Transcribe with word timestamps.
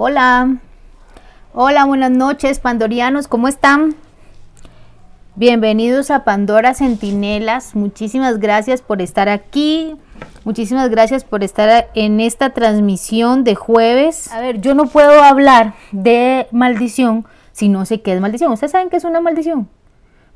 Hola. 0.00 0.58
Hola, 1.52 1.84
buenas 1.84 2.12
noches, 2.12 2.60
pandorianos, 2.60 3.26
¿cómo 3.26 3.48
están? 3.48 3.96
Bienvenidos 5.34 6.12
a 6.12 6.22
Pandora 6.22 6.72
Centinelas. 6.74 7.74
Muchísimas 7.74 8.38
gracias 8.38 8.80
por 8.80 9.02
estar 9.02 9.28
aquí. 9.28 9.96
Muchísimas 10.44 10.88
gracias 10.88 11.24
por 11.24 11.42
estar 11.42 11.88
en 11.96 12.20
esta 12.20 12.50
transmisión 12.50 13.42
de 13.42 13.56
jueves. 13.56 14.32
A 14.32 14.40
ver, 14.40 14.60
yo 14.60 14.72
no 14.76 14.86
puedo 14.86 15.20
hablar 15.20 15.74
de 15.90 16.46
maldición 16.52 17.26
si 17.50 17.68
no 17.68 17.84
sé 17.84 18.00
qué 18.00 18.14
es 18.14 18.20
maldición. 18.20 18.52
¿Ustedes 18.52 18.70
saben 18.70 18.90
qué 18.90 18.98
es 18.98 19.04
una 19.04 19.20
maldición? 19.20 19.68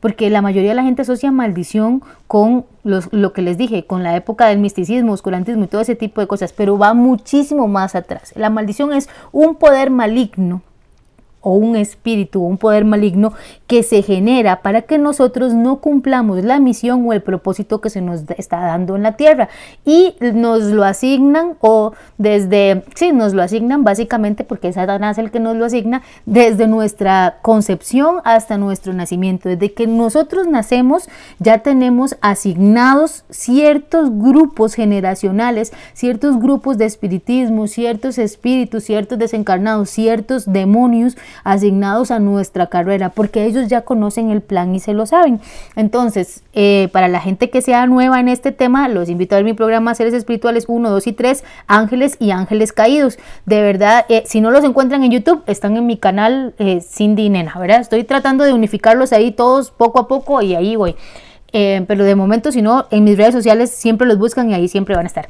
Porque 0.03 0.29
la 0.29 0.43
mayoría 0.43 0.71
de 0.71 0.75
la 0.75 0.83
gente 0.83 1.03
asocia 1.03 1.31
maldición 1.31 2.03
con 2.27 2.67
lo 2.83 3.33
que 3.33 3.41
les 3.41 3.57
dije, 3.57 3.87
con 3.87 4.03
la 4.03 4.17
época 4.17 4.49
del 4.49 4.59
misticismo, 4.59 5.13
oscurantismo 5.13 5.65
y 5.65 5.69
todo 5.69 5.81
ese 5.81 5.95
tipo 5.95 6.21
de 6.21 6.27
cosas, 6.27 6.53
pero 6.53 6.77
va 6.77 6.93
muchísimo 6.93 7.69
más 7.69 7.95
atrás. 7.95 8.35
La 8.37 8.51
maldición 8.51 8.93
es 8.93 9.09
un 9.31 9.55
poder 9.55 9.91
maligno 9.91 10.61
o 11.43 11.53
un 11.53 11.77
espíritu 11.77 12.43
o 12.43 12.47
un 12.47 12.57
poder 12.57 12.85
maligno 12.85 13.35
que 13.67 13.83
se 13.83 14.03
genera 14.03 14.63
para 14.63 14.83
que 14.83 14.99
nosotros 14.99 15.55
no 15.55 15.81
cumplamos 15.81 16.43
la 16.45 16.61
misión 16.61 17.07
o 17.07 17.13
el 17.13 17.21
propósito 17.23 17.81
que 17.81 17.91
se 17.91 18.01
nos 18.01 18.23
está 18.39 18.61
dando 18.61 18.97
en 18.97 19.03
la 19.03 19.13
tierra 19.17 19.49
y 19.85 20.15
nos 20.21 20.63
lo 20.65 20.85
asignan 20.85 21.57
o 21.61 21.93
desde, 22.19 22.85
sí, 22.95 23.13
nos 23.13 23.35
lo 23.35 23.43
asignan 23.43 23.85
básicamente 23.85 24.45
porque 24.45 24.69
es 24.69 24.77
Satanás 24.77 25.19
el 25.19 25.31
que 25.31 25.41
nos 25.41 25.57
lo 25.57 25.65
asigna 25.65 26.03
desde 26.27 26.67
nuestra 26.67 27.39
concepción 27.43 28.17
hasta 28.25 28.57
nuestro 28.57 28.93
nacimiento. 28.93 29.49
Desde 29.49 29.73
que 29.73 29.87
nosotros 29.87 30.47
nacemos 30.47 31.09
ya 31.39 31.59
tenemos 31.59 32.17
asignados 32.21 33.25
ciertos 33.31 34.11
grupos 34.19 34.75
generacionales, 34.75 35.73
ciertos 35.93 36.39
grupos 36.39 36.79
de 36.79 36.85
espiritismo, 36.85 37.67
ciertos 37.67 38.19
espíritus, 38.19 38.85
ciertos 38.85 39.19
desencarnados, 39.19 39.91
ciertos 39.91 40.53
demonios 40.53 41.17
asignados 41.45 42.11
a 42.11 42.19
nuestra 42.19 42.67
carrera, 42.67 43.11
porque 43.11 43.45
ellos 43.45 43.69
ya 43.69 43.83
conocen 43.83 44.31
el 44.31 44.41
plan 44.41 44.75
y 44.75 44.81
se 44.81 44.93
lo 44.93 45.07
saben. 45.07 45.41
Entonces, 45.77 46.43
eh, 46.53 46.89
para 46.93 47.09
la 47.09 47.21
gente 47.21 47.51
que 47.51 47.63
sea 47.63 47.87
nueva 47.87 48.21
en 48.21 48.29
este 48.29 48.53
tema, 48.53 48.89
los 48.89 49.09
invito 49.09 49.35
a 49.35 49.39
ver 49.39 49.45
mi 49.45 49.55
programa 49.55 49.95
Seres 49.95 50.15
Espirituales 50.15 50.65
1, 50.69 50.91
2 50.91 51.07
y 51.07 51.13
3, 51.13 51.45
Ángeles 51.67 52.17
y 52.19 52.31
Ángeles 52.31 52.73
Caídos. 52.73 53.19
De 53.47 53.63
verdad, 53.63 54.05
eh, 54.09 54.23
si 54.27 54.41
no 54.41 54.51
los 54.51 54.65
encuentran 54.65 55.05
en 55.05 55.11
YouTube, 55.11 55.43
están 55.47 55.77
en 55.77 55.87
mi 55.87 55.97
canal 55.97 56.55
eh, 56.59 56.81
Cindy 56.81 57.29
Nena, 57.29 57.55
¿verdad? 57.59 57.81
Estoy 57.81 58.05
tratando 58.05 58.45
de 58.45 58.53
unificarlos 58.53 59.13
ahí 59.13 59.33
todos 59.33 59.71
poco 59.71 60.01
a 60.01 60.09
poco 60.09 60.43
y 60.43 60.55
ahí 60.55 60.77
voy. 60.77 60.97
pero 61.53 62.05
de 62.05 62.15
momento, 62.15 62.51
si 62.51 62.63
no, 62.63 62.87
en 62.91 63.05
mis 63.05 63.19
redes 63.19 63.35
sociales 63.35 63.71
siempre 63.71 64.07
los 64.07 64.19
buscan 64.19 64.49
y 64.49 64.55
ahí 64.55 64.69
siempre 64.69 64.97
van 64.97 65.05
a 65.05 65.09
estar. 65.09 65.29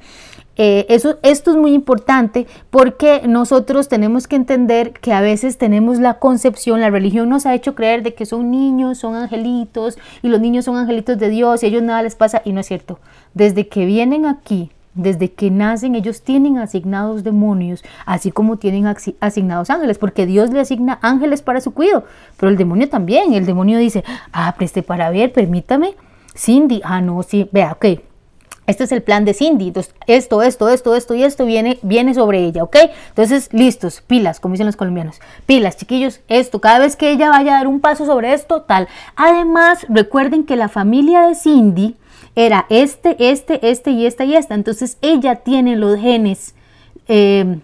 Eh, 0.57 0.85
eso, 0.91 1.19
esto 1.23 1.51
es 1.51 1.57
muy 1.57 1.73
importante 1.73 2.47
porque 2.71 3.23
nosotros 3.27 3.89
tenemos 3.89 4.29
que 4.29 4.37
entender 4.37 4.93
que 4.93 5.13
a 5.13 5.23
veces 5.23 5.57
tenemos 5.57 5.99
la 5.99 6.19
concepción, 6.19 6.81
la 6.81 6.91
religión 6.91 7.31
nos 7.31 7.47
ha 7.47 7.55
hecho 7.55 7.75
creer 7.75 8.03
de 8.03 8.15
que 8.15 8.27
son 8.27 8.51
niños, 8.51 8.99
son 8.99 9.15
angelitos 9.15 9.97
y 10.23 10.29
los 10.29 10.41
niños 10.41 10.67
son 10.67 10.77
angelitos 10.77 11.19
de 11.19 11.31
Dios 11.31 11.63
y 11.63 11.67
a 11.67 11.69
ellos 11.71 11.83
nada 11.83 12.03
les 12.03 12.17
pasa 12.17 12.43
y 12.45 12.53
no 12.53 12.61
es 12.61 12.67
cierto. 12.67 12.99
Desde 13.33 13.67
que 13.69 13.87
vienen 13.87 14.27
aquí, 14.27 14.71
desde 14.95 15.33
que 15.33 15.51
nacen, 15.51 15.95
ellos 15.95 16.21
tienen 16.21 16.59
asignados 16.59 17.25
demonios, 17.25 17.83
así 18.05 18.31
como 18.31 18.59
tienen 18.59 18.95
asignados 19.21 19.71
ángeles, 19.71 19.97
porque 19.97 20.27
Dios 20.27 20.51
le 20.51 20.61
asigna 20.61 20.99
ángeles 21.01 21.41
para 21.41 21.63
su 21.63 21.73
cuidado, 21.73 22.05
pero 22.37 22.51
el 22.51 22.59
demonio 22.59 22.91
también, 22.91 23.33
el 23.33 23.47
demonio 23.47 23.79
dice, 23.79 24.05
ah, 24.33 24.55
preste 24.59 24.83
para 24.83 25.09
ver, 25.09 25.33
permítame, 25.33 25.95
Cindy, 26.37 26.83
ah, 26.85 27.01
no, 27.01 27.23
sí, 27.23 27.49
vea, 27.53 27.73
ok, 27.73 27.87
este 28.67 28.85
es 28.85 28.93
el 28.93 29.03
plan 29.03 29.25
de 29.25 29.35
Cindy. 29.35 29.69
Entonces, 29.69 29.95
esto, 30.07 30.43
esto, 30.43 30.69
esto, 30.69 30.95
esto 30.95 31.15
y 31.15 31.25
esto 31.25 31.45
viene, 31.45 31.79
viene 31.83 32.15
sobre 32.15 32.45
ella, 32.45 32.63
¿ok? 32.63 32.77
Entonces, 33.09 33.49
listos, 33.53 34.03
pilas, 34.07 34.41
como 34.41 34.53
dicen 34.53 34.67
los 34.67 34.77
colombianos. 34.77 35.21
Pilas, 35.47 35.77
chiquillos, 35.77 36.21
esto, 36.29 36.61
cada 36.61 36.79
vez 36.79 36.97
que 36.97 37.11
ella 37.11 37.31
vaya 37.31 37.55
a 37.55 37.59
dar 37.59 37.67
un 37.67 37.81
paso 37.81 38.07
sobre 38.07 38.33
esto, 38.33 38.63
tal. 38.63 38.89
Además, 39.17 39.87
recuerden 39.89 40.45
que 40.45 40.57
la 40.57 40.69
familia 40.69 41.23
de 41.23 41.35
Cindy 41.35 41.97
era 42.35 42.67
este, 42.71 43.17
este, 43.19 43.71
este 43.71 43.91
y 43.91 44.07
esta 44.07 44.25
y 44.25 44.37
esta. 44.37 44.55
Entonces, 44.55 44.97
ella 45.03 45.37
tiene 45.37 45.77
los 45.77 45.99
genes. 45.99 46.55
Eh, 47.09 47.59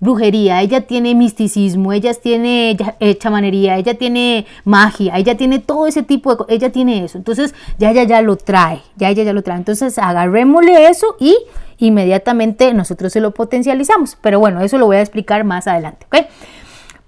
brujería, 0.00 0.60
ella 0.60 0.82
tiene 0.82 1.14
misticismo, 1.14 1.92
ella 1.92 2.12
tiene 2.14 2.76
eh, 3.00 3.16
chamanería, 3.16 3.76
ella 3.76 3.94
tiene 3.94 4.46
magia, 4.64 5.16
ella 5.16 5.36
tiene 5.36 5.58
todo 5.58 5.86
ese 5.86 6.02
tipo 6.02 6.36
de 6.36 6.54
ella 6.54 6.70
tiene 6.70 7.04
eso. 7.04 7.18
Entonces 7.18 7.54
ya 7.78 7.90
ella 7.90 8.04
ya 8.04 8.22
lo 8.22 8.36
trae, 8.36 8.82
ya 8.96 9.08
ella 9.08 9.22
ya 9.22 9.32
lo 9.32 9.42
trae. 9.42 9.58
Entonces 9.58 9.98
agarrémosle 9.98 10.88
eso 10.88 11.16
y 11.18 11.36
inmediatamente 11.78 12.72
nosotros 12.74 13.12
se 13.12 13.20
lo 13.20 13.32
potencializamos. 13.32 14.16
Pero 14.20 14.38
bueno, 14.40 14.60
eso 14.60 14.78
lo 14.78 14.86
voy 14.86 14.96
a 14.96 15.00
explicar 15.00 15.44
más 15.44 15.66
adelante, 15.66 16.06
¿ok? 16.06 16.26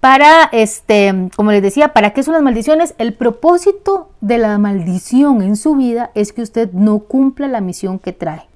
Para, 0.00 0.44
este, 0.52 1.30
como 1.34 1.52
les 1.52 1.62
decía, 1.62 1.92
¿para 1.92 2.10
qué 2.10 2.22
son 2.22 2.34
las 2.34 2.42
maldiciones? 2.42 2.94
El 2.98 3.14
propósito 3.14 4.10
de 4.20 4.38
la 4.38 4.56
maldición 4.58 5.42
en 5.42 5.56
su 5.56 5.74
vida 5.74 6.10
es 6.14 6.32
que 6.32 6.42
usted 6.42 6.70
no 6.72 7.00
cumpla 7.00 7.48
la 7.48 7.60
misión 7.60 7.98
que 7.98 8.12
trae. 8.12 8.46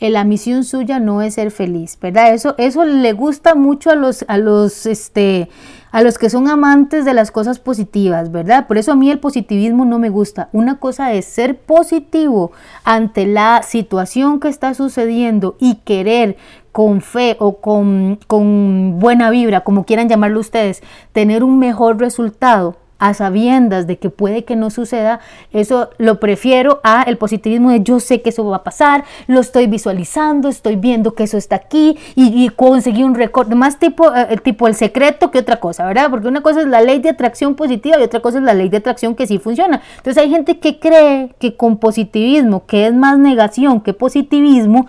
La 0.00 0.24
misión 0.24 0.64
suya 0.64 0.98
no 0.98 1.20
es 1.20 1.34
ser 1.34 1.50
feliz, 1.50 1.98
¿verdad? 2.00 2.32
Eso, 2.32 2.54
eso 2.56 2.84
le 2.84 3.12
gusta 3.12 3.54
mucho 3.54 3.90
a 3.90 3.94
los, 3.94 4.24
a 4.28 4.38
los, 4.38 4.86
este, 4.86 5.50
a 5.92 6.02
los 6.02 6.18
que 6.18 6.30
son 6.30 6.48
amantes 6.48 7.04
de 7.04 7.14
las 7.14 7.30
cosas 7.30 7.58
positivas, 7.58 8.32
¿verdad? 8.32 8.66
Por 8.66 8.78
eso 8.78 8.92
a 8.92 8.96
mí 8.96 9.10
el 9.10 9.18
positivismo 9.18 9.84
no 9.84 9.98
me 9.98 10.08
gusta. 10.08 10.48
Una 10.52 10.78
cosa 10.78 11.12
es 11.12 11.26
ser 11.26 11.58
positivo 11.58 12.52
ante 12.84 13.26
la 13.26 13.62
situación 13.62 14.40
que 14.40 14.48
está 14.48 14.74
sucediendo 14.74 15.56
y 15.58 15.76
querer 15.76 16.36
con 16.72 17.00
fe 17.00 17.36
o 17.38 17.56
con, 17.56 18.18
con 18.26 18.98
buena 19.00 19.30
vibra, 19.30 19.60
como 19.60 19.84
quieran 19.84 20.08
llamarlo 20.08 20.40
ustedes, 20.40 20.82
tener 21.12 21.42
un 21.42 21.58
mejor 21.58 21.98
resultado 21.98 22.76
a 23.00 23.14
sabiendas 23.14 23.86
de 23.86 23.98
que 23.98 24.10
puede 24.10 24.44
que 24.44 24.54
no 24.54 24.70
suceda, 24.70 25.20
eso 25.52 25.90
lo 25.98 26.20
prefiero 26.20 26.80
a 26.84 27.02
el 27.02 27.16
positivismo 27.16 27.70
de 27.70 27.82
yo 27.82 27.98
sé 27.98 28.22
que 28.22 28.28
eso 28.28 28.44
va 28.44 28.58
a 28.58 28.62
pasar, 28.62 29.04
lo 29.26 29.40
estoy 29.40 29.66
visualizando, 29.66 30.48
estoy 30.48 30.76
viendo 30.76 31.14
que 31.14 31.24
eso 31.24 31.36
está 31.38 31.56
aquí 31.56 31.98
y, 32.14 32.48
conseguí 32.50 33.02
un 33.02 33.14
récord, 33.14 33.52
más 33.54 33.78
tipo, 33.78 34.14
eh, 34.14 34.36
tipo 34.42 34.68
el 34.68 34.74
secreto 34.74 35.30
que 35.30 35.38
otra 35.38 35.58
cosa, 35.58 35.86
¿verdad? 35.86 36.10
Porque 36.10 36.28
una 36.28 36.42
cosa 36.42 36.60
es 36.60 36.66
la 36.66 36.82
ley 36.82 37.00
de 37.00 37.08
atracción 37.08 37.54
positiva 37.54 37.98
y 37.98 38.02
otra 38.02 38.20
cosa 38.20 38.38
es 38.38 38.44
la 38.44 38.54
ley 38.54 38.68
de 38.68 38.76
atracción 38.76 39.14
que 39.14 39.26
sí 39.26 39.38
funciona. 39.38 39.80
Entonces 39.96 40.22
hay 40.22 40.30
gente 40.30 40.58
que 40.58 40.78
cree 40.78 41.30
que 41.38 41.56
con 41.56 41.78
positivismo, 41.78 42.66
que 42.66 42.86
es 42.86 42.94
más 42.94 43.18
negación 43.18 43.80
que 43.80 43.94
positivismo, 43.94 44.86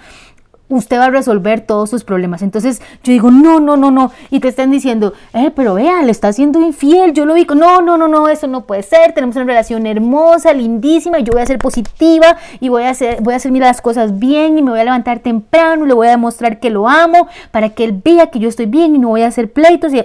usted 0.71 0.97
va 0.97 1.05
a 1.05 1.09
resolver 1.09 1.61
todos 1.61 1.89
sus 1.89 2.03
problemas. 2.03 2.41
Entonces 2.41 2.81
yo 3.03 3.13
digo, 3.13 3.31
no, 3.31 3.59
no, 3.59 3.77
no, 3.77 3.91
no. 3.91 4.11
Y 4.29 4.39
te 4.39 4.47
están 4.47 4.71
diciendo, 4.71 5.13
eh, 5.33 5.51
pero 5.55 5.75
vea, 5.75 6.01
le 6.01 6.11
está 6.11 6.33
siendo 6.33 6.59
infiel. 6.59 7.13
Yo 7.13 7.25
lo 7.25 7.33
digo, 7.33 7.55
no, 7.55 7.81
no, 7.81 7.97
no, 7.97 8.07
no, 8.07 8.27
eso 8.27 8.47
no 8.47 8.65
puede 8.65 8.83
ser. 8.83 9.13
Tenemos 9.13 9.35
una 9.35 9.45
relación 9.45 9.85
hermosa, 9.85 10.53
lindísima, 10.53 11.19
y 11.19 11.23
yo 11.23 11.33
voy 11.33 11.41
a 11.41 11.45
ser 11.45 11.59
positiva 11.59 12.37
y 12.59 12.69
voy 12.69 12.83
a 12.83 12.89
hacer, 12.89 13.21
voy 13.21 13.33
a 13.33 13.37
hacer 13.37 13.51
las 13.59 13.81
cosas 13.81 14.17
bien 14.17 14.57
y 14.57 14.61
me 14.61 14.71
voy 14.71 14.79
a 14.79 14.83
levantar 14.83 15.19
temprano 15.19 15.85
y 15.85 15.87
le 15.87 15.93
voy 15.93 16.07
a 16.07 16.11
demostrar 16.11 16.59
que 16.59 16.69
lo 16.69 16.88
amo 16.88 17.27
para 17.51 17.69
que 17.69 17.83
él 17.83 18.01
vea 18.03 18.27
que 18.27 18.39
yo 18.39 18.49
estoy 18.49 18.65
bien 18.65 18.95
y 18.95 18.99
no 18.99 19.09
voy 19.09 19.23
a 19.23 19.27
hacer 19.27 19.51
pleitos. 19.51 19.93
Y 19.93 20.03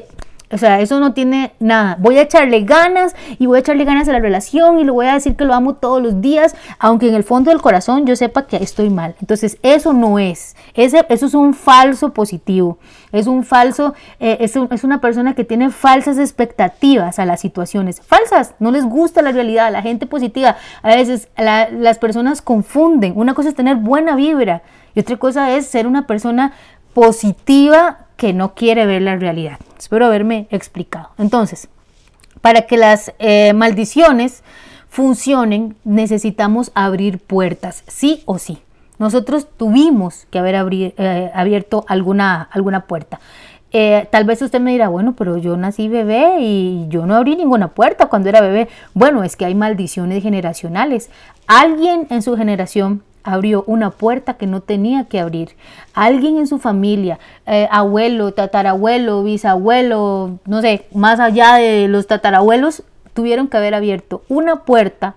o 0.52 0.58
sea, 0.58 0.80
eso 0.80 1.00
no 1.00 1.12
tiene 1.12 1.54
nada. 1.58 1.96
Voy 1.98 2.18
a 2.18 2.22
echarle 2.22 2.60
ganas 2.62 3.16
y 3.38 3.46
voy 3.46 3.56
a 3.56 3.60
echarle 3.60 3.84
ganas 3.84 4.08
a 4.08 4.12
la 4.12 4.20
relación 4.20 4.78
y 4.78 4.84
le 4.84 4.92
voy 4.92 5.06
a 5.06 5.14
decir 5.14 5.34
que 5.34 5.44
lo 5.44 5.54
amo 5.54 5.74
todos 5.74 6.00
los 6.00 6.20
días, 6.20 6.54
aunque 6.78 7.08
en 7.08 7.14
el 7.16 7.24
fondo 7.24 7.50
del 7.50 7.60
corazón 7.60 8.06
yo 8.06 8.14
sepa 8.14 8.46
que 8.46 8.56
estoy 8.56 8.88
mal. 8.88 9.16
Entonces, 9.20 9.58
eso 9.62 9.92
no 9.92 10.20
es. 10.20 10.54
Ese, 10.74 11.04
eso 11.08 11.26
es 11.26 11.34
un 11.34 11.52
falso 11.52 12.12
positivo. 12.12 12.78
Es 13.10 13.26
un 13.26 13.44
falso, 13.44 13.94
eh, 14.20 14.38
es, 14.40 14.84
una 14.84 15.00
persona 15.00 15.34
que 15.34 15.44
tiene 15.44 15.70
falsas 15.70 16.18
expectativas 16.18 17.18
a 17.18 17.26
las 17.26 17.40
situaciones. 17.40 18.00
Falsas, 18.00 18.54
no 18.60 18.70
les 18.70 18.84
gusta 18.84 19.22
la 19.22 19.32
realidad. 19.32 19.72
La 19.72 19.82
gente 19.82 20.06
positiva, 20.06 20.56
a 20.82 20.94
veces 20.94 21.28
las 21.36 21.98
personas 21.98 22.40
confunden. 22.40 23.14
Una 23.16 23.34
cosa 23.34 23.48
es 23.48 23.54
tener 23.56 23.76
buena 23.76 24.14
vibra 24.14 24.62
y 24.94 25.00
otra 25.00 25.16
cosa 25.16 25.56
es 25.56 25.66
ser 25.66 25.86
una 25.86 26.06
persona 26.06 26.52
positiva 26.94 28.05
que 28.16 28.32
no 28.32 28.54
quiere 28.54 28.86
ver 28.86 29.02
la 29.02 29.16
realidad. 29.16 29.58
Espero 29.78 30.06
haberme 30.06 30.46
explicado. 30.50 31.10
Entonces, 31.18 31.68
para 32.40 32.62
que 32.62 32.76
las 32.76 33.12
eh, 33.18 33.52
maldiciones 33.52 34.42
funcionen, 34.88 35.76
necesitamos 35.84 36.70
abrir 36.74 37.18
puertas, 37.18 37.84
sí 37.86 38.22
o 38.24 38.38
sí. 38.38 38.58
Nosotros 38.98 39.46
tuvimos 39.56 40.26
que 40.30 40.38
haber 40.38 40.54
eh, 40.72 41.30
abierto 41.34 41.84
alguna, 41.86 42.48
alguna 42.50 42.86
puerta. 42.86 43.20
Eh, 43.72 44.08
tal 44.10 44.24
vez 44.24 44.40
usted 44.40 44.60
me 44.60 44.72
dirá, 44.72 44.88
bueno, 44.88 45.14
pero 45.14 45.36
yo 45.36 45.56
nací 45.58 45.88
bebé 45.88 46.38
y 46.40 46.86
yo 46.88 47.04
no 47.04 47.14
abrí 47.14 47.36
ninguna 47.36 47.68
puerta 47.68 48.06
cuando 48.06 48.30
era 48.30 48.40
bebé. 48.40 48.68
Bueno, 48.94 49.22
es 49.22 49.36
que 49.36 49.44
hay 49.44 49.54
maldiciones 49.54 50.22
generacionales. 50.22 51.10
Alguien 51.46 52.06
en 52.08 52.22
su 52.22 52.36
generación 52.36 53.02
abrió 53.26 53.64
una 53.66 53.90
puerta 53.90 54.34
que 54.34 54.46
no 54.46 54.60
tenía 54.60 55.04
que 55.04 55.20
abrir. 55.20 55.50
Alguien 55.92 56.38
en 56.38 56.46
su 56.46 56.58
familia, 56.58 57.18
eh, 57.46 57.68
abuelo, 57.70 58.32
tatarabuelo, 58.32 59.22
bisabuelo, 59.22 60.38
no 60.46 60.62
sé, 60.62 60.86
más 60.94 61.20
allá 61.20 61.56
de 61.56 61.88
los 61.88 62.06
tatarabuelos, 62.06 62.84
tuvieron 63.12 63.48
que 63.48 63.56
haber 63.56 63.74
abierto 63.74 64.22
una 64.28 64.64
puerta 64.64 65.16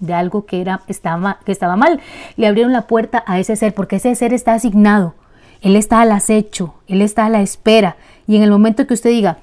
de 0.00 0.14
algo 0.14 0.46
que, 0.46 0.62
era, 0.62 0.80
estaba, 0.88 1.38
que 1.44 1.52
estaba 1.52 1.76
mal. 1.76 2.00
Le 2.36 2.46
abrieron 2.46 2.72
la 2.72 2.86
puerta 2.86 3.22
a 3.26 3.38
ese 3.38 3.54
ser 3.56 3.74
porque 3.74 3.96
ese 3.96 4.14
ser 4.14 4.32
está 4.32 4.54
asignado. 4.54 5.14
Él 5.60 5.76
está 5.76 6.00
al 6.00 6.10
acecho, 6.12 6.74
él 6.88 7.02
está 7.02 7.26
a 7.26 7.28
la 7.28 7.42
espera 7.42 7.96
Y 8.26 8.36
en 8.36 8.42
el 8.42 8.50
momento 8.50 8.86
que 8.86 8.94
usted 8.94 9.10
diga, 9.10 9.36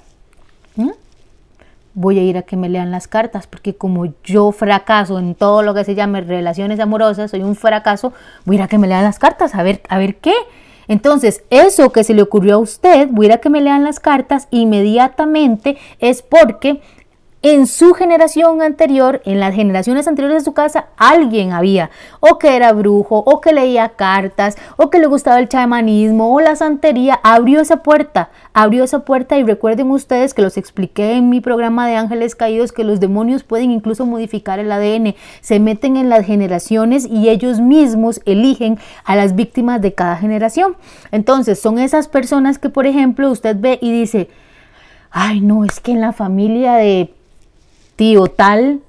¿Mm? 0.76 0.90
Voy 1.98 2.20
a 2.20 2.24
ir 2.24 2.38
a 2.38 2.44
que 2.44 2.56
me 2.56 2.70
lean 2.70 2.92
las 2.92 3.08
cartas, 3.08 3.48
porque 3.48 3.76
como 3.76 4.14
yo 4.24 4.52
fracaso 4.52 5.18
en 5.18 5.34
todo 5.34 5.64
lo 5.64 5.74
que 5.74 5.84
se 5.84 5.96
llame 5.96 6.22
relaciones 6.22 6.80
amorosas, 6.80 7.32
soy 7.32 7.42
un 7.42 7.56
fracaso, 7.56 8.14
voy 8.46 8.56
a 8.56 8.60
ir 8.60 8.64
a 8.64 8.68
que 8.68 8.78
me 8.78 8.88
lean 8.88 9.04
las 9.04 9.18
cartas, 9.18 9.56
a 9.56 9.64
ver, 9.64 9.82
a 9.90 9.98
ver 9.98 10.18
qué. 10.18 10.34
Entonces, 10.88 11.44
eso 11.50 11.92
que 11.92 12.04
se 12.04 12.14
le 12.14 12.22
ocurrió 12.22 12.54
a 12.54 12.60
usted, 12.60 13.10
voy 13.12 13.26
a 13.26 13.30
ir 13.30 13.34
a 13.34 13.38
que 13.40 13.50
me 13.50 13.62
lean 13.62 13.84
las 13.84 14.00
cartas, 14.00 14.48
inmediatamente 14.52 15.78
es 15.98 16.22
porque 16.22 16.82
en 17.44 17.68
su 17.68 17.94
generación 17.94 18.64
anterior, 18.64 19.22
en 19.24 19.40
las 19.40 19.54
generaciones 19.54 20.08
anteriores 20.08 20.40
de 20.40 20.46
su 20.46 20.54
casa, 20.54 20.88
alguien 20.98 21.54
había, 21.54 21.92
o 22.20 22.40
que 22.40 22.56
era 22.56 22.74
brujo, 22.74 23.20
o 23.20 23.42
que 23.42 23.54
leía 23.54 23.90
cartas, 23.90 24.58
o 24.76 24.90
que 24.90 24.98
le 24.98 25.06
gustaba 25.06 25.40
el 25.40 25.48
chamanismo, 25.48 26.34
o 26.34 26.42
la 26.42 26.56
santería, 26.56 27.20
abrió 27.24 27.62
esa 27.62 27.84
puerta, 27.84 28.32
abrió 28.54 28.84
esa 28.84 29.06
puerta 29.06 29.38
y 29.38 29.44
recuerden 29.44 29.92
ustedes 29.92 30.34
que 30.34 30.42
los 30.42 30.58
expliqué 30.58 31.14
en 31.14 31.30
mi 31.30 31.40
programa 31.40 31.88
de 31.88 31.96
ángeles 31.96 32.36
caídos 32.36 32.72
que 32.72 32.84
los 32.84 33.00
demonios 33.00 33.44
pueden 33.44 33.72
incluso 33.72 34.08
modificar 34.08 34.58
el 34.58 34.72
ADN, 34.72 35.16
se 35.42 35.60
meten 35.60 35.96
en 35.96 36.10
las 36.10 36.26
generaciones 36.26 37.06
y 37.06 37.30
ellos 37.30 37.60
mismos 37.60 38.20
eligen 38.26 38.80
a 39.04 39.16
las 39.16 39.36
víctimas 39.36 39.80
de 39.82 39.94
cada 39.94 40.18
generación. 40.18 40.76
Entonces, 41.12 41.60
son 41.60 41.78
esas 41.78 42.08
personas 42.08 42.58
que, 42.58 42.70
por 42.70 42.88
ejemplo, 42.88 43.30
usted 43.30 43.56
ve 43.60 43.78
y 43.80 43.92
dice, 43.92 44.28
ay 45.12 45.40
no, 45.40 45.64
es 45.64 45.80
que 45.80 45.92
en 45.92 46.02
la 46.02 46.14
familia 46.14 46.74
de 46.74 47.14
tío 47.98 48.28
tal, 48.28 48.80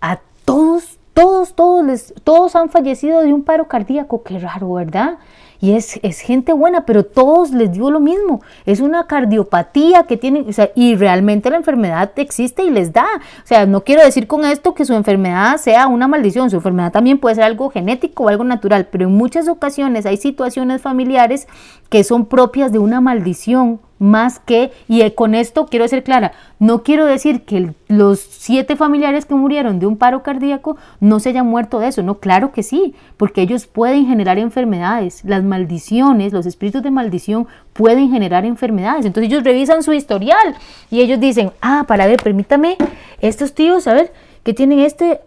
a 0.00 0.20
todos, 0.44 0.98
todos, 1.14 1.54
todos, 1.54 1.84
les, 1.84 2.14
todos 2.22 2.54
han 2.54 2.68
fallecido 2.68 3.22
de 3.22 3.32
un 3.32 3.42
paro 3.42 3.66
cardíaco, 3.66 4.22
qué 4.22 4.38
raro, 4.38 4.74
¿verdad? 4.74 5.18
Y 5.62 5.72
es, 5.72 5.98
es, 6.02 6.20
gente 6.20 6.52
buena, 6.52 6.86
pero 6.86 7.04
todos 7.04 7.50
les 7.50 7.72
digo 7.72 7.90
lo 7.90 8.00
mismo. 8.00 8.40
Es 8.64 8.80
una 8.80 9.06
cardiopatía 9.06 10.04
que 10.04 10.16
tienen, 10.16 10.48
o 10.48 10.52
sea, 10.52 10.70
y 10.74 10.94
realmente 10.94 11.50
la 11.50 11.56
enfermedad 11.56 12.12
existe 12.16 12.62
y 12.62 12.70
les 12.70 12.92
da. 12.94 13.06
O 13.42 13.46
sea, 13.46 13.66
no 13.66 13.82
quiero 13.82 14.02
decir 14.02 14.26
con 14.26 14.46
esto 14.46 14.74
que 14.74 14.86
su 14.86 14.94
enfermedad 14.94 15.58
sea 15.58 15.86
una 15.86 16.08
maldición. 16.08 16.48
Su 16.48 16.56
enfermedad 16.56 16.92
también 16.92 17.18
puede 17.18 17.34
ser 17.34 17.44
algo 17.44 17.68
genético 17.68 18.24
o 18.24 18.28
algo 18.28 18.44
natural, 18.44 18.88
pero 18.90 19.04
en 19.04 19.14
muchas 19.14 19.48
ocasiones 19.48 20.06
hay 20.06 20.16
situaciones 20.16 20.80
familiares 20.80 21.46
que 21.90 22.04
son 22.04 22.24
propias 22.24 22.72
de 22.72 22.78
una 22.78 23.02
maldición 23.02 23.80
más 24.00 24.38
que, 24.38 24.72
y 24.88 25.08
con 25.10 25.34
esto 25.34 25.66
quiero 25.66 25.86
ser 25.86 26.02
clara, 26.02 26.32
no 26.58 26.82
quiero 26.82 27.04
decir 27.04 27.42
que 27.42 27.74
los 27.86 28.18
siete 28.18 28.74
familiares 28.74 29.26
que 29.26 29.34
murieron 29.34 29.78
de 29.78 29.86
un 29.86 29.98
paro 29.98 30.22
cardíaco 30.22 30.78
no 31.00 31.20
se 31.20 31.28
hayan 31.28 31.46
muerto 31.46 31.78
de 31.78 31.88
eso, 31.88 32.02
no, 32.02 32.18
claro 32.18 32.50
que 32.50 32.62
sí, 32.62 32.94
porque 33.18 33.42
ellos 33.42 33.66
pueden 33.66 34.06
generar 34.06 34.38
enfermedades, 34.38 35.22
las 35.24 35.44
maldiciones, 35.44 36.32
los 36.32 36.46
espíritus 36.46 36.82
de 36.82 36.90
maldición 36.90 37.46
pueden 37.74 38.10
generar 38.10 38.46
enfermedades, 38.46 39.04
entonces 39.04 39.30
ellos 39.30 39.44
revisan 39.44 39.82
su 39.82 39.92
historial 39.92 40.56
y 40.90 41.02
ellos 41.02 41.20
dicen, 41.20 41.52
ah, 41.60 41.84
para 41.86 42.06
ver, 42.06 42.22
permítame, 42.22 42.78
estos 43.20 43.52
tíos, 43.52 43.86
a 43.86 43.92
ver, 43.92 44.12
que 44.42 44.54
tienen 44.54 44.78
este, 44.80 45.20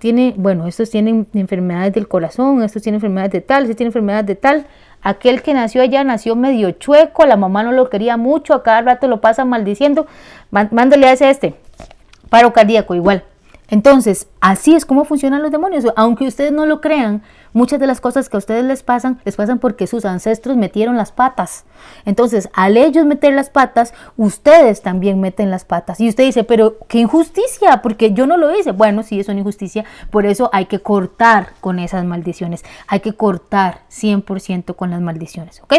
tiene, 0.00 0.34
bueno, 0.36 0.66
estos 0.66 0.88
tienen 0.88 1.26
enfermedades 1.34 1.92
del 1.92 2.08
corazón, 2.08 2.62
estos 2.62 2.82
tienen 2.82 2.96
enfermedades 2.96 3.32
de 3.32 3.40
tal, 3.42 3.64
estos 3.64 3.76
tienen 3.76 3.90
enfermedades 3.90 4.26
de 4.26 4.36
tal, 4.36 4.66
Aquel 5.04 5.42
que 5.42 5.52
nació 5.52 5.82
allá 5.82 6.02
nació 6.02 6.34
medio 6.34 6.70
chueco, 6.72 7.26
la 7.26 7.36
mamá 7.36 7.62
no 7.62 7.72
lo 7.72 7.90
quería 7.90 8.16
mucho, 8.16 8.54
a 8.54 8.62
cada 8.62 8.80
rato 8.80 9.06
lo 9.06 9.20
pasa 9.20 9.44
maldiciendo. 9.44 10.06
Mándale 10.50 11.06
a 11.06 11.12
ese 11.12 11.28
este. 11.28 11.54
Paro 12.30 12.54
cardíaco, 12.54 12.94
igual. 12.94 13.22
Entonces, 13.68 14.28
así 14.40 14.74
es 14.74 14.86
como 14.86 15.04
funcionan 15.04 15.42
los 15.42 15.50
demonios. 15.50 15.84
Aunque 15.94 16.26
ustedes 16.26 16.52
no 16.52 16.64
lo 16.64 16.80
crean, 16.80 17.22
muchas 17.54 17.80
de 17.80 17.86
las 17.86 18.02
cosas 18.02 18.28
que 18.28 18.36
a 18.36 18.38
ustedes 18.38 18.64
les 18.64 18.82
pasan, 18.82 19.20
les 19.24 19.36
pasan 19.36 19.58
porque 19.58 19.86
sus 19.86 20.04
ancestros 20.04 20.58
metieron 20.58 20.98
las 20.98 21.12
patas. 21.12 21.64
Entonces, 22.04 22.50
al 22.52 22.76
ellos 22.76 23.06
meter 23.06 23.32
las 23.32 23.48
patas, 23.48 23.94
ustedes 24.18 24.82
también 24.82 25.20
meten 25.20 25.50
las 25.50 25.64
patas. 25.64 26.00
Y 26.00 26.08
usted 26.08 26.24
dice, 26.24 26.44
pero 26.44 26.76
qué 26.88 26.98
injusticia, 26.98 27.80
porque 27.80 28.12
yo 28.12 28.26
no 28.26 28.36
lo 28.36 28.54
hice. 28.54 28.72
Bueno, 28.72 29.02
sí, 29.02 29.20
es 29.20 29.28
una 29.28 29.38
injusticia. 29.38 29.84
Por 30.10 30.26
eso 30.26 30.50
hay 30.52 30.66
que 30.66 30.80
cortar 30.80 31.52
con 31.60 31.78
esas 31.78 32.04
maldiciones. 32.04 32.64
Hay 32.88 33.00
que 33.00 33.14
cortar 33.14 33.80
100% 33.90 34.76
con 34.76 34.90
las 34.90 35.00
maldiciones. 35.00 35.62
¿Ok? 35.62 35.74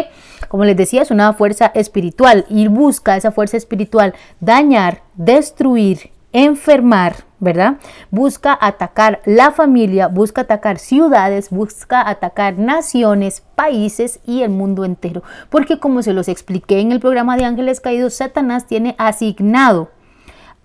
Como 0.48 0.64
les 0.64 0.76
decía, 0.76 1.02
es 1.02 1.10
una 1.10 1.32
fuerza 1.34 1.66
espiritual 1.74 2.46
y 2.48 2.66
busca 2.68 3.16
esa 3.16 3.30
fuerza 3.30 3.56
espiritual 3.56 4.14
dañar, 4.40 5.02
destruir, 5.14 6.10
enfermar, 6.36 7.24
¿verdad? 7.40 7.78
Busca 8.10 8.56
atacar 8.60 9.22
la 9.24 9.52
familia, 9.52 10.08
busca 10.08 10.42
atacar 10.42 10.78
ciudades, 10.78 11.48
busca 11.48 12.06
atacar 12.06 12.58
naciones, 12.58 13.42
países 13.54 14.20
y 14.26 14.42
el 14.42 14.50
mundo 14.50 14.84
entero. 14.84 15.22
Porque 15.48 15.78
como 15.78 16.02
se 16.02 16.12
los 16.12 16.28
expliqué 16.28 16.80
en 16.80 16.92
el 16.92 17.00
programa 17.00 17.38
de 17.38 17.46
Ángeles 17.46 17.80
Caídos, 17.80 18.14
Satanás 18.14 18.66
tiene 18.66 18.94
asignado 18.98 19.90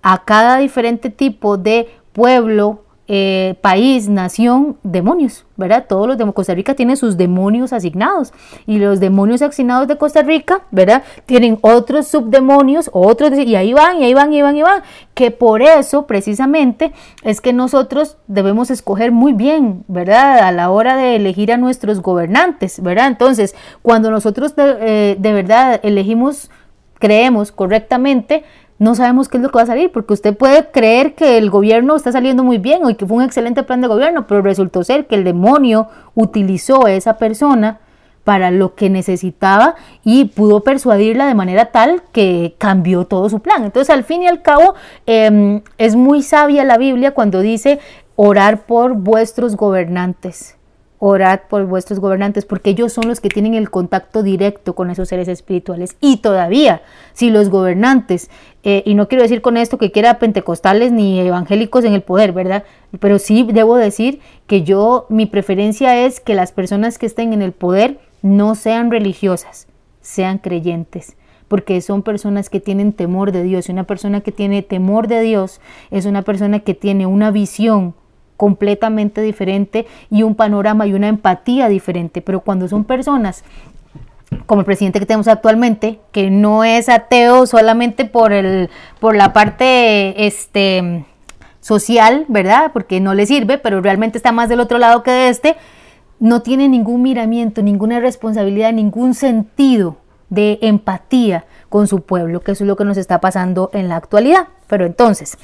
a 0.02 0.26
cada 0.26 0.58
diferente 0.58 1.10
tipo 1.10 1.56
de 1.58 1.88
pueblo, 2.12 2.84
eh, 3.08 3.56
país, 3.62 4.08
nación, 4.08 4.78
demonios, 4.84 5.44
¿verdad? 5.58 5.86
Todos 5.90 6.08
los 6.08 6.18
de 6.18 6.32
Costa 6.32 6.54
Rica 6.54 6.76
tienen 6.76 6.96
sus 6.96 7.18
demonios 7.18 7.74
asignados 7.74 8.32
y 8.66 8.78
los 8.78 9.00
demonios 9.00 9.42
asignados 9.42 9.88
de 9.88 9.98
Costa 9.98 10.22
Rica, 10.22 10.62
¿verdad? 10.72 11.04
Tienen 11.26 11.58
otros 11.62 12.08
subdemonios, 12.08 12.90
otros, 12.94 13.32
y 13.38 13.56
ahí 13.56 13.74
van, 13.74 14.00
y 14.00 14.06
ahí 14.06 14.14
van, 14.14 14.32
y 14.32 14.42
van, 14.42 14.56
y 14.56 14.62
van, 14.62 14.84
que 15.14 15.32
por 15.32 15.62
eso 15.62 16.06
precisamente 16.08 16.94
es 17.24 17.42
que 17.42 17.54
nosotros 17.54 18.18
debemos 18.28 18.72
escoger 18.72 19.12
muy 19.12 19.34
bien, 19.34 19.84
¿verdad? 19.88 20.40
A 20.40 20.52
la 20.52 20.70
hora 20.70 20.96
de 20.96 21.16
elegir 21.16 21.52
a 21.52 21.58
nuestros 21.58 22.02
gobernantes, 22.02 22.82
¿verdad? 22.82 23.08
Entonces, 23.08 23.56
cuando 23.82 24.12
nosotros 24.12 24.56
de, 24.56 24.78
eh, 24.80 25.16
de 25.20 25.34
verdad 25.34 25.80
elegimos, 25.84 26.50
creemos 27.00 27.52
correctamente, 27.52 28.44
no 28.82 28.96
sabemos 28.96 29.30
qué 29.30 29.38
es 29.38 29.44
lo 29.44 29.50
que 29.52 29.58
va 29.58 29.62
a 29.62 29.68
salir, 29.68 29.92
porque 29.92 30.14
usted 30.14 30.36
puede 30.36 30.72
creer 30.72 31.14
que 31.14 31.38
el 31.38 31.52
gobierno 31.52 31.96
está 31.96 32.12
saliendo 32.12 32.44
muy 32.44 32.58
bien 32.58 32.84
o 32.84 32.98
que 32.98 33.06
fue 33.06 33.18
un 33.18 33.24
excelente 33.24 33.62
plan 33.62 33.80
de 33.80 33.88
gobierno, 33.88 34.26
pero 34.26 34.42
resultó 34.42 34.84
ser 34.84 35.06
que 35.06 35.14
el 35.14 35.24
demonio 35.24 35.88
utilizó 36.16 36.88
a 36.88 36.92
esa 36.92 37.20
persona 37.20 37.78
para 38.24 38.50
lo 38.50 38.74
que 38.74 38.90
necesitaba 38.90 39.76
y 40.04 40.26
pudo 40.26 40.62
persuadirla 40.62 41.28
de 41.28 41.36
manera 41.36 41.66
tal 41.66 42.02
que 42.12 42.56
cambió 42.58 43.06
todo 43.06 43.30
su 43.30 43.40
plan. 43.40 43.64
Entonces, 43.66 43.94
al 43.94 44.04
fin 44.04 44.24
y 44.24 44.28
al 44.28 44.42
cabo, 44.42 44.74
em, 45.06 45.62
es 45.78 45.96
muy 45.96 46.24
sabia 46.24 46.64
la 46.64 46.80
Biblia 46.80 47.12
cuando 47.12 47.42
dice 47.42 47.78
orar 48.16 48.64
por 48.66 48.96
vuestros 48.96 49.58
gobernantes 49.58 50.58
orad 51.04 51.40
por 51.50 51.66
vuestros 51.66 52.00
gobernantes, 52.00 52.46
porque 52.46 52.70
ellos 52.70 52.94
son 52.94 53.08
los 53.08 53.20
que 53.20 53.30
tienen 53.30 53.56
el 53.56 53.72
contacto 53.72 54.22
directo 54.22 54.76
con 54.76 54.92
esos 54.92 55.10
seres 55.10 55.28
espirituales. 55.28 55.98
Y 56.00 56.18
todavía, 56.18 56.84
si 57.14 57.32
los 57.32 57.50
gobernantes, 57.50 58.30
eh, 58.64 58.84
y 58.86 58.94
no 58.94 59.08
quiero 59.08 59.24
decir 59.24 59.42
con 59.42 59.58
esto 59.58 59.80
que 59.80 59.92
quiera 59.92 60.20
pentecostales 60.20 60.92
ni 60.92 61.20
evangélicos 61.20 61.86
en 61.86 61.94
el 61.94 62.04
poder, 62.04 62.34
¿verdad? 62.34 62.66
Pero 63.00 63.18
sí 63.18 63.48
debo 63.52 63.78
decir 63.78 64.20
que 64.46 64.62
yo, 64.62 65.08
mi 65.10 65.26
preferencia 65.26 66.06
es 66.06 66.20
que 66.20 66.36
las 66.36 66.52
personas 66.52 67.00
que 67.00 67.08
estén 67.08 67.34
en 67.34 67.42
el 67.42 67.52
poder 67.52 68.00
no 68.22 68.54
sean 68.54 68.92
religiosas, 68.92 69.68
sean 70.02 70.38
creyentes 70.38 71.16
porque 71.48 71.82
son 71.82 72.04
personas 72.04 72.50
que 72.50 72.62
tienen 72.62 72.94
temor 72.94 73.34
de 73.34 73.44
Dios. 73.44 73.68
Y 73.68 73.74
una 73.74 73.84
persona 73.84 74.22
que 74.22 74.32
tiene 74.32 74.62
temor 74.62 75.10
de 75.10 75.20
Dios 75.20 75.60
es 75.90 76.06
una 76.06 76.22
persona 76.22 76.60
que 76.60 76.76
tiene 76.76 77.08
una 77.08 77.30
visión 77.30 77.94
completamente 78.42 79.22
diferente 79.22 79.86
y 80.10 80.24
un 80.24 80.34
panorama 80.34 80.88
y 80.88 80.96
una 80.96 81.08
empatía 81.10 81.70
diferente. 81.70 82.24
Pero 82.24 82.40
cuando 82.40 82.68
son 82.68 82.86
personas 82.86 83.44
como 84.48 84.62
el 84.62 84.66
presidente 84.66 85.00
que 85.00 85.06
tenemos 85.06 85.28
actualmente, 85.28 86.00
que 86.12 86.32
no 86.32 86.64
es 86.64 86.90
ateo 86.90 87.46
solamente 87.46 88.04
por, 88.04 88.34
el, 88.34 88.72
por 89.00 89.16
la 89.16 89.32
parte 89.32 90.26
este, 90.26 91.06
social, 91.60 92.26
¿verdad? 92.30 92.72
Porque 92.74 93.00
no 93.00 93.14
le 93.14 93.28
sirve, 93.28 93.60
pero 93.60 93.80
realmente 93.80 94.18
está 94.18 94.32
más 94.32 94.50
del 94.50 94.60
otro 94.60 94.80
lado 94.80 95.04
que 95.04 95.12
de 95.12 95.30
este, 95.30 95.56
no 96.20 96.42
tiene 96.42 96.68
ningún 96.68 97.04
miramiento, 97.04 97.62
ninguna 97.62 98.00
responsabilidad, 98.00 98.74
ningún 98.74 99.14
sentido 99.14 99.98
de 100.32 100.58
empatía 100.64 101.46
con 101.70 101.88
su 101.88 102.02
pueblo, 102.02 102.40
que 102.40 102.54
eso 102.54 102.64
es 102.64 102.68
lo 102.68 102.76
que 102.76 102.86
nos 102.86 102.98
está 102.98 103.22
pasando 103.22 103.70
en 103.72 103.88
la 103.88 103.98
actualidad. 103.98 104.48
Pero 104.66 104.88
entonces, 104.88 105.38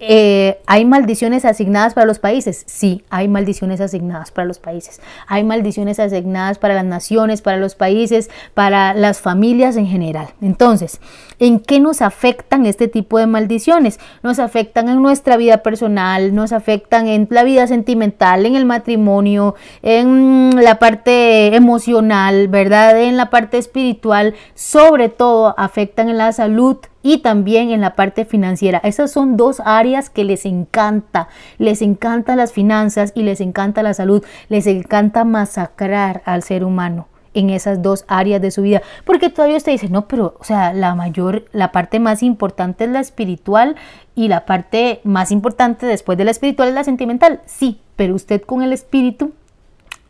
eh, 0.00 0.60
¿Hay 0.66 0.84
maldiciones 0.84 1.44
asignadas 1.44 1.94
para 1.94 2.06
los 2.06 2.20
países? 2.20 2.62
Sí, 2.66 3.02
hay 3.10 3.26
maldiciones 3.26 3.80
asignadas 3.80 4.30
para 4.30 4.46
los 4.46 4.60
países. 4.60 5.00
Hay 5.26 5.42
maldiciones 5.42 5.98
asignadas 5.98 6.58
para 6.58 6.74
las 6.74 6.84
naciones, 6.84 7.42
para 7.42 7.56
los 7.56 7.74
países, 7.74 8.30
para 8.54 8.94
las 8.94 9.20
familias 9.20 9.76
en 9.76 9.88
general. 9.88 10.28
Entonces, 10.40 11.00
¿en 11.40 11.58
qué 11.58 11.80
nos 11.80 12.00
afectan 12.00 12.64
este 12.64 12.86
tipo 12.86 13.18
de 13.18 13.26
maldiciones? 13.26 13.98
Nos 14.22 14.38
afectan 14.38 14.88
en 14.88 15.02
nuestra 15.02 15.36
vida 15.36 15.64
personal, 15.64 16.32
nos 16.32 16.52
afectan 16.52 17.08
en 17.08 17.26
la 17.30 17.42
vida 17.42 17.66
sentimental, 17.66 18.46
en 18.46 18.54
el 18.54 18.66
matrimonio, 18.66 19.56
en 19.82 20.62
la 20.62 20.78
parte 20.78 21.56
emocional, 21.56 22.46
¿verdad? 22.46 23.02
En 23.02 23.16
la 23.16 23.30
parte 23.30 23.58
espiritual, 23.58 24.34
sobre 24.54 25.08
todo 25.08 25.54
afectan 25.58 26.08
en 26.08 26.18
la 26.18 26.32
salud 26.32 26.76
y 27.08 27.16
también 27.18 27.70
en 27.70 27.80
la 27.80 27.96
parte 27.96 28.26
financiera. 28.26 28.82
Esas 28.84 29.10
son 29.10 29.38
dos 29.38 29.62
áreas 29.64 30.10
que 30.10 30.24
les 30.24 30.44
encanta. 30.44 31.28
Les 31.56 31.80
encanta 31.80 32.36
las 32.36 32.52
finanzas 32.52 33.12
y 33.14 33.22
les 33.22 33.40
encanta 33.40 33.82
la 33.82 33.94
salud. 33.94 34.22
Les 34.50 34.66
encanta 34.66 35.24
masacrar 35.24 36.20
al 36.26 36.42
ser 36.42 36.64
humano 36.64 37.08
en 37.32 37.48
esas 37.48 37.80
dos 37.80 38.04
áreas 38.08 38.42
de 38.42 38.50
su 38.50 38.60
vida. 38.60 38.82
Porque 39.06 39.30
todavía 39.30 39.56
usted 39.56 39.72
dice, 39.72 39.88
no, 39.88 40.06
pero, 40.06 40.36
o 40.38 40.44
sea, 40.44 40.74
la 40.74 40.94
mayor, 40.94 41.46
la 41.52 41.72
parte 41.72 41.98
más 41.98 42.22
importante 42.22 42.84
es 42.84 42.90
la 42.90 43.00
espiritual 43.00 43.76
y 44.14 44.28
la 44.28 44.44
parte 44.44 45.00
más 45.02 45.30
importante 45.30 45.86
después 45.86 46.18
de 46.18 46.26
la 46.26 46.30
espiritual 46.30 46.68
es 46.68 46.74
la 46.74 46.84
sentimental. 46.84 47.40
Sí, 47.46 47.80
pero 47.96 48.14
usted 48.14 48.42
con 48.42 48.60
el 48.60 48.74
espíritu 48.74 49.32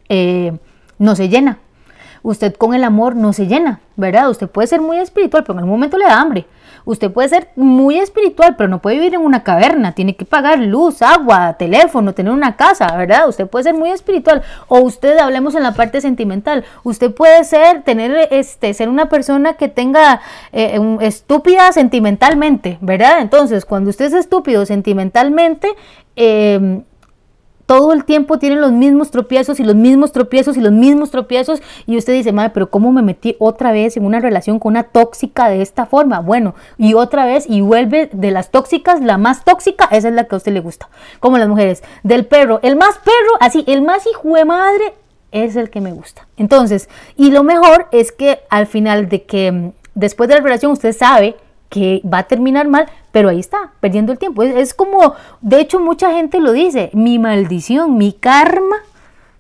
eh, 0.09 0.52
no 0.99 1.14
se 1.14 1.28
llena. 1.28 1.61
Usted 2.23 2.55
con 2.55 2.75
el 2.75 2.85
amor 2.85 3.17
no 3.17 3.33
se 3.33 3.47
llena, 3.47 3.81
¿verdad? 3.97 4.31
Usted 4.31 4.49
puede 4.49 4.69
ser 4.69 4.81
muy 4.81 4.99
espiritual, 4.99 5.45
pero 5.45 5.55
en 5.55 5.59
algún 5.61 5.75
momento 5.75 5.99
le 5.99 6.05
da 6.05 6.21
hambre. 6.21 6.47
Usted 6.85 7.11
puede 7.11 7.29
ser 7.29 7.49
muy 7.55 7.99
espiritual, 7.99 8.57
pero 8.57 8.69
no 8.69 8.81
puede 8.81 8.97
vivir 8.97 9.15
en 9.15 9.21
una 9.21 9.43
caverna. 9.43 9.93
Tiene 9.93 10.17
que 10.17 10.25
pagar 10.25 10.59
luz, 10.59 11.03
agua, 11.03 11.55
teléfono, 11.59 12.15
tener 12.15 12.33
una 12.33 12.57
casa, 12.57 12.97
¿verdad? 12.97 13.29
Usted 13.29 13.47
puede 13.47 13.65
ser 13.65 13.75
muy 13.75 13.91
espiritual. 13.91 14.43
O 14.69 14.81
usted, 14.81 15.19
hablemos 15.19 15.55
en 15.55 15.63
la 15.63 15.75
parte 15.75 16.01
sentimental. 16.01 16.65
Usted 16.85 17.13
puede 17.13 17.45
ser, 17.45 17.83
tener, 17.83 18.29
este, 18.31 18.73
ser 18.73 18.89
una 18.89 19.11
persona 19.11 19.55
que 19.55 19.69
tenga 19.69 20.23
eh, 20.53 20.81
estúpida 21.03 21.73
sentimentalmente, 21.73 22.79
¿verdad? 22.81 23.21
Entonces, 23.21 23.67
cuando 23.67 23.91
usted 23.91 24.07
es 24.07 24.15
estúpido 24.15 24.65
sentimentalmente, 24.65 25.69
eh, 26.17 26.83
todo 27.69 27.93
el 27.93 28.07
tiempo 28.07 28.39
tienen 28.39 28.63
los 28.63 28.73
mismos 28.73 29.11
tropiezos 29.11 29.61
y 29.61 29.63
los 29.63 29.75
mismos 29.75 30.13
tropiezos 30.13 30.57
y 30.57 30.63
los 30.63 30.73
mismos 30.73 31.11
tropiezos 31.11 31.61
y 31.85 31.99
usted 31.99 32.15
dice, 32.15 32.33
madre, 32.33 32.53
pero 32.55 32.71
¿cómo 32.71 32.93
me 32.93 33.03
metí 33.03 33.37
otra 33.39 33.73
vez 33.73 33.99
en 33.99 34.07
una 34.07 34.21
relación 34.21 34.59
con 34.59 34.71
una 34.71 34.85
tóxica 34.85 35.51
de 35.51 35.61
esta 35.61 35.85
forma? 35.85 36.21
Bueno, 36.21 36.55
y 36.79 36.95
otra 36.95 37.27
vez 37.27 37.45
y 37.47 37.61
vuelve 37.61 38.09
de 38.11 38.31
las 38.31 38.51
tóxicas, 38.51 39.03
la 39.03 39.19
más 39.19 39.45
tóxica, 39.45 39.85
esa 39.91 40.09
es 40.09 40.15
la 40.15 40.25
que 40.25 40.35
a 40.35 40.39
usted 40.39 40.53
le 40.53 40.61
gusta, 40.61 40.89
como 41.21 41.37
las 41.37 41.47
mujeres, 41.47 41.83
del 42.05 42.25
perro, 42.25 42.59
el 42.63 42.75
más 42.75 42.97
perro, 43.05 43.37
así, 43.39 43.65
el 43.67 43.83
más 43.83 44.07
hijo 44.07 44.35
de 44.35 44.47
madre 44.47 44.95
es 45.31 45.55
el 45.55 45.69
que 45.69 45.83
me 45.83 45.93
gusta. 45.93 46.27
Entonces, 46.39 46.89
y 47.19 47.33
lo 47.33 47.43
mejor 47.43 47.89
es 47.93 48.13
que 48.13 48.39
al 48.49 48.67
final 48.67 49.11
de 49.11 49.25
que 49.25 49.53
mm, 49.53 49.73
después 49.95 50.31
de 50.31 50.37
la 50.37 50.41
relación 50.41 50.73
usted 50.73 50.97
sabe 50.97 51.37
que 51.69 52.01
va 52.11 52.21
a 52.21 52.29
terminar 52.29 52.67
mal, 52.67 52.89
pero 53.12 53.29
ahí 53.29 53.41
está, 53.41 53.73
perdiendo 53.81 54.12
el 54.12 54.19
tiempo. 54.19 54.43
Es, 54.43 54.75
como, 54.75 55.15
de 55.41 55.61
hecho 55.61 55.81
mucha 55.81 56.12
gente 56.12 56.41
lo 56.41 56.53
dice, 56.53 56.91
mi 56.93 57.19
maldición, 57.19 57.97
mi 57.97 58.12
karma 58.12 58.77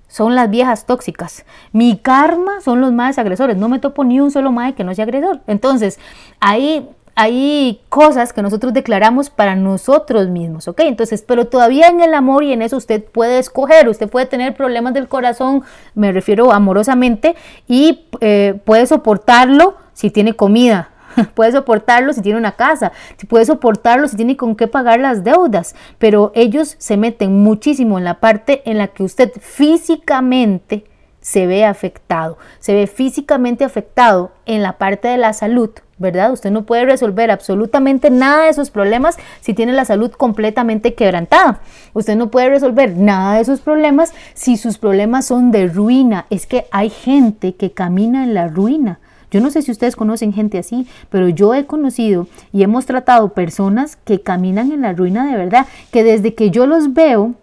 son 0.08 0.34
las 0.34 0.48
viejas 0.48 0.86
tóxicas. 0.86 1.44
Mi 1.72 1.98
karma 1.98 2.60
son 2.60 2.80
los 2.80 2.92
más 2.92 3.18
agresores. 3.18 3.56
No 3.56 3.68
me 3.68 3.78
topo 3.78 4.04
ni 4.04 4.20
un 4.20 4.30
solo 4.30 4.52
mae 4.52 4.74
que 4.74 4.84
no 4.84 4.94
sea 4.94 5.04
agresor. 5.04 5.40
Entonces, 5.46 5.98
ahí 6.40 6.88
hay 7.20 7.80
cosas 7.88 8.32
que 8.32 8.42
nosotros 8.42 8.72
declaramos 8.72 9.28
para 9.28 9.56
nosotros 9.56 10.28
mismos, 10.28 10.68
¿ok? 10.68 10.82
Entonces, 10.82 11.24
pero 11.26 11.48
todavía 11.48 11.88
en 11.88 12.00
el 12.00 12.14
amor 12.14 12.44
y 12.44 12.52
en 12.52 12.62
eso 12.62 12.76
usted 12.76 13.02
puede 13.02 13.40
escoger, 13.40 13.88
usted 13.88 14.08
puede 14.08 14.26
tener 14.26 14.54
problemas 14.54 14.94
del 14.94 15.08
corazón, 15.08 15.64
me 15.96 16.12
refiero 16.12 16.52
amorosamente, 16.52 17.34
y 17.66 18.06
eh, 18.20 18.60
puede 18.64 18.86
soportarlo 18.86 19.74
si 19.94 20.10
tiene 20.10 20.34
comida, 20.34 20.90
puede 21.34 21.52
soportarlo 21.52 22.12
si 22.12 22.22
tiene 22.22 22.38
una 22.38 22.52
casa, 22.52 22.92
puede 23.28 23.44
soportarlo 23.44 24.08
si 24.08 24.16
tiene 24.16 24.36
con 24.36 24.56
qué 24.56 24.66
pagar 24.66 25.00
las 25.00 25.24
deudas, 25.24 25.74
pero 25.98 26.32
ellos 26.34 26.76
se 26.78 26.96
meten 26.96 27.42
muchísimo 27.42 27.98
en 27.98 28.04
la 28.04 28.20
parte 28.20 28.62
en 28.64 28.78
la 28.78 28.88
que 28.88 29.02
usted 29.02 29.32
físicamente 29.40 30.84
se 31.20 31.46
ve 31.46 31.64
afectado, 31.64 32.38
se 32.58 32.74
ve 32.74 32.86
físicamente 32.86 33.64
afectado 33.64 34.32
en 34.46 34.62
la 34.62 34.78
parte 34.78 35.08
de 35.08 35.18
la 35.18 35.32
salud, 35.32 35.70
¿verdad? 35.98 36.32
Usted 36.32 36.50
no 36.50 36.64
puede 36.64 36.84
resolver 36.84 37.30
absolutamente 37.30 38.08
nada 38.10 38.44
de 38.44 38.50
esos 38.50 38.70
problemas 38.70 39.18
si 39.40 39.52
tiene 39.52 39.72
la 39.72 39.84
salud 39.84 40.10
completamente 40.12 40.94
quebrantada. 40.94 41.60
Usted 41.92 42.16
no 42.16 42.30
puede 42.30 42.48
resolver 42.50 42.96
nada 42.96 43.34
de 43.34 43.40
esos 43.42 43.60
problemas 43.60 44.14
si 44.34 44.56
sus 44.56 44.78
problemas 44.78 45.26
son 45.26 45.50
de 45.50 45.66
ruina. 45.66 46.26
Es 46.30 46.46
que 46.46 46.66
hay 46.70 46.88
gente 46.88 47.54
que 47.56 47.72
camina 47.72 48.24
en 48.24 48.34
la 48.34 48.48
ruina. 48.48 49.00
Yo 49.30 49.40
no 49.40 49.50
sé 49.50 49.62
si 49.62 49.70
ustedes 49.70 49.96
conocen 49.96 50.32
gente 50.32 50.58
así, 50.58 50.86
pero 51.10 51.28
yo 51.28 51.54
he 51.54 51.66
conocido 51.66 52.26
y 52.52 52.62
hemos 52.62 52.86
tratado 52.86 53.30
personas 53.30 53.96
que 53.96 54.20
caminan 54.20 54.72
en 54.72 54.82
la 54.82 54.92
ruina 54.92 55.30
de 55.30 55.36
verdad, 55.36 55.66
que 55.90 56.04
desde 56.04 56.34
que 56.34 56.50
yo 56.50 56.66
los 56.66 56.94
veo 56.94 57.34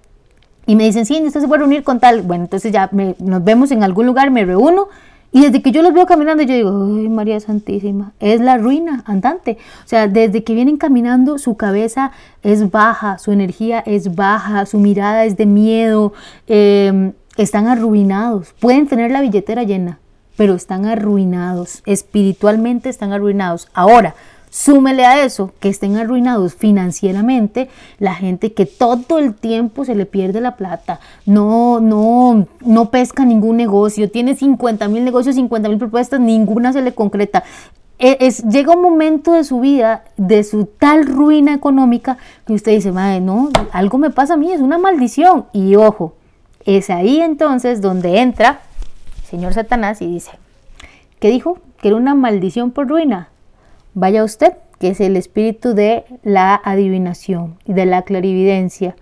y 0.67 0.75
me 0.75 0.83
dicen, 0.83 1.05
sí, 1.05 1.21
usted 1.23 1.41
se 1.41 1.47
puede 1.47 1.59
reunir 1.59 1.83
con 1.83 1.99
tal, 1.99 2.23
bueno, 2.23 2.45
entonces 2.45 2.71
ya 2.71 2.89
nos 3.19 3.43
vemos 3.43 3.71
en 3.71 3.83
algún 3.83 4.05
lugar, 4.05 4.31
me 4.31 4.45
reúno. 4.45 4.87
Y 5.31 5.41
desde 5.41 5.61
que 5.61 5.73
yo 5.73 5.81
los 5.81 5.93
veo 5.93 6.05
caminando, 6.05 6.43
yo 6.43 6.53
digo, 6.53 6.69
ay, 6.97 7.09
María 7.09 7.39
Santísima, 7.41 8.13
es 8.21 8.39
la 8.39 8.57
ruina 8.57 9.03
andante. 9.05 9.57
O 9.83 9.87
sea, 9.87 10.07
desde 10.07 10.45
que 10.45 10.53
vienen 10.53 10.77
caminando, 10.77 11.37
su 11.39 11.57
cabeza 11.57 12.13
es 12.41 12.71
baja, 12.71 13.17
su 13.17 13.33
energía 13.33 13.83
es 13.85 14.15
baja, 14.15 14.65
su 14.65 14.79
mirada 14.79 15.25
es 15.25 15.35
de 15.35 15.45
miedo, 15.45 16.13
em, 16.47 17.11
están 17.35 17.67
arruinados. 17.67 18.53
Pueden 18.61 18.87
tener 18.87 19.11
la 19.11 19.19
billetera 19.19 19.63
llena, 19.63 19.99
pero 20.35 20.55
están 20.55 20.85
arruinados, 20.85 21.81
espiritualmente 21.85 22.89
están 22.89 23.13
arruinados. 23.13 23.67
Ahora, 23.73 24.15
súmele 24.49 25.05
a 25.05 25.23
eso 25.25 25.51
que 25.59 25.67
estén 25.67 25.97
arruinados 25.97 26.55
financieramente, 26.55 27.69
la 27.99 28.15
gente 28.15 28.53
que 28.53 28.65
todo 28.65 29.19
el 29.19 29.33
tiempo 29.33 29.83
se 29.83 29.95
le 29.95 30.05
pierde 30.05 30.39
la 30.39 30.55
plata, 30.55 31.01
no, 31.25 31.81
no, 31.81 32.47
no 32.61 32.89
pesca 32.89 33.25
ningún 33.25 33.57
negocio, 33.57 34.09
tiene 34.09 34.35
50 34.35 34.87
mil 34.87 35.03
negocios, 35.03 35.35
50 35.35 35.67
mil 35.67 35.77
propuestas, 35.77 36.19
ninguna 36.19 36.71
se 36.71 36.81
le 36.81 36.93
concreta. 36.93 37.43
E, 37.99 38.17
es, 38.21 38.43
llega 38.43 38.73
un 38.73 38.81
momento 38.81 39.33
de 39.33 39.43
su 39.43 39.59
vida, 39.59 40.05
de 40.17 40.43
su 40.43 40.65
tal 40.65 41.05
ruina 41.05 41.53
económica, 41.53 42.17
que 42.45 42.53
usted 42.53 42.73
dice, 42.73 42.91
madre, 42.91 43.21
no, 43.21 43.49
algo 43.71 43.97
me 43.97 44.09
pasa 44.09 44.35
a 44.35 44.37
mí, 44.37 44.51
es 44.51 44.61
una 44.61 44.77
maldición. 44.77 45.45
Y 45.53 45.75
ojo, 45.75 46.13
es 46.65 46.89
ahí 46.89 47.21
entonces 47.21 47.81
donde 47.81 48.19
entra 48.21 48.61
señor 49.29 49.53
Satanás 49.53 50.01
y 50.01 50.07
dice, 50.07 50.31
¿qué 51.19 51.29
dijo? 51.29 51.59
Que 51.81 51.89
era 51.89 51.97
una 51.97 52.15
maldición 52.15 52.71
por 52.71 52.87
ruina. 52.87 53.29
Vaya 53.93 54.23
usted, 54.23 54.53
que 54.79 54.89
es 54.89 55.01
el 55.01 55.17
espíritu 55.17 55.73
de 55.73 56.05
la 56.23 56.55
adivinación 56.55 57.57
y 57.65 57.73
de 57.73 57.85
la 57.85 58.03
clarividencia 58.03 58.95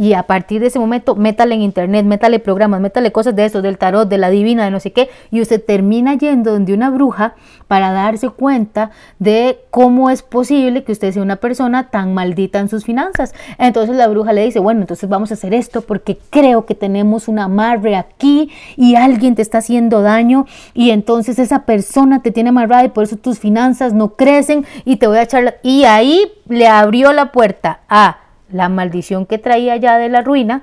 y 0.00 0.14
a 0.14 0.22
partir 0.22 0.62
de 0.62 0.68
ese 0.68 0.78
momento 0.78 1.14
métale 1.14 1.54
en 1.54 1.60
internet, 1.60 2.06
métale 2.06 2.38
programas, 2.38 2.80
métale 2.80 3.12
cosas 3.12 3.36
de 3.36 3.44
eso, 3.44 3.60
del 3.60 3.76
tarot, 3.76 4.08
de 4.08 4.16
la 4.16 4.30
divina, 4.30 4.64
de 4.64 4.70
no 4.70 4.80
sé 4.80 4.92
qué, 4.92 5.10
y 5.30 5.42
usted 5.42 5.62
termina 5.62 6.14
yendo 6.14 6.52
donde 6.52 6.72
una 6.72 6.88
bruja 6.88 7.34
para 7.68 7.92
darse 7.92 8.30
cuenta 8.30 8.92
de 9.18 9.58
cómo 9.70 10.08
es 10.08 10.22
posible 10.22 10.84
que 10.84 10.92
usted 10.92 11.12
sea 11.12 11.20
una 11.20 11.36
persona 11.36 11.90
tan 11.90 12.14
maldita 12.14 12.60
en 12.60 12.70
sus 12.70 12.86
finanzas. 12.86 13.34
Entonces 13.58 13.94
la 13.94 14.08
bruja 14.08 14.32
le 14.32 14.42
dice, 14.42 14.58
bueno, 14.58 14.80
entonces 14.80 15.06
vamos 15.06 15.32
a 15.32 15.34
hacer 15.34 15.52
esto 15.52 15.82
porque 15.82 16.18
creo 16.30 16.64
que 16.64 16.74
tenemos 16.74 17.28
un 17.28 17.38
amarre 17.38 17.94
aquí 17.94 18.48
y 18.78 18.94
alguien 18.94 19.34
te 19.34 19.42
está 19.42 19.58
haciendo 19.58 20.00
daño 20.00 20.46
y 20.72 20.92
entonces 20.92 21.38
esa 21.38 21.66
persona 21.66 22.22
te 22.22 22.30
tiene 22.30 22.48
amarrada 22.48 22.84
y 22.86 22.88
por 22.88 23.04
eso 23.04 23.16
tus 23.16 23.38
finanzas 23.38 23.92
no 23.92 24.16
crecen 24.16 24.64
y 24.86 24.96
te 24.96 25.06
voy 25.06 25.18
a 25.18 25.22
echar... 25.24 25.58
Y 25.62 25.84
ahí 25.84 26.32
le 26.48 26.68
abrió 26.68 27.12
la 27.12 27.32
puerta 27.32 27.80
a 27.90 28.16
la 28.52 28.68
maldición 28.68 29.26
que 29.26 29.38
traía 29.38 29.76
ya 29.76 29.98
de 29.98 30.08
la 30.08 30.22
ruina 30.22 30.62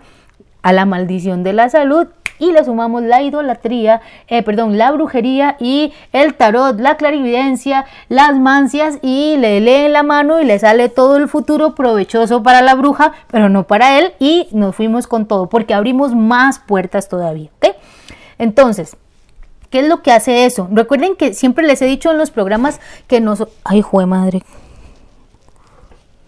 a 0.61 0.73
la 0.73 0.85
maldición 0.85 1.43
de 1.43 1.53
la 1.53 1.69
salud 1.69 2.07
y 2.39 2.51
le 2.51 2.63
sumamos 2.63 3.03
la 3.03 3.21
idolatría, 3.21 4.01
eh, 4.27 4.43
perdón, 4.43 4.77
la 4.77 4.91
brujería 4.91 5.57
y 5.59 5.93
el 6.13 6.35
tarot, 6.35 6.79
la 6.79 6.97
clarividencia, 6.97 7.85
las 8.09 8.37
mancias 8.37 8.99
y 9.01 9.37
le 9.37 9.59
lee 9.59 9.87
la 9.89 10.03
mano 10.03 10.39
y 10.39 10.45
le 10.45 10.59
sale 10.59 10.89
todo 10.89 11.17
el 11.17 11.27
futuro 11.27 11.75
provechoso 11.75 12.43
para 12.43 12.61
la 12.61 12.75
bruja, 12.75 13.13
pero 13.31 13.49
no 13.49 13.65
para 13.65 13.99
él 13.99 14.13
y 14.19 14.47
nos 14.51 14.75
fuimos 14.75 15.07
con 15.07 15.25
todo 15.25 15.47
porque 15.47 15.73
abrimos 15.73 16.15
más 16.15 16.59
puertas 16.59 17.09
todavía, 17.09 17.49
¿ok? 17.57 17.75
Entonces, 18.37 18.97
¿qué 19.69 19.79
es 19.79 19.87
lo 19.87 20.03
que 20.03 20.11
hace 20.11 20.45
eso? 20.45 20.67
Recuerden 20.71 21.15
que 21.15 21.33
siempre 21.33 21.65
les 21.65 21.81
he 21.81 21.85
dicho 21.85 22.11
en 22.11 22.17
los 22.17 22.29
programas 22.29 22.79
que 23.07 23.19
nos... 23.19 23.47
Ay, 23.63 23.81
jue 23.81 24.05
madre. 24.05 24.43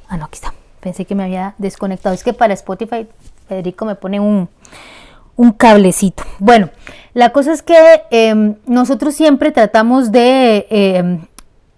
Ah, 0.07 0.17
no, 0.17 0.25
aquí 0.25 0.35
está. 0.35 0.53
Pensé 0.79 1.05
que 1.05 1.15
me 1.15 1.23
había 1.23 1.55
desconectado. 1.57 2.15
Es 2.15 2.23
que 2.23 2.33
para 2.33 2.53
Spotify, 2.53 3.07
Federico 3.47 3.85
me 3.85 3.95
pone 3.95 4.19
un, 4.19 4.49
cablecito. 5.57 6.23
Bueno, 6.39 6.69
la 7.13 7.29
cosa 7.29 7.53
es 7.53 7.61
que 7.61 7.75
em, 8.11 8.55
nosotros 8.65 9.15
siempre 9.15 9.51
tratamos 9.51 10.11
de, 10.11 10.67
em, 10.69 11.21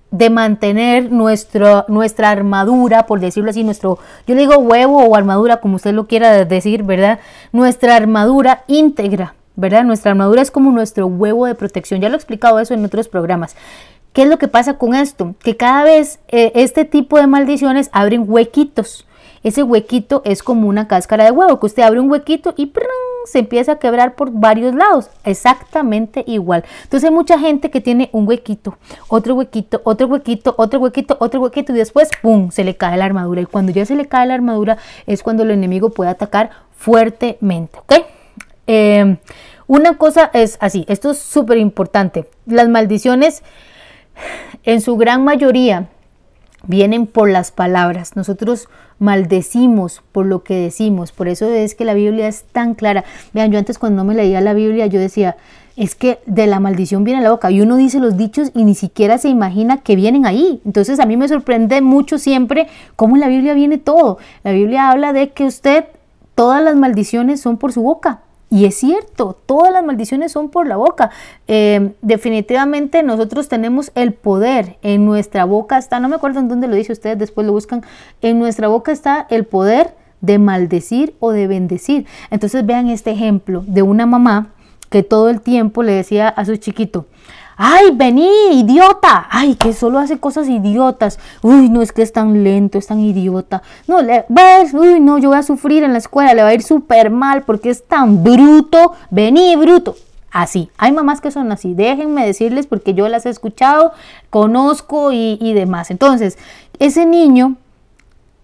de 0.09 0.29
mantener 0.29 1.11
nuestro, 1.11 1.85
nuestra 1.87 2.31
armadura, 2.31 3.05
por 3.05 3.19
decirlo 3.19 3.51
así, 3.51 3.63
nuestro, 3.63 3.99
yo 4.27 4.35
le 4.35 4.41
digo 4.41 4.57
huevo 4.57 5.03
o 5.03 5.15
armadura, 5.15 5.57
como 5.57 5.75
usted 5.75 5.93
lo 5.93 6.07
quiera 6.07 6.43
decir, 6.45 6.83
¿verdad? 6.83 7.19
Nuestra 7.51 7.95
armadura 7.95 8.63
íntegra. 8.67 9.35
¿verdad? 9.55 9.83
Nuestra 9.83 10.11
armadura 10.11 10.41
es 10.41 10.49
como 10.49 10.71
nuestro 10.71 11.07
huevo 11.07 11.45
de 11.45 11.55
protección. 11.55 12.01
Ya 12.01 12.09
lo 12.09 12.15
he 12.15 12.17
explicado 12.17 12.59
eso 12.59 12.73
en 12.73 12.83
otros 12.85 13.07
programas. 13.07 13.55
¿Qué 14.13 14.23
es 14.23 14.29
lo 14.29 14.37
que 14.37 14.47
pasa 14.47 14.77
con 14.77 14.93
esto? 14.93 15.35
Que 15.43 15.55
cada 15.55 15.83
vez 15.83 16.19
eh, 16.27 16.51
este 16.55 16.85
tipo 16.85 17.17
de 17.17 17.27
maldiciones 17.27 17.89
abren 17.93 18.25
huequitos. 18.27 19.05
Ese 19.43 19.63
huequito 19.63 20.21
es 20.23 20.43
como 20.43 20.67
una 20.67 20.87
cáscara 20.87 21.23
de 21.23 21.31
huevo, 21.31 21.59
que 21.59 21.65
usted 21.65 21.81
abre 21.81 21.99
un 21.99 22.11
huequito 22.11 22.53
y 22.57 22.71
se 23.25 23.39
empieza 23.39 23.73
a 23.73 23.79
quebrar 23.79 24.15
por 24.15 24.31
varios 24.31 24.75
lados. 24.75 25.09
Exactamente 25.23 26.23
igual. 26.27 26.63
Entonces 26.83 27.09
hay 27.09 27.15
mucha 27.15 27.39
gente 27.39 27.71
que 27.71 27.81
tiene 27.81 28.09
un 28.11 28.27
huequito, 28.27 28.77
otro 29.07 29.33
huequito, 29.35 29.81
otro 29.83 30.07
huequito, 30.07 30.53
otro 30.57 30.79
huequito, 30.79 31.17
otro 31.19 31.41
huequito 31.41 31.71
y 31.71 31.75
después, 31.75 32.09
¡pum!, 32.21 32.51
se 32.51 32.63
le 32.63 32.75
cae 32.75 32.97
la 32.97 33.05
armadura. 33.05 33.41
Y 33.41 33.45
cuando 33.45 33.71
ya 33.71 33.85
se 33.85 33.95
le 33.95 34.07
cae 34.07 34.27
la 34.27 34.35
armadura 34.35 34.77
es 35.07 35.23
cuando 35.23 35.41
el 35.43 35.51
enemigo 35.51 35.89
puede 35.89 36.11
atacar 36.11 36.51
fuertemente, 36.77 37.79
¿ok? 37.79 37.93
Eh, 38.67 39.17
Una 39.65 39.97
cosa 39.97 40.29
es 40.33 40.57
así, 40.59 40.85
esto 40.89 41.11
es 41.11 41.17
súper 41.17 41.57
importante. 41.57 42.29
Las 42.45 42.67
maldiciones, 42.67 43.41
en 44.63 44.81
su 44.81 44.97
gran 44.97 45.23
mayoría, 45.23 45.87
vienen 46.67 47.07
por 47.07 47.29
las 47.29 47.51
palabras. 47.51 48.15
Nosotros 48.15 48.67
maldecimos 48.99 50.01
por 50.11 50.25
lo 50.25 50.43
que 50.43 50.55
decimos. 50.55 51.11
Por 51.11 51.27
eso 51.27 51.47
es 51.47 51.75
que 51.75 51.85
la 51.85 51.93
Biblia 51.93 52.27
es 52.27 52.43
tan 52.43 52.75
clara. 52.75 53.03
Vean, 53.33 53.51
yo 53.51 53.59
antes 53.59 53.79
cuando 53.79 54.03
no 54.03 54.07
me 54.07 54.15
leía 54.15 54.41
la 54.41 54.53
Biblia, 54.53 54.85
yo 54.85 54.99
decía, 54.99 55.37
es 55.75 55.95
que 55.95 56.19
de 56.25 56.47
la 56.47 56.59
maldición 56.59 57.03
viene 57.03 57.21
la 57.21 57.31
boca. 57.31 57.49
Y 57.49 57.61
uno 57.61 57.77
dice 57.77 57.99
los 57.99 58.17
dichos 58.17 58.51
y 58.53 58.63
ni 58.63 58.75
siquiera 58.75 59.17
se 59.17 59.29
imagina 59.29 59.77
que 59.77 59.95
vienen 59.95 60.25
ahí. 60.25 60.61
Entonces 60.65 60.99
a 60.99 61.05
mí 61.05 61.17
me 61.17 61.27
sorprende 61.27 61.81
mucho 61.81 62.17
siempre 62.17 62.67
cómo 62.95 63.15
en 63.15 63.21
la 63.21 63.27
Biblia 63.27 63.53
viene 63.53 63.77
todo. 63.77 64.17
La 64.43 64.51
Biblia 64.51 64.89
habla 64.89 65.13
de 65.13 65.31
que 65.31 65.45
usted, 65.45 65.85
todas 66.35 66.63
las 66.63 66.75
maldiciones 66.75 67.41
son 67.41 67.57
por 67.57 67.73
su 67.73 67.81
boca. 67.81 68.21
Y 68.51 68.65
es 68.65 68.75
cierto, 68.75 69.39
todas 69.45 69.71
las 69.71 69.81
maldiciones 69.81 70.33
son 70.33 70.49
por 70.49 70.67
la 70.67 70.75
boca. 70.75 71.09
Eh, 71.47 71.93
definitivamente 72.01 73.01
nosotros 73.01 73.47
tenemos 73.47 73.93
el 73.95 74.13
poder. 74.13 74.77
En 74.81 75.05
nuestra 75.05 75.45
boca 75.45 75.77
está, 75.77 76.01
no 76.01 76.09
me 76.09 76.17
acuerdo 76.17 76.41
en 76.41 76.49
dónde 76.49 76.67
lo 76.67 76.75
dice 76.75 76.91
ustedes, 76.91 77.17
después 77.17 77.47
lo 77.47 77.53
buscan. 77.53 77.81
En 78.21 78.39
nuestra 78.39 78.67
boca 78.67 78.91
está 78.91 79.25
el 79.29 79.45
poder 79.45 79.95
de 80.19 80.37
maldecir 80.37 81.15
o 81.21 81.31
de 81.31 81.47
bendecir. 81.47 82.05
Entonces 82.29 82.65
vean 82.65 82.89
este 82.89 83.11
ejemplo 83.11 83.63
de 83.65 83.83
una 83.83 84.05
mamá 84.05 84.49
que 84.89 85.01
todo 85.01 85.29
el 85.29 85.39
tiempo 85.39 85.81
le 85.81 85.93
decía 85.93 86.27
a 86.27 86.43
su 86.43 86.57
chiquito, 86.57 87.05
ay, 87.63 87.91
vení, 87.93 88.27
idiota, 88.53 89.27
ay, 89.29 89.53
que 89.53 89.71
solo 89.73 89.99
hace 89.99 90.17
cosas 90.17 90.49
idiotas, 90.49 91.19
uy, 91.43 91.69
no 91.69 91.83
es 91.83 91.91
que 91.91 92.01
es 92.01 92.11
tan 92.11 92.43
lento, 92.43 92.79
es 92.79 92.87
tan 92.87 92.99
idiota, 92.99 93.61
no, 93.87 94.01
le, 94.01 94.25
ves, 94.29 94.73
uy, 94.73 94.99
no, 94.99 95.19
yo 95.19 95.29
voy 95.29 95.37
a 95.37 95.43
sufrir 95.43 95.83
en 95.83 95.91
la 95.91 95.99
escuela, 95.99 96.33
le 96.33 96.41
va 96.41 96.47
a 96.47 96.53
ir 96.55 96.63
súper 96.63 97.11
mal 97.11 97.43
porque 97.43 97.69
es 97.69 97.85
tan 97.87 98.23
bruto, 98.23 98.93
vení, 99.11 99.55
bruto. 99.55 99.95
Así, 100.31 100.71
hay 100.77 100.91
mamás 100.91 101.21
que 101.21 101.29
son 101.29 101.51
así, 101.51 101.75
déjenme 101.75 102.25
decirles 102.25 102.65
porque 102.65 102.95
yo 102.95 103.07
las 103.09 103.27
he 103.27 103.29
escuchado, 103.29 103.91
conozco 104.31 105.11
y, 105.11 105.37
y 105.41 105.53
demás. 105.53 105.91
Entonces, 105.91 106.39
ese 106.79 107.05
niño 107.05 107.57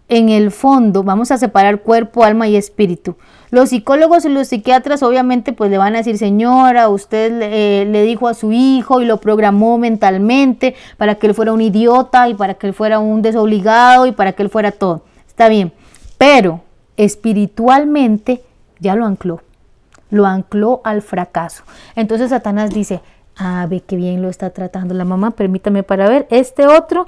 en 0.09 0.29
el 0.29 0.51
fondo 0.51 1.03
vamos 1.03 1.31
a 1.31 1.37
separar 1.37 1.81
cuerpo, 1.81 2.23
alma 2.23 2.47
y 2.47 2.55
espíritu. 2.55 3.15
Los 3.49 3.69
psicólogos 3.69 4.25
y 4.25 4.29
los 4.29 4.49
psiquiatras 4.49 5.03
obviamente 5.03 5.53
pues 5.53 5.71
le 5.71 5.77
van 5.77 5.95
a 5.95 5.99
decir, 5.99 6.17
señora, 6.17 6.89
usted 6.89 7.31
le, 7.31 7.81
eh, 7.81 8.05
dijo 8.05 8.27
a 8.27 8.33
su 8.33 8.51
hijo 8.51 9.01
y 9.01 9.05
lo 9.05 9.21
programó 9.21 9.77
mentalmente 9.77 10.75
para 10.97 11.15
que 11.15 11.27
él 11.27 11.33
fuera 11.33 11.53
un 11.53 11.61
idiota 11.61 12.27
y 12.27 12.33
para 12.33 12.55
que 12.55 12.67
él 12.67 12.73
fuera 12.73 12.99
un 12.99 13.21
desobligado 13.21 14.05
y 14.05 14.11
para 14.11 14.33
que 14.33 14.43
él 14.43 14.49
fuera 14.49 14.71
todo. 14.71 15.03
Está 15.27 15.47
bien, 15.47 15.71
pero 16.17 16.61
espiritualmente 16.97 18.43
ya 18.79 18.95
lo 18.95 19.05
ancló, 19.05 19.41
lo 20.09 20.25
ancló 20.25 20.81
al 20.83 21.01
fracaso. 21.01 21.63
Entonces 21.95 22.31
Satanás 22.31 22.71
dice, 22.71 23.01
ah, 23.37 23.65
ve 23.69 23.81
qué 23.81 23.95
bien 23.95 24.21
lo 24.21 24.29
está 24.29 24.49
tratando 24.49 24.93
la 24.93 25.05
mamá, 25.05 25.31
permítame 25.31 25.83
para 25.83 26.09
ver, 26.09 26.27
este 26.31 26.67
otro 26.67 27.07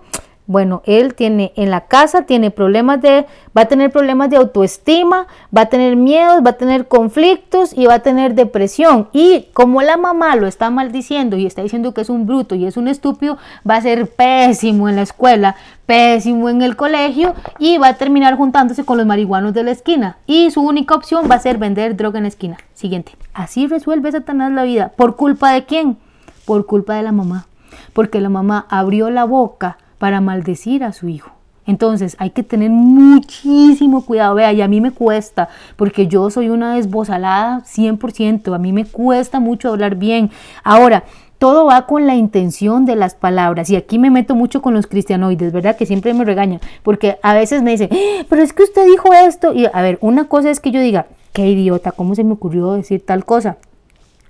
bueno, 0.50 0.82
él 0.88 1.14
tiene 1.14 1.54
en 1.56 1.70
la 1.70 1.82
casa, 1.82 2.24
tiene 2.24 2.50
problemas 2.50 3.00
de, 3.04 3.28
va 3.56 3.62
a 3.62 3.68
tener 3.68 3.92
problemas 3.92 4.32
de 4.32 4.38
autoestima, 4.38 5.28
va 5.56 5.62
a 5.62 5.66
tener 5.68 5.96
miedos, 5.96 6.42
va 6.44 6.50
a 6.50 6.58
tener 6.58 6.88
conflictos 6.88 7.72
y 7.78 7.86
va 7.86 7.94
a 7.94 8.00
tener 8.00 8.34
depresión. 8.34 9.10
Y 9.14 9.46
como 9.54 9.84
la 9.84 9.96
mamá 9.96 10.36
lo 10.36 10.48
está 10.48 10.72
maldiciendo 10.72 11.38
y 11.38 11.46
está 11.46 11.62
diciendo 11.62 11.94
que 11.94 12.02
es 12.02 12.10
un 12.10 12.26
bruto 12.26 12.56
y 12.56 12.66
es 12.66 12.78
un 12.78 12.88
estúpido, 12.88 13.38
va 13.70 13.76
a 13.76 13.82
ser 13.82 14.08
pésimo 14.08 14.90
en 14.90 14.96
la 14.96 15.04
escuela, 15.04 15.56
pésimo 15.86 16.50
en 16.50 16.64
el 16.64 16.76
colegio 16.76 17.36
y 17.60 17.78
va 17.78 17.90
a 17.90 17.98
terminar 17.98 18.36
juntándose 18.36 18.84
con 18.84 18.98
los 18.98 19.06
marihuanos 19.06 19.54
de 19.54 19.62
la 19.62 19.70
esquina. 19.70 20.18
Y 20.26 20.50
su 20.50 20.62
única 20.62 20.96
opción 20.96 21.28
va 21.30 21.36
a 21.36 21.40
ser 21.40 21.60
vender 21.60 21.96
droga 21.96 22.18
en 22.18 22.24
la 22.24 22.30
esquina. 22.30 22.58
Siguiente. 22.74 23.12
Así 23.36 23.68
resuelve 23.68 24.12
Satanás 24.12 24.52
la 24.52 24.64
vida. 24.64 24.94
¿Por 24.96 25.16
culpa 25.16 25.52
de 25.52 25.66
quién? 25.66 26.00
Por 26.46 26.66
culpa 26.66 26.96
de 26.96 27.04
la 27.04 27.12
mamá. 27.12 27.46
Porque 27.94 28.20
la 28.20 28.30
mamá 28.30 28.66
abrió 28.68 29.12
la 29.12 29.26
boca 29.26 29.78
para 30.00 30.22
maldecir 30.22 30.84
a 30.84 30.92
su 30.92 31.08
hijo. 31.08 31.32
Entonces 31.68 32.16
hay 32.18 32.32
que 32.32 32.42
tener 32.42 32.72
muchísimo 32.72 34.04
cuidado. 34.04 34.34
Vea, 34.34 34.52
y 34.54 34.62
a 34.62 34.68
mí 34.68 34.82
me 34.82 34.90
cuesta, 34.90 35.50
porque 35.76 36.08
yo 36.08 36.32
soy 36.32 36.50
una 36.50 36.76
desbozalada 36.76 37.62
100%, 37.64 38.56
a 38.56 38.58
mí 38.58 38.74
me 38.74 38.86
cuesta 38.86 39.40
mucho 39.40 39.70
hablar 39.70 39.96
bien. 39.96 40.32
Ahora, 40.64 41.04
todo 41.38 41.66
va 41.66 41.86
con 41.86 42.08
la 42.08 42.16
intención 42.16 42.86
de 42.86 42.96
las 42.96 43.14
palabras. 43.14 43.70
Y 43.70 43.76
aquí 43.76 44.00
me 44.00 44.10
meto 44.10 44.34
mucho 44.34 44.64
con 44.64 44.74
los 44.74 44.88
cristianoides, 44.88 45.54
¿verdad? 45.54 45.78
Que 45.78 45.86
siempre 45.86 46.14
me 46.16 46.26
regañan, 46.26 46.60
porque 46.82 47.20
a 47.22 47.36
veces 47.36 47.62
me 47.62 47.72
dicen, 47.72 47.90
¡Eh, 47.92 48.26
pero 48.28 48.42
es 48.42 48.52
que 48.52 48.64
usted 48.64 48.86
dijo 48.86 49.14
esto. 49.14 49.54
Y 49.54 49.68
a 49.72 49.82
ver, 49.84 50.00
una 50.02 50.28
cosa 50.28 50.50
es 50.50 50.60
que 50.60 50.72
yo 50.72 50.82
diga, 50.82 51.06
qué 51.34 51.48
idiota, 51.48 51.92
¿cómo 51.92 52.16
se 52.16 52.24
me 52.24 52.34
ocurrió 52.34 52.74
decir 52.74 53.06
tal 53.06 53.26
cosa? 53.26 53.58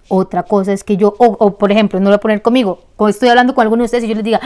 Otra 0.09 0.43
cosa 0.43 0.73
es 0.73 0.83
que 0.83 0.97
yo, 0.97 1.15
o, 1.17 1.25
o 1.39 1.57
por 1.57 1.71
ejemplo, 1.71 1.99
no 1.99 2.05
lo 2.05 2.09
voy 2.11 2.15
a 2.17 2.21
poner 2.21 2.41
conmigo, 2.41 2.79
estoy 3.07 3.29
hablando 3.29 3.53
con 3.53 3.61
alguno 3.61 3.83
de 3.83 3.85
ustedes 3.85 4.03
y 4.05 4.07
yo 4.07 4.15
les 4.15 4.23
diga, 4.23 4.41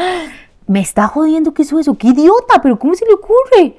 me 0.67 0.79
está 0.79 1.07
jodiendo 1.07 1.53
que 1.53 1.63
eso 1.63 1.79
eso, 1.79 1.95
qué 1.97 2.09
idiota, 2.09 2.61
pero 2.61 2.79
¿cómo 2.79 2.95
se 2.95 3.05
le 3.05 3.13
ocurre? 3.13 3.77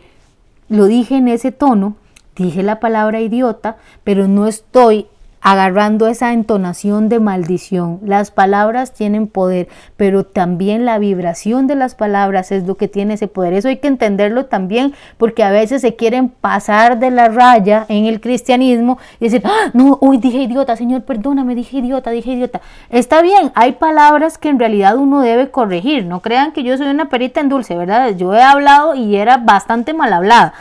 Lo 0.69 0.87
dije 0.87 1.17
en 1.17 1.29
ese 1.29 1.53
tono, 1.53 1.97
dije 2.37 2.63
la 2.63 2.81
palabra 2.81 3.21
idiota, 3.21 3.77
pero 4.03 4.29
no 4.29 4.47
estoy 4.47 5.07
agarrando 5.45 6.07
esa 6.07 6.33
entonación 6.33 7.11
de 7.11 7.21
maldición. 7.21 8.01
Las 8.03 8.31
palabras 8.31 8.95
tienen 8.95 9.27
poder, 9.27 9.69
pero 9.99 10.25
también 10.25 10.87
la 10.87 10.99
vibración 10.99 11.67
de 11.67 11.75
las 11.75 11.95
palabras 11.95 12.51
es 12.51 12.65
lo 12.67 12.77
que 12.77 12.89
tiene 12.89 13.15
ese 13.15 13.29
poder. 13.29 13.53
Eso 13.53 13.69
hay 13.69 13.77
que 13.77 13.89
entenderlo 13.89 14.47
también 14.47 14.95
porque 15.19 15.45
a 15.45 15.51
veces 15.51 15.83
se 15.83 15.97
quieren 15.97 16.31
pasar 16.31 16.99
de 16.99 17.11
la 17.11 17.29
raya 17.29 17.85
en 17.91 18.07
el 18.07 18.23
cristianismo 18.23 18.97
y 19.21 19.27
decir, 19.27 19.43
ah, 19.45 19.71
no, 19.75 19.99
hoy 20.01 20.17
dije 20.17 20.39
idiota, 20.39 20.77
Señor, 20.77 21.03
perdóname, 21.03 21.55
dije 21.55 21.77
idiota, 21.77 22.11
dije 22.11 22.33
idiota. 22.33 22.63
Está 22.89 23.21
bien, 23.21 23.53
hay 23.55 23.73
palabras 23.73 24.39
que 24.39 24.49
en 24.49 24.59
realidad 24.59 24.97
uno 24.97 25.21
debe 25.21 25.51
corregir. 25.51 26.07
No 26.07 26.23
crean 26.23 26.53
que 26.53 26.63
yo 26.63 26.75
soy 26.79 26.87
una 26.87 27.11
perita 27.11 27.43
en 27.43 27.51
dulce, 27.51 27.77
¿verdad? 27.77 28.17
Yo 28.17 28.35
he 28.35 28.43
hablado 28.43 28.95
y 28.95 29.17
era 29.17 29.37
bastante 29.37 29.93
mal 29.93 30.11
hablada 30.11 30.55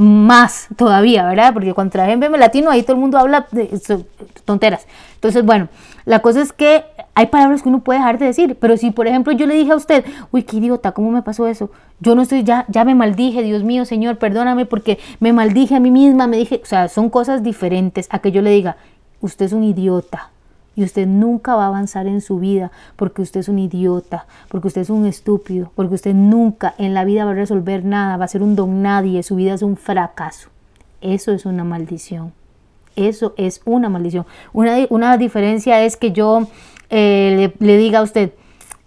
más 0.00 0.68
todavía, 0.76 1.26
¿verdad? 1.26 1.52
Porque 1.52 1.74
cuando 1.74 1.92
trabajé 1.92 2.14
en 2.14 2.20
BM 2.20 2.38
Latino, 2.38 2.70
ahí 2.70 2.82
todo 2.82 2.94
el 2.94 3.00
mundo 3.00 3.18
habla 3.18 3.46
de 3.50 3.68
tonteras. 4.46 4.86
Entonces, 5.14 5.44
bueno, 5.44 5.68
la 6.06 6.20
cosa 6.20 6.40
es 6.40 6.54
que 6.54 6.84
hay 7.14 7.26
palabras 7.26 7.62
que 7.62 7.68
uno 7.68 7.80
puede 7.80 7.98
dejar 7.98 8.18
de 8.18 8.24
decir, 8.24 8.56
pero 8.58 8.78
si 8.78 8.92
por 8.92 9.06
ejemplo 9.06 9.32
yo 9.32 9.46
le 9.46 9.54
dije 9.54 9.72
a 9.72 9.76
usted, 9.76 10.04
uy, 10.32 10.42
qué 10.44 10.56
idiota, 10.56 10.92
¿cómo 10.92 11.10
me 11.10 11.20
pasó 11.20 11.46
eso? 11.46 11.70
Yo 12.00 12.14
no 12.14 12.22
estoy, 12.22 12.44
ya, 12.44 12.64
ya 12.68 12.86
me 12.86 12.94
maldije, 12.94 13.42
Dios 13.42 13.62
mío, 13.62 13.84
Señor, 13.84 14.16
perdóname 14.16 14.64
porque 14.64 14.98
me 15.18 15.34
maldije 15.34 15.74
a 15.74 15.80
mí 15.80 15.90
misma, 15.90 16.26
me 16.26 16.38
dije, 16.38 16.60
o 16.62 16.66
sea, 16.66 16.88
son 16.88 17.10
cosas 17.10 17.42
diferentes 17.42 18.08
a 18.10 18.20
que 18.20 18.32
yo 18.32 18.40
le 18.40 18.50
diga, 18.50 18.78
usted 19.20 19.44
es 19.44 19.52
un 19.52 19.64
idiota, 19.64 20.30
y 20.76 20.84
usted 20.84 21.06
nunca 21.06 21.54
va 21.56 21.64
a 21.64 21.68
avanzar 21.68 22.06
en 22.06 22.20
su 22.20 22.38
vida 22.38 22.70
porque 22.96 23.22
usted 23.22 23.40
es 23.40 23.48
un 23.48 23.58
idiota, 23.58 24.26
porque 24.48 24.68
usted 24.68 24.82
es 24.82 24.90
un 24.90 25.06
estúpido, 25.06 25.72
porque 25.74 25.94
usted 25.94 26.14
nunca 26.14 26.74
en 26.78 26.94
la 26.94 27.04
vida 27.04 27.24
va 27.24 27.32
a 27.32 27.34
resolver 27.34 27.84
nada, 27.84 28.16
va 28.16 28.24
a 28.24 28.28
ser 28.28 28.42
un 28.42 28.56
don 28.56 28.82
nadie, 28.82 29.22
su 29.22 29.36
vida 29.36 29.54
es 29.54 29.62
un 29.62 29.76
fracaso. 29.76 30.48
Eso 31.00 31.32
es 31.32 31.46
una 31.46 31.64
maldición. 31.64 32.32
Eso 32.96 33.34
es 33.36 33.62
una 33.64 33.88
maldición. 33.88 34.26
Una, 34.52 34.76
una 34.90 35.16
diferencia 35.16 35.82
es 35.82 35.96
que 35.96 36.12
yo 36.12 36.46
eh, 36.90 37.52
le, 37.58 37.76
diga 37.76 38.00
a 38.00 38.02
usted, 38.02 38.32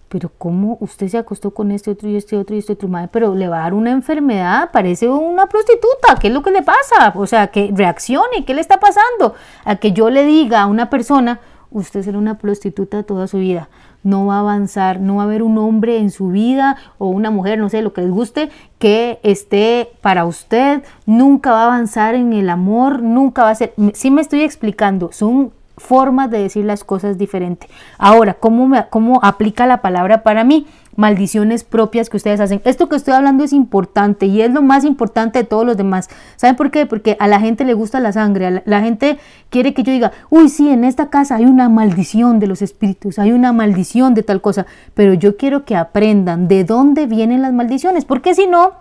pero 0.08 0.30
¿cómo 0.38 0.76
usted 0.80 1.08
se 1.08 1.18
acostó 1.18 1.52
con 1.52 1.70
este 1.72 1.90
otro 1.90 2.08
y 2.08 2.16
este 2.16 2.36
otro 2.36 2.54
y 2.54 2.58
este 2.60 2.74
otro 2.74 2.88
madre? 2.88 3.08
Pero 3.10 3.34
le 3.34 3.48
va 3.48 3.58
a 3.58 3.62
dar 3.62 3.74
una 3.74 3.90
enfermedad, 3.90 4.70
parece 4.72 5.08
una 5.08 5.46
prostituta, 5.46 6.16
¿qué 6.20 6.28
es 6.28 6.34
lo 6.34 6.42
que 6.42 6.52
le 6.52 6.62
pasa? 6.62 7.12
O 7.16 7.26
sea, 7.26 7.48
que 7.48 7.72
reaccione, 7.74 8.44
¿qué 8.46 8.54
le 8.54 8.60
está 8.60 8.78
pasando? 8.78 9.34
A 9.64 9.76
que 9.76 9.92
yo 9.92 10.10
le 10.10 10.24
diga 10.24 10.62
a 10.62 10.66
una 10.66 10.90
persona, 10.90 11.40
usted 11.74 12.02
será 12.02 12.16
una 12.16 12.38
prostituta 12.38 13.02
toda 13.02 13.26
su 13.26 13.38
vida. 13.38 13.68
No 14.02 14.26
va 14.26 14.36
a 14.36 14.40
avanzar, 14.40 15.00
no 15.00 15.16
va 15.16 15.22
a 15.22 15.26
haber 15.26 15.42
un 15.42 15.58
hombre 15.58 15.98
en 15.98 16.10
su 16.10 16.28
vida 16.28 16.76
o 16.98 17.08
una 17.08 17.30
mujer, 17.30 17.58
no 17.58 17.68
sé, 17.68 17.82
lo 17.82 17.92
que 17.92 18.02
les 18.02 18.10
guste, 18.10 18.50
que 18.78 19.18
esté 19.22 19.90
para 20.00 20.24
usted. 20.24 20.82
Nunca 21.04 21.50
va 21.50 21.62
a 21.62 21.66
avanzar 21.66 22.14
en 22.14 22.32
el 22.32 22.48
amor, 22.48 23.02
nunca 23.02 23.42
va 23.42 23.50
a 23.50 23.54
ser. 23.54 23.74
Sí 23.92 24.10
me 24.10 24.22
estoy 24.22 24.42
explicando, 24.42 25.10
son 25.12 25.52
formas 25.76 26.30
de 26.30 26.38
decir 26.38 26.64
las 26.64 26.84
cosas 26.84 27.18
diferentes. 27.18 27.70
Ahora, 27.98 28.34
¿cómo, 28.34 28.66
me, 28.66 28.86
¿cómo 28.88 29.20
aplica 29.22 29.66
la 29.66 29.82
palabra 29.82 30.22
para 30.22 30.44
mí? 30.44 30.66
maldiciones 30.96 31.64
propias 31.64 32.08
que 32.08 32.16
ustedes 32.16 32.40
hacen. 32.40 32.60
Esto 32.64 32.88
que 32.88 32.96
estoy 32.96 33.14
hablando 33.14 33.44
es 33.44 33.52
importante 33.52 34.26
y 34.26 34.42
es 34.42 34.50
lo 34.52 34.62
más 34.62 34.84
importante 34.84 35.40
de 35.40 35.44
todos 35.44 35.66
los 35.66 35.76
demás. 35.76 36.08
¿Saben 36.36 36.56
por 36.56 36.70
qué? 36.70 36.86
Porque 36.86 37.16
a 37.20 37.26
la 37.26 37.40
gente 37.40 37.64
le 37.64 37.74
gusta 37.74 38.00
la 38.00 38.12
sangre, 38.12 38.62
la, 38.64 38.80
gente 38.80 39.18
quiere 39.50 39.74
que 39.74 39.82
yo 39.82 39.92
diga, 39.92 40.12
uy, 40.30 40.48
sí, 40.48 40.68
en 40.68 40.84
esta 40.84 41.10
casa 41.10 41.36
hay 41.36 41.46
una 41.46 41.68
maldición 41.68 42.38
de 42.38 42.46
los 42.46 42.62
espíritus, 42.62 43.18
hay 43.18 43.32
una 43.32 43.52
maldición 43.52 44.14
de 44.14 44.22
tal 44.22 44.40
cosa, 44.40 44.66
pero 44.94 45.14
yo 45.14 45.36
quiero 45.36 45.64
que 45.64 45.76
aprendan 45.76 46.48
de 46.48 46.64
dónde 46.64 47.06
vienen 47.06 47.42
las 47.42 47.52
maldiciones, 47.52 48.04
porque 48.04 48.34
si 48.34 48.46
no, 48.46 48.72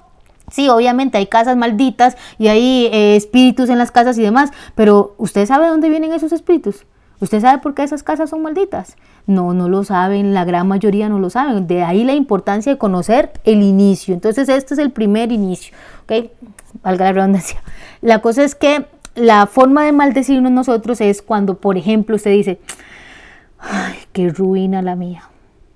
Sí, 0.52 0.70
obviamente 0.70 1.18
hay 1.18 1.28
casas 1.28 1.58
malditas 1.58 2.18
y 2.38 2.48
hay 2.48 2.88
eh, 2.88 3.16
espíritus 3.16 3.70
en 3.70 3.78
las 3.78 3.92
casas 3.92 4.18
y 4.18 4.22
demás, 4.22 4.52
pero 4.76 5.16
¿usted 5.18 5.46
sabe 5.46 5.66
de 5.66 5.72
dónde 5.72 5.90
vienen 5.90 6.14
esos 6.14 6.32
espíritus? 6.32 6.86
¿Usted 7.20 7.40
sabe 7.40 7.62
por 7.62 7.74
qué 7.74 7.84
esas 7.84 8.04
casas 8.04 8.30
son 8.30 8.42
malditas? 8.42 8.98
No, 9.28 9.54
no 9.54 9.70
lo 9.70 9.86
saben, 9.86 10.34
la 10.34 10.44
gran 10.44 10.68
mayoría 10.68 11.08
no 11.08 11.20
lo 11.20 11.30
saben. 11.30 11.68
De 11.68 11.82
ahí 11.82 12.04
la 12.04 12.14
importancia 12.14 12.74
de 12.74 12.78
conocer 12.78 13.32
el 13.46 13.62
inicio. 13.62 14.14
Entonces, 14.14 14.50
este 14.50 14.74
es 14.74 14.80
el 14.80 14.92
primer 14.92 15.32
inicio, 15.32 15.74
¿ok? 16.04 16.30
Valga 16.84 17.06
la 17.06 17.14
redundancia. 17.14 17.64
La 18.02 18.20
cosa 18.20 18.44
es 18.44 18.56
que 18.56 18.88
la 19.16 19.46
forma 19.46 19.86
de 19.86 19.94
maldecirnos 19.94 20.52
nosotros 20.52 21.00
es 21.00 21.22
cuando, 21.22 21.58
por 21.58 21.78
ejemplo, 21.78 22.18
usted 22.18 22.32
dice, 22.32 22.60
ay, 23.60 23.96
qué 24.12 24.30
ruina 24.30 24.82
la 24.82 24.96
mía. 24.98 25.30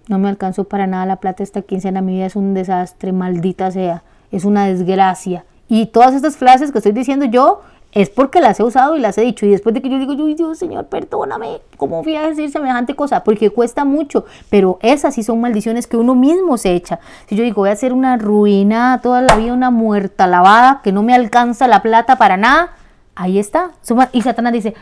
No 0.09 0.19
me 0.19 0.27
alcanzó 0.27 0.65
para 0.65 0.87
nada 0.87 1.05
la 1.05 1.17
plata 1.17 1.43
esta 1.43 1.61
quincena, 1.61 2.01
mi 2.01 2.15
vida 2.15 2.25
es 2.25 2.35
un 2.35 2.53
desastre, 2.53 3.11
maldita 3.11 3.71
sea, 3.71 4.03
es 4.31 4.45
una 4.45 4.65
desgracia. 4.65 5.45
Y 5.69 5.87
todas 5.87 6.13
estas 6.13 6.37
frases 6.37 6.71
que 6.71 6.77
estoy 6.77 6.93
diciendo 6.93 7.25
yo 7.25 7.61
es 7.91 8.09
porque 8.09 8.41
las 8.41 8.59
he 8.59 8.63
usado 8.63 8.95
y 8.95 8.99
las 8.99 9.17
he 9.17 9.21
dicho. 9.21 9.45
Y 9.45 9.49
después 9.49 9.73
de 9.73 9.81
que 9.81 9.89
yo 9.89 9.97
digo, 9.97 10.13
yo, 10.13 10.25
Dios, 10.27 10.57
Señor, 10.57 10.85
perdóname, 10.85 11.61
¿cómo 11.77 12.03
voy 12.03 12.15
a 12.15 12.27
decir 12.27 12.51
semejante 12.51 12.95
cosa? 12.95 13.23
Porque 13.23 13.49
cuesta 13.49 13.85
mucho, 13.85 14.25
pero 14.49 14.77
esas 14.81 15.15
sí 15.15 15.23
son 15.23 15.41
maldiciones 15.41 15.87
que 15.87 15.97
uno 15.97 16.13
mismo 16.13 16.57
se 16.57 16.73
echa. 16.73 16.99
Si 17.27 17.35
yo 17.35 17.43
digo, 17.43 17.61
voy 17.61 17.69
a 17.69 17.73
hacer 17.73 17.93
una 17.93 18.17
ruina 18.17 18.99
toda 19.01 19.21
la 19.21 19.35
vida, 19.35 19.53
una 19.53 19.71
muerta 19.71 20.27
lavada, 20.27 20.81
que 20.83 20.91
no 20.91 21.03
me 21.03 21.15
alcanza 21.15 21.67
la 21.67 21.81
plata 21.81 22.17
para 22.17 22.37
nada, 22.37 22.73
ahí 23.15 23.39
está. 23.39 23.71
Y 24.11 24.21
Satanás 24.21 24.53
dice, 24.53 24.75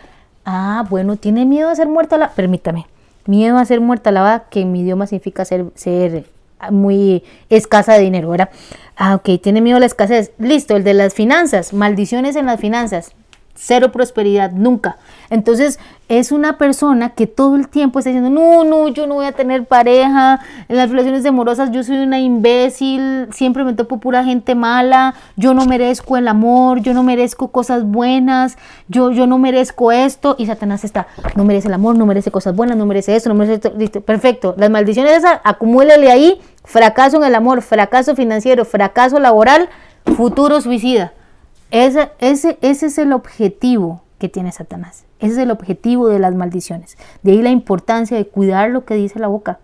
ah, 0.44 0.84
bueno, 0.90 1.16
tiene 1.16 1.46
miedo 1.46 1.70
a 1.70 1.76
ser 1.76 1.88
muerta 1.88 2.18
la... 2.18 2.32
Permítame, 2.32 2.88
miedo 3.26 3.58
a 3.58 3.66
ser 3.66 3.82
muerta 3.82 4.12
lavada, 4.12 4.46
que 4.50 4.62
en 4.62 4.72
mi 4.72 4.82
idioma 4.82 5.08
significa 5.08 5.46
ser, 5.46 5.66
ser 5.76 6.26
muy 6.72 7.24
escasa 7.50 7.94
de 7.94 8.02
dinero, 8.02 8.30
¿verdad? 8.30 8.50
Ah, 8.96 9.16
ok, 9.16 9.42
tiene 9.42 9.62
miedo 9.62 9.78
a 9.78 9.80
la 9.80 9.86
escasez. 9.86 10.32
Listo, 10.38 10.76
el 10.76 10.84
de 10.84 10.94
las 10.94 11.14
finanzas, 11.14 11.74
maldiciones 11.74 12.36
en 12.36 12.46
las 12.46 12.60
finanzas 12.60 13.14
cero 13.56 13.92
prosperidad, 13.92 14.52
nunca. 14.52 14.98
Entonces 15.30 15.80
es 16.08 16.32
una 16.32 16.58
persona 16.60 17.10
que 17.12 17.26
todo 17.26 17.56
el 17.56 17.68
tiempo 17.68 17.98
está 17.98 18.12
diciendo, 18.12 18.30
no, 18.30 18.64
no, 18.64 18.90
yo 18.90 19.08
no 19.08 19.16
voy 19.16 19.26
a 19.26 19.32
tener 19.32 19.66
pareja, 19.66 20.40
en 20.68 20.76
las 20.76 20.90
relaciones 20.92 21.26
amorosas 21.26 21.72
yo 21.72 21.84
soy 21.84 21.98
una 21.98 22.20
imbécil, 22.20 23.28
siempre 23.32 23.64
me 23.64 23.74
topo 23.74 24.00
pura 24.00 24.24
gente 24.24 24.54
mala, 24.54 25.16
yo 25.36 25.56
no 25.56 25.66
merezco 25.66 26.16
el 26.18 26.28
amor, 26.28 26.82
yo 26.82 26.94
no 26.94 27.02
merezco 27.02 27.48
cosas 27.48 27.86
buenas, 27.86 28.58
yo, 28.88 29.12
yo 29.12 29.26
no 29.26 29.40
merezco 29.40 29.92
esto, 29.92 30.36
y 30.38 30.46
Satanás 30.46 30.84
está, 30.84 31.08
no 31.36 31.44
merece 31.44 31.70
el 31.70 31.74
amor, 31.74 31.98
no 31.98 32.06
merece 32.06 32.30
cosas 32.30 32.56
buenas, 32.56 32.78
no 32.78 32.86
merece 32.86 33.16
esto, 33.16 33.30
no 33.30 33.36
merece 33.36 33.72
esto, 33.80 34.02
perfecto, 34.02 34.54
las 34.58 34.70
maldiciones 34.70 35.18
esas, 35.18 35.40
acumúlele 35.44 36.12
ahí, 36.12 36.40
fracaso 36.64 37.18
en 37.18 37.24
el 37.24 37.34
amor, 37.34 37.64
fracaso 37.64 38.16
financiero, 38.16 38.64
fracaso 38.64 39.18
laboral, 39.18 39.70
futuro 40.16 40.62
suicida. 40.62 41.14
Ese, 41.72 42.12
ese, 42.20 42.58
ese 42.62 42.86
es 42.88 42.98
el 42.98 43.14
objetivo 43.14 44.04
que 44.20 44.30
tiene 44.30 44.52
Satanás. 44.52 45.06
Ese 45.20 45.34
es 45.34 45.38
el 45.40 45.52
objetivo 45.52 46.08
de 46.08 46.20
las 46.20 46.36
maldiciones. 46.36 46.98
De 47.24 47.32
ahí 47.32 47.42
la 47.42 47.50
importancia 47.50 48.18
de 48.18 48.28
cuidar 48.28 48.70
lo 48.70 48.86
que 48.86 48.96
dice 48.96 49.20
la 49.20 49.28
boca. 49.28 49.60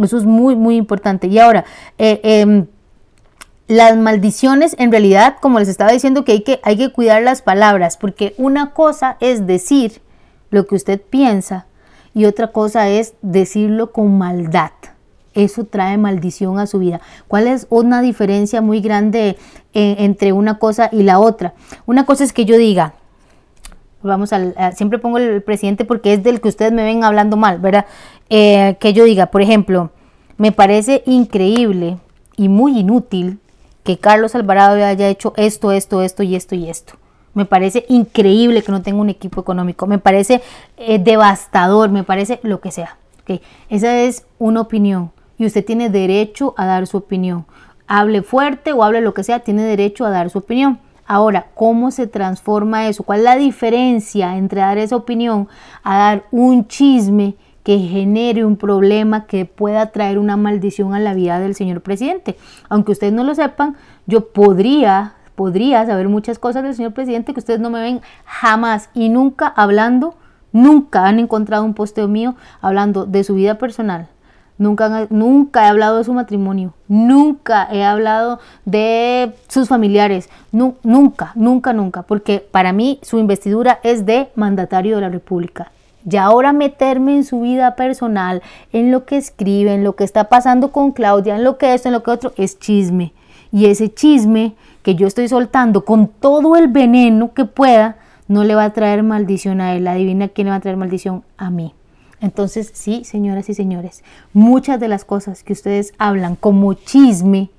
Eso 0.00 0.18
es 0.18 0.24
muy, 0.24 0.54
muy 0.54 0.76
importante. 0.76 1.26
Y 1.26 1.38
ahora, 1.38 1.64
eh, 1.98 2.20
em, 2.22 2.66
las 3.66 3.96
maldiciones, 3.96 4.76
en 4.78 4.90
realidad, 4.90 5.36
como 5.40 5.58
les 5.58 5.68
estaba 5.68 5.92
diciendo, 5.92 6.24
que 6.24 6.32
hay, 6.32 6.42
que 6.42 6.60
hay 6.62 6.76
que 6.76 6.92
cuidar 6.92 7.22
las 7.22 7.42
palabras, 7.42 7.96
porque 7.96 8.34
una 8.38 8.72
cosa 8.72 9.16
es 9.20 9.46
decir 9.46 10.00
lo 10.50 10.66
que 10.66 10.74
usted 10.74 11.00
piensa 11.00 11.66
y 12.14 12.24
otra 12.24 12.52
cosa 12.52 12.88
es 12.88 13.14
decirlo 13.22 13.92
con 13.92 14.16
maldad 14.16 14.72
eso 15.34 15.64
trae 15.64 15.98
maldición 15.98 16.58
a 16.58 16.66
su 16.66 16.78
vida. 16.78 17.00
¿Cuál 17.26 17.46
es 17.46 17.66
una 17.70 18.02
diferencia 18.02 18.60
muy 18.60 18.80
grande 18.80 19.36
eh, 19.74 19.96
entre 19.98 20.32
una 20.32 20.58
cosa 20.58 20.88
y 20.92 21.02
la 21.02 21.18
otra? 21.18 21.54
Una 21.86 22.06
cosa 22.06 22.24
es 22.24 22.32
que 22.32 22.44
yo 22.44 22.56
diga, 22.56 22.94
vamos 24.02 24.32
al, 24.32 24.54
siempre 24.74 24.98
pongo 24.98 25.18
el 25.18 25.42
presidente 25.42 25.84
porque 25.84 26.14
es 26.14 26.22
del 26.22 26.40
que 26.40 26.48
ustedes 26.48 26.72
me 26.72 26.84
ven 26.84 27.04
hablando 27.04 27.36
mal, 27.36 27.58
¿verdad? 27.58 27.86
Eh, 28.30 28.76
que 28.80 28.92
yo 28.92 29.04
diga, 29.04 29.26
por 29.26 29.42
ejemplo, 29.42 29.90
me 30.36 30.52
parece 30.52 31.02
increíble 31.06 31.98
y 32.36 32.48
muy 32.48 32.78
inútil 32.78 33.38
que 33.84 33.98
Carlos 33.98 34.34
Alvarado 34.34 34.84
haya 34.84 35.08
hecho 35.08 35.32
esto, 35.36 35.72
esto, 35.72 36.02
esto 36.02 36.22
y 36.22 36.36
esto 36.36 36.54
y 36.54 36.68
esto. 36.68 36.94
Me 37.34 37.44
parece 37.44 37.84
increíble 37.88 38.62
que 38.62 38.72
no 38.72 38.82
tenga 38.82 39.00
un 39.00 39.10
equipo 39.10 39.40
económico. 39.40 39.86
Me 39.86 39.98
parece 39.98 40.42
eh, 40.76 40.98
devastador, 40.98 41.88
me 41.90 42.02
parece 42.02 42.40
lo 42.42 42.60
que 42.60 42.70
sea. 42.70 42.96
Esa 43.68 44.00
es 44.00 44.24
una 44.38 44.62
opinión 44.62 45.12
y 45.38 45.46
usted 45.46 45.64
tiene 45.64 45.88
derecho 45.88 46.54
a 46.56 46.66
dar 46.66 46.86
su 46.86 46.98
opinión. 46.98 47.46
Hable 47.86 48.22
fuerte 48.22 48.72
o 48.72 48.82
hable 48.82 49.00
lo 49.00 49.14
que 49.14 49.24
sea, 49.24 49.40
tiene 49.40 49.62
derecho 49.62 50.04
a 50.04 50.10
dar 50.10 50.28
su 50.28 50.38
opinión. 50.38 50.78
Ahora, 51.06 51.46
¿cómo 51.54 51.90
se 51.90 52.06
transforma 52.06 52.86
eso? 52.86 53.02
¿Cuál 53.02 53.20
es 53.20 53.24
la 53.24 53.36
diferencia 53.36 54.36
entre 54.36 54.60
dar 54.60 54.76
esa 54.76 54.96
opinión 54.96 55.48
a 55.82 55.96
dar 55.96 56.24
un 56.30 56.68
chisme 56.68 57.34
que 57.62 57.78
genere 57.78 58.44
un 58.44 58.56
problema 58.56 59.26
que 59.26 59.46
pueda 59.46 59.90
traer 59.90 60.18
una 60.18 60.36
maldición 60.36 60.92
a 60.92 61.00
la 61.00 61.14
vida 61.14 61.40
del 61.40 61.54
señor 61.54 61.80
presidente? 61.80 62.36
Aunque 62.68 62.92
ustedes 62.92 63.14
no 63.14 63.24
lo 63.24 63.34
sepan, 63.34 63.76
yo 64.06 64.28
podría, 64.28 65.14
podría 65.34 65.86
saber 65.86 66.10
muchas 66.10 66.38
cosas 66.38 66.62
del 66.62 66.74
señor 66.74 66.92
presidente 66.92 67.32
que 67.32 67.40
ustedes 67.40 67.60
no 67.60 67.70
me 67.70 67.80
ven 67.80 68.02
jamás 68.26 68.90
y 68.92 69.08
nunca 69.08 69.48
hablando, 69.48 70.14
nunca 70.52 71.06
han 71.06 71.18
encontrado 71.18 71.64
un 71.64 71.72
posteo 71.72 72.06
mío 72.06 72.34
hablando 72.60 73.06
de 73.06 73.24
su 73.24 73.34
vida 73.34 73.56
personal, 73.56 74.08
Nunca, 74.58 75.06
nunca 75.10 75.64
he 75.64 75.68
hablado 75.68 75.98
de 75.98 76.04
su 76.04 76.12
matrimonio, 76.12 76.74
nunca 76.88 77.68
he 77.70 77.84
hablado 77.84 78.40
de 78.64 79.32
sus 79.46 79.68
familiares, 79.68 80.28
nunca, 80.50 81.30
nunca, 81.36 81.72
nunca, 81.72 82.02
porque 82.02 82.44
para 82.50 82.72
mí 82.72 82.98
su 83.02 83.18
investidura 83.18 83.78
es 83.84 84.04
de 84.04 84.30
mandatario 84.34 84.96
de 84.96 85.02
la 85.02 85.10
República. 85.10 85.70
Y 86.10 86.16
ahora 86.16 86.52
meterme 86.52 87.14
en 87.14 87.24
su 87.24 87.42
vida 87.42 87.76
personal, 87.76 88.42
en 88.72 88.90
lo 88.90 89.04
que 89.04 89.16
escribe, 89.16 89.74
en 89.74 89.84
lo 89.84 89.94
que 89.94 90.04
está 90.04 90.24
pasando 90.24 90.72
con 90.72 90.90
Claudia, 90.90 91.36
en 91.36 91.44
lo 91.44 91.56
que 91.56 91.74
esto, 91.74 91.88
en 91.88 91.92
lo 91.92 92.02
que 92.02 92.10
otro, 92.10 92.32
es 92.36 92.58
chisme. 92.58 93.12
Y 93.52 93.66
ese 93.66 93.92
chisme 93.92 94.54
que 94.82 94.94
yo 94.94 95.06
estoy 95.06 95.28
soltando 95.28 95.84
con 95.84 96.08
todo 96.08 96.56
el 96.56 96.68
veneno 96.68 97.32
que 97.32 97.44
pueda, 97.44 97.96
no 98.26 98.44
le 98.44 98.54
va 98.54 98.64
a 98.64 98.72
traer 98.72 99.02
maldición 99.02 99.60
a 99.60 99.74
él. 99.74 99.86
Adivina 99.86 100.28
quién 100.28 100.46
le 100.46 100.50
va 100.50 100.56
a 100.56 100.60
traer 100.60 100.76
maldición 100.76 101.24
a 101.36 101.50
mí. 101.50 101.74
Entonces, 102.20 102.70
sí, 102.74 103.04
señoras 103.04 103.48
y 103.48 103.54
señores, 103.54 104.02
muchas 104.32 104.80
de 104.80 104.88
las 104.88 105.04
cosas 105.04 105.42
que 105.42 105.52
ustedes 105.52 105.94
hablan 105.98 106.36
como 106.36 106.74
chisme, 106.74 107.50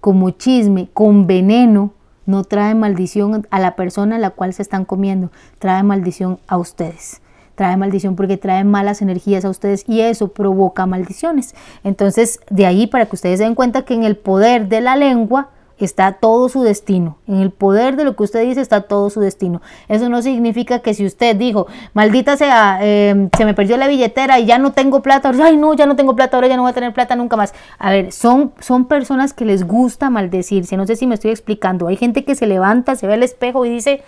como 0.00 0.30
chisme, 0.30 0.88
con 0.92 1.26
veneno, 1.26 1.92
no 2.26 2.44
trae 2.44 2.74
maldición 2.74 3.46
a 3.50 3.58
la 3.58 3.76
persona 3.76 4.16
a 4.16 4.18
la 4.18 4.30
cual 4.30 4.52
se 4.52 4.62
están 4.62 4.84
comiendo, 4.84 5.30
trae 5.58 5.82
maldición 5.82 6.38
a 6.46 6.56
ustedes. 6.58 7.20
Trae 7.54 7.76
maldición 7.76 8.16
porque 8.16 8.36
trae 8.36 8.64
malas 8.64 9.00
energías 9.00 9.44
a 9.44 9.48
ustedes 9.48 9.84
y 9.88 10.02
eso 10.02 10.28
provoca 10.28 10.84
maldiciones. 10.84 11.54
Entonces, 11.84 12.40
de 12.50 12.66
ahí 12.66 12.86
para 12.86 13.06
que 13.06 13.16
ustedes 13.16 13.38
se 13.38 13.44
den 13.44 13.54
cuenta 13.54 13.82
que 13.82 13.94
en 13.94 14.04
el 14.04 14.16
poder 14.16 14.68
de 14.68 14.82
la 14.82 14.94
lengua 14.94 15.48
está 15.84 16.12
todo 16.12 16.48
su 16.48 16.62
destino. 16.62 17.18
En 17.26 17.40
el 17.40 17.50
poder 17.50 17.96
de 17.96 18.04
lo 18.04 18.16
que 18.16 18.22
usted 18.22 18.44
dice 18.44 18.60
está 18.60 18.82
todo 18.82 19.10
su 19.10 19.20
destino. 19.20 19.60
Eso 19.88 20.08
no 20.08 20.22
significa 20.22 20.78
que 20.80 20.94
si 20.94 21.04
usted 21.04 21.36
dijo, 21.36 21.66
maldita 21.92 22.36
sea, 22.36 22.78
em, 22.82 23.28
se 23.36 23.44
me 23.44 23.54
perdió 23.54 23.76
la 23.76 23.88
billetera 23.88 24.38
y 24.38 24.46
ya 24.46 24.58
no 24.58 24.72
tengo 24.72 25.02
plata, 25.02 25.32
ay 25.42 25.56
no, 25.56 25.74
ya 25.74 25.86
no 25.86 25.96
tengo 25.96 26.16
plata, 26.16 26.36
ahora 26.36 26.48
ya 26.48 26.56
no 26.56 26.62
voy 26.62 26.70
a 26.70 26.74
tener 26.74 26.92
plata 26.92 27.16
nunca 27.16 27.36
más. 27.36 27.54
A 27.78 27.90
ver, 27.90 28.12
son, 28.12 28.52
son 28.60 28.86
personas 28.86 29.32
que 29.32 29.44
les 29.44 29.66
gusta 29.66 30.10
maldecirse. 30.10 30.76
No 30.76 30.86
sé 30.86 30.96
si 30.96 31.06
me 31.06 31.14
estoy 31.14 31.30
explicando. 31.30 31.88
Hay 31.88 31.96
gente 31.96 32.24
que 32.24 32.34
se 32.34 32.46
levanta, 32.46 32.96
se 32.96 33.06
ve 33.06 33.14
al 33.14 33.22
espejo 33.22 33.66
y 33.66 33.70
dice, 33.70 34.02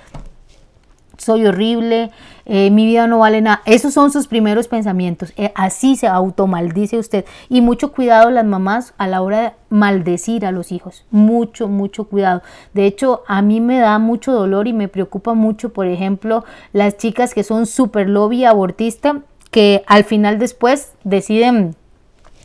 soy 1.18 1.44
horrible, 1.46 2.10
eh, 2.46 2.70
mi 2.70 2.86
vida 2.86 3.06
no 3.06 3.18
vale 3.18 3.42
nada. 3.42 3.60
Esos 3.66 3.92
son 3.92 4.10
sus 4.10 4.26
primeros 4.26 4.68
pensamientos. 4.68 5.34
Eh, 5.36 5.52
así 5.54 5.96
se 5.96 6.06
automaldice 6.06 6.96
usted. 6.96 7.26
Y 7.50 7.60
mucho 7.60 7.92
cuidado 7.92 8.30
las 8.30 8.46
mamás 8.46 8.94
a 8.96 9.06
la 9.06 9.20
hora 9.20 9.40
de 9.42 9.52
maldecir 9.68 10.46
a 10.46 10.52
los 10.52 10.72
hijos. 10.72 11.04
Mucho, 11.10 11.68
mucho 11.68 12.04
cuidado. 12.04 12.42
De 12.72 12.86
hecho, 12.86 13.22
a 13.26 13.42
mí 13.42 13.60
me 13.60 13.78
da 13.78 13.98
mucho 13.98 14.32
dolor 14.32 14.66
y 14.66 14.72
me 14.72 14.88
preocupa 14.88 15.34
mucho, 15.34 15.72
por 15.74 15.86
ejemplo, 15.86 16.44
las 16.72 16.96
chicas 16.96 17.34
que 17.34 17.44
son 17.44 17.66
super 17.66 18.08
lobby 18.08 18.44
abortista, 18.44 19.20
que 19.50 19.82
al 19.86 20.04
final 20.04 20.38
después 20.38 20.92
deciden 21.04 21.74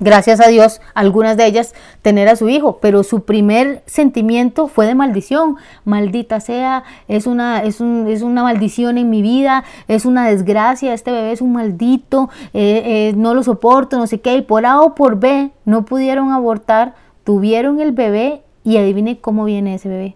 gracias 0.03 0.39
a 0.39 0.49
Dios, 0.49 0.81
algunas 0.93 1.37
de 1.37 1.45
ellas 1.47 1.73
tener 2.01 2.27
a 2.27 2.35
su 2.35 2.49
hijo, 2.49 2.79
pero 2.81 3.03
su 3.03 3.23
primer 3.23 3.81
sentimiento 3.85 4.67
fue 4.67 4.85
de 4.85 4.95
maldición. 4.95 5.57
Maldita 5.85 6.39
sea, 6.39 6.83
es 7.07 7.25
una, 7.25 7.63
es, 7.63 7.81
un, 7.81 8.07
es 8.07 8.21
una 8.21 8.43
maldición 8.43 8.97
en 8.97 9.09
mi 9.09 9.21
vida, 9.21 9.63
es 9.87 10.05
una 10.05 10.27
desgracia, 10.27 10.93
este 10.93 11.11
bebé 11.11 11.31
es 11.31 11.41
un 11.41 11.53
maldito, 11.53 12.29
eh, 12.53 12.83
eh, 12.85 13.13
no 13.15 13.33
lo 13.33 13.43
soporto, 13.43 13.97
no 13.97 14.07
sé 14.07 14.21
qué, 14.21 14.35
y 14.35 14.41
por 14.41 14.65
A 14.65 14.81
o 14.81 14.95
por 14.95 15.19
B 15.19 15.51
no 15.65 15.85
pudieron 15.85 16.31
abortar, 16.31 16.93
tuvieron 17.23 17.79
el 17.79 17.91
bebé 17.93 18.43
y 18.63 18.77
adivine 18.77 19.19
cómo 19.19 19.45
viene 19.45 19.75
ese 19.75 19.89
bebé. 19.89 20.15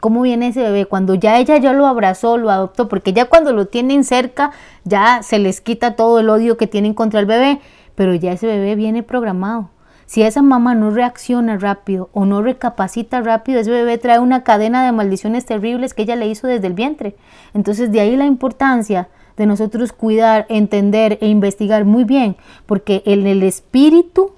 ¿Cómo 0.00 0.22
viene 0.22 0.48
ese 0.48 0.62
bebé? 0.62 0.84
Cuando 0.84 1.14
ya 1.14 1.38
ella 1.38 1.56
ya 1.56 1.72
lo 1.72 1.86
abrazó, 1.86 2.36
lo 2.36 2.50
adoptó, 2.50 2.86
porque 2.86 3.12
ya 3.12 3.24
cuando 3.24 3.52
lo 3.52 3.66
tienen 3.66 4.04
cerca, 4.04 4.52
ya 4.84 5.22
se 5.22 5.38
les 5.38 5.60
quita 5.60 5.96
todo 5.96 6.20
el 6.20 6.28
odio 6.28 6.58
que 6.58 6.66
tienen 6.66 6.92
contra 6.92 7.18
el 7.18 7.26
bebé 7.26 7.60
pero 7.96 8.14
ya 8.14 8.32
ese 8.32 8.46
bebé 8.46 8.76
viene 8.76 9.02
programado. 9.02 9.70
Si 10.06 10.22
esa 10.22 10.40
mamá 10.40 10.76
no 10.76 10.90
reacciona 10.90 11.58
rápido 11.58 12.10
o 12.12 12.24
no 12.24 12.40
recapacita 12.40 13.20
rápido, 13.22 13.58
ese 13.58 13.72
bebé 13.72 13.98
trae 13.98 14.20
una 14.20 14.44
cadena 14.44 14.86
de 14.86 14.92
maldiciones 14.92 15.44
terribles 15.46 15.94
que 15.94 16.02
ella 16.02 16.14
le 16.14 16.28
hizo 16.28 16.46
desde 16.46 16.68
el 16.68 16.74
vientre. 16.74 17.16
Entonces 17.54 17.90
de 17.90 18.00
ahí 18.00 18.14
la 18.14 18.26
importancia 18.26 19.08
de 19.36 19.46
nosotros 19.46 19.92
cuidar, 19.92 20.46
entender 20.48 21.18
e 21.20 21.28
investigar 21.28 21.84
muy 21.84 22.04
bien, 22.04 22.36
porque 22.66 23.02
en 23.04 23.26
el 23.26 23.42
espíritu, 23.42 24.30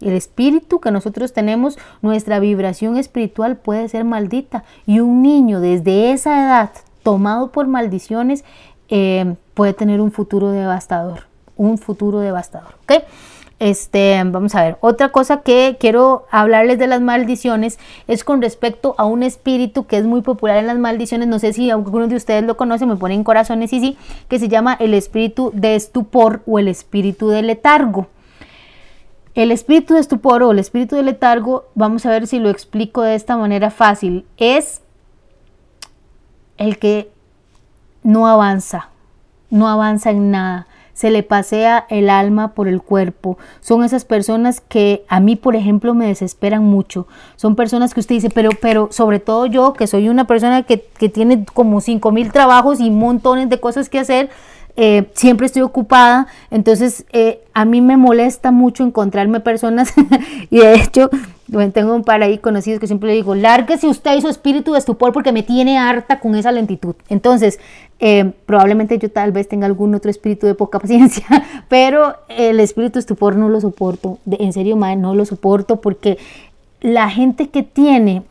el 0.00 0.12
espíritu 0.12 0.78
que 0.78 0.90
nosotros 0.90 1.32
tenemos, 1.32 1.78
nuestra 2.02 2.38
vibración 2.38 2.96
espiritual 2.96 3.56
puede 3.56 3.88
ser 3.88 4.04
maldita 4.04 4.64
y 4.86 5.00
un 5.00 5.22
niño 5.22 5.60
desde 5.60 6.12
esa 6.12 6.44
edad 6.44 6.70
tomado 7.02 7.50
por 7.50 7.66
maldiciones, 7.66 8.44
eh, 8.90 9.34
puede 9.54 9.72
tener 9.72 10.00
un 10.00 10.12
futuro 10.12 10.50
devastador, 10.50 11.27
un 11.58 11.76
futuro 11.76 12.20
devastador, 12.20 12.74
¿ok? 12.84 13.04
Este, 13.60 14.22
vamos 14.24 14.54
a 14.54 14.62
ver, 14.62 14.78
otra 14.80 15.08
cosa 15.10 15.42
que 15.42 15.76
quiero 15.80 16.26
hablarles 16.30 16.78
de 16.78 16.86
las 16.86 17.00
maldiciones 17.00 17.80
es 18.06 18.22
con 18.22 18.40
respecto 18.40 18.94
a 18.98 19.04
un 19.04 19.24
espíritu 19.24 19.84
que 19.86 19.96
es 19.96 20.04
muy 20.04 20.22
popular 20.22 20.58
en 20.58 20.68
las 20.68 20.78
maldiciones, 20.78 21.26
no 21.26 21.40
sé 21.40 21.52
si 21.52 21.68
algunos 21.68 22.08
de 22.08 22.14
ustedes 22.14 22.44
lo 22.44 22.56
conocen, 22.56 22.88
me 22.88 22.94
ponen 22.94 23.24
corazones 23.24 23.72
y 23.72 23.80
sí, 23.80 23.98
que 24.28 24.38
se 24.38 24.48
llama 24.48 24.76
el 24.78 24.94
espíritu 24.94 25.50
de 25.54 25.74
estupor 25.74 26.42
o 26.46 26.60
el 26.60 26.68
espíritu 26.68 27.30
de 27.30 27.42
letargo. 27.42 28.06
El 29.34 29.50
espíritu 29.50 29.94
de 29.94 30.00
estupor 30.00 30.44
o 30.44 30.52
el 30.52 30.60
espíritu 30.60 30.94
de 30.94 31.02
letargo, 31.02 31.66
vamos 31.74 32.06
a 32.06 32.10
ver 32.10 32.28
si 32.28 32.38
lo 32.38 32.50
explico 32.50 33.02
de 33.02 33.16
esta 33.16 33.36
manera 33.36 33.70
fácil, 33.72 34.24
es 34.36 34.82
el 36.58 36.78
que 36.78 37.10
no 38.04 38.28
avanza, 38.28 38.90
no 39.50 39.68
avanza 39.68 40.10
en 40.10 40.30
nada 40.30 40.68
se 40.98 41.12
le 41.12 41.22
pasea 41.22 41.86
el 41.90 42.10
alma 42.10 42.54
por 42.54 42.66
el 42.66 42.82
cuerpo. 42.82 43.38
Son 43.60 43.84
esas 43.84 44.04
personas 44.04 44.60
que 44.60 45.04
a 45.06 45.20
mí, 45.20 45.36
por 45.36 45.54
ejemplo, 45.54 45.94
me 45.94 46.08
desesperan 46.08 46.64
mucho. 46.64 47.06
Son 47.36 47.54
personas 47.54 47.94
que 47.94 48.00
usted 48.00 48.16
dice, 48.16 48.30
pero, 48.30 48.50
pero 48.60 48.88
sobre 48.90 49.20
todo 49.20 49.46
yo, 49.46 49.74
que 49.74 49.86
soy 49.86 50.08
una 50.08 50.26
persona 50.26 50.64
que, 50.64 50.84
que 50.98 51.08
tiene 51.08 51.44
como 51.54 51.80
cinco 51.80 52.10
mil 52.10 52.32
trabajos 52.32 52.80
y 52.80 52.90
montones 52.90 53.48
de 53.48 53.60
cosas 53.60 53.88
que 53.88 54.00
hacer, 54.00 54.28
eh, 54.80 55.10
siempre 55.12 55.44
estoy 55.44 55.62
ocupada, 55.62 56.28
entonces 56.52 57.04
eh, 57.12 57.40
a 57.52 57.64
mí 57.64 57.80
me 57.80 57.96
molesta 57.96 58.52
mucho 58.52 58.84
encontrarme 58.84 59.40
personas 59.40 59.92
y 60.50 60.58
de 60.58 60.74
hecho 60.74 61.10
tengo 61.74 61.96
un 61.96 62.04
par 62.04 62.22
ahí 62.22 62.38
conocidos 62.38 62.78
que 62.78 62.86
siempre 62.86 63.08
le 63.08 63.16
digo, 63.16 63.34
lárguese 63.34 63.88
usted 63.88 64.16
y 64.16 64.20
su 64.20 64.28
espíritu 64.28 64.74
de 64.74 64.78
estupor 64.78 65.12
porque 65.12 65.32
me 65.32 65.42
tiene 65.42 65.78
harta 65.78 66.20
con 66.20 66.36
esa 66.36 66.52
lentitud. 66.52 66.94
Entonces, 67.08 67.58
eh, 67.98 68.30
probablemente 68.46 68.98
yo 68.98 69.10
tal 69.10 69.32
vez 69.32 69.48
tenga 69.48 69.66
algún 69.66 69.96
otro 69.96 70.12
espíritu 70.12 70.46
de 70.46 70.54
poca 70.54 70.78
paciencia, 70.80 71.26
pero 71.68 72.14
el 72.28 72.60
espíritu 72.60 72.94
de 72.94 73.00
estupor 73.00 73.34
no 73.34 73.48
lo 73.48 73.60
soporto, 73.60 74.18
en 74.30 74.52
serio, 74.52 74.76
madre, 74.76 74.94
no 74.94 75.16
lo 75.16 75.24
soporto 75.24 75.80
porque 75.80 76.18
la 76.80 77.10
gente 77.10 77.48
que 77.48 77.64
tiene 77.64 78.22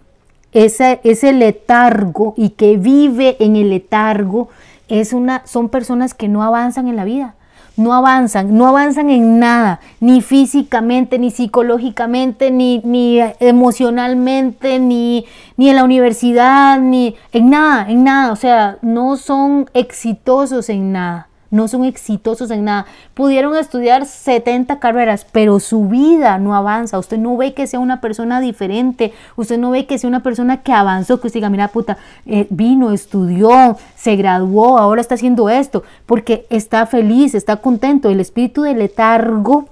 ese, 0.54 1.02
ese 1.04 1.34
letargo 1.34 2.36
y 2.38 2.52
que 2.52 2.78
vive 2.78 3.36
en 3.42 3.58
el 3.58 3.70
letargo, 3.70 4.48
es 4.88 5.14
una, 5.14 5.42
son 5.46 5.70
personas 5.70 6.14
que 6.14 6.28
no 6.28 6.44
avanzan 6.44 6.88
en 6.88 6.96
la 6.96 7.06
vida, 7.06 7.36
no 7.76 7.94
avanzan, 7.94 8.58
no 8.58 8.68
avanzan 8.68 9.10
en 9.10 9.40
nada, 9.40 9.80
ni 10.00 10.22
físicamente, 10.22 11.20
ni 11.20 11.32
psicológicamente, 11.32 12.52
ni, 12.52 12.82
ni 12.84 13.20
emocionalmente, 13.40 14.80
ni, 14.80 15.26
ni 15.58 15.70
en 15.70 15.76
la 15.76 15.84
universidad, 15.84 16.80
ni 16.80 17.16
en 17.32 17.50
nada, 17.50 17.90
en 17.90 18.04
nada, 18.04 18.32
o 18.32 18.36
sea, 18.36 18.78
no 18.82 19.18
son 19.18 19.70
exitosos 19.74 20.70
en 20.70 20.92
nada 20.92 21.28
no 21.52 21.68
son 21.68 21.86
exitosos 21.86 22.52
en 22.52 22.66
nada. 22.66 22.86
Pudieron 23.14 23.56
estudiar 23.56 24.06
70 24.06 24.80
carreras, 24.80 25.26
pero 25.32 25.60
su 25.60 25.88
vida 25.88 26.38
no 26.40 26.56
avanza. 26.56 27.00
Usted 27.00 27.18
no 27.18 27.38
ve 27.38 27.54
que 27.54 27.68
sea 27.68 27.80
una 27.80 28.02
persona 28.02 28.42
diferente, 28.42 29.14
usted 29.36 29.58
no 29.58 29.72
ve 29.72 29.86
que 29.86 29.98
sea 29.98 30.08
una 30.08 30.24
persona 30.24 30.64
que 30.64 30.74
avanzó, 30.74 31.20
que 31.20 31.28
usted 31.28 31.40
diga, 31.40 31.50
mira 31.50 31.70
puta, 31.70 31.98
eh, 32.26 32.48
vino, 32.50 32.92
estudió, 32.92 33.78
se 33.96 34.16
graduó, 34.16 34.78
ahora 34.78 35.02
está 35.02 35.16
haciendo 35.16 35.50
esto, 35.50 35.84
porque 36.06 36.46
está 36.50 36.86
feliz, 36.86 37.36
está 37.36 37.58
contento. 37.58 38.10
El 38.10 38.20
espíritu 38.20 38.64
de 38.64 38.74
letargo, 38.74 39.70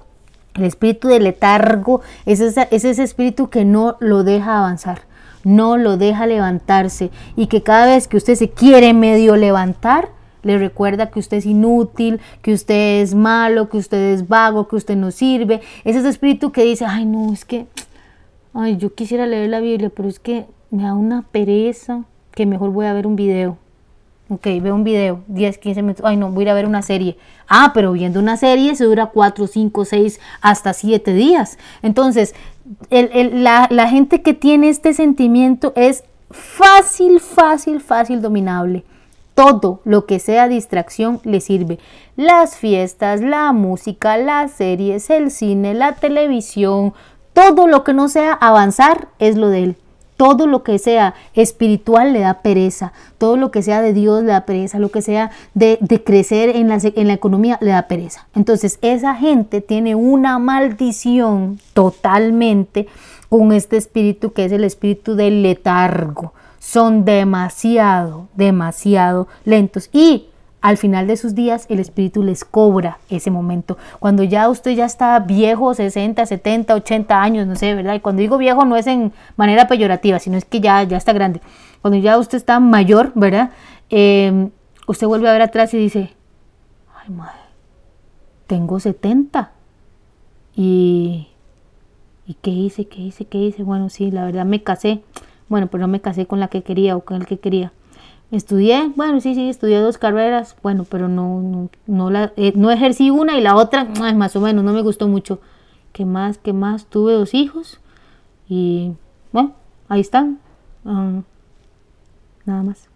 el 0.55 0.63
espíritu 0.63 1.07
de 1.07 1.19
letargo 1.19 2.01
es, 2.25 2.39
es 2.39 2.57
ese 2.85 3.03
espíritu 3.03 3.49
que 3.49 3.65
no 3.65 3.97
lo 3.99 4.23
deja 4.23 4.59
avanzar 4.59 5.01
no 5.45 5.77
lo 5.77 5.95
deja 5.95 6.25
levantarse 6.25 7.11
y 7.37 7.47
que 7.47 7.63
cada 7.63 7.85
vez 7.85 8.07
que 8.07 8.17
usted 8.17 8.35
se 8.35 8.49
quiere 8.49 8.93
medio 8.93 9.37
levantar, 9.37 10.09
le 10.45 10.59
recuerda 10.59 11.09
que 11.09 11.19
usted 11.19 11.37
es 11.37 11.45
inútil, 11.47 12.21
que 12.43 12.53
usted 12.53 13.01
es 13.01 13.15
malo, 13.15 13.67
que 13.67 13.77
usted 13.77 14.13
es 14.13 14.27
vago, 14.27 14.67
que 14.67 14.75
usted 14.75 14.95
no 14.95 15.09
sirve. 15.09 15.59
Es 15.83 15.95
ese 15.95 16.07
espíritu 16.07 16.51
que 16.51 16.63
dice, 16.63 16.85
ay 16.85 17.03
no, 17.03 17.33
es 17.33 17.45
que, 17.45 17.65
ay, 18.53 18.77
yo 18.77 18.93
quisiera 18.93 19.25
leer 19.25 19.49
la 19.49 19.59
Biblia, 19.59 19.91
pero 19.93 20.07
es 20.07 20.19
que 20.19 20.45
me 20.69 20.83
da 20.83 20.93
una 20.93 21.23
pereza 21.23 22.03
que 22.31 22.45
mejor 22.45 22.69
voy 22.69 22.85
a 22.85 22.93
ver 22.93 23.07
un 23.07 23.15
video. 23.15 23.57
Ok, 24.29 24.45
veo 24.61 24.75
un 24.75 24.83
video, 24.83 25.23
10, 25.27 25.57
15 25.57 25.81
minutos. 25.81 26.05
Ay, 26.05 26.15
no, 26.15 26.29
voy 26.29 26.43
a 26.43 26.45
ir 26.45 26.49
a 26.51 26.53
ver 26.53 26.67
una 26.67 26.83
serie. 26.83 27.17
Ah, 27.47 27.71
pero 27.73 27.91
viendo 27.91 28.19
una 28.19 28.37
serie 28.37 28.75
se 28.75 28.85
dura 28.85 29.07
4, 29.07 29.47
5, 29.47 29.83
6, 29.83 30.19
hasta 30.41 30.73
7 30.73 31.11
días. 31.13 31.57
Entonces, 31.81 32.35
la, 32.91 33.67
la 33.71 33.87
gente 33.87 34.21
que 34.21 34.35
tiene 34.35 34.69
este 34.69 34.93
sentimiento 34.93 35.73
es 35.75 36.03
fácil, 36.29 37.19
fácil, 37.19 37.81
fácil 37.81 38.21
dominable 38.21 38.83
todo 39.35 39.81
lo 39.83 40.05
que 40.05 40.19
sea 40.19 40.47
distracción 40.47 41.19
le 41.23 41.41
sirve. 41.41 41.77
Las 42.15 42.55
fiestas, 42.55 43.21
la 43.21 43.51
música, 43.51 44.17
las 44.17 44.53
series, 44.53 45.09
el 45.09 45.29
cine, 45.29 45.73
la 45.73 45.93
televisión, 45.95 46.93
todo 47.33 47.67
lo 47.67 47.83
que 47.83 47.93
no 47.93 48.07
sea 48.07 48.31
avanzar 48.31 49.09
es 49.19 49.35
lo 49.35 49.49
de 49.49 49.63
él. 49.63 49.75
Todo 50.15 50.47
lo 50.47 50.63
que 50.63 50.79
sea 50.79 51.13
espiritual 51.33 52.13
le 52.13 52.21
da 52.21 52.35
pereza, 52.35 52.93
todo 53.17 53.35
lo 53.35 53.51
que 53.51 53.61
sea 53.61 53.81
de 53.81 53.91
Dios 53.91 54.23
le 54.23 54.29
da 54.29 54.45
pereza, 54.45 54.79
lo 54.79 54.89
que 54.89 55.01
sea 55.01 55.31
de, 55.53 55.77
crecer 56.05 56.55
en 56.55 56.69
la, 56.69 56.79
en 56.81 57.07
la 57.07 57.13
economía 57.13 57.57
le 57.59 57.71
da 57.71 57.89
pereza. 57.89 58.25
Entonces 58.33 58.79
esa 58.81 59.15
gente 59.15 59.59
tiene 59.59 59.95
una 59.95 60.39
maldición 60.39 61.59
totalmente 61.73 62.87
con 63.27 63.51
este 63.51 63.75
espíritu 63.75 64.31
que 64.31 64.45
es 64.45 64.53
el 64.53 64.63
espíritu 64.63 65.15
del 65.15 65.43
letargo 65.43 66.31
son 66.65 67.05
demasiado, 67.05 68.27
demasiado 68.33 69.27
lentos. 69.43 69.87
Y 69.93 70.29
al 70.61 70.77
final 70.77 71.05
de 71.05 71.15
sus 71.15 71.35
días 71.35 71.67
el 71.69 71.79
espíritu 71.79 72.23
les 72.23 72.43
cobra 72.43 72.97
ese 73.07 73.29
momento. 73.29 73.77
Cuando 73.99 74.23
ya 74.23 74.49
usted 74.49 74.71
ya 74.71 74.85
está 74.85 75.19
viejo, 75.19 75.75
60, 75.75 76.25
70, 76.25 76.73
80 76.73 77.21
años, 77.21 77.45
no 77.45 77.55
sé, 77.55 77.75
¿verdad? 77.75 77.93
Y 77.93 77.99
cuando 77.99 78.21
digo 78.23 78.39
viejo 78.39 78.65
no 78.65 78.77
es 78.77 78.87
en 78.87 79.13
manera 79.37 79.67
peyorativa, 79.67 80.17
sino 80.17 80.37
es 80.37 80.45
que 80.45 80.59
ya, 80.59 80.81
ya 80.81 80.97
está 80.97 81.13
grande. 81.13 81.39
Cuando 81.83 81.99
ya 81.99 82.17
usted 82.17 82.39
está 82.39 82.59
mayor, 82.59 83.11
¿verdad? 83.13 83.51
Em, 83.91 84.49
usted 84.87 85.05
vuelve 85.05 85.29
a 85.29 85.33
ver 85.33 85.43
atrás 85.43 85.71
y 85.75 85.77
dice, 85.77 86.15
ay 86.99 87.13
madre, 87.13 87.37
tengo 88.47 88.79
70. 88.79 89.51
Y, 90.55 91.27
¿y 92.25 92.33
qué 92.41 92.49
hice? 92.49 92.87
¿Qué 92.87 93.01
hice? 93.01 93.25
¿Qué 93.25 93.37
hice? 93.37 93.61
Bueno, 93.61 93.89
sí, 93.89 94.09
la 94.09 94.25
verdad 94.25 94.45
me 94.45 94.63
casé. 94.63 95.03
Bueno, 95.47 95.67
pero 95.67 95.81
no 95.81 95.87
me 95.87 96.01
casé 96.01 96.25
con 96.25 96.39
la 96.39 96.47
que 96.47 96.63
quería 96.63 96.95
o 96.95 97.01
con 97.01 97.17
el 97.17 97.25
que 97.25 97.39
quería. 97.39 97.71
Estudié, 98.31 98.91
bueno, 98.95 99.21
sí, 99.21 99.35
sí, 99.35 99.49
estudié 99.49 99.79
dos 99.79 99.97
carreras, 99.97 100.55
bueno, 100.63 100.85
pero 100.89 101.07
no, 101.07 101.41
no, 101.41 101.69
no, 101.85 102.09
la, 102.09 102.33
eh, 102.37 102.53
no 102.55 102.71
ejercí 102.71 103.11
una 103.11 103.37
y 103.37 103.41
la 103.41 103.55
otra, 103.55 103.85
más 104.15 104.35
o 104.35 104.41
menos, 104.41 104.63
no 104.63 104.73
me 104.73 104.81
gustó 104.81 105.07
mucho. 105.07 105.39
¿Qué 105.93 106.05
más? 106.05 106.37
¿Qué 106.39 106.51
más? 106.51 106.85
Tuve 106.87 107.13
dos 107.13 107.33
hijos 107.33 107.79
y, 108.49 108.93
bueno, 109.31 109.53
ahí 109.87 110.01
están. 110.01 110.39
Ah, 110.83 111.21
nada 112.45 112.63
más. 112.63 112.89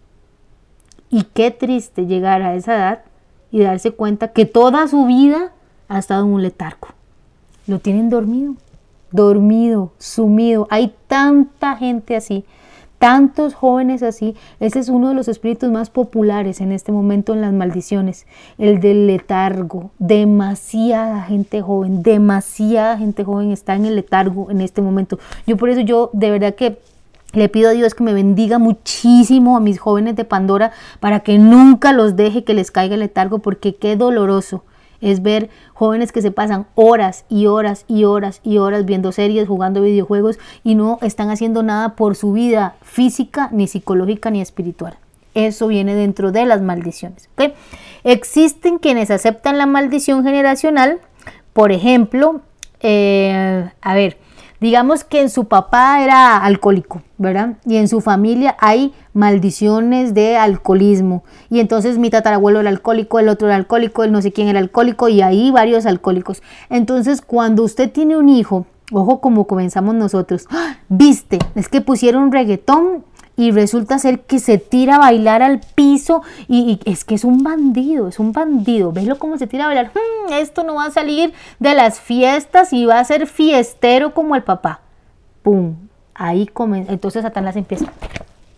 Y 1.10 1.24
qué 1.24 1.50
triste 1.50 2.06
llegar 2.06 2.42
a 2.42 2.54
esa 2.54 2.74
edad 2.74 3.02
y 3.50 3.60
darse 3.60 3.92
cuenta 3.92 4.28
que 4.28 4.46
toda 4.46 4.86
su 4.88 5.06
vida 5.06 5.52
ha 5.88 5.98
estado 5.98 6.24
en 6.24 6.32
un 6.32 6.42
letargo. 6.42 6.88
Lo 7.66 7.78
tienen 7.78 8.10
dormido 8.10 8.56
dormido, 9.12 9.92
sumido. 9.98 10.66
Hay 10.70 10.94
tanta 11.06 11.76
gente 11.76 12.16
así, 12.16 12.44
tantos 12.98 13.54
jóvenes 13.54 14.02
así. 14.02 14.34
Ese 14.60 14.78
es 14.78 14.88
uno 14.88 15.08
de 15.08 15.14
los 15.14 15.28
espíritus 15.28 15.70
más 15.70 15.90
populares 15.90 16.60
en 16.60 16.72
este 16.72 16.92
momento 16.92 17.32
en 17.32 17.40
las 17.40 17.52
maldiciones, 17.52 18.26
el 18.58 18.80
del 18.80 19.06
letargo. 19.06 19.90
Demasiada 19.98 21.22
gente 21.22 21.62
joven, 21.62 22.02
demasiada 22.02 22.98
gente 22.98 23.24
joven 23.24 23.50
está 23.50 23.74
en 23.74 23.86
el 23.86 23.96
letargo 23.96 24.50
en 24.50 24.60
este 24.60 24.82
momento. 24.82 25.18
Yo 25.46 25.56
por 25.56 25.70
eso 25.70 25.80
yo 25.80 26.10
de 26.12 26.30
verdad 26.30 26.54
que 26.54 26.78
le 27.32 27.48
pido 27.48 27.70
a 27.70 27.72
Dios 27.72 27.94
que 27.94 28.02
me 28.02 28.12
bendiga 28.12 28.58
muchísimo 28.58 29.56
a 29.56 29.60
mis 29.60 29.78
jóvenes 29.78 30.16
de 30.16 30.24
Pandora 30.24 30.72
para 30.98 31.20
que 31.20 31.38
nunca 31.38 31.92
los 31.92 32.16
deje 32.16 32.42
que 32.42 32.54
les 32.54 32.70
caiga 32.70 32.94
el 32.94 33.00
letargo 33.00 33.38
porque 33.38 33.76
qué 33.76 33.96
doloroso 33.96 34.64
es 35.00 35.22
ver 35.22 35.50
jóvenes 35.74 36.12
que 36.12 36.22
se 36.22 36.30
pasan 36.30 36.66
horas 36.74 37.24
y 37.28 37.46
horas 37.46 37.84
y 37.88 38.04
horas 38.04 38.40
y 38.42 38.58
horas 38.58 38.84
viendo 38.84 39.12
series, 39.12 39.48
jugando 39.48 39.82
videojuegos 39.82 40.38
y 40.64 40.74
no 40.74 40.98
están 41.02 41.30
haciendo 41.30 41.62
nada 41.62 41.96
por 41.96 42.16
su 42.16 42.32
vida 42.32 42.76
física, 42.82 43.48
ni 43.52 43.66
psicológica, 43.66 44.30
ni 44.30 44.40
espiritual. 44.40 44.96
Eso 45.34 45.68
viene 45.68 45.94
dentro 45.94 46.32
de 46.32 46.44
las 46.44 46.60
maldiciones. 46.60 47.28
Existen 48.04 48.78
quienes 48.78 49.10
aceptan 49.10 49.58
la 49.58 49.66
maldición 49.66 50.24
generacional, 50.24 50.98
por 51.52 51.72
ejemplo, 51.72 52.40
eh, 52.80 53.70
a 53.80 53.94
ver, 53.94 54.18
Digamos 54.60 55.04
que 55.04 55.22
en 55.22 55.30
su 55.30 55.46
papá 55.46 56.02
era 56.04 56.36
alcohólico, 56.36 57.02
¿verdad? 57.16 57.56
Y 57.64 57.76
en 57.76 57.88
su 57.88 58.00
familia 58.00 58.56
hay 58.60 58.92
maldiciones 59.14 60.12
de 60.12 60.36
alcoholismo. 60.36 61.24
Y 61.48 61.60
entonces 61.60 61.96
mi 61.96 62.10
tatarabuelo 62.10 62.60
era 62.60 62.68
alcohólico, 62.68 63.18
el 63.18 63.28
otro 63.28 63.48
era 63.48 63.56
alcohólico, 63.56 64.04
el 64.04 64.12
no 64.12 64.20
sé 64.20 64.32
quién 64.32 64.48
era 64.48 64.58
alcohólico 64.58 65.08
y 65.08 65.22
ahí 65.22 65.50
varios 65.50 65.86
alcohólicos. 65.86 66.42
Entonces 66.68 67.22
cuando 67.22 67.62
usted 67.62 67.90
tiene 67.90 68.16
un 68.16 68.28
hijo, 68.28 68.66
ojo 68.92 69.20
como 69.20 69.46
comenzamos 69.46 69.94
nosotros, 69.94 70.46
¡ah! 70.50 70.76
viste, 70.88 71.38
es 71.54 71.68
que 71.68 71.80
pusieron 71.80 72.30
reggaetón 72.30 73.04
y 73.40 73.52
resulta 73.52 73.98
ser 73.98 74.20
que 74.20 74.38
se 74.38 74.58
tira 74.58 74.96
a 74.96 74.98
bailar 74.98 75.42
al 75.42 75.60
piso 75.60 76.22
y, 76.46 76.78
es 76.84 77.04
que 77.06 77.14
es 77.14 77.24
un 77.24 77.42
bandido, 77.42 78.06
es 78.08 78.18
un 78.18 78.34
bandido. 78.34 78.92
Veslo 78.92 79.18
cómo 79.18 79.38
se 79.38 79.46
tira 79.46 79.64
a 79.64 79.68
bailar. 79.68 79.92
Hmm, 79.94 80.34
esto 80.34 80.62
no 80.62 80.74
va 80.74 80.84
a 80.84 80.90
salir 80.90 81.32
de 81.58 81.74
las 81.74 82.00
fiestas 82.00 82.74
y 82.74 82.84
va 82.84 82.98
a 82.98 83.04
ser 83.06 83.26
fiestero 83.26 84.12
como 84.12 84.36
el 84.36 84.42
papá. 84.42 84.80
¡Pum! 85.42 85.74
Ahí 86.14 86.48
comienza. 86.48 86.92
Entonces 86.92 87.22
Satanás 87.22 87.56
empieza. 87.56 87.86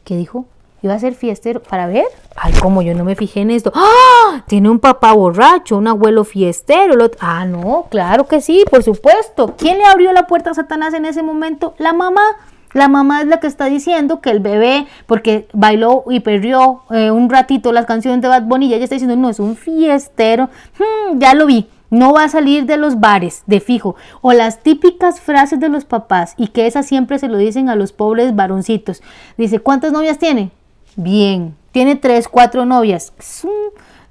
¿Qué 0.03 0.17
dijo? 0.17 0.47
iba 0.83 0.95
a 0.95 0.99
ser 0.99 1.15
fiestero 1.15 1.63
para 1.63 1.87
ver. 1.87 2.07
Ay, 2.35 2.53
como 2.61 2.83
yo 2.83 2.93
no 2.95 3.05
me 3.05 3.15
fijé 3.15 3.43
en 3.43 3.53
esto. 3.53 3.71
¡Ah! 3.75 4.43
Tiene 4.49 4.69
un 4.69 4.81
papá 4.81 5.13
borracho, 5.13 5.77
un 5.77 5.87
abuelo 5.87 6.25
fiestero. 6.25 7.09
Ah, 7.21 7.45
no, 7.45 7.87
claro 7.89 8.27
que 8.27 8.41
sí, 8.41 8.65
por 8.69 8.83
supuesto. 8.83 9.55
¿Quién 9.57 9.79
le 9.79 9.85
abrió 9.85 10.13
la 10.13 10.27
puerta 10.27 10.51
a 10.51 10.55
Satanás 10.55 10.93
en 10.95 11.05
ese 11.05 11.23
momento? 11.23 11.75
La 11.79 11.93
mamá. 11.93 12.23
La 12.73 12.89
mamá 12.89 13.23
es 13.23 13.29
la 13.29 13.41
que 13.41 13.47
está 13.47 13.67
diciendo 13.67 14.21
que 14.21 14.31
el 14.31 14.41
bebé, 14.41 14.87
porque 15.07 15.49
bailó 15.53 16.05
y 16.09 16.21
perdió 16.21 16.83
eh, 16.91 17.11
un 17.11 17.29
ratito 17.29 17.73
las 17.73 17.87
canciones 17.87 18.23
de 18.23 18.29
Bad 18.29 18.45
Bunny, 18.45 18.69
ya 18.69 18.77
está 18.77 18.95
diciendo, 18.95 19.17
no, 19.17 19.31
es 19.31 19.41
un 19.41 19.57
fiestero. 19.57 20.49
Hmm, 20.79 21.19
ya 21.19 21.35
lo 21.35 21.47
vi, 21.47 21.69
no 21.91 22.13
va 22.13 22.25
a 22.25 22.29
salir 22.29 22.65
de 22.65 22.79
los 22.79 23.01
bares, 23.01 23.43
de 23.47 23.61
fijo. 23.61 23.97
O 24.21 24.33
las 24.33 24.63
típicas 24.63 25.21
frases 25.21 25.61
de 25.61 25.69
los 25.69 25.85
papás, 25.85 26.35
y 26.37 26.49
que 26.49 26.67
esas 26.67 26.87
siempre 26.87 27.19
se 27.19 27.29
lo 27.29 27.37
dicen 27.37 27.69
a 27.69 27.77
los 27.77 27.93
pobres 27.93 28.35
varoncitos. 28.35 29.03
Dice, 29.37 29.59
¿cuántas 29.59 29.93
novias 29.93 30.19
tiene? 30.19 30.51
Bien. 30.97 31.55
Tiene 31.73 31.97
tres, 31.97 32.29
cuatro 32.29 32.67
novias. 32.67 33.15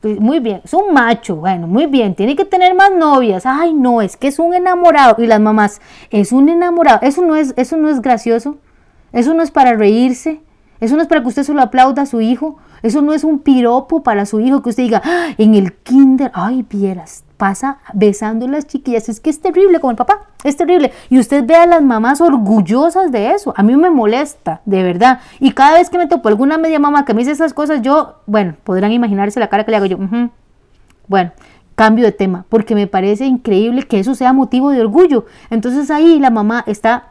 Muy 0.04 0.40
bien, 0.40 0.62
es 0.64 0.74
un 0.74 0.94
macho, 0.94 1.36
bueno, 1.36 1.68
muy 1.68 1.86
bien, 1.86 2.16
tiene 2.16 2.36
que 2.36 2.46
tener 2.46 2.74
más 2.74 2.92
novias. 2.92 3.46
Ay, 3.46 3.74
no, 3.74 4.02
es 4.02 4.18
que 4.18 4.28
es 4.28 4.40
un 4.40 4.54
enamorado. 4.54 5.16
Y 5.22 5.28
las 5.28 5.40
mamás, 5.40 5.82
es 6.10 6.32
un 6.32 6.50
enamorado. 6.50 7.00
Eso 7.02 7.22
no 7.22 7.36
es, 7.36 7.54
eso 7.58 7.78
no 7.78 7.90
es 7.90 8.02
gracioso. 8.02 8.58
Eso 9.14 9.34
no 9.34 9.44
es 9.44 9.52
para 9.52 9.74
reírse. 9.74 10.42
Eso 10.82 10.96
no 10.96 11.04
es 11.04 11.08
para 11.08 11.22
que 11.22 11.28
usted 11.28 11.44
se 11.44 11.54
lo 11.54 11.62
aplauda 11.62 12.02
a 12.02 12.06
su 12.08 12.22
hijo. 12.22 12.58
Eso 12.82 13.04
no 13.04 13.14
es 13.14 13.24
un 13.24 13.38
piropo 13.38 14.02
para 14.02 14.26
su 14.26 14.40
hijo 14.40 14.64
que 14.64 14.70
usted 14.70 14.84
diga, 14.84 15.02
ah, 15.06 15.28
en 15.38 15.54
el 15.54 15.74
kinder, 15.74 16.32
ay, 16.34 16.66
vieras, 16.68 17.24
pasa 17.38 17.78
besando 17.94 18.48
a 18.48 18.50
las 18.50 18.66
chiquillas. 18.66 19.08
Es 19.08 19.20
que 19.20 19.30
es 19.30 19.40
terrible 19.40 19.80
con 19.80 19.92
el 19.92 19.96
papá, 19.96 20.22
es 20.44 20.58
terrible. 20.58 20.92
Y 21.10 21.20
usted 21.20 21.46
ve 21.46 21.56
a 21.56 21.68
las 21.68 21.84
mamás 21.84 22.20
orgullosas 22.20 23.12
de 23.12 23.32
eso. 23.32 23.54
A 23.56 23.62
mí 23.62 23.76
me 23.76 23.92
molesta, 23.92 24.62
de 24.66 24.82
verdad. 24.82 25.20
Y 25.40 25.52
cada 25.52 25.78
vez 25.78 25.92
que 25.92 26.00
me 26.00 26.08
topo 26.08 26.30
alguna 26.30 26.58
media 26.58 26.80
mamá 26.80 27.06
que 27.06 27.14
me 27.14 27.20
dice 27.20 27.32
esas 27.32 27.54
cosas, 27.54 27.84
yo, 27.84 28.16
bueno, 28.26 28.56
podrán 28.64 28.92
imaginarse 28.92 29.40
la 29.40 29.50
cara 29.50 29.64
que 29.64 29.72
le 29.72 29.78
hago 29.78 29.86
yo. 29.86 29.98
Bueno, 31.08 31.32
cambio 31.76 32.06
de 32.06 32.12
tema, 32.12 32.46
porque 32.50 32.74
me 32.74 32.88
parece 32.88 33.26
increíble 33.26 33.84
que 33.84 34.00
eso 34.00 34.16
sea 34.16 34.34
motivo 34.34 34.72
de 34.72 34.82
orgullo. 34.82 35.26
Entonces 35.52 35.92
ahí 35.92 36.20
la 36.20 36.32
mamá 36.32 36.64
está 36.66 37.10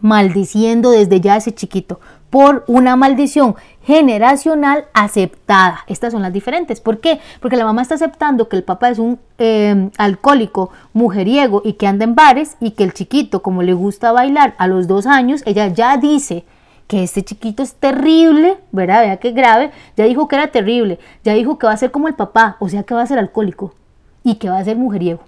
maldiciendo 0.00 0.92
desde 0.92 1.20
ya 1.20 1.36
ese 1.36 1.52
chiquito 1.52 1.98
por 2.30 2.64
una 2.66 2.96
maldición 2.96 3.56
generacional 3.84 4.84
aceptada. 4.92 5.84
Estas 5.86 6.12
son 6.12 6.22
las 6.22 6.32
diferentes. 6.32 6.80
¿Por 6.80 7.00
qué? 7.00 7.20
Porque 7.40 7.56
la 7.56 7.64
mamá 7.64 7.82
está 7.82 7.94
aceptando 7.94 8.48
que 8.48 8.56
el 8.56 8.64
papá 8.64 8.90
es 8.90 8.98
un 8.98 9.18
eh, 9.38 9.90
alcohólico 9.96 10.70
mujeriego 10.92 11.62
y 11.64 11.74
que 11.74 11.86
anda 11.86 12.04
en 12.04 12.14
bares 12.14 12.56
y 12.60 12.72
que 12.72 12.84
el 12.84 12.92
chiquito, 12.92 13.42
como 13.42 13.62
le 13.62 13.72
gusta 13.72 14.12
bailar 14.12 14.54
a 14.58 14.66
los 14.66 14.86
dos 14.86 15.06
años, 15.06 15.42
ella 15.46 15.68
ya 15.68 15.96
dice 15.96 16.44
que 16.86 17.02
este 17.02 17.22
chiquito 17.22 17.62
es 17.62 17.74
terrible, 17.74 18.58
¿verdad? 18.72 19.02
Vea 19.02 19.16
qué 19.18 19.32
grave. 19.32 19.70
Ya 19.96 20.04
dijo 20.04 20.28
que 20.28 20.36
era 20.36 20.48
terrible. 20.48 20.98
Ya 21.24 21.34
dijo 21.34 21.58
que 21.58 21.66
va 21.66 21.72
a 21.72 21.76
ser 21.76 21.90
como 21.90 22.08
el 22.08 22.14
papá, 22.14 22.56
o 22.60 22.68
sea 22.68 22.82
que 22.82 22.94
va 22.94 23.02
a 23.02 23.06
ser 23.06 23.18
alcohólico 23.18 23.74
y 24.22 24.36
que 24.36 24.50
va 24.50 24.58
a 24.58 24.64
ser 24.64 24.76
mujeriego. 24.76 25.20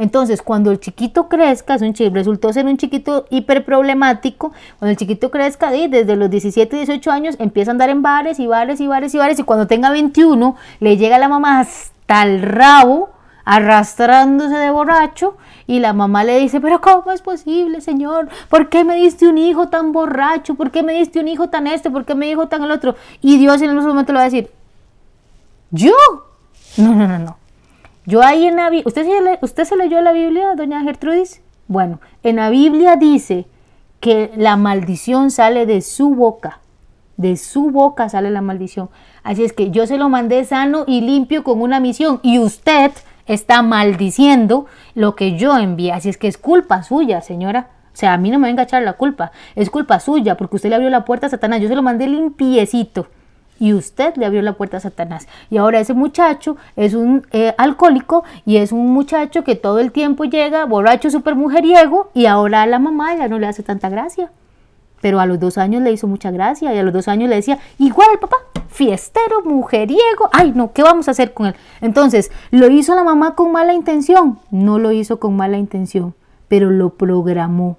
Entonces, 0.00 0.40
cuando 0.40 0.70
el 0.70 0.80
chiquito 0.80 1.28
crezca, 1.28 1.74
es 1.74 1.82
un 1.82 1.94
resultó 2.14 2.50
ser 2.54 2.64
un 2.64 2.78
chiquito 2.78 3.26
hiperproblemático, 3.28 4.50
cuando 4.78 4.92
el 4.92 4.96
chiquito 4.96 5.30
crezca, 5.30 5.70
desde 5.70 6.16
los 6.16 6.30
17, 6.30 6.74
18 6.74 7.10
años, 7.10 7.36
empieza 7.38 7.70
a 7.70 7.72
andar 7.72 7.90
en 7.90 8.00
bares 8.00 8.40
y 8.40 8.46
bares 8.46 8.80
y 8.80 8.86
bares 8.86 9.14
y 9.14 9.18
bares, 9.18 9.38
y 9.38 9.42
cuando 9.42 9.66
tenga 9.66 9.90
21, 9.90 10.56
le 10.80 10.96
llega 10.96 11.18
la 11.18 11.28
mamá 11.28 11.60
hasta 11.60 12.22
el 12.22 12.40
rabo, 12.40 13.10
arrastrándose 13.44 14.54
de 14.54 14.70
borracho, 14.70 15.36
y 15.66 15.80
la 15.80 15.92
mamá 15.92 16.24
le 16.24 16.38
dice, 16.38 16.62
pero 16.62 16.80
¿cómo 16.80 17.12
es 17.12 17.20
posible, 17.20 17.82
Señor? 17.82 18.30
¿Por 18.48 18.70
qué 18.70 18.84
me 18.84 18.94
diste 18.94 19.28
un 19.28 19.36
hijo 19.36 19.68
tan 19.68 19.92
borracho? 19.92 20.54
¿Por 20.54 20.70
qué 20.70 20.82
me 20.82 20.94
diste 20.94 21.20
un 21.20 21.28
hijo 21.28 21.50
tan 21.50 21.66
este? 21.66 21.90
¿Por 21.90 22.06
qué 22.06 22.14
me 22.14 22.24
dijo 22.24 22.48
tan 22.48 22.62
el 22.62 22.70
otro? 22.70 22.96
Y 23.20 23.36
Dios 23.36 23.60
en 23.60 23.76
ese 23.76 23.86
momento 23.86 24.14
le 24.14 24.16
va 24.16 24.22
a 24.22 24.30
decir, 24.30 24.50
¿yo? 25.70 25.92
No, 26.78 26.94
no, 26.94 27.06
no, 27.06 27.18
no. 27.18 27.39
Yo 28.06 28.22
ahí 28.22 28.46
en 28.46 28.56
la 28.56 28.70
¿usted 28.84 29.04
se, 29.04 29.38
¿usted 29.42 29.64
se 29.64 29.76
leyó 29.76 30.00
la 30.00 30.12
Biblia, 30.12 30.54
doña 30.56 30.82
Gertrudis? 30.82 31.42
Bueno, 31.68 32.00
en 32.22 32.36
la 32.36 32.48
Biblia 32.50 32.96
dice 32.96 33.46
que 34.00 34.32
la 34.36 34.56
maldición 34.56 35.30
sale 35.30 35.66
de 35.66 35.82
su 35.82 36.14
boca. 36.14 36.60
De 37.16 37.36
su 37.36 37.70
boca 37.70 38.08
sale 38.08 38.30
la 38.30 38.40
maldición. 38.40 38.88
Así 39.22 39.44
es 39.44 39.52
que 39.52 39.70
yo 39.70 39.86
se 39.86 39.98
lo 39.98 40.08
mandé 40.08 40.44
sano 40.46 40.84
y 40.86 41.02
limpio 41.02 41.44
con 41.44 41.60
una 41.60 41.78
misión. 41.78 42.18
Y 42.22 42.38
usted 42.38 42.90
está 43.26 43.60
maldiciendo 43.62 44.66
lo 44.94 45.14
que 45.14 45.36
yo 45.36 45.56
envié. 45.58 45.92
Así 45.92 46.08
es 46.08 46.16
que 46.16 46.28
es 46.28 46.38
culpa 46.38 46.82
suya, 46.82 47.20
señora. 47.20 47.68
O 47.92 47.96
sea, 47.96 48.14
a 48.14 48.18
mí 48.18 48.30
no 48.30 48.38
me 48.38 48.48
venga 48.48 48.62
a 48.62 48.64
echar 48.64 48.82
la 48.82 48.94
culpa. 48.94 49.30
Es 49.54 49.68
culpa 49.68 50.00
suya 50.00 50.38
porque 50.38 50.56
usted 50.56 50.70
le 50.70 50.76
abrió 50.76 50.88
la 50.88 51.04
puerta 51.04 51.26
a 51.26 51.30
Satanás. 51.30 51.60
Yo 51.60 51.68
se 51.68 51.76
lo 51.76 51.82
mandé 51.82 52.06
limpiecito 52.06 53.08
y 53.60 53.74
usted 53.74 54.16
le 54.16 54.26
abrió 54.26 54.42
la 54.42 54.54
puerta 54.54 54.78
a 54.78 54.80
Satanás. 54.80 55.28
Y 55.50 55.58
ahora 55.58 55.78
ese 55.78 55.94
muchacho 55.94 56.56
es 56.74 56.94
un 56.94 57.26
eh, 57.30 57.54
alcohólico 57.58 58.24
y 58.44 58.56
es 58.56 58.72
un 58.72 58.88
muchacho 58.88 59.44
que 59.44 59.54
todo 59.54 59.78
el 59.78 59.92
tiempo 59.92 60.24
llega 60.24 60.64
borracho, 60.64 61.10
súper 61.10 61.36
mujeriego 61.36 62.10
y 62.14 62.26
ahora 62.26 62.62
a 62.62 62.66
la 62.66 62.80
mamá 62.80 63.14
ya 63.14 63.28
no 63.28 63.38
le 63.38 63.46
hace 63.46 63.62
tanta 63.62 63.90
gracia. 63.90 64.32
Pero 65.02 65.20
a 65.20 65.26
los 65.26 65.38
dos 65.38 65.58
años 65.58 65.82
le 65.82 65.92
hizo 65.92 66.06
mucha 66.06 66.30
gracia 66.30 66.74
y 66.74 66.78
a 66.78 66.82
los 66.82 66.92
dos 66.92 67.06
años 67.06 67.28
le 67.28 67.36
decía, 67.36 67.58
igual 67.78 68.08
el 68.14 68.18
papá, 68.18 68.36
fiestero, 68.68 69.42
mujeriego, 69.44 70.30
ay 70.32 70.52
no, 70.54 70.72
¿qué 70.72 70.82
vamos 70.82 71.08
a 71.08 71.10
hacer 71.10 71.34
con 71.34 71.46
él? 71.46 71.54
Entonces, 71.82 72.30
¿lo 72.50 72.68
hizo 72.70 72.94
la 72.94 73.04
mamá 73.04 73.34
con 73.34 73.52
mala 73.52 73.74
intención? 73.74 74.38
No 74.50 74.78
lo 74.78 74.90
hizo 74.90 75.20
con 75.20 75.36
mala 75.36 75.58
intención, 75.58 76.14
pero 76.48 76.70
lo 76.70 76.90
programó. 76.94 77.76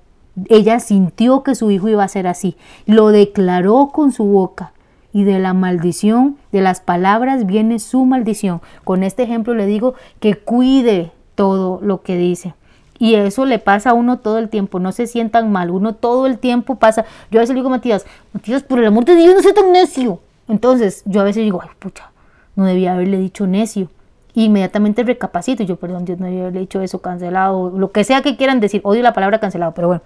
Ella 0.47 0.79
sintió 0.79 1.41
que 1.43 1.55
su 1.55 1.71
hijo 1.71 1.89
iba 1.89 2.03
a 2.03 2.07
ser 2.07 2.27
así, 2.27 2.55
lo 2.85 3.09
declaró 3.09 3.89
con 3.91 4.11
su 4.11 4.25
boca 4.25 4.73
y 5.13 5.23
de 5.23 5.39
la 5.39 5.53
maldición, 5.53 6.37
de 6.51 6.61
las 6.61 6.79
palabras 6.79 7.45
viene 7.45 7.79
su 7.79 8.05
maldición. 8.05 8.61
Con 8.83 9.03
este 9.03 9.23
ejemplo 9.23 9.53
le 9.53 9.65
digo 9.65 9.95
que 10.19 10.35
cuide 10.35 11.11
todo 11.35 11.79
lo 11.81 12.01
que 12.01 12.17
dice. 12.17 12.53
Y 12.97 13.15
eso 13.15 13.45
le 13.45 13.57
pasa 13.57 13.89
a 13.89 13.93
uno 13.93 14.19
todo 14.19 14.37
el 14.37 14.49
tiempo, 14.49 14.79
no 14.79 14.91
se 14.91 15.07
sientan 15.07 15.51
mal, 15.51 15.71
uno 15.71 15.95
todo 15.95 16.27
el 16.27 16.37
tiempo 16.37 16.75
pasa. 16.75 17.05
Yo 17.31 17.39
a 17.39 17.41
veces 17.41 17.55
le 17.55 17.61
digo 17.61 17.69
a 17.69 17.71
Matías, 17.71 18.05
Matías, 18.31 18.61
por 18.61 18.77
el 18.77 18.85
amor 18.85 19.05
de 19.05 19.15
Dios, 19.15 19.33
no 19.33 19.41
sea 19.41 19.55
tan 19.55 19.71
necio. 19.71 20.19
Entonces 20.47 21.01
yo 21.05 21.21
a 21.21 21.23
veces 21.23 21.43
digo, 21.43 21.59
ay, 21.63 21.69
pucha, 21.79 22.11
no 22.55 22.65
debía 22.65 22.93
haberle 22.93 23.17
dicho 23.17 23.47
necio. 23.47 23.89
inmediatamente 24.33 25.03
recapacito, 25.03 25.63
yo, 25.63 25.77
perdón, 25.77 26.05
Dios 26.05 26.19
no 26.19 26.27
debía 26.27 26.41
haberle 26.41 26.59
dicho 26.59 26.79
eso, 26.81 27.01
cancelado, 27.01 27.71
lo 27.71 27.91
que 27.91 28.03
sea 28.03 28.21
que 28.21 28.37
quieran 28.37 28.59
decir, 28.59 28.81
odio 28.83 29.01
la 29.01 29.13
palabra 29.13 29.39
cancelado, 29.39 29.73
pero 29.73 29.87
bueno, 29.87 30.03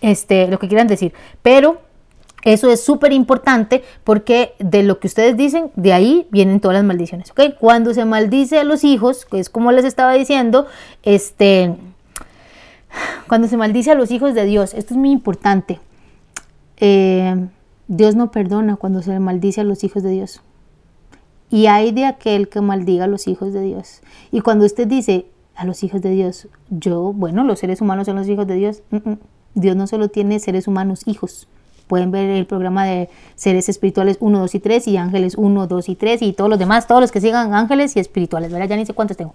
este, 0.00 0.46
lo 0.46 0.58
que 0.58 0.68
quieran 0.68 0.86
decir. 0.86 1.12
Pero 1.42 1.80
eso 2.46 2.70
es 2.70 2.80
súper 2.80 3.12
importante 3.12 3.82
porque 4.04 4.54
de 4.60 4.84
lo 4.84 5.00
que 5.00 5.08
ustedes 5.08 5.36
dicen, 5.36 5.72
de 5.74 5.92
ahí 5.92 6.28
vienen 6.30 6.60
todas 6.60 6.76
las 6.76 6.84
maldiciones. 6.84 7.32
¿ok? 7.32 7.56
Cuando 7.58 7.92
se 7.92 8.04
maldice 8.04 8.60
a 8.60 8.62
los 8.62 8.84
hijos, 8.84 9.24
que 9.24 9.40
es 9.40 9.50
como 9.50 9.72
les 9.72 9.84
estaba 9.84 10.12
diciendo, 10.12 10.68
este, 11.02 11.74
cuando 13.26 13.48
se 13.48 13.56
maldice 13.56 13.90
a 13.90 13.96
los 13.96 14.12
hijos 14.12 14.32
de 14.34 14.44
Dios, 14.44 14.74
esto 14.74 14.94
es 14.94 14.98
muy 14.98 15.10
importante. 15.10 15.80
Eh, 16.76 17.48
Dios 17.88 18.14
no 18.14 18.30
perdona 18.30 18.76
cuando 18.76 19.02
se 19.02 19.18
maldice 19.18 19.62
a 19.62 19.64
los 19.64 19.82
hijos 19.82 20.04
de 20.04 20.10
Dios. 20.10 20.40
Y 21.50 21.66
hay 21.66 21.90
de 21.90 22.04
aquel 22.04 22.48
que 22.48 22.60
maldiga 22.60 23.06
a 23.06 23.08
los 23.08 23.26
hijos 23.26 23.54
de 23.54 23.62
Dios. 23.62 24.02
Y 24.30 24.40
cuando 24.40 24.66
usted 24.66 24.86
dice 24.86 25.26
a 25.56 25.64
los 25.64 25.82
hijos 25.82 26.00
de 26.00 26.10
Dios, 26.10 26.46
yo, 26.70 27.12
bueno, 27.12 27.42
los 27.42 27.58
seres 27.58 27.80
humanos 27.80 28.06
son 28.06 28.14
los 28.14 28.28
hijos 28.28 28.46
de 28.46 28.54
Dios. 28.54 28.82
Dios 29.54 29.74
no 29.74 29.88
solo 29.88 30.06
tiene 30.10 30.38
seres 30.38 30.68
humanos 30.68 31.02
hijos. 31.06 31.48
Pueden 31.86 32.10
ver 32.10 32.30
el 32.30 32.46
programa 32.46 32.84
de 32.84 33.08
seres 33.34 33.68
espirituales 33.68 34.16
1, 34.20 34.38
2 34.38 34.54
y 34.54 34.60
3 34.60 34.88
y 34.88 34.96
ángeles 34.96 35.34
1, 35.36 35.66
2 35.66 35.88
y 35.88 35.94
3 35.94 36.22
y 36.22 36.32
todos 36.32 36.50
los 36.50 36.58
demás, 36.58 36.86
todos 36.86 37.00
los 37.00 37.12
que 37.12 37.20
sigan 37.20 37.54
ángeles 37.54 37.96
y 37.96 38.00
espirituales, 38.00 38.52
¿verdad? 38.52 38.68
Ya 38.68 38.76
ni 38.76 38.86
sé 38.86 38.94
cuántos 38.94 39.16
tengo. 39.16 39.34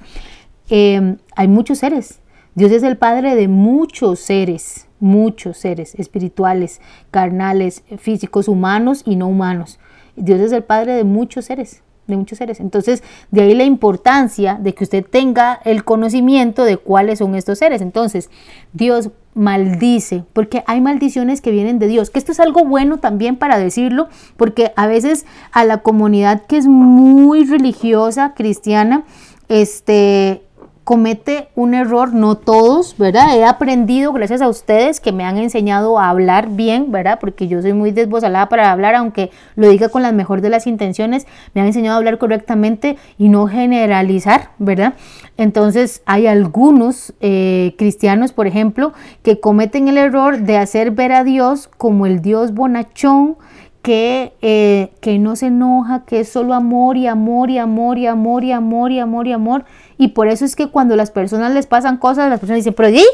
Em, 0.69 1.17
hay 1.35 1.47
muchos 1.47 1.79
seres. 1.79 2.19
Dios 2.55 2.71
es 2.71 2.83
el 2.83 2.97
padre 2.97 3.35
de 3.35 3.47
muchos 3.47 4.19
seres, 4.19 4.87
muchos 4.99 5.57
seres 5.57 5.95
espirituales, 5.95 6.81
carnales, 7.09 7.83
físicos, 7.97 8.47
humanos 8.47 9.03
y 9.05 9.15
no 9.15 9.27
humanos. 9.27 9.79
Dios 10.15 10.41
es 10.41 10.51
el 10.51 10.63
padre 10.63 10.93
de 10.93 11.05
muchos 11.05 11.45
seres 11.45 11.81
de 12.07 12.17
muchos 12.17 12.37
seres. 12.37 12.59
Entonces, 12.59 13.03
de 13.31 13.41
ahí 13.41 13.55
la 13.55 13.63
importancia 13.63 14.57
de 14.59 14.73
que 14.73 14.83
usted 14.83 15.05
tenga 15.05 15.59
el 15.65 15.83
conocimiento 15.83 16.63
de 16.63 16.77
cuáles 16.77 17.19
son 17.19 17.35
estos 17.35 17.59
seres. 17.59 17.81
Entonces, 17.81 18.29
Dios 18.73 19.09
maldice, 19.33 20.23
porque 20.33 20.63
hay 20.67 20.81
maldiciones 20.81 21.41
que 21.41 21.51
vienen 21.51 21.79
de 21.79 21.87
Dios, 21.87 22.09
que 22.09 22.19
esto 22.19 22.31
es 22.33 22.39
algo 22.39 22.65
bueno 22.65 22.97
también 22.97 23.37
para 23.37 23.57
decirlo, 23.57 24.09
porque 24.35 24.73
a 24.75 24.87
veces 24.87 25.25
a 25.51 25.63
la 25.63 25.77
comunidad 25.77 26.45
que 26.45 26.57
es 26.57 26.67
muy 26.67 27.45
religiosa, 27.45 28.33
cristiana, 28.35 29.03
este, 29.47 30.43
comete 30.83 31.49
un 31.55 31.73
error, 31.73 32.13
no 32.13 32.35
todos, 32.35 32.97
¿verdad? 32.97 33.37
He 33.37 33.45
aprendido 33.45 34.13
gracias 34.13 34.41
a 34.41 34.49
ustedes 34.49 34.99
que 34.99 35.11
me 35.11 35.23
han 35.23 35.37
enseñado 35.37 35.99
a 35.99 36.09
hablar 36.09 36.49
bien, 36.49 36.91
¿verdad? 36.91 37.19
Porque 37.19 37.47
yo 37.47 37.61
soy 37.61 37.73
muy 37.73 37.91
desbozalada 37.91 38.49
para 38.49 38.71
hablar, 38.71 38.95
aunque 38.95 39.29
lo 39.55 39.69
diga 39.69 39.89
con 39.89 40.01
las 40.01 40.13
mejores 40.13 40.41
de 40.41 40.49
las 40.49 40.65
intenciones, 40.65 41.27
me 41.53 41.61
han 41.61 41.67
enseñado 41.67 41.95
a 41.95 41.97
hablar 41.97 42.17
correctamente 42.17 42.97
y 43.17 43.29
no 43.29 43.47
generalizar, 43.47 44.51
¿verdad? 44.57 44.95
Entonces 45.37 46.01
hay 46.05 46.27
algunos 46.27 47.13
eh, 47.21 47.75
cristianos, 47.77 48.33
por 48.33 48.47
ejemplo, 48.47 48.93
que 49.23 49.39
cometen 49.39 49.87
el 49.87 49.97
error 49.97 50.39
de 50.39 50.57
hacer 50.57 50.91
ver 50.91 51.11
a 51.11 51.23
Dios 51.23 51.69
como 51.77 52.05
el 52.05 52.21
Dios 52.21 52.53
bonachón, 52.53 53.37
que, 53.81 54.33
eh, 54.41 54.91
que 55.01 55.17
no 55.17 55.35
se 55.35 55.47
enoja, 55.47 56.05
que 56.05 56.19
es 56.19 56.29
solo 56.29 56.53
amor 56.53 56.97
y 56.97 57.07
amor 57.07 57.49
y 57.49 57.57
amor 57.57 57.97
y 57.97 58.05
amor 58.07 58.43
y 58.43 58.51
amor 58.51 58.91
y 58.91 58.99
amor 58.99 59.27
y 59.27 59.33
amor. 59.33 59.65
Y 60.01 60.07
por 60.07 60.27
eso 60.27 60.45
es 60.45 60.55
que 60.55 60.67
cuando 60.67 60.95
las 60.95 61.11
personas 61.11 61.53
les 61.53 61.67
pasan 61.67 61.97
cosas, 61.97 62.27
las 62.27 62.39
personas 62.39 62.57
dicen, 62.57 62.73
pero 62.73 62.89
¿y? 62.89 63.05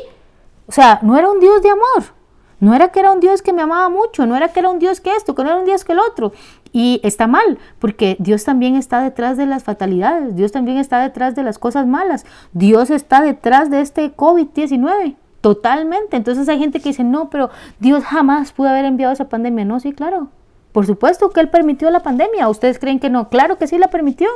O 0.67 0.71
sea, 0.71 0.99
no 1.01 1.17
era 1.17 1.29
un 1.29 1.41
Dios 1.41 1.61
de 1.61 1.69
amor. 1.69 2.13
No 2.61 2.73
era 2.73 2.93
que 2.93 3.01
era 3.01 3.11
un 3.11 3.19
Dios 3.19 3.41
que 3.41 3.51
me 3.51 3.61
amaba 3.61 3.89
mucho, 3.89 4.25
no 4.25 4.37
era 4.37 4.53
que 4.53 4.61
era 4.61 4.69
un 4.69 4.79
Dios 4.79 5.01
que 5.01 5.13
esto, 5.13 5.35
que 5.35 5.43
no 5.43 5.49
era 5.49 5.59
un 5.59 5.65
Dios 5.65 5.83
que 5.83 5.91
el 5.91 5.99
otro. 5.99 6.31
Y 6.71 7.01
está 7.03 7.27
mal, 7.27 7.59
porque 7.79 8.15
Dios 8.19 8.45
también 8.45 8.77
está 8.77 9.01
detrás 9.01 9.35
de 9.35 9.45
las 9.45 9.65
fatalidades, 9.65 10.37
Dios 10.37 10.53
también 10.53 10.77
está 10.77 11.01
detrás 11.01 11.35
de 11.35 11.43
las 11.43 11.59
cosas 11.59 11.85
malas, 11.87 12.25
Dios 12.53 12.89
está 12.89 13.21
detrás 13.21 13.69
de 13.69 13.81
este 13.81 14.15
COVID-19, 14.15 15.17
totalmente. 15.41 16.15
Entonces 16.15 16.47
hay 16.47 16.57
gente 16.57 16.79
que 16.79 16.87
dice, 16.87 17.03
no, 17.03 17.29
pero 17.29 17.49
Dios 17.79 18.05
jamás 18.05 18.53
pudo 18.53 18.69
haber 18.69 18.85
enviado 18.85 19.11
esa 19.11 19.27
pandemia. 19.27 19.65
No, 19.65 19.81
sí, 19.81 19.91
claro, 19.91 20.29
por 20.71 20.85
supuesto 20.85 21.31
que 21.31 21.41
Él 21.41 21.49
permitió 21.49 21.89
la 21.89 21.99
pandemia. 21.99 22.47
¿Ustedes 22.47 22.79
creen 22.79 23.01
que 23.01 23.09
no? 23.09 23.27
Claro 23.27 23.57
que 23.57 23.67
sí 23.67 23.77
la 23.77 23.89
permitió. 23.89 24.29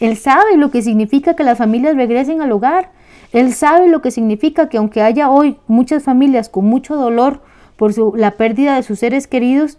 Él 0.00 0.16
sabe 0.16 0.56
lo 0.56 0.70
que 0.70 0.82
significa 0.82 1.34
que 1.34 1.44
las 1.44 1.58
familias 1.58 1.96
regresen 1.96 2.40
al 2.40 2.52
hogar. 2.52 2.92
Él 3.32 3.52
sabe 3.52 3.88
lo 3.88 4.00
que 4.00 4.10
significa 4.10 4.68
que 4.68 4.78
aunque 4.78 5.02
haya 5.02 5.30
hoy 5.30 5.58
muchas 5.66 6.02
familias 6.02 6.48
con 6.48 6.64
mucho 6.64 6.96
dolor 6.96 7.40
por 7.76 7.92
la 8.16 8.32
pérdida 8.32 8.76
de 8.76 8.82
sus 8.82 9.00
seres 9.00 9.26
queridos, 9.26 9.78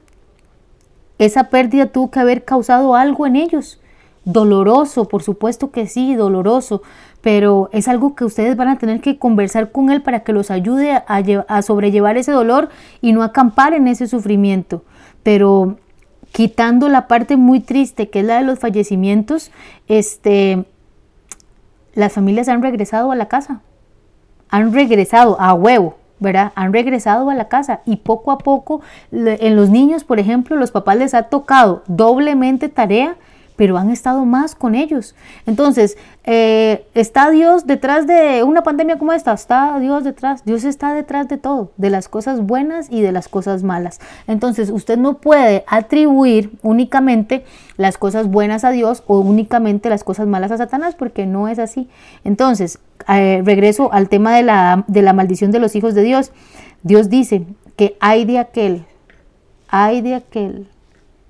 esa 1.18 1.46
pérdida 1.46 1.88
tuvo 1.88 2.12
que 2.12 2.20
haber 2.20 2.46
causado 2.46 2.96
algo 2.96 3.26
en 3.26 3.36
ellos. 3.36 3.82
Doloroso, 4.26 5.08
por 5.08 5.24
supuesto 5.24 5.72
que 5.72 5.88
sí, 5.88 6.16
doloroso, 6.16 6.82
pero 7.22 7.70
es 7.74 7.88
algo 7.88 8.16
que 8.16 8.26
ustedes 8.26 8.56
van 8.56 8.68
a 8.68 8.78
tener 8.78 9.02
que 9.02 9.18
conversar 9.18 9.72
con 9.72 9.90
Él 9.90 10.02
para 10.02 10.22
que 10.22 10.34
los 10.34 10.52
ayude 10.52 10.92
a, 10.94 11.62
sobrellevar 11.62 12.18
ese 12.18 12.32
dolor 12.32 12.70
y 13.02 13.14
no 13.14 13.24
acampar 13.24 13.74
en 13.74 13.88
ese 13.88 14.08
sufrimiento 14.08 14.84
pero 15.24 15.78
quitando 16.32 16.90
la 16.90 17.08
parte 17.08 17.38
muy 17.38 17.60
triste 17.60 18.10
que 18.10 18.20
es 18.20 18.26
la 18.26 18.38
de 18.38 18.44
los 18.44 18.60
fallecimientos, 18.60 19.52
este, 19.88 20.66
las 21.94 22.14
familias 22.14 22.50
han 22.50 22.62
regresado 22.62 23.12
a 23.12 23.16
la 23.16 23.28
casa, 23.28 23.62
han 24.50 24.74
regresado 24.74 25.40
a 25.40 25.54
huevo, 25.54 25.98
¿verdad? 26.20 26.52
Han 26.56 26.74
regresado 26.74 27.30
a 27.30 27.36
la 27.36 27.48
casa 27.48 27.82
y 27.86 27.98
poco 27.98 28.32
a 28.32 28.38
poco 28.38 28.82
en 29.12 29.56
los 29.56 29.70
niños, 29.70 30.04
por 30.04 30.20
ejemplo, 30.20 30.56
los 30.56 30.72
papás 30.72 30.98
les 30.98 31.14
ha 31.14 31.24
tocado 31.24 31.84
doblemente 31.88 32.70
tarea 32.70 33.16
pero 33.60 33.78
han 33.78 33.90
estado 33.90 34.24
más 34.24 34.56
con 34.56 34.74
ellos. 34.74 35.16
Entonces, 35.46 35.98
eh, 36.24 36.86
¿está 36.94 37.30
Dios 37.30 37.68
detrás 37.68 38.08
de 38.08 38.42
una 38.44 38.64
pandemia 38.64 38.98
como 38.98 39.12
esta? 39.12 39.34
Está 39.34 39.78
Dios 39.82 40.06
detrás. 40.06 40.46
Dios 40.46 40.64
está 40.64 40.94
detrás 40.94 41.28
de 41.28 41.38
todo, 41.38 41.74
de 41.76 41.90
las 41.90 42.08
cosas 42.08 42.40
buenas 42.40 42.90
y 42.90 43.02
de 43.02 43.12
las 43.12 43.28
cosas 43.28 43.64
malas. 43.64 44.00
Entonces, 44.28 44.70
usted 44.70 44.98
no 44.98 45.18
puede 45.18 45.66
atribuir 45.68 46.54
únicamente 46.62 47.44
las 47.76 47.98
cosas 47.98 48.28
buenas 48.28 48.64
a 48.64 48.72
Dios 48.72 49.04
o 49.08 49.20
únicamente 49.20 49.90
las 49.90 50.06
cosas 50.06 50.26
malas 50.26 50.52
a 50.52 50.58
Satanás, 50.58 50.96
porque 50.96 51.26
no 51.26 51.50
es 51.50 51.60
así. 51.60 51.90
Entonces, 52.24 52.80
eh, 53.10 53.42
regreso 53.44 53.92
al 53.92 54.08
tema 54.08 54.38
de 54.38 54.44
la, 54.44 54.86
de 54.88 55.02
la 55.02 55.12
maldición 55.12 55.52
de 55.52 55.60
los 55.60 55.76
hijos 55.76 55.96
de 55.96 56.04
Dios. 56.04 56.32
Dios 56.84 57.10
dice 57.10 57.46
que 57.76 57.98
hay 58.00 58.24
de 58.24 58.40
aquel, 58.40 58.86
hay 59.68 60.00
de 60.00 60.16
aquel 60.16 60.70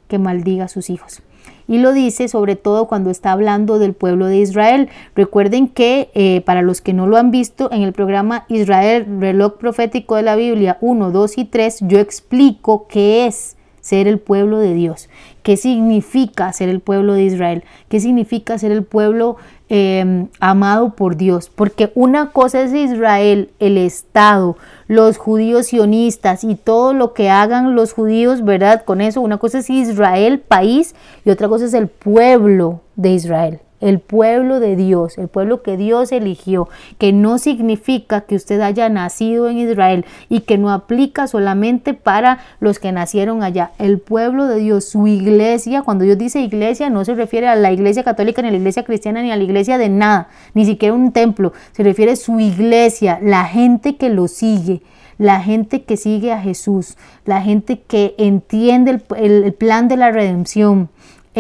que 0.08 0.20
maldiga 0.20 0.66
a 0.66 0.68
sus 0.68 0.92
hijos 0.92 1.24
y 1.70 1.78
lo 1.78 1.94
dice 1.94 2.28
sobre 2.28 2.56
todo 2.56 2.88
cuando 2.88 3.12
está 3.12 3.32
hablando 3.32 3.78
del 3.78 3.94
pueblo 3.94 4.26
de 4.26 4.40
Israel. 4.40 4.90
Recuerden 5.16 5.68
que 5.68 6.10
eh, 6.16 6.42
para 6.42 6.64
los 6.64 6.82
que 6.82 6.94
no 6.94 7.06
lo 7.06 7.16
han 7.16 7.30
visto 7.30 7.72
en 7.72 7.84
el 7.84 7.94
programa 7.94 8.46
Israel, 8.50 9.06
reloj 9.20 9.58
profético 9.58 10.16
de 10.16 10.24
la 10.24 10.36
Biblia 10.36 10.80
1, 10.82 11.12
2 11.12 11.38
y 11.38 11.46
3, 11.46 11.78
yo 11.82 12.00
explico 12.00 12.88
qué 12.88 13.28
es 13.28 13.56
ser 13.82 14.08
el 14.08 14.18
pueblo 14.20 14.58
de 14.58 14.74
Dios, 14.74 15.10
qué 15.44 15.56
significa 15.56 16.52
ser 16.54 16.70
el 16.70 16.80
pueblo 16.80 17.14
de 17.14 17.24
Israel, 17.24 17.64
qué 17.88 18.00
significa 18.00 18.58
ser 18.58 18.72
el 18.72 18.84
pueblo 18.84 19.38
Em, 19.72 20.30
amado 20.40 20.96
por 20.96 21.16
Dios, 21.16 21.52
porque 21.54 21.92
una 21.94 22.32
cosa 22.32 22.64
es 22.64 22.74
Israel, 22.74 23.52
el 23.60 23.78
Estado, 23.78 24.58
los 24.90 25.18
judíos 25.18 25.68
sionistas 25.68 26.44
y 26.44 26.56
todo 26.56 26.94
lo 26.94 27.14
que 27.14 27.30
hagan 27.30 27.76
los 27.76 27.94
judíos, 27.94 28.44
¿verdad? 28.44 28.84
Con 28.84 29.00
eso, 29.00 29.22
una 29.22 29.38
cosa 29.38 29.60
es 29.60 29.70
Israel, 29.70 30.40
país, 30.40 30.96
y 31.24 31.30
otra 31.30 31.48
cosa 31.48 31.66
es 31.66 31.76
el 31.76 31.88
pueblo 31.88 32.82
de 32.96 33.12
Israel 33.12 33.60
el 33.82 34.00
pueblo 34.00 34.60
de 34.60 34.76
Dios, 34.76 35.18
el 35.18 35.28
pueblo 35.28 35.62
que 35.62 35.78
Dios 35.78 36.12
eligió, 36.12 36.70
que 36.98 37.14
no 37.14 37.38
significa 37.38 38.22
que 38.22 38.36
usted 38.36 38.62
haya 38.62 38.90
nacido 38.90 39.50
en 39.50 39.58
Israel 39.58 40.06
y 40.30 40.42
que 40.42 40.58
no 40.58 40.72
aplica 40.72 41.28
solamente 41.28 41.94
para 41.94 42.40
los 42.60 42.80
que 42.80 42.92
nacieron 42.92 43.44
allá. 43.44 43.72
El 43.80 44.00
pueblo 44.00 44.48
de 44.48 44.60
Dios, 44.60 44.86
su 44.86 45.08
iglesia, 45.08 45.82
cuando 45.84 46.04
Dios 46.04 46.18
dice 46.18 46.42
iglesia, 46.42 46.90
no 46.90 47.06
se 47.06 47.16
refiere 47.16 47.48
a 47.48 47.56
la 47.56 47.72
iglesia 47.72 48.04
católica, 48.04 48.42
ni 48.42 48.50
a 48.50 48.52
la 48.52 48.58
iglesia 48.58 48.84
cristiana, 48.84 49.22
ni 49.22 49.32
a 49.32 49.38
la 49.38 49.44
iglesia 49.44 49.78
de 49.78 49.90
nada, 49.90 50.30
ni 50.54 50.66
siquiera 50.66 50.94
un 50.94 51.12
templo, 51.12 51.54
se 51.72 51.84
refiere 51.84 52.14
a 52.14 52.16
su 52.16 52.40
iglesia, 52.40 53.20
la 53.22 53.46
gente 53.46 53.96
que 53.96 54.10
lo 54.10 54.28
sigue 54.28 54.82
la 55.20 55.42
gente 55.42 55.84
que 55.84 55.98
sigue 55.98 56.32
a 56.32 56.42
Jesús, 56.42 56.98
la 57.26 57.42
gente 57.42 57.82
que 57.82 58.16
entiende 58.18 59.02
el, 59.18 59.44
el, 59.44 59.54
plan 59.54 59.90
de 59.90 59.98
la 59.98 60.12
redención, 60.12 60.90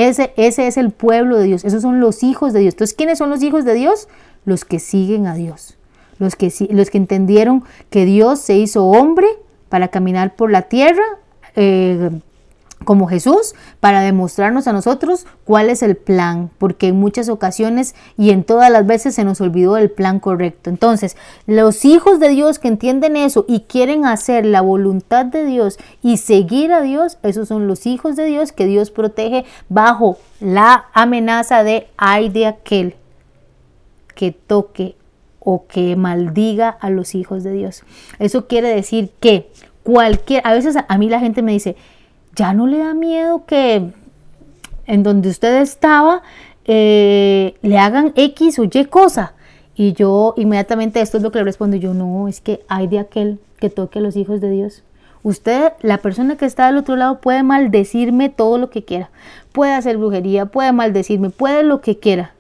ese, 0.07 0.33
ese 0.37 0.67
es 0.67 0.77
el 0.77 0.91
pueblo 0.91 1.37
de 1.37 1.45
Dios, 1.45 1.65
esos 1.65 1.81
son 1.81 1.99
los 1.99 2.23
hijos 2.23 2.53
de 2.53 2.61
Dios. 2.61 2.73
Entonces, 2.73 2.95
¿quiénes 2.95 3.17
son 3.17 3.29
los 3.29 3.43
hijos 3.43 3.65
de 3.65 3.73
Dios? 3.73 4.07
Los 4.45 4.65
que 4.65 4.79
siguen 4.79 5.27
a 5.27 5.35
Dios, 5.35 5.77
los 6.17 6.35
que, 6.35 6.51
los 6.71 6.89
que 6.89 6.97
entendieron 6.97 7.63
que 7.89 8.05
Dios 8.05 8.39
se 8.39 8.57
hizo 8.57 8.85
hombre 8.85 9.27
para 9.67 9.89
caminar 9.89 10.35
por 10.35 10.51
la 10.51 10.63
tierra, 10.63 11.03
eh, 11.55 12.09
como 12.85 13.07
Jesús 13.07 13.55
para 13.79 14.01
demostrarnos 14.01 14.67
a 14.67 14.73
nosotros 14.73 15.25
cuál 15.43 15.69
es 15.69 15.83
el 15.83 15.95
plan, 15.95 16.49
porque 16.57 16.87
en 16.87 16.99
muchas 16.99 17.29
ocasiones 17.29 17.95
y 18.17 18.31
en 18.31 18.43
todas 18.43 18.71
las 18.71 18.85
veces 18.85 19.15
se 19.15 19.23
nos 19.23 19.41
olvidó 19.41 19.77
el 19.77 19.91
plan 19.91 20.19
correcto. 20.19 20.69
Entonces, 20.69 21.17
los 21.45 21.85
hijos 21.85 22.19
de 22.19 22.29
Dios 22.29 22.59
que 22.59 22.67
entienden 22.67 23.15
eso 23.15 23.45
y 23.47 23.61
quieren 23.61 24.05
hacer 24.05 24.45
la 24.45 24.61
voluntad 24.61 25.25
de 25.25 25.45
Dios 25.45 25.77
y 26.01 26.17
seguir 26.17 26.71
a 26.71 26.81
Dios, 26.81 27.17
esos 27.23 27.47
son 27.47 27.67
los 27.67 27.85
hijos 27.85 28.15
de 28.15 28.25
Dios 28.25 28.51
que 28.51 28.65
Dios 28.65 28.91
protege 28.91 29.45
bajo 29.67 30.17
la 30.39 30.85
amenaza 30.93 31.63
de 31.63 31.87
ay 31.97 32.29
de 32.29 32.47
aquel 32.47 32.95
que 34.15 34.31
toque 34.31 34.95
o 35.39 35.65
que 35.67 35.95
maldiga 35.95 36.69
a 36.69 36.89
los 36.89 37.15
hijos 37.15 37.43
de 37.43 37.53
Dios. 37.53 37.83
Eso 38.19 38.47
quiere 38.47 38.67
decir 38.67 39.11
que 39.19 39.49
cualquier, 39.83 40.45
a 40.45 40.53
veces 40.53 40.75
a 40.87 40.97
mí 40.97 41.09
la 41.09 41.19
gente 41.19 41.41
me 41.41 41.53
dice, 41.53 41.75
ya 42.39 42.53
no 42.53 42.67
le 42.67 42.77
da 42.77 42.93
miedo 42.93 43.45
que 43.45 43.91
en 44.85 45.03
donde 45.03 45.27
usted 45.27 45.61
estaba 45.61 46.21
eh, 46.63 47.55
le 47.61 47.77
hagan 47.77 48.13
X 48.15 48.59
o 48.59 48.63
Y 48.63 48.85
cosa. 48.85 49.33
Y 49.75 49.91
yo 49.91 50.33
inmediatamente 50.37 51.01
esto 51.01 51.17
es 51.17 51.23
lo 51.23 51.31
que 51.31 51.39
le 51.39 51.43
respondo, 51.43 51.75
yo 51.75 51.93
no, 51.93 52.29
es 52.29 52.39
que 52.39 52.61
hay 52.69 52.87
de 52.87 52.99
aquel 52.99 53.39
que 53.59 53.69
toque 53.69 53.99
a 53.99 54.01
los 54.01 54.15
hijos 54.15 54.39
de 54.39 54.51
Dios. 54.51 54.83
Usted, 55.21 55.73
la 55.81 55.97
persona 55.97 56.37
que 56.37 56.45
está 56.45 56.67
del 56.67 56.77
otro 56.77 56.95
lado, 56.95 57.19
puede 57.19 57.43
maldecirme 57.43 58.29
todo 58.29 58.57
lo 58.57 58.69
que 58.69 58.85
quiera. 58.85 59.09
Puede 59.51 59.73
hacer 59.73 59.97
brujería, 59.97 60.45
puede 60.45 60.71
maldecirme, 60.71 61.31
puede 61.31 61.63
lo 61.63 61.81
que 61.81 61.99
quiera, 61.99 62.33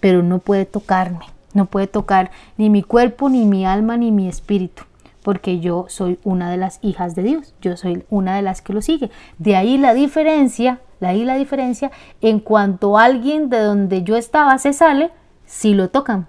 pero 0.00 0.22
no 0.22 0.40
puede 0.40 0.66
tocarme. 0.66 1.24
No 1.54 1.64
puede 1.66 1.86
tocar 1.86 2.30
ni 2.58 2.68
mi 2.68 2.82
cuerpo, 2.82 3.30
ni 3.30 3.46
mi 3.46 3.64
alma, 3.64 3.96
ni 3.96 4.10
mi 4.10 4.28
espíritu 4.28 4.82
porque 5.22 5.60
yo 5.60 5.86
soy 5.88 6.18
una 6.24 6.50
de 6.50 6.56
las 6.56 6.78
hijas 6.82 7.14
de 7.14 7.22
Dios, 7.22 7.54
yo 7.60 7.76
soy 7.76 8.04
una 8.10 8.36
de 8.36 8.42
las 8.42 8.60
que 8.60 8.72
lo 8.72 8.82
sigue. 8.82 9.10
De 9.38 9.56
ahí 9.56 9.78
la 9.78 9.94
diferencia, 9.94 10.80
de 11.00 11.06
ahí 11.06 11.24
la 11.24 11.36
diferencia 11.36 11.90
en 12.20 12.40
cuanto 12.40 12.98
alguien 12.98 13.48
de 13.48 13.60
donde 13.60 14.02
yo 14.02 14.16
estaba 14.16 14.58
se 14.58 14.72
sale, 14.72 15.10
si 15.46 15.74
lo 15.74 15.90
tocan, 15.90 16.26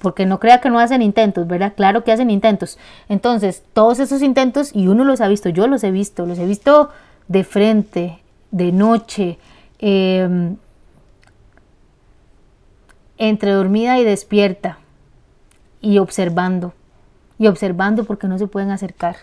porque 0.00 0.24
no 0.24 0.40
crea 0.40 0.60
que 0.60 0.70
no 0.70 0.78
hacen 0.78 1.02
intentos, 1.02 1.46
¿verdad? 1.46 1.74
Claro 1.76 2.02
que 2.02 2.12
hacen 2.12 2.30
intentos. 2.30 2.78
Entonces, 3.08 3.62
todos 3.74 3.98
esos 3.98 4.22
intentos, 4.22 4.74
y 4.74 4.88
uno 4.88 5.04
los 5.04 5.20
ha 5.20 5.28
visto, 5.28 5.50
yo 5.50 5.66
los 5.66 5.84
he 5.84 5.90
visto, 5.90 6.24
los 6.24 6.38
he 6.38 6.46
visto 6.46 6.90
de 7.28 7.44
frente, 7.44 8.20
de 8.50 8.72
noche, 8.72 9.38
em, 9.78 10.56
entre 13.18 13.50
dormida 13.52 13.98
y 13.98 14.04
despierta, 14.04 14.78
y 15.82 15.98
observando 15.98 16.72
y 17.40 17.46
observando 17.46 18.04
porque 18.04 18.28
no 18.28 18.38
se 18.38 18.46
pueden 18.46 18.70
acercar. 18.70 19.16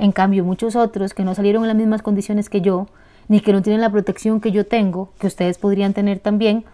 En 0.00 0.10
cambio, 0.10 0.44
muchos 0.44 0.74
otros 0.74 1.14
que 1.14 1.22
no 1.22 1.36
salieron 1.36 1.62
en 1.62 1.68
las 1.68 1.76
mismas 1.76 2.02
condiciones 2.02 2.50
que 2.50 2.60
yo, 2.60 2.88
ni 3.28 3.40
que 3.40 3.52
no 3.52 3.62
tienen 3.62 3.80
la 3.80 3.90
protección 3.90 4.40
que 4.40 4.50
yo 4.50 4.66
tengo, 4.66 5.12
que 5.20 5.28
ustedes 5.28 5.56
podrían 5.56 5.94
tener 5.94 6.18
también, 6.18 6.64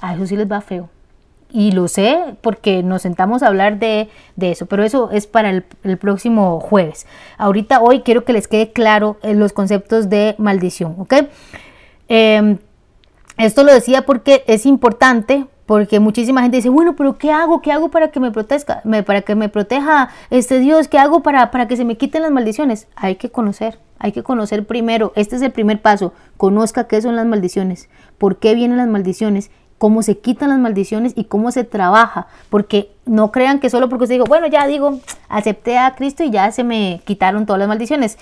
a 0.00 0.14
eso 0.14 0.26
sí 0.26 0.34
les 0.34 0.50
va 0.50 0.62
feo. 0.62 0.88
y 1.52 1.70
lo 1.72 1.86
sé 1.86 2.36
porque 2.40 2.82
nos 2.82 3.02
sentamos 3.02 3.42
a 3.42 3.46
hablar 3.46 3.78
de, 3.78 4.08
eso, 4.40 4.66
pero 4.66 4.82
eso 4.84 5.10
es 5.12 5.26
para 5.26 5.50
el, 5.50 5.62
próximo 5.98 6.60
jueves. 6.60 7.06
Ahorita, 7.36 7.80
hoy 7.80 8.00
quiero 8.00 8.24
que 8.24 8.32
les 8.32 8.48
quede 8.48 8.72
claro 8.72 9.18
eh, 9.22 9.34
los 9.34 9.52
conceptos 9.52 10.08
de 10.08 10.34
maldición, 10.38 10.96
¿ok? 10.98 11.14
Em, 12.08 12.58
esto 13.36 13.64
lo 13.64 13.72
decía 13.72 14.06
porque 14.06 14.44
es 14.46 14.64
importante 14.64 15.46
porque 15.66 15.98
muchísima 15.98 16.42
gente 16.42 16.58
dice, 16.58 16.68
bueno, 16.68 16.94
pero 16.94 17.18
¿qué 17.18 17.32
hago? 17.32 17.60
¿Qué 17.60 17.72
hago 17.72 17.90
para 17.90 18.10
que 18.10 18.20
me 18.20 18.30
proteja? 18.30 18.82
para 19.04 19.22
que 19.22 19.34
me 19.34 19.48
proteja 19.48 20.08
este 20.30 20.60
Dios? 20.60 20.86
¿Qué 20.86 20.98
hago 20.98 21.22
para, 21.22 21.50
para 21.50 21.66
que 21.66 21.76
se 21.76 21.84
me 21.84 21.96
quiten 21.96 22.22
las 22.22 22.30
maldiciones? 22.30 22.86
Hay 22.94 23.16
que 23.16 23.30
conocer, 23.30 23.78
hay 23.98 24.12
que 24.12 24.22
conocer 24.22 24.64
primero. 24.64 25.12
Este 25.16 25.36
es 25.36 25.42
el 25.42 25.50
primer 25.50 25.82
paso. 25.82 26.14
Conozca 26.36 26.86
qué 26.86 27.02
son 27.02 27.16
las 27.16 27.26
maldiciones, 27.26 27.88
por 28.16 28.38
qué 28.38 28.54
vienen 28.54 28.76
las 28.76 28.86
maldiciones, 28.86 29.50
cómo 29.78 30.02
se 30.02 30.18
quitan 30.18 30.50
las 30.50 30.58
maldiciones 30.60 31.12
y 31.16 31.24
cómo 31.24 31.50
se 31.50 31.64
trabaja. 31.64 32.28
Porque 32.48 32.92
no 33.04 33.32
crean 33.32 33.58
que 33.58 33.68
solo 33.68 33.88
porque 33.88 34.04
usted 34.04 34.14
digo, 34.14 34.26
bueno, 34.26 34.46
ya 34.46 34.68
digo, 34.68 35.00
acepté 35.28 35.78
a 35.78 35.96
Cristo 35.96 36.22
y 36.22 36.30
ya 36.30 36.52
se 36.52 36.62
me 36.62 37.02
quitaron 37.04 37.44
todas 37.44 37.58
las 37.58 37.68
maldiciones. 37.68 38.18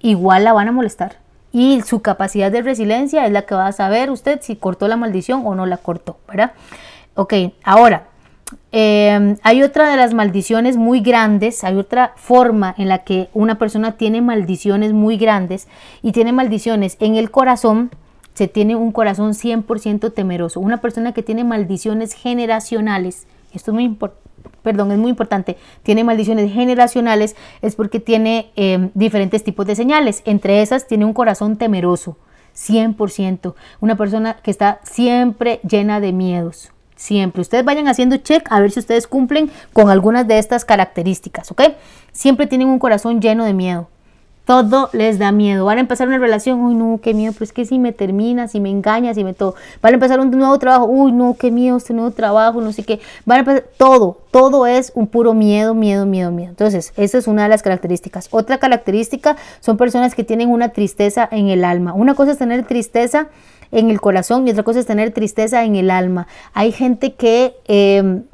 Igual 0.00 0.44
la 0.44 0.52
van 0.52 0.68
a 0.68 0.72
molestar 0.72 1.23
y 1.54 1.82
su 1.82 2.02
capacidad 2.02 2.50
de 2.50 2.62
resiliencia 2.62 3.24
es 3.24 3.32
la 3.32 3.42
que 3.42 3.54
va 3.54 3.68
a 3.68 3.72
saber 3.72 4.10
usted 4.10 4.40
si 4.42 4.56
cortó 4.56 4.88
la 4.88 4.96
maldición 4.96 5.42
o 5.46 5.54
no 5.54 5.66
la 5.66 5.76
cortó, 5.76 6.18
¿verdad? 6.26 6.52
Ok, 7.14 7.32
ahora, 7.62 8.08
em, 8.72 9.36
hay 9.44 9.62
otra 9.62 9.88
de 9.88 9.96
las 9.96 10.14
maldiciones 10.14 10.76
muy 10.76 10.98
grandes, 10.98 11.62
hay 11.62 11.76
otra 11.76 12.12
forma 12.16 12.74
en 12.76 12.88
la 12.88 13.04
que 13.04 13.28
una 13.34 13.56
persona 13.56 13.92
tiene 13.92 14.20
maldiciones 14.20 14.92
muy 14.92 15.16
grandes 15.16 15.68
y 16.02 16.10
tiene 16.10 16.32
maldiciones 16.32 16.96
en 16.98 17.14
el 17.14 17.30
corazón, 17.30 17.92
se 18.34 18.48
tiene 18.48 18.74
un 18.74 18.90
corazón 18.90 19.32
100% 19.32 20.12
temeroso. 20.12 20.58
Una 20.58 20.78
persona 20.78 21.12
que 21.12 21.22
tiene 21.22 21.44
maldiciones 21.44 22.14
generacionales, 22.14 23.28
esto 23.54 23.70
es 23.70 23.74
muy 23.74 23.84
importante 23.84 24.24
perdón, 24.62 24.92
es 24.92 24.98
muy 24.98 25.10
importante, 25.10 25.56
tiene 25.82 26.04
maldiciones 26.04 26.52
generacionales, 26.52 27.36
es 27.62 27.76
porque 27.76 28.00
tiene 28.00 28.50
em, 28.56 28.90
diferentes 28.94 29.44
tipos 29.44 29.66
de 29.66 29.76
señales. 29.76 30.22
Entre 30.24 30.62
esas, 30.62 30.86
tiene 30.86 31.04
un 31.04 31.12
corazón 31.12 31.56
temeroso, 31.56 32.16
100%. 32.56 33.54
Una 33.80 33.96
persona 33.96 34.36
que 34.42 34.50
está 34.50 34.80
siempre 34.82 35.60
llena 35.68 36.00
de 36.00 36.12
miedos. 36.12 36.72
Siempre. 36.96 37.42
Ustedes 37.42 37.64
vayan 37.64 37.88
haciendo 37.88 38.16
check 38.18 38.46
a 38.50 38.60
ver 38.60 38.70
si 38.70 38.78
ustedes 38.78 39.06
cumplen 39.08 39.50
con 39.72 39.90
algunas 39.90 40.26
de 40.28 40.38
estas 40.38 40.64
características, 40.64 41.50
¿ok? 41.50 41.62
Siempre 42.12 42.46
tienen 42.46 42.68
un 42.68 42.78
corazón 42.78 43.20
lleno 43.20 43.44
de 43.44 43.52
miedo. 43.52 43.88
Todo 44.44 44.90
les 44.92 45.18
da 45.18 45.32
miedo. 45.32 45.64
Van 45.64 45.78
a 45.78 45.80
empezar 45.80 46.06
una 46.06 46.18
relación, 46.18 46.60
uy, 46.60 46.74
no, 46.74 47.00
qué 47.02 47.14
miedo, 47.14 47.32
pero 47.32 47.44
es 47.44 47.52
que 47.52 47.64
si 47.64 47.78
me 47.78 47.92
termina, 47.92 48.46
si 48.46 48.60
me 48.60 48.68
engaña, 48.68 49.14
si 49.14 49.24
me 49.24 49.32
todo. 49.32 49.54
Van 49.80 49.92
a 49.92 49.94
empezar 49.94 50.20
un 50.20 50.30
nuevo 50.30 50.58
trabajo, 50.58 50.84
uy, 50.84 51.12
no, 51.12 51.36
qué 51.38 51.50
miedo 51.50 51.78
este 51.78 51.94
nuevo 51.94 52.10
trabajo, 52.10 52.60
no 52.60 52.72
sé 52.72 52.82
qué. 52.82 53.00
Van 53.24 53.38
a 53.38 53.40
empezar, 53.40 53.64
todo, 53.78 54.18
todo 54.30 54.66
es 54.66 54.92
un 54.94 55.06
puro 55.06 55.32
miedo, 55.32 55.72
miedo, 55.72 56.04
miedo, 56.04 56.30
miedo. 56.30 56.50
Entonces, 56.50 56.92
esa 56.96 57.16
es 57.16 57.26
una 57.26 57.44
de 57.44 57.48
las 57.48 57.62
características. 57.62 58.28
Otra 58.32 58.58
característica 58.58 59.36
son 59.60 59.78
personas 59.78 60.14
que 60.14 60.24
tienen 60.24 60.50
una 60.50 60.70
tristeza 60.70 61.26
en 61.30 61.48
el 61.48 61.64
alma. 61.64 61.94
Una 61.94 62.14
cosa 62.14 62.32
es 62.32 62.38
tener 62.38 62.66
tristeza 62.66 63.28
en 63.72 63.90
el 63.90 64.00
corazón 64.00 64.46
y 64.46 64.50
otra 64.50 64.62
cosa 64.62 64.80
es 64.80 64.86
tener 64.86 65.12
tristeza 65.12 65.64
en 65.64 65.76
el 65.76 65.90
alma. 65.90 66.26
Hay 66.52 66.70
gente 66.70 67.14
que 67.14 67.56
em, 67.66 68.24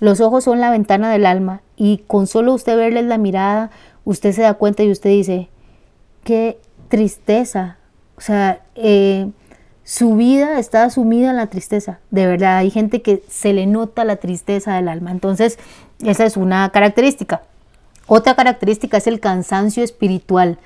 los 0.00 0.20
ojos 0.20 0.44
son 0.44 0.60
la 0.60 0.70
ventana 0.70 1.12
del 1.12 1.26
alma 1.26 1.60
y 1.76 1.98
con 2.06 2.26
solo 2.26 2.54
usted 2.54 2.76
verles 2.76 3.04
la 3.04 3.18
mirada, 3.18 3.70
usted 4.04 4.32
se 4.32 4.42
da 4.42 4.54
cuenta 4.54 4.82
y 4.82 4.90
usted 4.90 5.10
dice, 5.10 5.49
qué 6.24 6.58
tristeza. 6.88 7.76
O 8.16 8.20
sea, 8.20 8.62
eh, 8.74 9.30
su 9.84 10.14
vida 10.14 10.58
está 10.58 10.88
sumida 10.90 11.30
en 11.30 11.36
la 11.36 11.48
tristeza. 11.48 12.00
De 12.10 12.26
verdad, 12.26 12.58
hay 12.58 12.70
gente 12.70 13.02
que 13.02 13.22
se 13.28 13.52
le 13.52 13.66
nota 13.66 14.04
la 14.04 14.16
tristeza 14.16 14.74
del 14.74 14.88
alma. 14.88 15.10
Entonces, 15.10 15.58
esa 16.04 16.24
es 16.24 16.36
una 16.36 16.68
característica. 16.70 17.42
Otra 18.06 18.34
característica 18.34 18.96
es 18.96 19.06
el 19.06 19.20
cansancio 19.20 19.82
espiritual. 19.82 20.58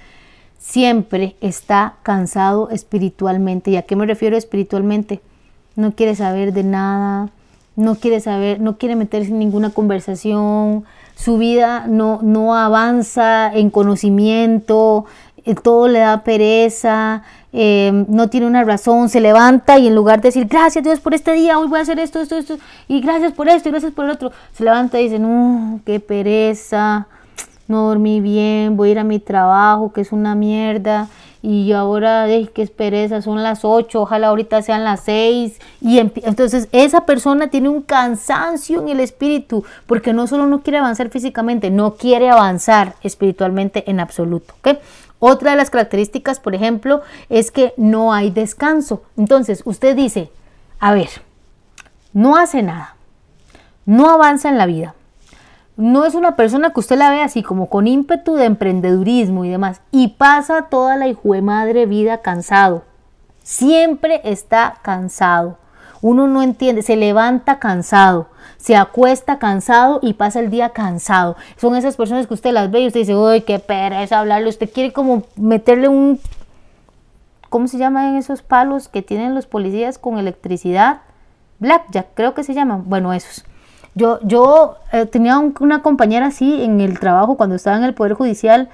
Siempre 0.58 1.36
está 1.40 1.96
cansado 2.02 2.70
espiritualmente. 2.70 3.70
¿Y 3.70 3.76
a 3.76 3.82
qué 3.82 3.96
me 3.96 4.06
refiero 4.06 4.36
espiritualmente? 4.36 5.20
No 5.76 5.92
quiere 5.94 6.14
saber 6.14 6.52
de 6.52 6.64
nada, 6.64 7.30
no 7.76 7.96
quiere 7.96 8.20
saber, 8.20 8.60
no 8.60 8.78
quiere 8.78 8.96
meterse 8.96 9.30
en 9.30 9.38
ninguna 9.38 9.70
conversación, 9.70 10.84
su 11.16 11.38
vida 11.38 11.86
no, 11.86 12.20
no 12.22 12.54
avanza 12.54 13.52
en 13.54 13.70
conocimiento, 13.70 15.06
todo 15.62 15.88
le 15.88 15.98
da 15.98 16.24
pereza, 16.24 17.22
eh, 17.52 18.04
no 18.08 18.28
tiene 18.28 18.46
una 18.46 18.64
razón, 18.64 19.08
se 19.08 19.20
levanta 19.20 19.78
y 19.78 19.86
en 19.86 19.94
lugar 19.94 20.20
de 20.20 20.28
decir 20.28 20.46
gracias 20.46 20.82
Dios 20.82 21.00
por 21.00 21.14
este 21.14 21.32
día, 21.34 21.58
hoy 21.58 21.68
voy 21.68 21.78
a 21.78 21.82
hacer 21.82 21.98
esto, 21.98 22.20
esto, 22.20 22.36
esto, 22.36 22.56
y 22.88 23.00
gracias 23.00 23.32
por 23.32 23.48
esto, 23.48 23.68
y 23.68 23.72
gracias 23.72 23.92
por 23.92 24.06
el 24.06 24.10
otro, 24.10 24.32
se 24.54 24.64
levanta 24.64 24.98
y 24.98 25.04
dice, 25.04 25.18
no, 25.18 25.80
qué 25.84 26.00
pereza, 26.00 27.06
no 27.68 27.88
dormí 27.88 28.20
bien, 28.20 28.76
voy 28.76 28.88
a 28.88 28.92
ir 28.92 28.98
a 28.98 29.04
mi 29.04 29.18
trabajo, 29.18 29.92
que 29.92 30.00
es 30.00 30.12
una 30.12 30.34
mierda, 30.34 31.08
y 31.42 31.72
ahora, 31.72 32.22
ay, 32.22 32.48
qué 32.54 32.66
pereza, 32.66 33.20
son 33.20 33.42
las 33.42 33.66
8, 33.66 34.00
ojalá 34.00 34.28
ahorita 34.28 34.62
sean 34.62 34.82
las 34.82 35.00
6, 35.00 35.60
y 35.82 35.98
entonces 35.98 36.68
esa 36.72 37.04
persona 37.04 37.48
tiene 37.48 37.68
un 37.68 37.82
cansancio 37.82 38.80
en 38.80 38.88
el 38.88 39.00
espíritu, 39.00 39.62
porque 39.86 40.14
no 40.14 40.26
solo 40.26 40.46
no 40.46 40.62
quiere 40.62 40.78
avanzar 40.78 41.10
físicamente, 41.10 41.70
no 41.70 41.96
quiere 41.96 42.30
avanzar 42.30 42.94
espiritualmente 43.02 43.88
en 43.90 44.00
absoluto, 44.00 44.54
¿ok? 44.60 44.78
Otra 45.26 45.52
de 45.52 45.56
las 45.56 45.70
características, 45.70 46.38
por 46.38 46.54
ejemplo, 46.54 47.00
es 47.30 47.50
que 47.50 47.72
no 47.78 48.12
hay 48.12 48.30
descanso. 48.30 49.04
Entonces, 49.16 49.62
usted 49.64 49.96
dice, 49.96 50.30
a 50.78 50.92
ver, 50.92 51.08
no 52.12 52.36
hace 52.36 52.62
nada, 52.62 52.94
no 53.86 54.10
avanza 54.10 54.50
en 54.50 54.58
la 54.58 54.66
vida, 54.66 54.94
no 55.78 56.04
es 56.04 56.14
una 56.14 56.36
persona 56.36 56.74
que 56.74 56.80
usted 56.80 56.98
la 56.98 57.08
ve 57.08 57.22
así 57.22 57.42
como 57.42 57.70
con 57.70 57.86
ímpetu 57.86 58.34
de 58.34 58.44
emprendedurismo 58.44 59.46
y 59.46 59.48
demás, 59.48 59.80
y 59.90 60.08
pasa 60.08 60.66
toda 60.68 60.98
la 60.98 61.08
hijo 61.08 61.32
de 61.32 61.40
madre 61.40 61.86
vida 61.86 62.18
cansado. 62.18 62.84
Siempre 63.42 64.20
está 64.24 64.74
cansado. 64.82 65.56
Uno 66.02 66.26
no 66.26 66.42
entiende, 66.42 66.82
se 66.82 66.96
levanta 66.96 67.58
cansado, 67.58 68.28
se 68.56 68.76
acuesta 68.76 69.38
cansado 69.38 70.00
y 70.02 70.14
pasa 70.14 70.40
el 70.40 70.50
día 70.50 70.70
cansado. 70.70 71.36
Son 71.56 71.76
esas 71.76 71.96
personas 71.96 72.26
que 72.26 72.34
usted 72.34 72.52
las 72.52 72.70
ve 72.70 72.80
y 72.80 72.86
usted 72.86 73.00
dice, 73.00 73.16
uy, 73.16 73.42
qué 73.42 73.58
pereza 73.58 74.20
hablarle. 74.20 74.48
Usted 74.48 74.70
quiere 74.70 74.92
como 74.92 75.24
meterle 75.36 75.88
un, 75.88 76.20
¿cómo 77.48 77.68
se 77.68 77.78
llaman 77.78 78.16
esos 78.16 78.42
palos 78.42 78.88
que 78.88 79.02
tienen 79.02 79.34
los 79.34 79.46
policías 79.46 79.98
con 79.98 80.18
electricidad? 80.18 81.02
Blackjack, 81.58 82.08
creo 82.14 82.34
que 82.34 82.44
se 82.44 82.54
llaman. 82.54 82.84
Bueno, 82.86 83.12
esos. 83.12 83.44
Yo, 83.94 84.18
yo 84.22 84.76
eh, 84.92 85.06
tenía 85.06 85.38
una 85.38 85.82
compañera 85.82 86.26
así 86.26 86.62
en 86.62 86.80
el 86.80 86.98
trabajo 86.98 87.36
cuando 87.36 87.54
estaba 87.54 87.76
en 87.76 87.84
el 87.84 87.94
Poder 87.94 88.14
Judicial 88.14 88.68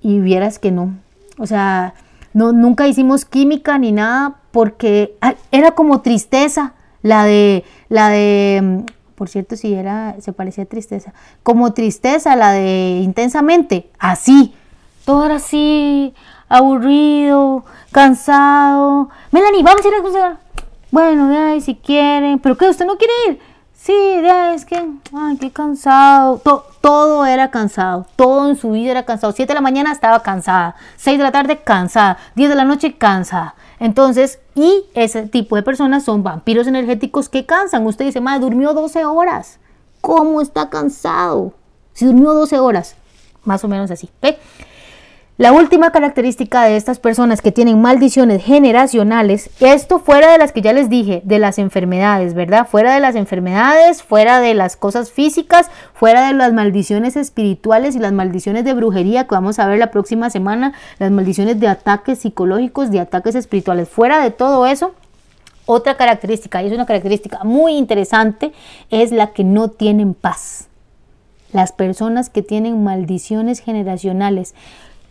y 0.00 0.18
vieras 0.18 0.58
que 0.58 0.72
no. 0.72 0.94
O 1.38 1.46
sea, 1.46 1.94
no, 2.32 2.52
nunca 2.52 2.86
hicimos 2.86 3.24
química 3.24 3.78
ni 3.78 3.92
nada 3.92 4.36
porque 4.50 5.16
era 5.52 5.72
como 5.72 6.00
tristeza, 6.00 6.74
la 7.02 7.24
de, 7.24 7.64
la 7.88 8.08
de, 8.08 8.60
mm, 8.62 8.78
por 9.16 9.28
cierto, 9.28 9.56
si 9.56 9.74
era, 9.74 10.14
se 10.20 10.32
parecía 10.32 10.66
tristeza, 10.66 11.12
como 11.42 11.72
tristeza, 11.72 12.36
la 12.36 12.52
de 12.52 13.00
intensamente, 13.02 13.90
así, 13.98 14.54
todo 15.04 15.24
era 15.24 15.36
así, 15.36 16.14
aburrido, 16.48 17.64
cansado. 17.92 19.08
Melanie, 19.32 19.62
vamos 19.62 19.84
a 19.84 19.88
ir 19.88 19.94
a 19.94 20.02
cruzar. 20.02 20.36
Bueno, 20.90 21.32
ya, 21.32 21.60
si 21.60 21.74
quieren, 21.74 22.38
pero 22.38 22.56
¿qué? 22.56 22.68
¿Usted 22.68 22.86
no 22.86 22.96
quiere 22.96 23.12
ir? 23.28 23.40
Sí, 23.74 23.92
ya, 24.22 24.52
es 24.52 24.64
que, 24.64 24.76
ay, 25.14 25.36
qué 25.36 25.52
cansado. 25.52 26.40
todo 26.80 27.24
era 27.24 27.50
cansado. 27.50 28.04
Todo 28.16 28.48
en 28.48 28.56
su 28.56 28.72
vida 28.72 28.90
era 28.90 29.04
cansado. 29.04 29.32
Siete 29.32 29.52
de 29.52 29.54
la 29.54 29.60
mañana 29.60 29.92
estaba 29.92 30.22
cansada. 30.22 30.74
Seis 30.96 31.18
de 31.18 31.24
la 31.24 31.30
tarde 31.30 31.58
cansada. 31.58 32.18
Diez 32.34 32.48
de 32.48 32.56
la 32.56 32.64
noche 32.64 32.96
cansada. 32.96 33.54
Entonces, 33.78 34.38
y 34.54 34.84
ese 34.94 35.26
tipo 35.26 35.56
de 35.56 35.62
personas 35.62 36.04
son 36.04 36.22
vampiros 36.22 36.66
energéticos 36.66 37.28
que 37.28 37.46
cansan. 37.46 37.86
Usted 37.86 38.06
dice, 38.06 38.20
madre, 38.20 38.40
durmió 38.40 38.72
12 38.72 39.04
horas. 39.04 39.58
¿Cómo 40.00 40.40
está 40.40 40.70
cansado? 40.70 41.52
Si 41.92 42.06
durmió 42.06 42.32
12 42.32 42.58
horas. 42.58 42.96
Más 43.44 43.62
o 43.64 43.68
menos 43.68 43.90
así. 43.90 44.10
¿ve? 44.22 44.38
La 45.38 45.52
última 45.52 45.90
característica 45.90 46.64
de 46.64 46.78
estas 46.78 46.98
personas 46.98 47.42
que 47.42 47.52
tienen 47.52 47.82
maldiciones 47.82 48.42
generacionales, 48.42 49.50
esto 49.60 49.98
fuera 49.98 50.32
de 50.32 50.38
las 50.38 50.50
que 50.50 50.62
ya 50.62 50.72
les 50.72 50.88
dije, 50.88 51.20
de 51.26 51.38
las 51.38 51.58
enfermedades, 51.58 52.32
¿verdad? 52.32 52.66
Fuera 52.66 52.94
de 52.94 53.00
las 53.00 53.16
enfermedades, 53.16 54.02
fuera 54.02 54.40
de 54.40 54.54
las 54.54 54.78
cosas 54.78 55.10
físicas, 55.10 55.70
fuera 55.92 56.26
de 56.26 56.32
las 56.32 56.54
maldiciones 56.54 57.16
espirituales 57.16 57.94
y 57.94 57.98
las 57.98 58.14
maldiciones 58.14 58.64
de 58.64 58.72
brujería 58.72 59.24
que 59.24 59.34
vamos 59.34 59.58
a 59.58 59.66
ver 59.66 59.78
la 59.78 59.90
próxima 59.90 60.30
semana, 60.30 60.72
las 60.98 61.10
maldiciones 61.10 61.60
de 61.60 61.68
ataques 61.68 62.20
psicológicos, 62.20 62.90
de 62.90 63.00
ataques 63.00 63.34
espirituales, 63.34 63.90
fuera 63.90 64.22
de 64.22 64.30
todo 64.30 64.64
eso, 64.64 64.94
otra 65.66 65.98
característica, 65.98 66.62
y 66.62 66.68
es 66.68 66.72
una 66.72 66.86
característica 66.86 67.44
muy 67.44 67.72
interesante, 67.72 68.54
es 68.88 69.12
la 69.12 69.34
que 69.34 69.44
no 69.44 69.68
tienen 69.68 70.14
paz. 70.14 70.68
Las 71.52 71.72
personas 71.72 72.30
que 72.30 72.40
tienen 72.40 72.82
maldiciones 72.82 73.60
generacionales 73.60 74.54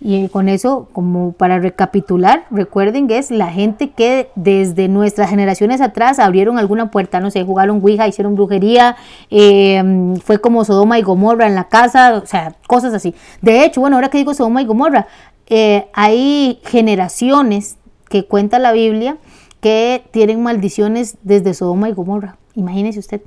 Y 0.01 0.27
con 0.27 0.49
eso, 0.49 0.87
como 0.93 1.31
para 1.31 1.59
recapitular, 1.59 2.45
recuerden 2.51 3.07
que 3.07 3.17
es 3.17 3.31
la 3.31 3.47
gente 3.47 3.91
que 3.91 4.29
desde 4.35 4.87
nuestras 4.87 5.29
generaciones 5.29 5.81
atrás 5.81 6.19
abrieron 6.19 6.59
alguna 6.59 6.91
puerta, 6.91 7.19
no 7.19 7.31
sé, 7.31 7.43
jugaron 7.43 7.81
Ouija, 7.81 8.07
hicieron 8.07 8.35
brujería, 8.35 8.97
em, 9.29 10.17
fue 10.17 10.39
como 10.39 10.65
Sodoma 10.65 10.99
y 10.99 11.01
Gomorra 11.01 11.47
en 11.47 11.55
la 11.55 11.69
casa, 11.69 12.21
o 12.21 12.25
sea, 12.25 12.55
cosas 12.67 12.93
así. 12.93 13.15
De 13.41 13.65
hecho, 13.65 13.81
bueno, 13.81 13.95
ahora 13.95 14.09
que 14.09 14.17
digo 14.17 14.33
Sodoma 14.33 14.61
y 14.61 14.65
Gomorra, 14.65 15.07
eh, 15.47 15.87
hay 15.93 16.59
generaciones 16.63 17.77
que 18.09 18.25
cuenta 18.25 18.59
la 18.59 18.73
Biblia 18.73 19.17
que 19.61 20.03
tienen 20.11 20.43
maldiciones 20.43 21.17
desde 21.23 21.53
Sodoma 21.53 21.89
y 21.89 21.93
Gomorra. 21.93 22.37
Imagínese 22.53 22.99
usted. 22.99 23.21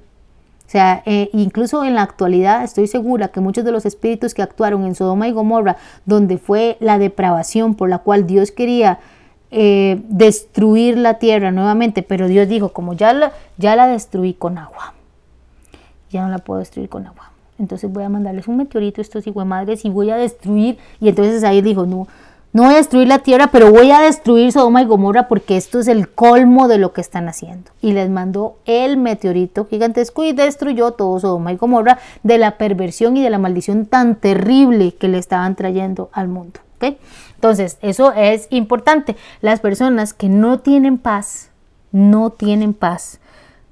O 0.68 0.70
sea, 0.70 1.02
eh, 1.06 1.30
incluso 1.32 1.82
en 1.82 1.94
la 1.94 2.02
actualidad 2.02 2.62
estoy 2.62 2.88
segura 2.88 3.28
que 3.28 3.40
muchos 3.40 3.64
de 3.64 3.72
los 3.72 3.86
espíritus 3.86 4.34
que 4.34 4.42
actuaron 4.42 4.84
en 4.84 4.94
Sodoma 4.94 5.26
y 5.26 5.32
Gomorra, 5.32 5.78
donde 6.04 6.36
fue 6.36 6.76
la 6.80 6.98
depravación 6.98 7.74
por 7.74 7.88
la 7.88 8.00
cual 8.00 8.26
Dios 8.26 8.50
quería 8.50 8.98
eh, 9.50 10.02
destruir 10.10 10.98
la 10.98 11.14
tierra 11.14 11.52
nuevamente, 11.52 12.02
pero 12.02 12.28
Dios 12.28 12.48
dijo, 12.48 12.68
como 12.74 12.92
ya 12.92 13.14
la, 13.14 13.32
ya 13.56 13.76
la 13.76 13.86
destruí 13.86 14.34
con 14.34 14.58
agua, 14.58 14.92
ya 16.10 16.20
no 16.20 16.28
la 16.28 16.36
puedo 16.36 16.60
destruir 16.60 16.90
con 16.90 17.06
agua. 17.06 17.32
Entonces 17.58 17.90
voy 17.90 18.04
a 18.04 18.10
mandarles 18.10 18.46
un 18.46 18.58
meteorito 18.58 19.00
a 19.00 19.02
estos 19.02 19.26
hijos 19.26 19.44
de 19.44 19.48
madres 19.48 19.86
y 19.86 19.88
voy 19.88 20.10
a 20.10 20.16
destruir. 20.16 20.76
Y 21.00 21.08
entonces 21.08 21.44
ahí 21.44 21.62
dijo, 21.62 21.86
no, 21.86 22.08
no 22.52 22.62
voy 22.62 22.74
a 22.74 22.76
destruir 22.78 23.08
la 23.08 23.18
tierra, 23.18 23.48
pero 23.52 23.70
voy 23.70 23.90
a 23.90 24.00
destruir 24.00 24.52
Sodoma 24.52 24.80
y 24.80 24.86
Gomorra 24.86 25.28
porque 25.28 25.56
esto 25.56 25.80
es 25.80 25.88
el 25.88 26.08
colmo 26.08 26.66
de 26.66 26.78
lo 26.78 26.92
que 26.92 27.02
están 27.02 27.28
haciendo. 27.28 27.70
Y 27.82 27.92
les 27.92 28.08
mandó 28.08 28.56
el 28.64 28.96
meteorito 28.96 29.66
gigantesco 29.66 30.24
y 30.24 30.32
destruyó 30.32 30.92
todo 30.92 31.20
Sodoma 31.20 31.52
y 31.52 31.56
Gomorra 31.56 31.98
de 32.22 32.38
la 32.38 32.56
perversión 32.56 33.16
y 33.16 33.22
de 33.22 33.30
la 33.30 33.38
maldición 33.38 33.86
tan 33.86 34.16
terrible 34.16 34.94
que 34.94 35.08
le 35.08 35.18
estaban 35.18 35.56
trayendo 35.56 36.08
al 36.12 36.28
mundo. 36.28 36.60
Entonces, 37.34 37.78
eso 37.82 38.12
es 38.12 38.46
importante. 38.50 39.16
Las 39.40 39.60
personas 39.60 40.14
que 40.14 40.28
no 40.28 40.60
tienen 40.60 40.98
paz, 40.98 41.50
no 41.92 42.30
tienen 42.30 42.74
paz, 42.74 43.20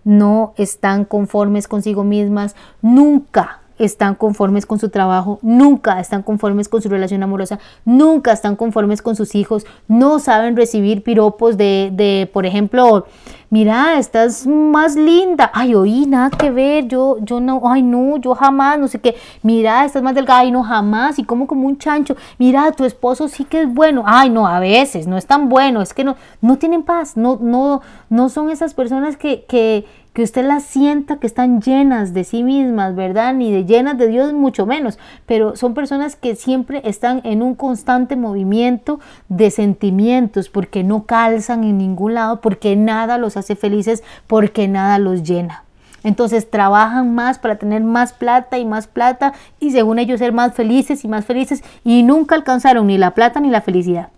no 0.05 0.55
están 0.57 1.05
conformes 1.05 1.67
consigo 1.69 2.05
mismas, 2.05 2.55
nunca 2.83 3.61
están 3.79 4.15
conformes 4.15 4.67
con 4.67 4.79
su 4.79 4.89
trabajo, 4.89 5.39
nunca 5.43 6.01
están 6.01 6.23
conformes 6.23 6.69
con 6.69 6.83
su 6.83 6.89
relación 6.89 7.23
amorosa, 7.23 7.59
nunca 7.85 8.33
están 8.33 8.57
conformes 8.57 9.03
con 9.03 9.17
sus 9.17 9.35
hijos, 9.35 9.67
no 9.89 10.19
saben 10.19 10.57
recibir 10.57 11.03
piropos 11.03 11.57
de, 11.57 11.91
de 11.93 12.31
por 12.33 12.47
ejemplo, 12.47 13.07
mira, 13.51 13.99
estás 13.99 14.47
más 14.47 14.97
linda, 14.97 15.51
ay, 15.55 15.75
oí, 15.75 16.07
nada 16.07 16.31
que 16.31 16.51
ver, 16.51 16.89
yo, 16.89 17.19
yo 17.21 17.41
no, 17.41 17.63
ay, 17.65 17.83
no, 17.83 18.17
yo 18.17 18.35
jamás, 18.35 18.79
no 18.79 18.89
sé 18.89 19.01
qué, 19.01 19.17
mira, 19.43 19.85
estás 19.85 20.03
más 20.03 20.15
delgada, 20.15 20.41
ay, 20.41 20.51
no, 20.51 20.63
jamás, 20.63 21.19
y 21.19 21.25
como 21.25 21.47
como 21.47 21.67
un 21.67 21.79
chancho, 21.79 22.17
mira, 22.39 22.73
tu 22.73 22.85
esposo 22.85 23.29
sí 23.29 23.45
que 23.45 23.63
es 23.63 23.73
bueno, 23.73 24.03
ay, 24.07 24.31
no, 24.31 24.47
a 24.47 24.61
veces, 24.61 25.07
no 25.07 25.17
es 25.17 25.27
tan 25.27 25.49
bueno, 25.49 25.83
es 25.83 25.95
que 25.95 26.05
no, 26.05 26.17
no 26.41 26.57
tienen 26.57 26.83
paz, 26.83 27.17
no, 27.17 27.39
no, 27.41 27.83
no 28.09 28.29
son 28.29 28.51
esas 28.51 28.75
personas 28.75 29.17
que, 29.17 29.45
que 29.49 29.85
que 30.17 30.23
usted 30.23 30.47
las 30.47 30.63
sienta 30.63 31.19
que 31.19 31.27
están 31.27 31.61
llenas 31.61 32.15
de 32.15 32.25
sí 32.25 32.43
mismas, 32.43 32.97
¿verdad? 32.97 33.35
Ni 33.35 33.53
de 33.53 33.67
llenas 33.67 33.99
de 33.99 34.07
Dios, 34.07 34.33
mucho 34.33 34.65
menos, 34.65 34.99
pero 35.27 35.57
son 35.57 35.75
personas 35.75 36.17
que 36.17 36.37
siempre 36.37 36.81
están 36.87 37.21
en 37.25 37.43
un 37.43 37.55
constante 37.55 38.17
movimiento 38.17 38.99
de 39.29 39.51
sentimientos, 39.51 40.49
porque 40.49 40.85
no 40.85 41.05
calzan 41.05 41.65
en 41.65 41.77
ningún 41.77 42.15
lado, 42.15 42.41
porque 42.41 42.77
nada 42.77 43.19
los 43.19 43.37
hace 43.37 43.57
felices, 43.57 44.03
porque 44.27 44.69
nada 44.69 44.99
los 44.99 45.23
llena. 45.23 45.65
Entonces 46.03 46.51
trabajan 46.51 47.15
más 47.15 47.39
para 47.39 47.57
tener 47.57 47.85
más 47.85 48.15
plata 48.15 48.57
y 48.57 48.65
más 48.65 48.87
plata 48.87 49.35
y 49.61 49.73
según 49.73 49.99
ellos 49.99 50.21
ser 50.21 50.33
más 50.33 50.55
felices 50.55 51.05
y 51.05 51.09
más 51.09 51.27
felices 51.27 51.63
y 51.85 52.03
nunca 52.03 52.37
alcanzaron 52.37 52.87
ni 52.87 52.97
la 52.97 53.11
plata 53.11 53.39
ni 53.41 53.51
la 53.51 53.61
felicidad 53.61 54.09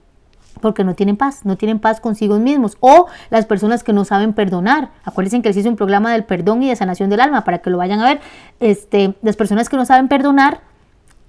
porque 0.58 0.84
no 0.84 0.94
tienen 0.94 1.16
paz, 1.16 1.44
no 1.44 1.56
tienen 1.56 1.78
paz 1.78 2.00
consigo 2.00 2.38
mismos. 2.38 2.76
O 2.80 3.06
las 3.30 3.46
personas 3.46 3.84
que 3.84 3.92
no 3.92 4.04
saben 4.04 4.32
perdonar. 4.32 4.90
Acuérdense 5.04 5.42
que 5.42 5.48
existe 5.48 5.68
un 5.68 5.76
programa 5.76 6.12
del 6.12 6.24
perdón 6.24 6.62
y 6.62 6.68
de 6.68 6.76
sanación 6.76 7.10
del 7.10 7.20
alma 7.20 7.44
para 7.44 7.58
que 7.58 7.70
lo 7.70 7.78
vayan 7.78 8.00
a 8.00 8.04
ver. 8.04 8.20
Este, 8.60 9.14
las 9.22 9.36
personas 9.36 9.68
que 9.68 9.76
no 9.76 9.84
saben 9.84 10.08
perdonar 10.08 10.60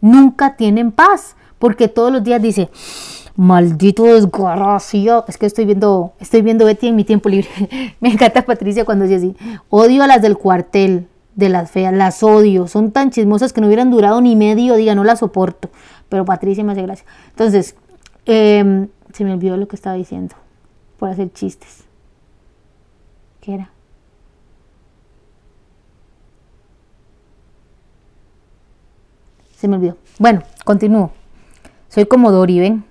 nunca 0.01 0.55
tienen 0.55 0.91
paz, 0.91 1.35
porque 1.57 1.87
todos 1.87 2.11
los 2.11 2.23
días 2.23 2.41
dice, 2.41 2.69
maldito 3.35 4.03
desgraciado. 4.03 5.25
Es 5.27 5.37
que 5.37 5.45
estoy 5.45 5.65
viendo, 5.65 6.13
estoy 6.19 6.41
viendo 6.41 6.65
Betty 6.65 6.87
en 6.87 6.95
mi 6.95 7.05
tiempo 7.05 7.29
libre. 7.29 7.49
Me 7.99 8.09
encanta 8.09 8.43
Patricia 8.43 8.85
cuando 8.85 9.05
dice 9.05 9.15
así. 9.15 9.35
Odio 9.69 10.03
a 10.03 10.07
las 10.07 10.21
del 10.21 10.37
cuartel, 10.37 11.07
de 11.35 11.49
las 11.49 11.71
feas, 11.71 11.93
las 11.93 12.21
odio. 12.21 12.67
Son 12.67 12.91
tan 12.91 13.11
chismosas 13.11 13.53
que 13.53 13.61
no 13.61 13.67
hubieran 13.67 13.91
durado 13.91 14.19
ni 14.21 14.35
medio 14.35 14.75
día, 14.75 14.93
no 14.93 15.03
las 15.05 15.19
soporto. 15.19 15.69
Pero 16.09 16.25
Patricia 16.25 16.63
me 16.63 16.73
hace 16.73 16.81
gracia. 16.81 17.05
Entonces, 17.29 17.75
eh, 18.25 18.87
se 19.13 19.23
me 19.23 19.33
olvidó 19.33 19.57
lo 19.57 19.67
que 19.67 19.75
estaba 19.75 19.95
diciendo 19.95 20.35
por 20.97 21.09
hacer 21.09 21.31
chistes. 21.31 21.83
¿Qué 23.41 23.55
era? 23.55 23.71
Se 29.57 29.67
me 29.67 29.75
olvidó. 29.75 29.97
Bueno, 30.19 30.43
continúo. 30.63 31.11
Soy 31.89 32.05
como 32.05 32.31
Dori, 32.31 32.59
¿ven? 32.59 32.85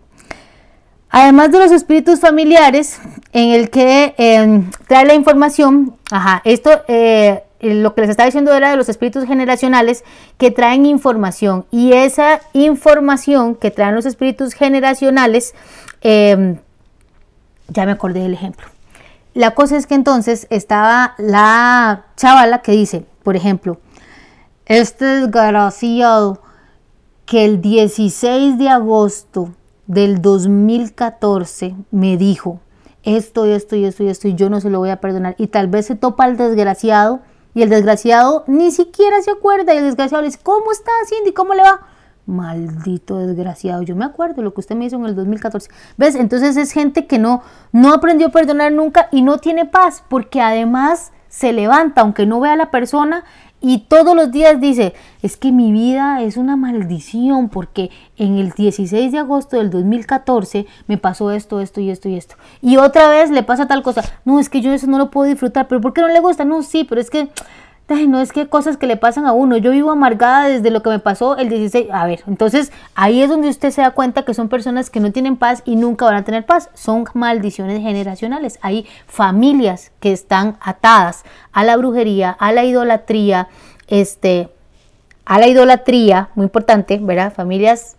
Además 1.10 1.50
de 1.50 1.58
los 1.58 1.72
espíritus 1.72 2.20
familiares, 2.20 3.00
en 3.32 3.50
el 3.50 3.70
que 3.70 4.14
em, 4.18 4.70
trae 4.86 5.06
la 5.06 5.14
información, 5.14 5.96
ajá, 6.10 6.42
esto 6.44 6.70
eh, 6.88 7.44
lo 7.60 7.94
que 7.94 8.02
les 8.02 8.10
estaba 8.10 8.26
diciendo 8.26 8.54
era 8.54 8.70
de 8.70 8.76
los 8.76 8.88
espíritus 8.88 9.24
generacionales 9.24 10.04
que 10.36 10.50
traen 10.50 10.86
información 10.86 11.66
y 11.70 11.92
esa 11.92 12.40
información 12.52 13.54
que 13.56 13.70
traen 13.70 13.94
los 13.94 14.06
espíritus 14.06 14.54
generacionales 14.54 15.54
Em, 16.00 16.58
ya 17.68 17.86
me 17.86 17.92
acordé 17.92 18.20
del 18.20 18.34
ejemplo. 18.34 18.66
La 19.34 19.54
cosa 19.54 19.76
es 19.76 19.86
que 19.86 19.94
entonces 19.94 20.46
estaba 20.50 21.14
la 21.18 22.06
chavala 22.16 22.62
que 22.62 22.72
dice, 22.72 23.04
por 23.22 23.36
ejemplo, 23.36 23.78
este 24.66 25.04
desgraciado 25.04 26.42
que 27.26 27.44
el 27.44 27.60
16 27.60 28.58
de 28.58 28.68
agosto 28.68 29.50
del 29.86 30.22
2014 30.22 31.74
me 31.90 32.16
dijo 32.16 32.60
esto 33.04 33.46
esto 33.46 33.76
y 33.76 33.84
esto 33.84 34.02
y 34.02 34.08
esto 34.08 34.28
y 34.28 34.34
yo 34.34 34.50
no 34.50 34.60
se 34.60 34.68
lo 34.68 34.80
voy 34.80 34.90
a 34.90 35.00
perdonar 35.00 35.34
y 35.38 35.46
tal 35.46 35.68
vez 35.68 35.86
se 35.86 35.94
topa 35.94 36.24
al 36.24 36.36
desgraciado 36.36 37.20
y 37.58 37.62
el 37.62 37.70
desgraciado 37.70 38.44
ni 38.46 38.70
siquiera 38.70 39.20
se 39.20 39.32
acuerda 39.32 39.74
y 39.74 39.78
el 39.78 39.84
desgraciado 39.84 40.22
le 40.22 40.28
dice, 40.28 40.38
¿cómo 40.44 40.70
está 40.70 40.92
haciendo 41.02 41.28
y 41.28 41.32
cómo 41.32 41.54
le 41.54 41.62
va? 41.62 41.80
Maldito 42.24 43.16
desgraciado. 43.18 43.82
Yo 43.82 43.96
me 43.96 44.04
acuerdo 44.04 44.42
lo 44.42 44.54
que 44.54 44.60
usted 44.60 44.76
me 44.76 44.84
hizo 44.84 44.94
en 44.94 45.06
el 45.06 45.16
2014. 45.16 45.68
¿Ves? 45.96 46.14
Entonces 46.14 46.56
es 46.56 46.70
gente 46.70 47.08
que 47.08 47.18
no, 47.18 47.42
no 47.72 47.92
aprendió 47.92 48.28
a 48.28 48.30
perdonar 48.30 48.70
nunca 48.70 49.08
y 49.10 49.22
no 49.22 49.38
tiene 49.38 49.64
paz 49.64 50.04
porque 50.08 50.40
además 50.40 51.10
se 51.26 51.52
levanta, 51.52 52.02
aunque 52.02 52.26
no 52.26 52.38
vea 52.38 52.52
a 52.52 52.56
la 52.56 52.70
persona, 52.70 53.24
y 53.60 53.78
todos 53.78 54.14
los 54.14 54.30
días 54.30 54.60
dice, 54.60 54.94
es 55.22 55.36
que 55.36 55.50
mi 55.50 55.72
vida 55.72 56.22
es 56.22 56.36
una 56.36 56.56
maldición 56.56 57.48
porque 57.48 57.90
en 58.16 58.38
el 58.38 58.52
16 58.52 59.10
de 59.10 59.18
agosto 59.18 59.56
del 59.56 59.70
2014 59.70 60.66
me 60.86 60.96
pasó 60.96 61.32
esto, 61.32 61.60
esto 61.60 61.80
y 61.80 61.90
esto 61.90 62.08
y 62.08 62.16
esto. 62.16 62.36
Y 62.62 62.76
otra 62.76 63.08
vez 63.08 63.30
le 63.30 63.42
pasa 63.42 63.66
tal 63.66 63.82
cosa, 63.82 64.04
no, 64.24 64.38
es 64.38 64.48
que 64.48 64.60
yo 64.60 64.72
eso 64.72 64.86
no 64.86 64.98
lo 64.98 65.10
puedo 65.10 65.28
disfrutar, 65.28 65.66
pero 65.66 65.80
¿por 65.80 65.92
qué 65.92 66.02
no 66.02 66.08
le 66.08 66.20
gusta? 66.20 66.44
No, 66.44 66.62
sí, 66.62 66.84
pero 66.84 67.00
es 67.00 67.10
que 67.10 67.28
no 67.88 68.20
es 68.20 68.32
que 68.32 68.48
cosas 68.48 68.76
que 68.76 68.86
le 68.86 68.96
pasan 68.96 69.26
a 69.26 69.32
uno. 69.32 69.56
Yo 69.56 69.70
vivo 69.70 69.90
amargada 69.90 70.48
desde 70.48 70.70
lo 70.70 70.82
que 70.82 70.90
me 70.90 70.98
pasó 70.98 71.36
el 71.38 71.48
16. 71.48 71.88
A 71.90 72.06
ver, 72.06 72.22
entonces 72.26 72.70
ahí 72.94 73.22
es 73.22 73.30
donde 73.30 73.48
usted 73.48 73.70
se 73.70 73.80
da 73.80 73.92
cuenta 73.92 74.24
que 74.24 74.34
son 74.34 74.48
personas 74.48 74.90
que 74.90 75.00
no 75.00 75.10
tienen 75.10 75.36
paz 75.36 75.62
y 75.64 75.76
nunca 75.76 76.04
van 76.04 76.16
a 76.16 76.24
tener 76.24 76.44
paz. 76.44 76.70
Son 76.74 77.04
maldiciones 77.14 77.80
generacionales. 77.80 78.58
Hay 78.60 78.86
familias 79.06 79.90
que 80.00 80.12
están 80.12 80.58
atadas 80.60 81.24
a 81.52 81.64
la 81.64 81.76
brujería, 81.76 82.30
a 82.30 82.52
la 82.52 82.64
idolatría, 82.64 83.48
este, 83.86 84.50
a 85.24 85.38
la 85.38 85.48
idolatría, 85.48 86.28
muy 86.34 86.44
importante, 86.44 86.98
¿verdad? 87.00 87.32
Familias, 87.32 87.96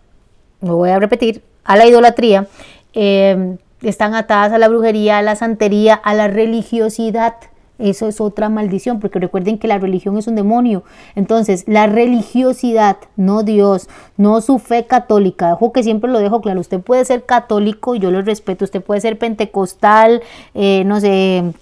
no 0.62 0.76
voy 0.76 0.92
a 0.92 1.00
repetir, 1.00 1.44
a 1.64 1.76
la 1.76 1.88
idolatría. 1.88 2.48
Eh, 2.94 3.58
están 3.82 4.14
atadas 4.14 4.52
a 4.52 4.58
la 4.58 4.68
brujería, 4.68 5.18
a 5.18 5.22
la 5.22 5.36
santería, 5.36 5.96
a 5.96 6.14
la 6.14 6.28
religiosidad 6.28 7.36
eso 7.80 8.08
es 8.10 8.20
otra 8.20 8.50
maldición, 8.50 9.00
porque 9.00 9.20
recuerden 9.20 9.58
que 9.58 9.68
la 9.68 9.78
religión 9.78 10.18
es 10.18 10.28
un 10.28 10.36
demonio. 10.36 10.84
Entonces, 11.16 11.64
la 11.66 11.88
religiosidad, 11.88 12.98
no 13.16 13.44
Dios, 13.44 13.88
no 14.18 14.42
su 14.42 14.60
fe 14.60 14.86
católica. 14.86 15.54
Ojo 15.54 15.72
que 15.72 15.82
siempre 15.82 16.12
lo 16.12 16.20
dejo 16.20 16.42
claro. 16.42 16.60
Usted 16.60 16.82
puede 16.82 17.06
ser 17.06 17.26
católico, 17.26 17.96
yo 17.96 18.12
lo 18.12 18.22
respeto. 18.22 18.66
Usted 18.66 18.84
puede 18.84 19.00
ser 19.00 19.18
pentecostal, 19.18 20.22
eh, 20.54 20.84
no 20.86 21.00
sé, 21.00 21.54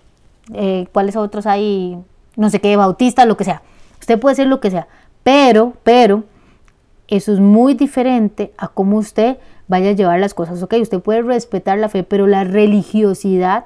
eh, 0.53 0.87
cuáles 0.91 1.15
otros 1.15 1.45
hay, 1.45 1.97
no 2.35 2.49
sé 2.49 2.59
qué, 2.59 2.75
bautista, 2.75 3.25
lo 3.25 3.37
que 3.37 3.43
sea. 3.43 3.61
Usted 3.99 4.19
puede 4.19 4.35
ser 4.35 4.47
lo 4.47 4.59
que 4.59 4.71
sea. 4.71 4.87
Pero, 5.23 5.73
pero, 5.83 6.23
eso 7.07 7.31
es 7.31 7.39
muy 7.39 7.73
diferente 7.73 8.53
a 8.57 8.67
cómo 8.69 8.97
usted 8.97 9.37
vaya 9.67 9.89
a 9.89 9.93
llevar 9.93 10.19
las 10.19 10.33
cosas. 10.33 10.63
Ok, 10.63 10.75
usted 10.81 10.99
puede 10.99 11.21
respetar 11.21 11.77
la 11.77 11.89
fe, 11.89 12.03
pero 12.03 12.25
la 12.25 12.43
religiosidad 12.43 13.65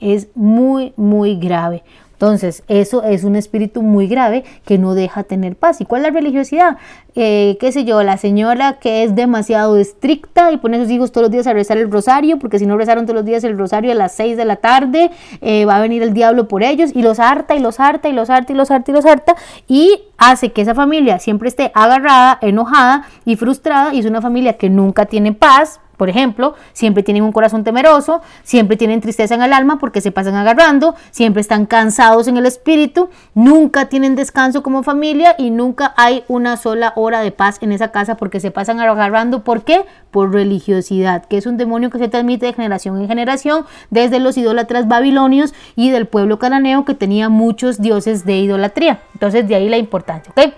es 0.00 0.28
muy, 0.34 0.92
muy 0.96 1.36
grave. 1.36 1.82
Entonces, 2.20 2.62
eso 2.68 3.02
es 3.02 3.24
un 3.24 3.34
espíritu 3.34 3.80
muy 3.80 4.06
grave 4.06 4.44
que 4.66 4.76
no 4.76 4.92
deja 4.92 5.22
tener 5.22 5.56
paz. 5.56 5.80
¿Y 5.80 5.86
cuál 5.86 6.02
es 6.02 6.12
la 6.12 6.20
religiosidad? 6.20 6.76
Eh, 7.14 7.56
qué 7.58 7.72
sé 7.72 7.86
yo, 7.86 8.02
la 8.02 8.18
señora 8.18 8.74
que 8.74 9.04
es 9.04 9.14
demasiado 9.14 9.78
estricta 9.78 10.52
y 10.52 10.58
pone 10.58 10.76
a 10.76 10.80
sus 10.80 10.90
hijos 10.90 11.12
todos 11.12 11.22
los 11.22 11.30
días 11.30 11.46
a 11.46 11.54
rezar 11.54 11.78
el 11.78 11.90
rosario, 11.90 12.38
porque 12.38 12.58
si 12.58 12.66
no 12.66 12.76
rezaron 12.76 13.06
todos 13.06 13.14
los 13.14 13.24
días 13.24 13.42
el 13.44 13.56
rosario 13.56 13.90
a 13.90 13.94
las 13.94 14.14
6 14.16 14.36
de 14.36 14.44
la 14.44 14.56
tarde, 14.56 15.10
eh, 15.40 15.64
va 15.64 15.76
a 15.76 15.80
venir 15.80 16.02
el 16.02 16.12
diablo 16.12 16.46
por 16.46 16.62
ellos 16.62 16.90
y 16.94 17.00
los 17.00 17.18
harta 17.18 17.54
y 17.54 17.58
los 17.58 17.80
harta 17.80 18.10
y 18.10 18.12
los 18.12 18.28
harta 18.28 18.52
y 18.52 18.56
los 18.56 18.70
harta 18.70 18.90
y 18.90 18.94
los 18.94 19.06
harta 19.06 19.34
y 19.66 20.02
hace 20.18 20.52
que 20.52 20.60
esa 20.60 20.74
familia 20.74 21.20
siempre 21.20 21.48
esté 21.48 21.72
agarrada, 21.74 22.36
enojada 22.42 23.06
y 23.24 23.36
frustrada 23.36 23.94
y 23.94 24.00
es 24.00 24.04
una 24.04 24.20
familia 24.20 24.58
que 24.58 24.68
nunca 24.68 25.06
tiene 25.06 25.32
paz 25.32 25.80
por 26.00 26.08
ejemplo, 26.08 26.54
siempre 26.72 27.02
tienen 27.02 27.24
un 27.24 27.30
corazón 27.30 27.62
temeroso, 27.62 28.22
siempre 28.42 28.78
tienen 28.78 29.02
tristeza 29.02 29.34
en 29.34 29.42
el 29.42 29.52
alma 29.52 29.78
porque 29.78 30.00
se 30.00 30.10
pasan 30.10 30.34
agarrando, 30.34 30.94
siempre 31.10 31.42
están 31.42 31.66
cansados 31.66 32.26
en 32.26 32.38
el 32.38 32.46
espíritu, 32.46 33.10
nunca 33.34 33.90
tienen 33.90 34.16
descanso 34.16 34.62
como 34.62 34.82
familia 34.82 35.34
y 35.36 35.50
nunca 35.50 35.92
hay 35.98 36.24
una 36.26 36.56
sola 36.56 36.94
hora 36.96 37.20
de 37.20 37.32
paz 37.32 37.58
en 37.60 37.70
esa 37.72 37.92
casa 37.92 38.16
porque 38.16 38.40
se 38.40 38.50
pasan 38.50 38.80
agarrando. 38.80 39.44
¿Por 39.44 39.62
qué? 39.62 39.84
Por 40.10 40.32
religiosidad, 40.32 41.26
que 41.26 41.36
es 41.36 41.44
un 41.44 41.58
demonio 41.58 41.90
que 41.90 41.98
se 41.98 42.08
transmite 42.08 42.46
de 42.46 42.54
generación 42.54 42.98
en 42.98 43.06
generación 43.06 43.66
desde 43.90 44.20
los 44.20 44.38
idólatras 44.38 44.88
babilonios 44.88 45.52
y 45.76 45.90
del 45.90 46.06
pueblo 46.06 46.38
cananeo 46.38 46.86
que 46.86 46.94
tenía 46.94 47.28
muchos 47.28 47.78
dioses 47.78 48.24
de 48.24 48.38
idolatría. 48.38 49.00
Entonces, 49.12 49.46
de 49.46 49.54
ahí 49.54 49.68
la 49.68 49.76
importancia, 49.76 50.32
¿ok? 50.34 50.54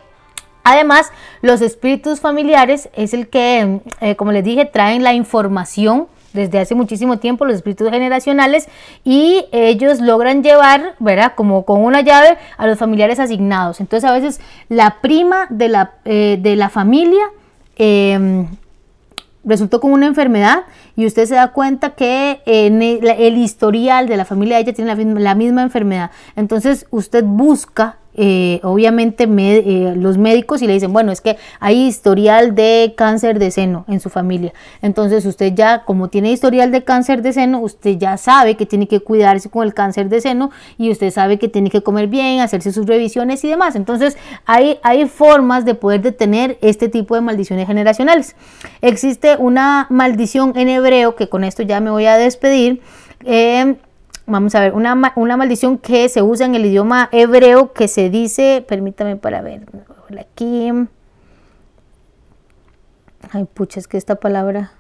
Además, 0.65 1.11
los 1.41 1.61
espíritus 1.61 2.21
familiares 2.21 2.89
es 2.95 3.15
el 3.15 3.29
que, 3.29 3.81
eh, 4.01 4.17
como 4.17 4.33
les 4.33 4.45
dije, 4.45 4.65
traen 4.65 5.03
la 5.03 5.15
información 5.15 6.07
desde 6.33 6.59
hace 6.59 6.75
muchísimo 6.75 7.19
tiempo, 7.19 7.45
los 7.45 7.57
espíritus 7.57 7.91
generacionales, 7.91 8.69
y 9.05 9.45
ellos 9.53 10.01
logran 10.01 10.43
llevar, 10.43 10.95
¿verdad? 10.99 11.35
Como 11.35 11.65
con 11.65 11.85
una 11.85 12.01
llave 12.01 12.39
a 12.57 12.67
los 12.67 12.79
familiares 12.79 13.19
asignados. 13.19 13.81
Entonces, 13.81 14.09
a 14.09 14.13
veces 14.13 14.41
la 14.69 15.01
prima 15.01 15.47
de 15.51 15.69
la, 15.69 15.93
eh, 16.05 16.39
de 16.41 16.57
la 16.57 16.69
familia 16.69 17.23
em, 17.77 18.47
resultó 19.45 19.81
con 19.81 19.93
una 19.93 20.07
enfermedad 20.07 20.65
y 20.97 21.07
usted 21.07 21.27
se 21.27 21.35
da 21.35 21.53
cuenta 21.53 21.91
que 21.91 22.41
en 22.47 22.81
el, 22.83 23.37
historial 23.37 24.07
de 24.07 24.17
la 24.17 24.25
familia 24.25 24.59
ella 24.59 24.73
tiene 24.73 24.95
la 25.21 25.35
misma 25.35 25.63
enfermedad. 25.63 26.11
Entonces, 26.37 26.87
usted 26.91 27.25
busca 27.25 27.97
eh, 28.15 28.61
obviamente 28.63 29.25
eh, 29.25 29.95
los 29.97 30.19
médicos 30.19 30.63
y 30.63 30.67
le 30.67 30.75
dicen, 30.75 30.93
bueno, 30.93 31.13
es 31.13 31.21
que 31.21 31.39
hay 31.61 31.87
historial 31.87 32.55
de 32.55 32.95
cáncer 32.97 33.39
de 33.39 33.51
seno 33.51 33.85
en 33.89 34.01
su 34.01 34.11
familia. 34.11 34.53
Entonces 34.83 35.25
usted 35.25 35.55
ya, 35.55 35.85
como 35.85 36.09
tiene 36.09 36.33
historial 36.33 36.71
de 36.73 36.85
cáncer 36.85 37.23
de 37.23 37.33
seno, 37.33 37.61
usted 37.61 37.97
ya 37.99 38.17
sabe 38.17 38.57
que 38.57 38.67
tiene 38.67 38.87
que 38.87 39.01
cuidarse 39.01 39.49
con 39.49 39.67
el 39.67 39.75
cáncer 39.75 40.09
de 40.09 40.21
seno 40.21 40.51
y 40.79 40.91
usted 40.91 41.11
sabe 41.11 41.39
que 41.39 41.49
tiene 41.49 41.71
que 41.71 41.83
comer 41.83 42.09
bien, 42.09 42.41
hacerse 42.41 42.73
sus 42.73 42.87
revisiones 42.87 43.43
y 43.45 43.49
demás. 43.49 43.77
Entonces 43.77 44.17
hay, 44.45 44.79
hay 44.83 45.07
formas 45.07 45.65
de 45.65 45.75
poder 45.75 46.03
detener 46.03 46.59
este 46.61 46.89
tipo 46.89 47.15
de 47.15 47.23
maldiciones 47.23 47.67
generacionales. 47.67 48.37
Existe 48.81 49.37
una 49.37 49.87
maldición 49.91 50.53
en 50.57 50.69
hebreo, 50.69 51.17
que 51.17 51.29
con 51.29 51.45
esto 51.45 51.63
ya 51.63 51.81
me 51.81 51.91
voy 51.91 52.07
a 52.07 52.17
despedir. 52.19 52.83
Eh, 53.25 53.77
Vamos 54.33 54.55
a 54.55 54.61
ver, 54.61 54.73
una, 54.73 55.37
maldición 55.37 55.77
que 55.77 56.09
se 56.09 56.23
usa 56.23 56.47
en 56.47 56.55
el 56.55 56.65
idioma 56.65 57.11
hebreo 57.13 57.75
que 57.75 57.87
se 57.87 58.09
dice, 58.09 58.65
permítame 58.67 59.17
para 59.17 59.43
ver, 59.43 59.67
aquí. 60.19 60.73
Ay, 63.31 63.45
pucha, 63.45 63.79
es 63.79 63.87
que 63.87 63.99
esta 63.99 64.15
palabra. 64.15 64.73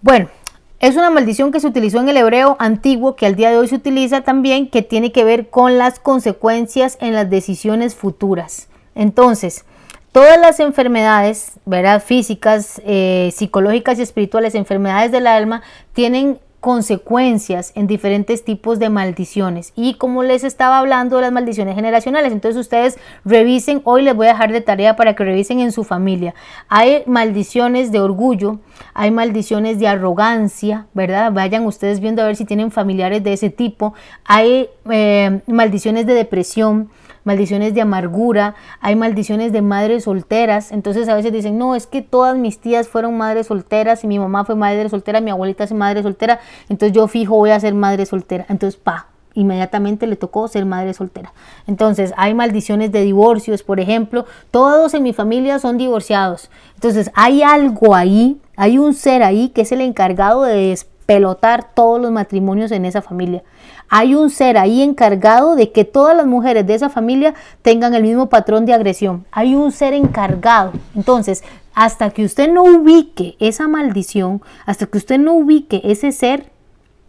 Bueno, 0.00 0.30
es 0.78 0.96
una 0.96 1.10
maldición 1.10 1.52
que 1.52 1.60
se 1.60 1.66
utilizó 1.66 2.00
en 2.00 2.08
el 2.08 2.16
hebreo 2.16 2.56
antiguo, 2.58 3.16
que 3.16 3.26
al 3.26 3.34
día 3.34 3.50
de 3.50 3.58
hoy 3.58 3.68
se 3.68 3.74
utiliza 3.74 4.22
también, 4.22 4.70
que 4.70 4.80
tiene 4.80 5.12
que 5.12 5.24
ver 5.24 5.50
con 5.50 5.76
las 5.76 6.00
consecuencias 6.00 6.96
en 7.02 7.12
las 7.12 7.28
decisiones 7.28 7.94
futuras. 7.94 8.70
Entonces, 8.94 9.66
Todas 10.12 10.40
las 10.40 10.58
enfermedades, 10.58 11.52
¿verdad? 11.66 12.02
Físicas, 12.02 12.82
eh, 12.84 13.30
psicológicas 13.32 13.98
y 13.98 14.02
espirituales, 14.02 14.56
enfermedades 14.56 15.12
del 15.12 15.28
alma, 15.28 15.62
tienen 15.92 16.40
consecuencias 16.60 17.72
en 17.74 17.86
diferentes 17.86 18.44
tipos 18.44 18.78
de 18.78 18.90
maldiciones. 18.90 19.72
Y 19.76 19.94
como 19.94 20.22
les 20.22 20.44
estaba 20.44 20.78
hablando 20.78 21.16
de 21.16 21.22
las 21.22 21.32
maldiciones 21.32 21.74
generacionales 21.74 22.32
entonces 22.32 22.60
ustedes 22.60 22.98
revisen 23.24 23.80
hoy 23.84 24.02
les 24.02 24.14
voy 24.14 24.26
a 24.26 24.32
dejar 24.32 24.52
de 24.52 24.60
tarea 24.60 24.94
para 24.94 25.14
que 25.14 25.24
revisen 25.24 25.60
en 25.60 25.72
su 25.72 25.84
familia. 25.84 26.34
Hay 26.68 27.02
maldiciones 27.06 27.92
de 27.92 28.00
orgullo 28.00 28.58
hay 28.92 29.10
maldiciones 29.10 29.78
de 29.78 29.88
arrogancia 29.88 30.86
verdad 30.92 31.32
vayan 31.32 31.64
ustedes 31.64 32.00
viendo 32.00 32.22
a 32.22 32.26
ver 32.26 32.36
si 32.36 32.44
tienen 32.44 32.70
familiares 32.70 33.24
de 33.24 33.32
ese 33.32 33.48
tipo. 33.48 33.94
Hay 34.24 34.68
eh, 34.90 35.40
maldiciones 35.46 36.04
de 36.06 36.14
depresión 36.14 36.90
maldiciones 37.24 37.74
de 37.74 37.80
amargura, 37.80 38.54
hay 38.80 38.96
maldiciones 38.96 39.52
de 39.52 39.62
madres 39.62 40.04
solteras. 40.04 40.72
Entonces 40.72 41.08
a 41.08 41.14
veces 41.14 41.32
dicen, 41.32 41.58
no, 41.58 41.74
es 41.74 41.86
que 41.86 42.02
todas 42.02 42.36
mis 42.36 42.58
tías 42.58 42.88
fueron 42.88 43.16
madres 43.16 43.46
solteras 43.48 44.04
y 44.04 44.06
mi 44.06 44.18
mamá 44.18 44.44
fue 44.44 44.54
madre 44.54 44.88
soltera, 44.88 45.20
mi 45.20 45.30
abuelita 45.30 45.64
es 45.64 45.72
madre 45.72 46.02
soltera, 46.02 46.40
entonces 46.68 46.94
yo 46.94 47.08
fijo 47.08 47.36
voy 47.36 47.50
a 47.50 47.60
ser 47.60 47.74
madre 47.74 48.06
soltera. 48.06 48.46
Entonces, 48.48 48.80
pa, 48.80 49.06
inmediatamente 49.34 50.06
le 50.06 50.16
tocó 50.16 50.48
ser 50.48 50.64
madre 50.64 50.94
soltera. 50.94 51.32
Entonces, 51.66 52.12
hay 52.16 52.34
maldiciones 52.34 52.92
de 52.92 53.02
divorcios, 53.02 53.62
por 53.62 53.80
ejemplo, 53.80 54.26
todos 54.50 54.94
en 54.94 55.02
mi 55.02 55.12
familia 55.12 55.58
son 55.58 55.78
divorciados. 55.78 56.50
Entonces, 56.74 57.10
hay 57.14 57.42
algo 57.42 57.94
ahí, 57.94 58.40
hay 58.56 58.78
un 58.78 58.94
ser 58.94 59.22
ahí 59.22 59.50
que 59.50 59.62
es 59.62 59.72
el 59.72 59.80
encargado 59.80 60.42
de 60.42 60.72
despelotar 61.10 61.74
todos 61.74 62.00
los 62.00 62.12
matrimonios 62.12 62.70
en 62.70 62.84
esa 62.84 63.02
familia. 63.02 63.42
Hay 63.88 64.14
un 64.14 64.30
ser 64.30 64.56
ahí 64.56 64.82
encargado 64.82 65.56
de 65.56 65.72
que 65.72 65.84
todas 65.84 66.16
las 66.16 66.26
mujeres 66.26 66.66
de 66.66 66.74
esa 66.74 66.88
familia 66.88 67.34
tengan 67.62 67.94
el 67.94 68.04
mismo 68.04 68.28
patrón 68.28 68.64
de 68.64 68.74
agresión. 68.74 69.24
Hay 69.32 69.56
un 69.56 69.72
ser 69.72 69.92
encargado. 69.92 70.72
Entonces, 70.94 71.42
hasta 71.74 72.10
que 72.10 72.24
usted 72.24 72.52
no 72.52 72.62
ubique 72.62 73.34
esa 73.40 73.66
maldición, 73.66 74.40
hasta 74.66 74.86
que 74.86 74.98
usted 74.98 75.18
no 75.18 75.34
ubique 75.34 75.80
ese 75.82 76.12
ser 76.12 76.50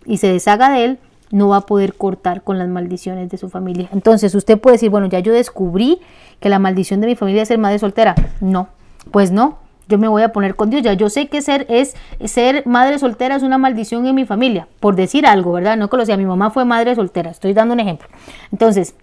y 0.05 0.17
se 0.17 0.27
deshaga 0.31 0.71
de 0.71 0.85
él, 0.85 0.99
no 1.29 1.49
va 1.49 1.57
a 1.57 1.65
poder 1.65 1.93
cortar 1.93 2.41
con 2.41 2.57
las 2.57 2.67
maldiciones 2.67 3.29
de 3.29 3.37
su 3.37 3.49
familia. 3.49 3.87
Entonces 3.93 4.33
usted 4.33 4.59
puede 4.59 4.75
decir, 4.75 4.89
bueno, 4.89 5.07
ya 5.07 5.19
yo 5.19 5.31
descubrí 5.31 5.99
que 6.39 6.49
la 6.49 6.59
maldición 6.59 6.99
de 7.01 7.07
mi 7.07 7.15
familia 7.15 7.43
es 7.43 7.47
ser 7.47 7.59
madre 7.59 7.79
soltera. 7.79 8.15
No, 8.41 8.67
pues 9.11 9.31
no, 9.31 9.59
yo 9.91 9.99
me 9.99 10.07
voy 10.07 10.23
a 10.23 10.31
poner 10.31 10.55
con 10.55 10.69
Dios. 10.69 10.81
Ya 10.81 10.93
yo 10.93 11.09
sé 11.09 11.27
que 11.27 11.41
ser 11.41 11.67
es 11.69 11.95
ser 12.25 12.65
madre 12.65 12.97
soltera 12.97 13.35
es 13.35 13.43
una 13.43 13.57
maldición 13.57 14.07
en 14.07 14.15
mi 14.15 14.25
familia, 14.25 14.67
por 14.79 14.95
decir 14.95 15.27
algo, 15.27 15.51
¿verdad? 15.51 15.77
No 15.77 15.89
que 15.89 15.97
lo 15.97 16.05
sea, 16.05 16.17
mi 16.17 16.25
mamá 16.25 16.49
fue 16.49 16.65
madre 16.65 16.95
soltera, 16.95 17.29
estoy 17.29 17.53
dando 17.53 17.73
un 17.73 17.79
ejemplo. 17.79 18.07
Entonces, 18.51 18.95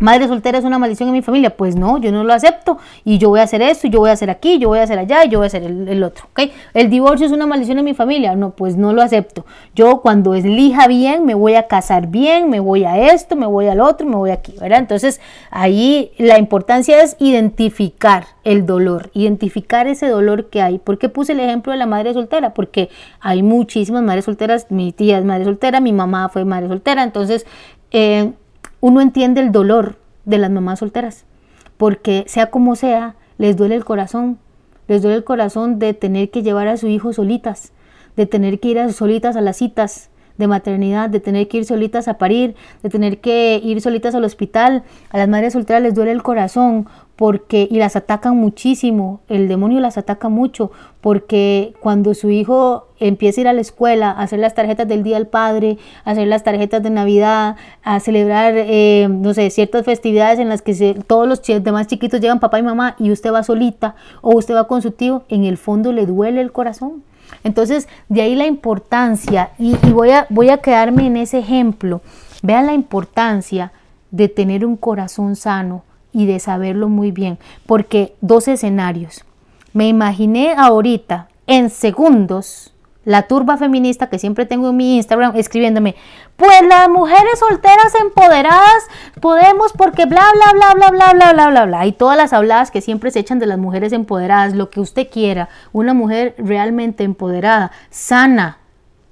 madre 0.00 0.28
soltera 0.28 0.58
es 0.58 0.64
una 0.64 0.78
maldición 0.78 1.08
en 1.08 1.14
mi 1.14 1.22
familia. 1.22 1.56
Pues 1.56 1.76
no, 1.76 1.98
yo 1.98 2.12
no 2.12 2.24
lo 2.24 2.32
acepto. 2.32 2.78
Y 3.04 3.18
yo 3.18 3.28
voy 3.28 3.40
a 3.40 3.44
hacer 3.44 3.62
esto, 3.62 3.86
y 3.86 3.90
yo 3.90 4.00
voy 4.00 4.10
a 4.10 4.12
hacer 4.12 4.30
aquí, 4.30 4.58
yo 4.58 4.68
voy 4.68 4.78
a 4.78 4.82
hacer 4.82 4.98
allá, 4.98 5.24
y 5.24 5.28
yo 5.28 5.38
voy 5.38 5.46
a 5.46 5.48
hacer 5.48 5.62
el, 5.62 6.02
otro. 6.02 6.26
¿ok? 6.32 6.50
El 6.74 6.90
divorcio 6.90 7.26
es 7.26 7.32
una 7.32 7.46
maldición 7.46 7.78
en 7.78 7.84
mi 7.84 7.94
familia. 7.94 8.34
No, 8.36 8.50
pues 8.50 8.76
no 8.76 8.92
lo 8.92 9.02
acepto. 9.02 9.44
Yo 9.74 10.00
cuando 10.00 10.34
elija 10.34 10.86
bien, 10.86 11.24
me 11.24 11.34
voy 11.34 11.54
a 11.54 11.66
casar 11.66 12.08
bien, 12.08 12.50
me 12.50 12.60
voy 12.60 12.84
a 12.84 13.12
esto, 13.12 13.36
me 13.36 13.46
voy 13.46 13.68
al 13.68 13.80
otro, 13.80 14.06
me 14.06 14.16
voy 14.16 14.30
aquí, 14.30 14.54
¿verdad? 14.60 14.78
Entonces 14.78 15.20
ahí 15.50 16.12
la 16.18 16.38
importancia 16.38 17.02
es 17.02 17.16
identificar 17.18 18.26
el 18.44 18.66
dolor, 18.66 19.10
identificar 19.14 19.86
ese 19.86 20.08
dolor 20.08 20.50
que 20.50 20.62
hay. 20.62 20.78
¿Por 20.78 20.98
qué 20.98 21.08
puse 21.08 21.32
el 21.32 21.40
ejemplo 21.40 21.72
de 21.72 21.78
la 21.78 21.86
madre 21.86 22.12
soltera? 22.12 22.54
Porque 22.54 22.90
hay 23.20 23.42
muchísimas 23.42 24.02
madres 24.02 24.24
solteras. 24.24 24.66
Mi 24.70 24.92
tía 24.92 25.18
es 25.18 25.24
madre 25.24 25.44
soltera, 25.44 25.80
mi 25.80 25.92
mamá 25.92 26.28
fue 26.28 26.44
madre 26.44 26.68
soltera. 26.68 27.02
Entonces, 27.02 27.46
eh, 27.90 28.32
uno 28.86 29.00
entiende 29.00 29.40
el 29.40 29.50
dolor 29.50 29.96
de 30.26 30.38
las 30.38 30.48
mamás 30.48 30.78
solteras, 30.78 31.24
porque 31.76 32.22
sea 32.28 32.52
como 32.52 32.76
sea, 32.76 33.16
les 33.36 33.56
duele 33.56 33.74
el 33.74 33.84
corazón, 33.84 34.38
les 34.86 35.02
duele 35.02 35.16
el 35.16 35.24
corazón 35.24 35.80
de 35.80 35.92
tener 35.92 36.30
que 36.30 36.44
llevar 36.44 36.68
a 36.68 36.76
su 36.76 36.86
hijo 36.86 37.12
solitas, 37.12 37.72
de 38.16 38.26
tener 38.26 38.60
que 38.60 38.68
ir 38.68 38.78
a 38.78 38.92
solitas 38.92 39.34
a 39.34 39.40
las 39.40 39.56
citas, 39.56 40.08
de 40.38 40.46
maternidad, 40.46 41.10
de 41.10 41.20
tener 41.20 41.48
que 41.48 41.58
ir 41.58 41.64
solitas 41.64 42.08
a 42.08 42.18
parir, 42.18 42.54
de 42.82 42.90
tener 42.90 43.18
que 43.18 43.60
ir 43.62 43.80
solitas 43.80 44.14
al 44.14 44.24
hospital. 44.24 44.84
A 45.10 45.18
las 45.18 45.28
madres 45.28 45.52
solteras 45.52 45.82
les 45.82 45.94
duele 45.94 46.12
el 46.12 46.22
corazón 46.22 46.86
porque 47.16 47.66
y 47.70 47.78
las 47.78 47.96
atacan 47.96 48.36
muchísimo, 48.36 49.20
el 49.28 49.48
demonio 49.48 49.80
las 49.80 49.96
ataca 49.96 50.28
mucho, 50.28 50.70
porque 51.00 51.74
cuando 51.80 52.12
su 52.12 52.30
hijo 52.30 52.88
empieza 53.00 53.40
a 53.40 53.42
ir 53.42 53.48
a 53.48 53.52
la 53.54 53.62
escuela, 53.62 54.10
a 54.10 54.22
hacer 54.22 54.38
las 54.38 54.54
tarjetas 54.54 54.86
del 54.86 55.02
Día 55.02 55.16
del 55.16 55.26
Padre, 55.26 55.78
a 56.04 56.10
hacer 56.10 56.28
las 56.28 56.44
tarjetas 56.44 56.82
de 56.82 56.90
Navidad, 56.90 57.56
a 57.82 58.00
celebrar, 58.00 58.52
eh, 58.56 59.08
no 59.10 59.32
sé, 59.32 59.48
ciertas 59.48 59.86
festividades 59.86 60.38
en 60.38 60.50
las 60.50 60.60
que 60.60 60.94
todos 61.06 61.26
los 61.26 61.40
demás 61.42 61.86
chiquitos 61.86 62.20
llegan 62.20 62.38
papá 62.38 62.58
y 62.58 62.62
mamá 62.62 62.96
y 62.98 63.10
usted 63.10 63.32
va 63.32 63.42
solita 63.42 63.96
o 64.20 64.36
usted 64.36 64.54
va 64.54 64.68
con 64.68 64.82
su 64.82 64.90
tío, 64.90 65.24
en 65.30 65.44
el 65.44 65.56
fondo 65.56 65.92
le 65.92 66.04
duele 66.04 66.42
el 66.42 66.52
corazón. 66.52 67.02
Entonces, 67.44 67.88
de 68.08 68.22
ahí 68.22 68.34
la 68.34 68.46
importancia, 68.46 69.50
y, 69.58 69.74
voy, 69.92 70.10
a, 70.10 70.26
voy 70.30 70.50
a 70.50 70.58
quedarme 70.58 71.06
en 71.06 71.16
ese 71.16 71.38
ejemplo, 71.38 72.00
vean 72.42 72.66
la 72.66 72.74
importancia 72.74 73.72
de 74.10 74.28
tener 74.28 74.64
un 74.64 74.76
corazón 74.76 75.36
sano 75.36 75.84
y 76.12 76.26
de 76.26 76.40
saberlo 76.40 76.88
muy 76.88 77.10
bien, 77.10 77.38
porque 77.66 78.14
dos 78.20 78.48
escenarios. 78.48 79.24
Me 79.72 79.88
imaginé 79.88 80.54
ahorita, 80.56 81.28
en 81.46 81.70
segundos, 81.70 82.72
la 83.06 83.22
turba 83.22 83.56
feminista 83.56 84.08
que 84.08 84.18
siempre 84.18 84.46
tengo 84.46 84.68
en 84.68 84.76
mi 84.76 84.96
Instagram 84.96 85.36
escribiéndome, 85.36 85.94
pues 86.36 86.60
las 86.68 86.88
mujeres 86.88 87.38
solteras 87.38 87.94
empoderadas 88.02 88.88
podemos 89.20 89.72
porque 89.72 90.06
bla, 90.06 90.24
bla, 90.34 90.52
bla, 90.52 90.74
bla, 90.74 90.90
bla, 90.90 91.12
bla, 91.14 91.32
bla, 91.32 91.48
bla, 91.48 91.66
bla. 91.66 91.86
Y 91.86 91.92
todas 91.92 92.16
las 92.16 92.32
habladas 92.32 92.72
que 92.72 92.80
siempre 92.80 93.12
se 93.12 93.20
echan 93.20 93.38
de 93.38 93.46
las 93.46 93.58
mujeres 93.58 93.92
empoderadas, 93.92 94.54
lo 94.54 94.70
que 94.70 94.80
usted 94.80 95.08
quiera, 95.08 95.48
una 95.72 95.94
mujer 95.94 96.34
realmente 96.36 97.04
empoderada, 97.04 97.70
sana, 97.90 98.58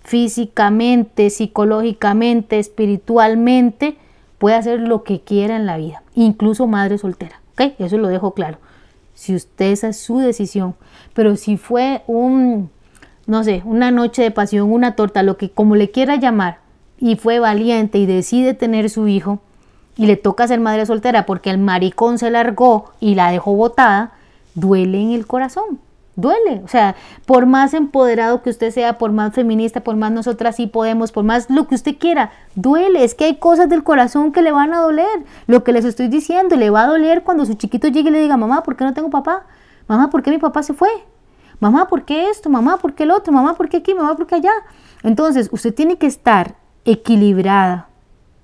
físicamente, 0.02 1.30
psicológicamente, 1.30 2.58
espiritualmente, 2.58 3.96
puede 4.38 4.56
hacer 4.56 4.80
lo 4.80 5.04
que 5.04 5.20
quiera 5.20 5.54
en 5.54 5.66
la 5.66 5.76
vida, 5.76 6.02
incluso 6.14 6.66
madre 6.66 6.98
soltera. 6.98 7.40
¿Ok? 7.52 7.74
Eso 7.78 7.96
lo 7.98 8.08
dejo 8.08 8.34
claro. 8.34 8.58
Si 9.14 9.36
usted 9.36 9.66
esa 9.66 9.88
es 9.88 9.98
su 9.98 10.18
decisión, 10.18 10.74
pero 11.14 11.36
si 11.36 11.56
fue 11.56 12.02
un 12.08 12.70
no 13.26 13.44
sé, 13.44 13.62
una 13.64 13.90
noche 13.90 14.22
de 14.22 14.30
pasión, 14.30 14.72
una 14.72 14.96
torta, 14.96 15.22
lo 15.22 15.36
que 15.36 15.50
como 15.50 15.76
le 15.76 15.90
quiera 15.90 16.16
llamar, 16.16 16.58
y 16.98 17.16
fue 17.16 17.38
valiente 17.38 17.98
y 17.98 18.06
decide 18.06 18.54
tener 18.54 18.90
su 18.90 19.08
hijo, 19.08 19.40
y 19.96 20.06
le 20.06 20.16
toca 20.16 20.48
ser 20.48 20.60
madre 20.60 20.86
soltera 20.86 21.26
porque 21.26 21.50
el 21.50 21.58
maricón 21.58 22.18
se 22.18 22.30
largó 22.30 22.92
y 23.00 23.14
la 23.14 23.30
dejó 23.30 23.54
botada, 23.54 24.12
duele 24.54 25.00
en 25.00 25.12
el 25.12 25.26
corazón. 25.26 25.78
Duele, 26.16 26.62
o 26.64 26.68
sea, 26.68 26.94
por 27.26 27.46
más 27.46 27.74
empoderado 27.74 28.40
que 28.40 28.50
usted 28.50 28.70
sea, 28.70 28.98
por 28.98 29.10
más 29.10 29.34
feminista, 29.34 29.80
por 29.80 29.96
más 29.96 30.12
nosotras 30.12 30.54
sí 30.54 30.68
podemos, 30.68 31.10
por 31.10 31.24
más 31.24 31.50
lo 31.50 31.66
que 31.66 31.74
usted 31.74 31.96
quiera, 31.98 32.30
duele, 32.54 33.02
es 33.02 33.16
que 33.16 33.24
hay 33.24 33.36
cosas 33.36 33.68
del 33.68 33.82
corazón 33.82 34.30
que 34.30 34.40
le 34.40 34.52
van 34.52 34.72
a 34.74 34.78
doler. 34.78 35.24
Lo 35.48 35.64
que 35.64 35.72
les 35.72 35.84
estoy 35.84 36.06
diciendo, 36.06 36.54
le 36.54 36.70
va 36.70 36.84
a 36.84 36.86
doler 36.86 37.24
cuando 37.24 37.44
su 37.44 37.54
chiquito 37.54 37.88
llegue 37.88 38.10
y 38.10 38.12
le 38.12 38.20
diga, 38.20 38.36
mamá, 38.36 38.62
¿por 38.62 38.76
qué 38.76 38.84
no 38.84 38.94
tengo 38.94 39.10
papá? 39.10 39.46
Mamá, 39.88 40.08
¿por 40.08 40.22
qué 40.22 40.30
mi 40.30 40.38
papá 40.38 40.62
se 40.62 40.72
fue? 40.72 40.88
Mamá, 41.64 41.88
¿por 41.88 42.04
qué 42.04 42.28
esto? 42.28 42.50
Mamá, 42.50 42.76
¿por 42.76 42.92
qué 42.92 43.04
el 43.04 43.10
otro? 43.10 43.32
Mamá, 43.32 43.54
¿por 43.54 43.70
qué 43.70 43.78
aquí? 43.78 43.94
Mamá, 43.94 44.14
¿por 44.18 44.26
qué 44.26 44.34
allá? 44.34 44.52
Entonces, 45.02 45.48
usted 45.50 45.72
tiene 45.72 45.96
que 45.96 46.06
estar 46.06 46.56
equilibrada. 46.84 47.88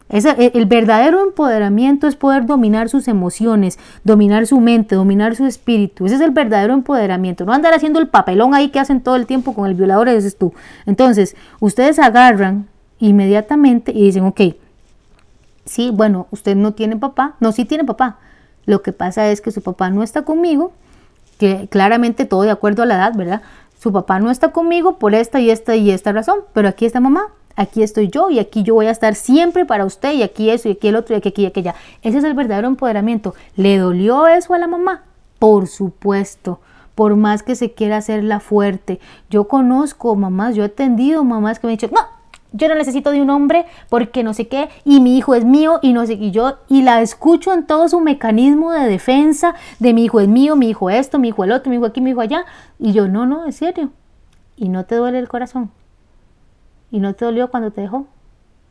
E, 0.08 0.52
el 0.54 0.64
verdadero 0.64 1.22
empoderamiento 1.22 2.06
es 2.06 2.16
poder 2.16 2.46
dominar 2.46 2.88
sus 2.88 3.08
emociones, 3.08 3.78
dominar 4.04 4.46
su 4.46 4.58
mente, 4.58 4.94
dominar 4.94 5.36
su 5.36 5.44
espíritu. 5.44 6.06
Ese 6.06 6.14
es 6.14 6.22
el 6.22 6.30
verdadero 6.30 6.72
empoderamiento. 6.72 7.44
No 7.44 7.52
andar 7.52 7.74
haciendo 7.74 7.98
el 7.98 8.08
papelón 8.08 8.54
ahí 8.54 8.70
que 8.70 8.80
hacen 8.80 9.02
todo 9.02 9.16
el 9.16 9.26
tiempo 9.26 9.52
con 9.52 9.66
el 9.66 9.74
violador, 9.74 10.08
ese 10.08 10.28
es 10.28 10.38
tú. 10.38 10.54
Entonces, 10.86 11.36
ustedes 11.60 11.98
agarran 11.98 12.68
inmediatamente 13.00 13.92
y 13.94 14.02
dicen, 14.02 14.24
ok, 14.24 14.40
sí, 15.66 15.90
bueno, 15.92 16.26
usted 16.30 16.56
no 16.56 16.72
tiene 16.72 16.96
papá. 16.96 17.36
No, 17.38 17.52
sí 17.52 17.66
tiene 17.66 17.84
papá. 17.84 18.16
Lo 18.64 18.80
que 18.80 18.94
pasa 18.94 19.28
es 19.30 19.42
que 19.42 19.50
su 19.50 19.60
papá 19.60 19.90
no 19.90 20.02
está 20.02 20.22
conmigo 20.22 20.72
que 21.40 21.68
claramente 21.68 22.26
todo 22.26 22.42
de 22.42 22.50
acuerdo 22.50 22.82
a 22.82 22.86
la 22.86 22.96
edad, 22.96 23.14
¿verdad? 23.16 23.40
Su 23.80 23.92
papá 23.92 24.18
no 24.18 24.30
está 24.30 24.52
conmigo 24.52 24.98
por 24.98 25.14
esta 25.14 25.40
y 25.40 25.50
esta 25.50 25.74
y 25.74 25.90
esta 25.90 26.12
razón, 26.12 26.40
pero 26.52 26.68
aquí 26.68 26.84
está 26.84 27.00
mamá, 27.00 27.28
aquí 27.56 27.82
estoy 27.82 28.08
yo 28.08 28.28
y 28.28 28.38
aquí 28.38 28.62
yo 28.62 28.74
voy 28.74 28.86
a 28.86 28.90
estar 28.90 29.14
siempre 29.14 29.64
para 29.64 29.86
usted 29.86 30.12
y 30.12 30.22
aquí 30.22 30.50
eso 30.50 30.68
y 30.68 30.72
aquí 30.72 30.88
el 30.88 30.96
otro 30.96 31.14
y 31.14 31.18
aquí, 31.18 31.30
aquí 31.30 31.42
y 31.44 31.46
aquella. 31.46 31.74
Ese 32.02 32.18
es 32.18 32.24
el 32.24 32.34
verdadero 32.34 32.68
empoderamiento. 32.68 33.34
¿Le 33.56 33.78
dolió 33.78 34.26
eso 34.26 34.52
a 34.52 34.58
la 34.58 34.66
mamá? 34.66 35.04
Por 35.38 35.66
supuesto 35.66 36.60
por 36.94 37.16
más 37.16 37.42
que 37.42 37.54
se 37.54 37.72
quiera 37.72 37.96
hacerla 37.96 38.40
fuerte. 38.40 39.00
Yo 39.30 39.48
conozco 39.48 40.14
mamás, 40.14 40.54
yo 40.54 40.64
he 40.64 40.66
atendido 40.66 41.24
mamás 41.24 41.58
que 41.58 41.66
me 41.66 41.72
han 41.72 41.78
dicho, 41.78 41.90
no, 41.94 42.02
yo 42.52 42.68
no 42.68 42.74
necesito 42.74 43.10
de 43.10 43.20
un 43.22 43.30
hombre 43.30 43.66
porque 43.88 44.22
no 44.22 44.34
sé 44.34 44.48
qué, 44.48 44.68
y 44.84 45.00
mi 45.00 45.16
hijo 45.16 45.34
es 45.34 45.44
mío, 45.44 45.78
y 45.82 45.92
no 45.92 46.06
sé, 46.06 46.14
y 46.14 46.30
yo, 46.30 46.58
y 46.68 46.82
la 46.82 47.00
escucho 47.00 47.52
en 47.52 47.66
todo 47.66 47.88
su 47.88 48.00
mecanismo 48.00 48.72
de 48.72 48.88
defensa 48.88 49.54
de 49.78 49.92
mi 49.92 50.04
hijo 50.04 50.20
es 50.20 50.28
mío, 50.28 50.56
mi 50.56 50.70
hijo 50.70 50.90
esto, 50.90 51.18
mi 51.18 51.28
hijo 51.28 51.44
el 51.44 51.52
otro, 51.52 51.70
mi 51.70 51.76
hijo 51.76 51.86
aquí, 51.86 52.00
mi 52.00 52.10
hijo 52.10 52.20
allá, 52.20 52.44
y 52.78 52.92
yo, 52.92 53.08
no, 53.08 53.26
no, 53.26 53.46
es 53.46 53.56
serio, 53.56 53.90
y 54.56 54.68
no 54.68 54.84
te 54.84 54.96
duele 54.96 55.18
el 55.18 55.28
corazón, 55.28 55.70
y 56.90 56.98
no 56.98 57.14
te 57.14 57.24
dolió 57.24 57.50
cuando 57.50 57.70
te 57.70 57.82
dejó, 57.82 58.06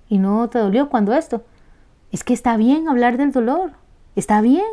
y 0.10 0.18
no 0.18 0.50
te 0.50 0.60
dolió 0.60 0.90
cuando 0.90 1.14
esto, 1.14 1.44
es 2.12 2.24
que 2.24 2.34
está 2.34 2.58
bien 2.58 2.90
hablar 2.90 3.18
del 3.18 3.32
dolor, 3.32 3.72
está 4.16 4.42
bien, 4.42 4.66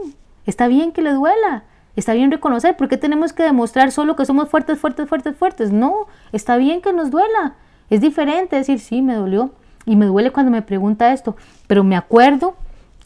está 0.46 0.66
bien 0.66 0.92
que 0.92 1.02
le 1.02 1.12
duela, 1.12 1.64
está 1.94 2.12
bien 2.14 2.30
reconocer, 2.30 2.76
¿por 2.76 2.88
qué 2.88 2.96
tenemos 2.96 3.32
que 3.32 3.42
demostrar 3.42 3.92
solo 3.92 4.16
que 4.16 4.26
somos 4.26 4.48
fuertes, 4.48 4.78
fuertes, 4.78 5.08
fuertes, 5.08 5.36
fuertes? 5.36 5.72
No, 5.72 6.06
está 6.32 6.56
bien 6.56 6.80
que 6.80 6.92
nos 6.92 7.10
duela 7.10 7.54
es 7.90 8.00
diferente 8.00 8.56
decir, 8.56 8.80
sí, 8.80 9.02
me 9.02 9.14
dolió 9.14 9.50
y 9.84 9.96
me 9.96 10.06
duele 10.06 10.32
cuando 10.32 10.50
me 10.50 10.62
pregunta 10.62 11.12
esto, 11.12 11.36
pero 11.66 11.84
me 11.84 11.96
acuerdo 11.96 12.56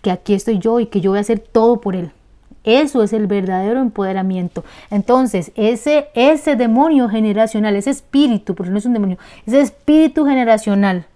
que 0.03 0.11
aquí 0.11 0.35
estoy 0.35 0.59
yo 0.59 0.81
y 0.81 0.87
que 0.87 1.01
yo 1.01 1.11
voy 1.11 1.18
a 1.18 1.22
hacer 1.22 1.39
todo 1.39 1.81
por 1.81 1.95
él. 1.95 2.12
Eso 2.64 3.03
es 3.03 3.12
el 3.12 3.26
verdadero 3.26 3.81
empoderamiento. 3.81 4.64
Entonces, 4.91 5.53
ese, 5.55 6.09
ese 6.14 6.57
demonio 6.57 7.09
generacional, 7.09 7.76
ese 7.76 7.91
espíritu, 7.91 8.55
porque 8.55 8.70
no 8.70 8.78
es 8.78 8.87
un 8.87 8.93
demonio, 8.93 9.18
ese 9.47 9.61
espíritu 9.61 10.26
generacional 10.26 11.07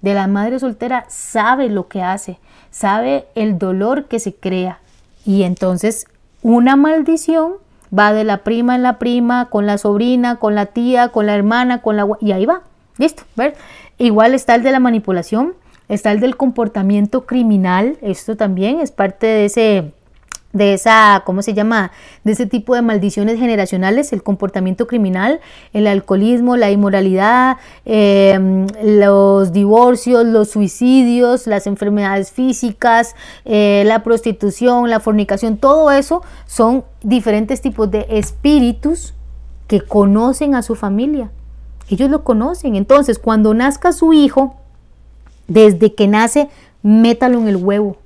de 0.00 0.14
la 0.14 0.26
madre 0.28 0.58
soltera 0.60 1.04
sabe 1.08 1.68
lo 1.68 1.88
que 1.88 2.02
hace, 2.02 2.38
sabe 2.70 3.26
el 3.34 3.58
dolor 3.58 4.04
que 4.04 4.20
se 4.20 4.34
crea. 4.34 4.78
Y 5.24 5.42
entonces, 5.42 6.06
una 6.42 6.76
maldición 6.76 7.54
va 7.96 8.12
de 8.12 8.22
la 8.22 8.38
prima 8.38 8.76
en 8.76 8.82
la 8.82 8.98
prima, 8.98 9.46
con 9.46 9.66
la 9.66 9.78
sobrina, 9.78 10.36
con 10.36 10.54
la 10.54 10.66
tía, 10.66 11.08
con 11.08 11.26
la 11.26 11.34
hermana, 11.34 11.82
con 11.82 11.96
la... 11.96 12.06
y 12.20 12.30
ahí 12.30 12.46
va. 12.46 12.62
Listo, 12.98 13.24
ver. 13.36 13.54
Igual 13.98 14.34
está 14.34 14.54
el 14.54 14.62
de 14.62 14.72
la 14.72 14.80
manipulación, 14.80 15.54
está 15.88 16.12
el 16.12 16.20
del 16.20 16.36
comportamiento 16.36 17.26
criminal, 17.26 17.96
esto 18.02 18.36
también 18.36 18.80
es 18.80 18.90
parte 18.90 19.26
de 19.26 19.44
ese 19.46 19.92
de 20.56 20.72
esa, 20.72 21.22
¿cómo 21.24 21.42
se 21.42 21.54
llama? 21.54 21.92
De 22.24 22.32
ese 22.32 22.46
tipo 22.46 22.74
de 22.74 22.82
maldiciones 22.82 23.38
generacionales, 23.38 24.12
el 24.12 24.22
comportamiento 24.22 24.86
criminal, 24.86 25.40
el 25.72 25.86
alcoholismo, 25.86 26.56
la 26.56 26.70
inmoralidad, 26.70 27.58
em, 27.84 28.66
los 28.82 29.52
divorcios, 29.52 30.24
los 30.24 30.50
suicidios, 30.50 31.46
las 31.46 31.66
enfermedades 31.66 32.32
físicas, 32.32 33.14
eh, 33.44 33.82
la 33.86 34.02
prostitución, 34.02 34.88
la 34.88 35.00
fornicación, 35.00 35.58
todo 35.58 35.90
eso 35.90 36.22
son 36.46 36.84
diferentes 37.02 37.60
tipos 37.60 37.90
de 37.90 38.06
espíritus 38.08 39.14
que 39.66 39.82
conocen 39.82 40.54
a 40.54 40.62
su 40.62 40.74
familia 40.74 41.30
ellos 41.88 42.10
lo 42.10 42.24
conocen. 42.24 42.76
Entonces, 42.76 43.18
cuando 43.18 43.54
nazca 43.54 43.92
su 43.92 44.12
hijo, 44.12 44.56
desde 45.48 45.94
que 45.94 46.08
nace, 46.08 46.48
métalo 46.82 47.38
en 47.38 47.48
el 47.48 47.56
huevo, 47.56 47.96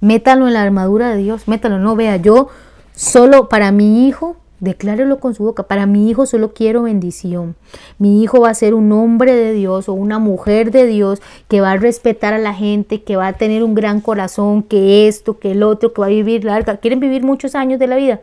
métalo 0.00 0.46
en 0.46 0.54
la 0.54 0.62
armadura 0.62 1.10
de 1.10 1.18
Dios, 1.18 1.48
métalo, 1.48 1.78
no 1.78 1.96
vea, 1.96 2.16
yo 2.16 2.48
solo 2.94 3.48
para 3.48 3.72
mi 3.72 4.06
hijo, 4.06 4.36
declárelo 4.62 5.18
con 5.18 5.34
su 5.34 5.42
boca, 5.42 5.64
para 5.64 5.86
mi 5.86 6.08
hijo 6.08 6.24
solo 6.24 6.52
quiero 6.54 6.82
bendición. 6.82 7.56
Mi 7.98 8.22
hijo 8.22 8.40
va 8.40 8.50
a 8.50 8.54
ser 8.54 8.74
un 8.74 8.92
hombre 8.92 9.34
de 9.34 9.52
Dios 9.52 9.88
o 9.88 9.92
una 9.92 10.20
mujer 10.20 10.70
de 10.70 10.86
Dios 10.86 11.20
que 11.48 11.60
va 11.60 11.72
a 11.72 11.76
respetar 11.76 12.32
a 12.32 12.38
la 12.38 12.54
gente, 12.54 13.02
que 13.02 13.16
va 13.16 13.26
a 13.26 13.32
tener 13.32 13.64
un 13.64 13.74
gran 13.74 14.00
corazón, 14.00 14.62
que 14.62 15.08
esto, 15.08 15.40
que 15.40 15.50
el 15.50 15.64
otro, 15.64 15.92
que 15.92 16.00
va 16.00 16.06
a 16.06 16.10
vivir 16.10 16.44
larga. 16.44 16.76
Quieren 16.76 17.00
vivir 17.00 17.24
muchos 17.24 17.56
años 17.56 17.80
de 17.80 17.88
la 17.88 17.96
vida. 17.96 18.20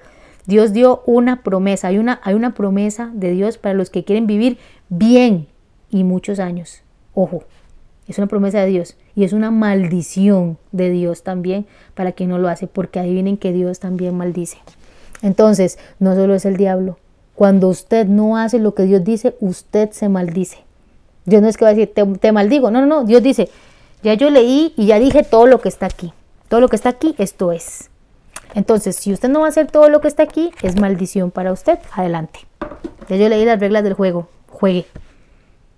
Dios 0.50 0.74
dio 0.74 1.04
una 1.06 1.44
promesa, 1.44 1.90
hay 1.90 2.00
una, 2.00 2.20
hay 2.24 2.34
una 2.34 2.56
promesa 2.56 3.12
de 3.14 3.30
Dios 3.30 3.60
para 3.60 3.76
los 3.76 3.92
que 3.92 4.04
quieren 4.04 4.26
vivir 4.26 4.58
bien 4.90 5.46
y 5.92 6.04
muchos 6.04 6.40
años. 6.40 6.82
Ojo, 7.14 7.44
es 8.08 8.18
una 8.18 8.26
promesa 8.26 8.60
de 8.62 8.66
Dios 8.66 8.98
y 9.16 9.26
es 9.26 9.34
una 9.34 9.52
maldición 9.52 10.58
de 10.72 10.90
Dios 10.90 11.22
también 11.22 11.68
para 11.94 12.14
quien 12.14 12.30
no 12.30 12.40
lo 12.40 12.50
hace, 12.50 12.66
porque 12.66 13.00
adivinen 13.00 13.38
que 13.38 13.54
Dios 13.54 13.80
también 13.80 14.18
maldice. 14.18 14.58
Entonces, 15.22 15.78
no 16.00 16.16
solo 16.16 16.34
es 16.34 16.46
el 16.46 16.58
diablo. 16.58 16.98
Cuando 17.36 17.68
usted 17.68 18.08
no 18.08 18.36
hace 18.36 18.58
lo 18.58 18.74
que 18.74 18.86
Dios 18.86 19.04
dice, 19.04 19.36
usted 19.42 19.92
se 19.92 20.10
maldice. 20.10 20.58
Dios 21.26 21.44
no 21.44 21.48
es 21.48 21.58
que 21.58 21.66
va 21.66 21.70
a 21.70 21.76
decir, 21.76 21.94
te, 21.94 22.04
te 22.04 22.32
maldigo. 22.32 22.72
No, 22.72 22.82
no, 22.82 22.88
no. 22.88 23.04
Dios 23.04 23.22
dice, 23.22 23.50
ya 24.02 24.16
yo 24.16 24.32
leí 24.32 24.74
y 24.76 24.88
ya 24.88 24.98
dije 24.98 25.22
todo 25.22 25.46
lo 25.46 25.62
que 25.62 25.70
está 25.70 25.86
aquí. 25.86 26.12
Todo 26.48 26.60
lo 26.60 26.70
que 26.70 26.76
está 26.76 26.90
aquí, 26.90 27.14
esto 27.20 27.52
es. 27.52 27.92
Entonces, 28.56 28.96
si 28.96 29.14
usted 29.14 29.30
no 29.30 29.42
va 29.42 29.48
a 29.48 29.50
hacer 29.50 29.68
todo 29.70 29.90
lo 29.90 30.02
que 30.02 30.08
está 30.08 30.24
aquí, 30.24 30.52
es 30.62 30.80
maldición 30.80 31.32
para 31.32 31.52
usted. 31.52 31.80
Adelante. 31.92 32.40
Ya 33.08 33.16
yo 33.16 33.30
leí 33.30 33.46
las 33.46 33.60
reglas 33.60 33.84
del 33.84 33.94
juego 33.94 34.28
juegue. 34.60 34.86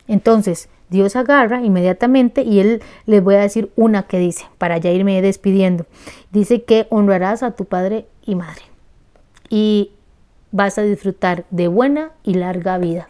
Entonces, 0.07 0.69
Dios 0.89 1.15
agarra 1.15 1.61
inmediatamente 1.61 2.41
y 2.41 2.59
Él 2.59 2.82
les 3.05 3.24
voy 3.24 3.36
a 3.36 3.41
decir 3.41 3.72
una 3.76 4.03
que 4.03 4.19
dice, 4.19 4.45
para 4.57 4.78
ya 4.78 4.91
irme 4.91 5.22
despidiendo. 5.22 5.86
Dice 6.32 6.63
que 6.63 6.88
honrarás 6.89 7.43
a 7.43 7.51
tu 7.51 7.65
padre 7.65 8.07
y 8.26 8.36
madre 8.36 8.63
y 9.49 9.91
vas 10.51 10.78
a 10.78 10.82
disfrutar 10.82 11.45
de 11.49 11.67
buena 11.67 12.11
y 12.24 12.34
larga 12.34 12.78
vida. 12.78 13.07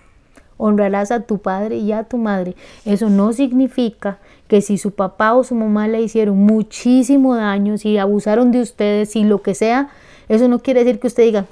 Honrarás 0.58 1.10
a 1.12 1.22
tu 1.22 1.40
padre 1.40 1.78
y 1.78 1.92
a 1.92 2.04
tu 2.04 2.18
madre. 2.18 2.56
Eso 2.86 3.10
no 3.10 3.34
significa 3.34 4.20
que 4.52 4.62
si 4.62 4.78
su 4.78 4.92
papá 4.92 5.34
o 5.34 5.46
su 5.46 5.56
mamá 5.56 5.88
le 5.88 6.02
hicieron 6.02 6.38
muchísimo 6.38 7.38
daño, 7.38 7.78
si 7.78 7.98
abusaron 7.98 8.52
de 8.52 8.60
ustedes, 8.60 9.12
si 9.12 9.24
lo 9.24 9.42
que 9.42 9.56
sea, 9.56 9.88
eso 10.28 10.50
no 10.50 10.60
quiere 10.60 10.84
decir 10.84 11.00
que 11.00 11.08
usted 11.08 11.24
diga, 11.24 11.46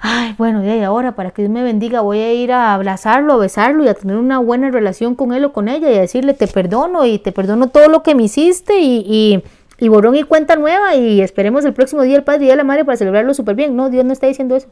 ay, 0.00 0.34
bueno, 0.36 0.62
y 0.62 0.82
ahora 0.82 1.12
para 1.12 1.30
que 1.30 1.40
Dios 1.40 1.50
me 1.50 1.62
bendiga 1.62 2.02
voy 2.02 2.18
a 2.18 2.30
ir 2.34 2.52
a 2.52 2.74
abrazarlo, 2.74 3.32
a 3.32 3.36
besarlo 3.38 3.84
y 3.84 3.88
a 3.88 3.94
tener 3.94 4.18
una 4.18 4.38
buena 4.38 4.70
relación 4.70 5.14
con 5.14 5.32
él 5.32 5.46
o 5.46 5.54
con 5.54 5.68
ella 5.68 5.90
y 5.90 5.96
a 5.96 6.02
decirle 6.02 6.34
te 6.34 6.46
perdono 6.46 7.06
y 7.06 7.18
te 7.18 7.32
perdono 7.32 7.68
todo 7.68 7.88
lo 7.88 8.02
que 8.02 8.14
me 8.14 8.24
hiciste 8.24 8.80
y, 8.80 9.02
y, 9.08 9.42
y 9.78 9.88
borrón 9.88 10.14
y 10.14 10.22
cuenta 10.24 10.56
nueva 10.56 10.94
y 10.96 11.22
esperemos 11.22 11.64
el 11.64 11.72
próximo 11.72 12.02
día 12.02 12.16
el 12.16 12.22
Padre 12.22 12.44
y 12.44 12.48
de 12.48 12.56
la 12.56 12.64
Madre 12.64 12.84
para 12.84 12.98
celebrarlo 12.98 13.32
súper 13.32 13.54
bien. 13.54 13.74
No, 13.76 13.88
Dios 13.88 14.04
no 14.04 14.12
está 14.12 14.26
diciendo 14.26 14.56
eso. 14.56 14.68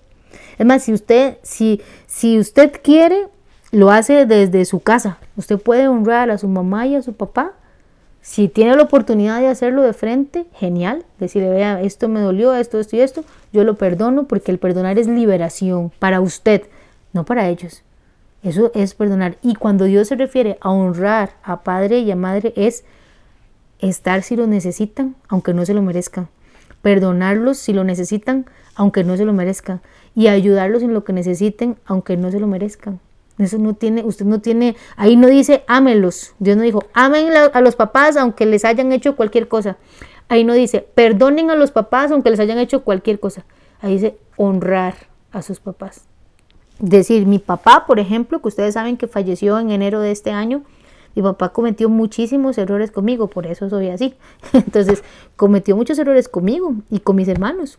Es 0.58 0.66
más, 0.66 0.82
si 0.82 0.92
usted, 0.92 1.38
si, 1.40 1.80
si 2.06 2.38
usted 2.38 2.72
quiere 2.82 3.28
lo 3.70 3.90
hace 3.90 4.26
desde 4.26 4.64
su 4.64 4.80
casa. 4.80 5.18
Usted 5.36 5.58
puede 5.58 5.88
honrar 5.88 6.30
a 6.30 6.38
su 6.38 6.48
mamá 6.48 6.86
y 6.86 6.96
a 6.96 7.02
su 7.02 7.12
papá. 7.12 7.52
Si 8.22 8.48
tiene 8.48 8.76
la 8.76 8.82
oportunidad 8.82 9.40
de 9.40 9.48
hacerlo 9.48 9.82
de 9.82 9.92
frente, 9.92 10.46
genial. 10.54 11.04
Decirle, 11.18 11.50
vea, 11.50 11.80
esto 11.82 12.08
me 12.08 12.20
dolió, 12.20 12.54
esto, 12.54 12.80
esto 12.80 12.96
y 12.96 13.00
esto. 13.00 13.24
Yo 13.52 13.64
lo 13.64 13.76
perdono 13.76 14.24
porque 14.24 14.50
el 14.50 14.58
perdonar 14.58 14.98
es 14.98 15.06
liberación 15.06 15.92
para 15.98 16.20
usted, 16.20 16.62
no 17.12 17.24
para 17.24 17.48
ellos. 17.48 17.82
Eso 18.42 18.70
es 18.74 18.94
perdonar. 18.94 19.36
Y 19.42 19.54
cuando 19.54 19.84
Dios 19.84 20.08
se 20.08 20.16
refiere 20.16 20.58
a 20.60 20.70
honrar 20.70 21.32
a 21.42 21.62
padre 21.62 22.00
y 22.00 22.10
a 22.10 22.16
madre 22.16 22.52
es 22.56 22.84
estar 23.80 24.22
si 24.22 24.36
lo 24.36 24.46
necesitan, 24.46 25.16
aunque 25.28 25.54
no 25.54 25.64
se 25.64 25.74
lo 25.74 25.82
merezcan. 25.82 26.28
Perdonarlos 26.82 27.58
si 27.58 27.72
lo 27.72 27.84
necesitan, 27.84 28.46
aunque 28.74 29.04
no 29.04 29.16
se 29.16 29.24
lo 29.24 29.32
merezcan. 29.32 29.80
Y 30.14 30.28
ayudarlos 30.28 30.82
en 30.82 30.94
lo 30.94 31.04
que 31.04 31.12
necesiten, 31.12 31.76
aunque 31.84 32.16
no 32.16 32.30
se 32.30 32.40
lo 32.40 32.46
merezcan. 32.46 33.00
Eso 33.38 33.58
no 33.58 33.74
tiene, 33.74 34.04
usted 34.04 34.26
no 34.26 34.40
tiene, 34.40 34.76
ahí 34.96 35.16
no 35.16 35.28
dice 35.28 35.64
ámelos. 35.68 36.34
Dios 36.38 36.56
no 36.56 36.62
dijo, 36.64 36.84
amen 36.92 37.30
a 37.52 37.60
los 37.60 37.76
papás 37.76 38.16
aunque 38.16 38.46
les 38.46 38.64
hayan 38.64 38.92
hecho 38.92 39.14
cualquier 39.16 39.48
cosa. 39.48 39.76
Ahí 40.28 40.44
no 40.44 40.54
dice, 40.54 40.80
perdonen 40.94 41.50
a 41.50 41.54
los 41.54 41.70
papás 41.70 42.10
aunque 42.10 42.30
les 42.30 42.40
hayan 42.40 42.58
hecho 42.58 42.82
cualquier 42.82 43.20
cosa. 43.20 43.44
Ahí 43.80 43.94
dice, 43.94 44.18
honrar 44.36 44.94
a 45.30 45.42
sus 45.42 45.60
papás. 45.60 46.02
Decir, 46.80 47.26
mi 47.26 47.38
papá, 47.38 47.86
por 47.86 47.98
ejemplo, 47.98 48.40
que 48.40 48.48
ustedes 48.48 48.74
saben 48.74 48.96
que 48.96 49.06
falleció 49.06 49.58
en 49.58 49.70
enero 49.70 50.00
de 50.00 50.10
este 50.10 50.30
año, 50.30 50.62
mi 51.14 51.22
papá 51.22 51.48
cometió 51.48 51.88
muchísimos 51.88 52.58
errores 52.58 52.90
conmigo, 52.90 53.28
por 53.28 53.46
eso 53.46 53.68
soy 53.68 53.88
así. 53.88 54.14
Entonces, 54.52 55.02
cometió 55.36 55.76
muchos 55.76 55.98
errores 55.98 56.28
conmigo 56.28 56.74
y 56.90 57.00
con 57.00 57.16
mis 57.16 57.28
hermanos. 57.28 57.78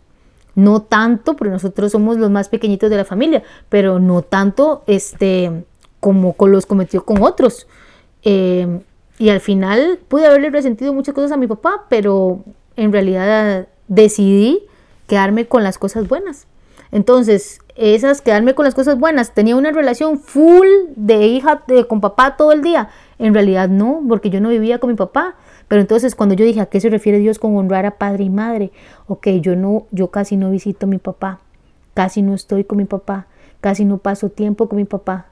No 0.55 0.81
tanto, 0.81 1.35
porque 1.35 1.51
nosotros 1.51 1.91
somos 1.91 2.17
los 2.17 2.29
más 2.29 2.49
pequeñitos 2.49 2.89
de 2.89 2.97
la 2.97 3.05
familia, 3.05 3.43
pero 3.69 3.99
no 3.99 4.21
tanto 4.21 4.83
este, 4.87 5.63
como 5.99 6.35
los 6.47 6.65
cometió 6.65 7.05
con 7.05 7.21
otros. 7.23 7.67
Eh, 8.23 8.81
y 9.17 9.29
al 9.29 9.41
final 9.41 9.99
pude 10.07 10.25
haberle 10.25 10.49
resentido 10.49 10.93
muchas 10.93 11.13
cosas 11.13 11.31
a 11.31 11.37
mi 11.37 11.47
papá, 11.47 11.85
pero 11.89 12.43
en 12.75 12.91
realidad 12.91 13.67
decidí 13.87 14.63
quedarme 15.07 15.47
con 15.47 15.63
las 15.63 15.77
cosas 15.77 16.07
buenas. 16.07 16.47
Entonces, 16.91 17.59
esas 17.75 18.21
quedarme 18.21 18.55
con 18.55 18.65
las 18.65 18.75
cosas 18.75 18.97
buenas, 18.97 19.33
tenía 19.33 19.55
una 19.55 19.71
relación 19.71 20.19
full 20.19 20.67
de 20.95 21.27
hija 21.27 21.63
con 21.87 22.01
papá 22.01 22.35
todo 22.37 22.51
el 22.51 22.61
día. 22.61 22.89
En 23.19 23.33
realidad 23.33 23.69
no, 23.69 24.01
porque 24.07 24.29
yo 24.29 24.41
no 24.41 24.49
vivía 24.49 24.79
con 24.79 24.89
mi 24.89 24.95
papá. 24.95 25.35
Pero 25.69 25.81
entonces 25.81 26.15
cuando 26.15 26.35
yo 26.35 26.43
dije, 26.43 26.59
¿a 26.59 26.65
qué 26.65 26.81
se 26.81 26.89
refiere 26.89 27.19
Dios 27.19 27.39
con 27.39 27.55
honrar 27.55 27.85
a 27.85 27.91
padre 27.91 28.25
y 28.25 28.29
madre? 28.29 28.71
Ok, 29.07 29.27
yo 29.39 29.55
no, 29.55 29.85
yo 29.91 30.09
casi 30.09 30.35
no 30.35 30.49
visito 30.49 30.87
a 30.87 30.89
mi 30.89 30.97
papá, 30.97 31.39
casi 31.93 32.21
no 32.23 32.33
estoy 32.33 32.65
con 32.65 32.79
mi 32.79 32.85
papá, 32.85 33.27
casi 33.61 33.85
no 33.85 33.99
paso 33.99 34.29
tiempo 34.29 34.67
con 34.67 34.77
mi 34.77 34.85
papá. 34.85 35.27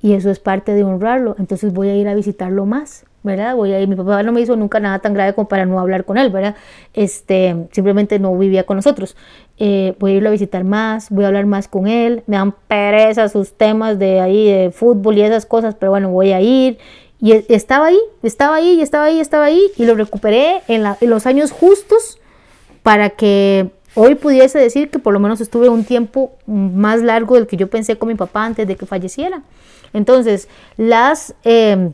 Y 0.00 0.14
eso 0.14 0.30
es 0.30 0.38
parte 0.38 0.74
de 0.74 0.84
honrarlo. 0.84 1.36
Entonces 1.38 1.72
voy 1.72 1.88
a 1.88 1.96
ir 1.96 2.08
a 2.08 2.14
visitarlo 2.14 2.66
más, 2.66 3.04
¿verdad? 3.22 3.56
Voy 3.56 3.72
a 3.72 3.80
ir, 3.80 3.88
mi 3.88 3.94
papá 3.94 4.22
no 4.22 4.32
me 4.32 4.40
hizo 4.40 4.56
nunca 4.56 4.80
nada 4.80 4.98
tan 4.98 5.12
grave 5.12 5.34
como 5.34 5.48
para 5.48 5.66
no 5.66 5.78
hablar 5.78 6.04
con 6.04 6.16
él, 6.16 6.30
¿verdad? 6.30 6.56
Este, 6.94 7.66
simplemente 7.72 8.18
no 8.18 8.36
vivía 8.36 8.64
con 8.64 8.76
nosotros. 8.76 9.16
Eh, 9.58 9.94
voy 9.98 10.12
a 10.12 10.14
irlo 10.16 10.28
a 10.30 10.32
visitar 10.32 10.64
más, 10.64 11.10
voy 11.10 11.24
a 11.24 11.28
hablar 11.28 11.44
más 11.44 11.68
con 11.68 11.88
él. 11.88 12.22
Me 12.26 12.36
dan 12.36 12.54
pereza 12.68 13.28
sus 13.28 13.52
temas 13.52 13.98
de 13.98 14.20
ahí, 14.20 14.50
de 14.50 14.70
fútbol 14.70 15.18
y 15.18 15.22
esas 15.22 15.44
cosas, 15.44 15.74
pero 15.74 15.92
bueno, 15.92 16.10
voy 16.10 16.32
a 16.32 16.40
ir 16.40 16.78
y 17.24 17.32
e, 17.32 17.46
estaba 17.48 17.86
ahí, 17.86 17.98
estaba 18.22 18.56
ahí, 18.56 18.82
estaba 18.82 19.06
ahí, 19.06 19.18
estaba 19.18 19.44
ahí, 19.46 19.70
y 19.78 19.86
lo 19.86 19.94
recuperé 19.94 20.60
en, 20.68 20.84
los 21.08 21.24
años 21.24 21.52
justos 21.52 22.18
para 22.82 23.08
que 23.08 23.70
hoy 23.94 24.14
pudiese 24.14 24.58
decir 24.58 24.90
que 24.90 24.98
por 24.98 25.14
lo 25.14 25.20
menos 25.20 25.40
estuve 25.40 25.70
un 25.70 25.84
tiempo 25.84 26.32
más 26.46 27.00
largo 27.00 27.36
del 27.36 27.46
que 27.46 27.56
yo 27.56 27.70
pensé 27.70 27.96
con 27.96 28.08
mi 28.08 28.14
papá 28.14 28.44
antes 28.44 28.68
de 28.68 28.76
que 28.76 28.84
falleciera. 28.84 29.42
Entonces, 29.94 30.50
las, 30.76 31.34
em, 31.44 31.92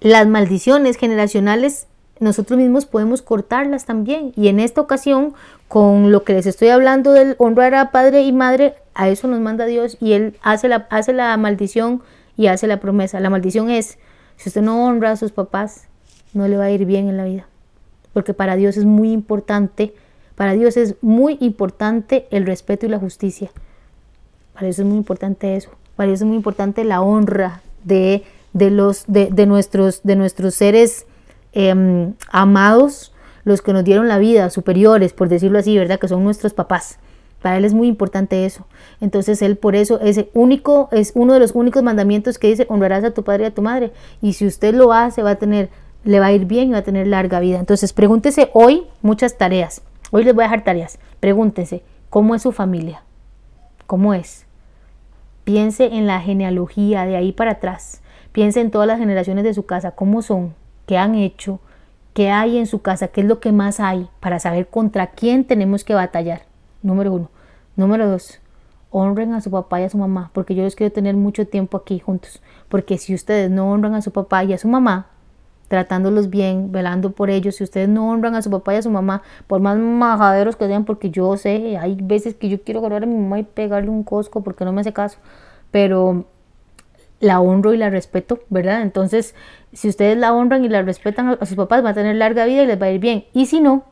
las 0.00 0.26
maldiciones 0.26 0.96
generacionales 0.96 1.86
nosotros 2.18 2.58
mismos 2.58 2.86
podemos 2.86 3.22
cortarlas 3.22 3.86
también. 3.86 4.32
Y 4.34 4.48
en 4.48 4.58
esta 4.58 4.80
ocasión, 4.80 5.32
con 5.68 6.10
lo 6.10 6.24
que 6.24 6.32
les 6.32 6.46
estoy 6.46 6.70
hablando 6.70 7.12
del 7.12 7.36
honrar 7.38 7.76
a 7.76 7.92
padre 7.92 8.22
y 8.22 8.32
madre, 8.32 8.74
a 8.94 9.08
eso 9.10 9.28
nos 9.28 9.38
manda 9.38 9.64
Dios 9.66 9.96
y 10.00 10.14
Él 10.14 10.36
hace 10.42 10.68
la, 10.68 10.88
hace 10.90 11.12
la 11.12 11.36
maldición 11.36 12.02
y 12.36 12.48
hace 12.48 12.66
la 12.66 12.80
promesa. 12.80 13.20
La 13.20 13.30
maldición 13.30 13.70
es 13.70 13.96
si 14.40 14.48
usted 14.48 14.62
no 14.62 14.86
honra 14.86 15.10
a 15.10 15.16
sus 15.16 15.32
papás, 15.32 15.82
no 16.32 16.48
le 16.48 16.56
va 16.56 16.64
a 16.64 16.70
ir 16.70 16.86
bien 16.86 17.10
en 17.10 17.18
la 17.18 17.24
vida. 17.24 17.46
Porque 18.14 18.32
para 18.32 18.56
Dios 18.56 18.78
es 18.78 18.86
muy 18.86 19.12
importante, 19.12 19.92
para 20.34 20.54
Dios 20.54 20.78
es 20.78 20.94
muy 21.02 21.36
importante 21.40 22.26
el 22.30 22.46
respeto 22.46 22.86
y 22.86 22.88
la 22.88 22.98
justicia. 22.98 23.50
Para 24.54 24.64
Dios 24.64 24.78
es 24.78 24.86
muy 24.86 24.96
importante 24.96 25.56
eso. 25.56 25.68
Para 25.94 26.06
Dios 26.06 26.22
es 26.22 26.26
muy 26.26 26.36
importante 26.36 26.84
la 26.84 27.02
honra 27.02 27.60
de, 27.84 28.22
de 28.54 28.70
los, 28.70 29.04
de, 29.06 29.28
nuestros, 29.46 30.02
de 30.04 30.16
nuestros 30.16 30.54
seres 30.54 31.04
em, 31.52 32.14
amados, 32.30 33.12
los 33.44 33.60
que 33.60 33.74
nos 33.74 33.84
dieron 33.84 34.08
la 34.08 34.16
vida, 34.16 34.48
superiores, 34.48 35.12
por 35.12 35.28
decirlo 35.28 35.58
así, 35.58 35.76
¿verdad? 35.76 36.00
Que 36.00 36.08
son 36.08 36.24
nuestros 36.24 36.54
papás. 36.54 36.98
Para 37.42 37.56
él 37.56 37.64
es 37.64 37.74
muy 37.74 37.88
importante 37.88 38.44
eso. 38.44 38.66
Entonces 39.00 39.40
él 39.42 39.56
por 39.56 39.76
eso 39.76 40.00
es 40.00 40.24
único, 40.34 40.88
es 40.92 41.12
uno 41.14 41.32
de 41.32 41.40
los 41.40 41.52
únicos 41.52 41.82
mandamientos 41.82 42.38
que 42.38 42.48
dice 42.48 42.66
honrarás 42.68 43.04
a 43.04 43.12
tu 43.12 43.24
padre 43.24 43.44
y 43.44 43.46
a 43.46 43.54
tu 43.54 43.62
madre. 43.62 43.92
Y 44.20 44.34
si 44.34 44.46
usted 44.46 44.74
lo 44.74 44.92
hace, 44.92 45.22
va 45.22 45.30
a 45.30 45.36
tener, 45.36 45.70
le 46.04 46.20
va 46.20 46.26
a 46.26 46.32
ir 46.32 46.44
bien 46.44 46.68
y 46.68 46.72
va 46.72 46.78
a 46.78 46.82
tener 46.82 47.06
larga 47.06 47.40
vida. 47.40 47.58
Entonces 47.58 47.92
pregúntese 47.92 48.50
hoy 48.52 48.84
muchas 49.02 49.38
tareas. 49.38 49.82
Hoy 50.10 50.24
les 50.24 50.34
voy 50.34 50.42
a 50.42 50.46
dejar 50.46 50.64
tareas. 50.64 50.98
Pregúntese, 51.20 51.82
¿cómo 52.10 52.34
es 52.34 52.42
su 52.42 52.52
familia? 52.52 53.02
¿Cómo 53.86 54.12
es? 54.14 54.44
Piense 55.44 55.86
en 55.86 56.06
la 56.06 56.20
genealogía 56.20 57.06
de 57.06 57.16
ahí 57.16 57.32
para 57.32 57.52
atrás. 57.52 58.02
Piense 58.32 58.60
en 58.60 58.70
todas 58.70 58.86
las 58.86 58.98
generaciones 58.98 59.44
de 59.44 59.54
su 59.54 59.66
casa, 59.66 59.92
cómo 59.92 60.22
son, 60.22 60.54
qué 60.86 60.98
han 60.98 61.14
hecho, 61.14 61.58
qué 62.14 62.30
hay 62.30 62.58
en 62.58 62.66
su 62.66 62.82
casa, 62.82 63.08
qué 63.08 63.22
es 63.22 63.26
lo 63.26 63.40
que 63.40 63.50
más 63.50 63.80
hay, 63.80 64.08
para 64.20 64.38
saber 64.38 64.68
contra 64.68 65.08
quién 65.08 65.44
tenemos 65.44 65.82
que 65.84 65.94
batallar. 65.94 66.42
Número 66.82 67.12
uno. 67.12 67.30
Número 67.76 68.08
dos, 68.08 68.40
honren 68.90 69.32
a 69.34 69.40
su 69.40 69.50
papá 69.50 69.80
y 69.80 69.84
a 69.84 69.88
su 69.88 69.98
mamá, 69.98 70.30
porque 70.34 70.54
yo 70.54 70.62
les 70.62 70.74
quiero 70.74 70.92
tener 70.92 71.14
mucho 71.14 71.46
tiempo 71.46 71.78
aquí 71.78 71.98
juntos. 71.98 72.42
Porque 72.68 72.98
si 72.98 73.14
ustedes 73.14 73.50
no 73.50 73.70
honran 73.70 73.94
a 73.94 74.02
su 74.02 74.10
papá 74.10 74.44
y 74.44 74.52
a 74.52 74.58
su 74.58 74.68
mamá, 74.68 75.06
tratándolos 75.68 76.30
bien, 76.30 76.72
velando 76.72 77.12
por 77.12 77.30
ellos, 77.30 77.56
si 77.56 77.64
ustedes 77.64 77.88
no 77.88 78.10
honran 78.10 78.34
a 78.34 78.42
su 78.42 78.50
papá 78.50 78.74
y 78.74 78.78
a 78.78 78.82
su 78.82 78.90
mamá, 78.90 79.22
por 79.46 79.60
más 79.60 79.78
majaderos 79.78 80.56
que 80.56 80.66
sean, 80.66 80.84
porque 80.84 81.10
yo 81.10 81.36
sé, 81.36 81.78
hay 81.78 81.96
veces 82.00 82.34
que 82.34 82.48
yo 82.48 82.60
quiero 82.62 82.80
agarrar 82.80 83.04
a 83.04 83.06
mi 83.06 83.14
mamá 83.14 83.38
y 83.38 83.44
pegarle 83.44 83.88
un 83.88 84.02
cosco 84.02 84.42
porque 84.42 84.64
no 84.64 84.72
me 84.72 84.80
hace 84.80 84.92
caso, 84.92 85.18
pero 85.70 86.24
la 87.20 87.40
honro 87.40 87.72
y 87.72 87.76
la 87.76 87.90
respeto, 87.90 88.40
¿verdad? 88.48 88.82
Entonces, 88.82 89.34
si 89.72 89.88
ustedes 89.88 90.18
la 90.18 90.32
honran 90.32 90.64
y 90.64 90.68
la 90.68 90.82
respetan 90.82 91.38
a 91.40 91.46
sus 91.46 91.56
papás, 91.56 91.82
van 91.82 91.92
a 91.92 91.94
tener 91.94 92.16
larga 92.16 92.46
vida 92.46 92.64
y 92.64 92.66
les 92.66 92.80
va 92.80 92.86
a 92.86 92.90
ir 92.90 93.00
bien. 93.00 93.26
Y 93.32 93.46
si 93.46 93.60
no, 93.60 93.84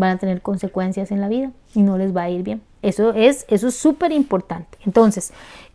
van 0.00 0.10
a 0.10 0.18
tener 0.18 0.42
consecuencias 0.42 1.10
en 1.12 1.20
la 1.20 1.28
vida 1.28 1.52
y 1.74 1.82
no 1.82 1.96
les 1.96 2.16
va 2.16 2.22
a 2.22 2.30
ir 2.30 2.42
bien. 2.42 2.62
Eso 2.82 3.12
es 3.12 3.46
eso 3.48 3.68
es 3.68 3.76
súper 3.76 4.10
importante. 4.10 4.78
Entonces, 4.84 5.32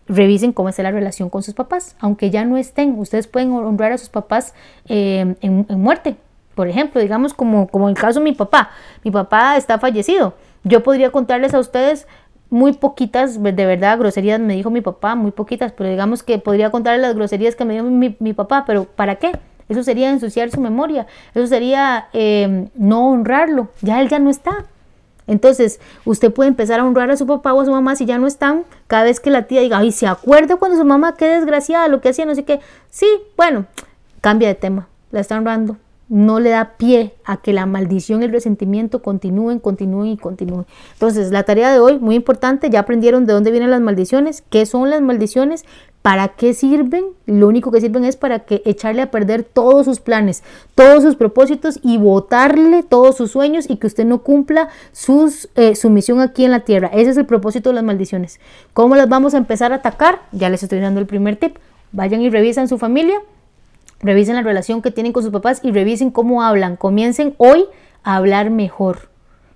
revisen 0.07 0.51
cómo 0.51 0.69
está 0.69 0.83
la 0.83 0.91
relación 0.91 1.29
con 1.29 1.43
sus 1.43 1.53
papás, 1.53 1.95
aunque 1.99 2.29
ya 2.29 2.45
no 2.45 2.57
estén. 2.57 2.97
Ustedes 2.99 3.27
pueden 3.27 3.51
honrar 3.51 3.91
a 3.91 3.97
sus 3.97 4.09
papás 4.09 4.53
eh, 4.87 5.35
en, 5.41 5.65
muerte. 5.69 6.17
Por 6.55 6.67
ejemplo, 6.67 7.01
digamos 7.01 7.33
como, 7.33 7.67
como 7.67 7.89
el 7.89 7.95
caso 7.95 8.19
de 8.19 8.25
mi 8.25 8.33
papá. 8.33 8.71
Mi 9.03 9.11
papá 9.11 9.57
está 9.57 9.79
fallecido. 9.79 10.33
Yo 10.63 10.83
podría 10.83 11.11
contarles 11.11 11.53
a 11.53 11.59
ustedes 11.59 12.07
muy 12.49 12.73
poquitas, 12.73 13.41
de 13.41 13.51
verdad, 13.51 13.97
groserías 13.97 14.39
me 14.39 14.53
dijo 14.53 14.69
mi 14.69 14.81
papá, 14.81 15.15
muy 15.15 15.31
poquitas, 15.31 15.71
pero 15.71 15.89
digamos 15.89 16.23
que 16.23 16.37
podría 16.37 16.69
contarles 16.69 17.01
las 17.01 17.15
groserías 17.15 17.55
que 17.55 17.65
me 17.65 17.73
dijo 17.73 17.85
mi 17.85 18.33
papá, 18.33 18.63
pero 18.65 18.85
¿para 18.85 19.15
qué? 19.15 19.31
Eso 19.67 19.83
sería 19.83 20.11
ensuciar 20.11 20.51
su 20.51 20.61
memoria, 20.61 21.07
eso 21.33 21.47
sería 21.47 22.07
em, 22.13 22.69
no 22.75 23.09
honrarlo, 23.09 23.69
ya 23.81 23.99
él 24.01 24.09
ya 24.09 24.19
no 24.19 24.29
está. 24.29 24.65
Entonces, 25.27 25.79
usted 26.05 26.31
puede 26.31 26.49
empezar 26.49 26.79
a 26.79 26.85
honrar 26.85 27.09
a 27.09 27.17
su 27.17 27.25
papá 27.25 27.53
o 27.53 27.61
a 27.61 27.65
su 27.65 27.71
mamá 27.71 27.95
si 27.95 28.05
ya 28.05 28.19
no 28.19 28.27
están, 28.27 28.63
cada 28.87 29.03
vez 29.05 29.19
que 29.19 29.31
la 29.31 29.43
tía 29.43 29.61
diga, 29.61 29.79
ay, 29.79 29.91
¿se 29.91 30.05
acuerda 30.05 30.57
cuando 30.57 30.77
su 30.77 30.85
mamá, 30.85 31.15
qué 31.15 31.27
desgraciada, 31.27 31.87
lo 31.87 31.99
que 31.99 32.09
hacía, 32.09 32.25
no 32.25 32.35
sé 32.35 32.43
qué? 32.43 32.59
Sí, 32.91 33.07
bueno, 33.35 33.65
cambia 34.21 34.47
de 34.47 34.55
tema, 34.55 34.87
la 35.11 35.21
está 35.21 35.37
honrando, 35.37 35.77
no 36.09 36.39
le 36.39 36.51
da 36.51 36.73
pie 36.77 37.15
a 37.25 37.37
que 37.37 37.53
la 37.53 37.65
maldición 37.65 38.21
y 38.21 38.25
el 38.25 38.31
resentimiento 38.31 39.01
continúen, 39.01 39.59
continúen 39.59 40.11
y 40.11 40.17
continúen. 40.17 40.67
Entonces, 40.93 41.31
la 41.31 41.43
tarea 41.43 41.71
de 41.71 41.79
hoy, 41.79 41.97
muy 41.97 42.13
importante, 42.13 42.69
ya 42.69 42.81
aprendieron 42.81 43.25
de 43.25 43.33
dónde 43.33 43.49
vienen 43.49 43.71
las 43.71 43.81
maldiciones, 43.81 44.43
qué 44.49 44.67
son 44.67 44.91
las 44.91 45.01
maldiciones, 45.01 45.65
para 46.05 46.27
qué 46.27 46.53
sirven. 46.53 47.03
Lo 47.25 47.47
único 47.47 47.71
que 47.71 47.81
sirven 47.81 48.05
es 48.05 48.15
para 48.15 48.41
que 48.41 48.61
echarle 48.63 49.01
a 49.01 49.09
perder 49.09 49.41
todos 49.41 49.85
sus 49.85 49.99
planes, 49.99 50.43
todos 50.75 51.01
sus 51.01 51.15
propósitos 51.15 51.79
y 51.81 51.97
botarle 51.97 52.83
todos 52.83 53.17
sus 53.17 53.31
sueños 53.31 53.65
y 53.67 53.77
que 53.77 53.87
usted 53.87 54.05
no 54.05 54.19
cumpla 54.19 54.69
eh, 55.55 55.75
su 55.75 55.89
misión 55.89 56.21
aquí 56.21 56.45
en 56.45 56.51
la 56.51 56.59
tierra. 56.59 56.91
Ese 56.93 57.09
es 57.09 57.17
el 57.17 57.25
propósito 57.25 57.71
de 57.71 57.75
las 57.77 57.83
maldiciones. 57.83 58.39
¿Cómo 58.73 58.95
las 58.95 59.09
vamos 59.09 59.33
a 59.33 59.37
empezar 59.37 59.71
a 59.71 59.77
atacar? 59.77 60.21
Ya 60.31 60.51
les 60.51 60.61
estoy 60.61 60.79
dando 60.79 60.99
el 60.99 61.07
primer 61.07 61.37
tip. 61.37 61.57
Vayan 61.91 62.21
y 62.21 62.29
revisen 62.29 62.67
su 62.67 62.77
familia 62.77 63.19
Revisen 64.01 64.35
la 64.35 64.43
relación 64.43 64.83
que 64.83 64.91
tienen 64.91 65.11
con 65.11 65.23
sus 65.23 65.31
papás 65.31 65.61
y 65.63 65.71
revisen 65.71 66.11
cómo 66.11 66.43
hablan. 66.43 66.75
Comiencen 66.75 67.33
hoy 67.39 67.65
a 68.03 68.17
hablar 68.17 68.51
mejor. 68.51 69.14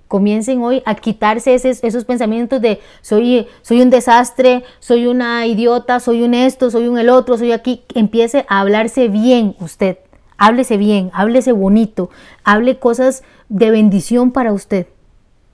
Comiencen 0.09 0.63
hoy 0.63 0.81
a 0.85 0.95
quitarse 0.95 1.53
esos, 1.53 2.03
pensamientos 2.03 2.59
de 2.59 2.79
soy, 3.01 3.47
soy 3.61 3.83
un 3.83 3.91
desastre, 3.91 4.63
soy 4.79 5.05
una 5.05 5.45
idiota, 5.45 5.99
soy 5.99 6.23
un 6.23 6.33
esto, 6.33 6.71
soy 6.71 6.87
un 6.87 6.97
el 6.97 7.09
otro, 7.09 7.37
soy 7.37 7.51
aquí. 7.51 7.83
Empiece 7.93 8.43
a 8.49 8.61
hablarse 8.61 9.07
bien 9.07 9.55
usted. 9.59 9.99
Háblese 10.39 10.77
bien, 10.77 11.11
háblese 11.13 11.51
bonito, 11.51 12.09
hable 12.43 12.79
cosas 12.79 13.23
de 13.49 13.69
bendición 13.69 14.31
para 14.31 14.51
usted. 14.51 14.87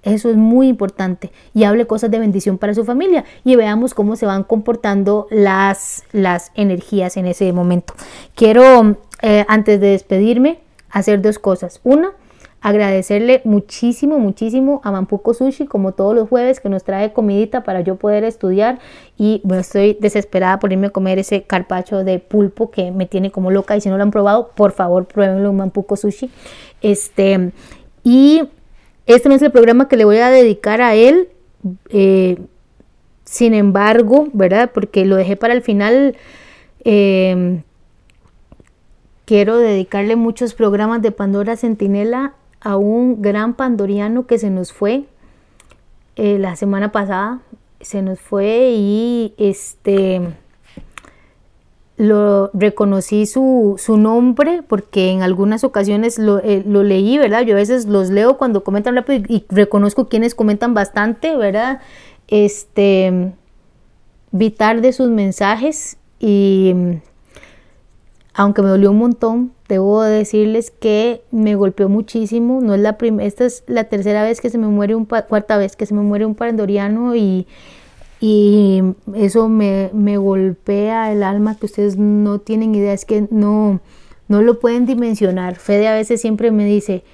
Eso 0.04 0.30
es 0.30 0.38
muy 0.38 0.70
importante. 0.70 1.34
Y 1.54 1.66
hable 1.66 1.86
cosas 1.86 2.10
de 2.10 2.20
bendición 2.20 2.58
para 2.58 2.74
su 2.74 2.86
familia. 2.86 3.26
Y 3.44 3.58
veamos 3.58 3.94
cómo 3.94 4.16
se 4.16 4.26
van 4.26 4.46
comportando 4.46 5.28
las, 5.32 6.06
las 6.14 6.54
energías 6.56 7.18
en 7.18 7.26
ese 7.26 7.52
momento. 7.52 7.94
Quiero, 8.36 8.96
eh, 9.22 9.44
antes 9.50 9.82
de 9.82 9.88
despedirme, 9.88 10.60
hacer 10.92 11.22
dos 11.22 11.40
cosas. 11.40 11.82
Una, 11.84 12.14
agradecerle 12.66 13.42
muchísimo, 13.44 14.18
muchísimo 14.18 14.82
a 14.84 14.92
Mampuco 14.92 15.36
Sushi, 15.36 15.68
como 15.68 15.92
todos 15.92 16.16
los 16.16 16.28
jueves, 16.28 16.60
que 16.60 16.68
nos 16.68 16.84
trae 16.84 17.14
comidita 17.14 17.64
para 17.64 17.82
yo 17.82 17.98
poder 17.98 18.24
estudiar. 18.24 18.80
Y 19.20 19.40
bueno, 19.44 19.62
estoy 19.62 19.96
desesperada 20.00 20.58
por 20.58 20.74
irme 20.74 20.88
a 20.88 20.90
comer 20.90 21.20
ese 21.20 21.44
carpacho 21.44 22.04
de 22.04 22.18
pulpo 22.18 22.72
que 22.72 22.90
me 22.90 23.06
tiene 23.06 23.30
como 23.30 23.52
loca. 23.52 23.78
Y 23.78 23.82
si 23.82 23.90
no 23.90 23.98
lo 23.98 24.04
han 24.04 24.10
probado, 24.10 24.50
por 24.56 24.72
favor, 24.72 25.06
pruébenlo 25.06 25.52
en 25.52 25.56
Mampuco 25.58 25.96
Sushi. 25.96 26.32
Este, 26.82 27.52
y 28.04 28.42
este 29.06 29.30
no 29.30 29.36
es 29.36 29.44
el 29.44 29.52
programa 29.52 29.88
que 29.88 29.96
le 29.96 30.06
voy 30.06 30.18
a 30.18 30.32
dedicar 30.32 30.82
a 30.82 30.96
él. 30.96 31.30
Eh, 31.90 32.40
sin 33.26 33.54
embargo, 33.54 34.30
¿verdad? 34.34 34.72
Porque 34.74 35.06
lo 35.06 35.18
dejé 35.18 35.36
para 35.36 35.54
el 35.54 35.62
final. 35.62 36.18
Eh, 36.84 37.62
quiero 39.26 39.60
dedicarle 39.60 40.16
muchos 40.16 40.56
programas 40.56 41.04
de 41.04 41.12
Pandora 41.12 41.58
Centinela 41.58 42.34
a 42.66 42.78
un 42.78 43.22
gran 43.22 43.54
pandoriano 43.54 44.26
que 44.26 44.40
se 44.40 44.50
nos 44.50 44.74
fue 44.74 45.06
eh, 46.16 46.40
la 46.40 46.56
semana 46.56 46.92
pasada, 46.92 47.40
se 47.80 48.02
nos 48.02 48.20
fue 48.20 48.72
y 48.74 49.36
este 49.38 50.22
lo 51.98 52.50
reconocí 52.54 53.28
su, 53.28 53.78
nombre 53.88 54.64
porque 54.68 55.12
en 55.12 55.22
algunas 55.22 55.64
ocasiones 55.64 56.18
lo, 56.18 56.40
eh, 56.40 56.64
lo, 56.66 56.84
leí, 56.84 57.20
¿verdad? 57.20 57.44
Yo 57.44 57.54
a 57.54 57.58
veces 57.58 57.86
los 57.86 58.10
leo 58.10 58.36
cuando 58.38 58.64
comentan 58.64 58.96
rápido 58.96 59.24
y, 59.30 59.46
reconozco 59.50 60.10
quienes 60.10 60.34
comentan 60.34 60.74
bastante, 60.74 61.38
¿verdad? 61.38 61.82
Este, 62.28 63.32
vitar 64.32 64.82
de 64.82 64.92
sus 64.92 65.10
mensajes 65.10 65.98
y 66.20 66.74
aunque 68.38 68.62
me 68.62 68.68
dolió 68.68 68.92
un 68.92 68.98
montón, 68.98 69.54
debo 69.70 70.04
decirles 70.04 70.70
que 70.70 71.22
me 71.32 71.56
golpeó 71.56 71.88
muchísimo. 71.88 72.60
No 72.62 72.76
es 72.76 72.82
la 72.82 72.98
esta 73.22 73.46
es 73.46 73.64
la 73.66 73.86
tercera 73.86 74.24
vez 74.24 74.42
que 74.42 74.50
se 74.50 74.58
me 74.58 74.68
muere 74.68 74.94
un 74.94 75.06
cuarta 75.06 75.58
vez 75.58 75.78
que 75.78 75.86
se 75.86 75.94
me 75.94 76.02
muere 76.02 76.26
un 76.26 76.36
pandoriano 76.36 77.16
y, 77.16 77.48
y 78.20 78.84
eso 79.14 79.48
me, 79.48 79.90
me, 79.94 80.18
golpea 80.18 81.14
el 81.14 81.24
alma 81.24 81.56
que 81.56 81.66
ustedes 81.66 81.96
no 81.98 82.40
tienen 82.40 82.76
idea, 82.76 82.92
es 82.92 83.06
que 83.06 83.26
no, 83.32 83.80
no 84.28 84.42
lo 84.42 84.60
pueden 84.60 84.86
dimensionar. 84.86 85.56
Fede 85.56 85.88
a 85.88 85.96
veces 85.96 86.20
siempre 86.20 86.52
me 86.52 86.66
dice, 86.66 87.06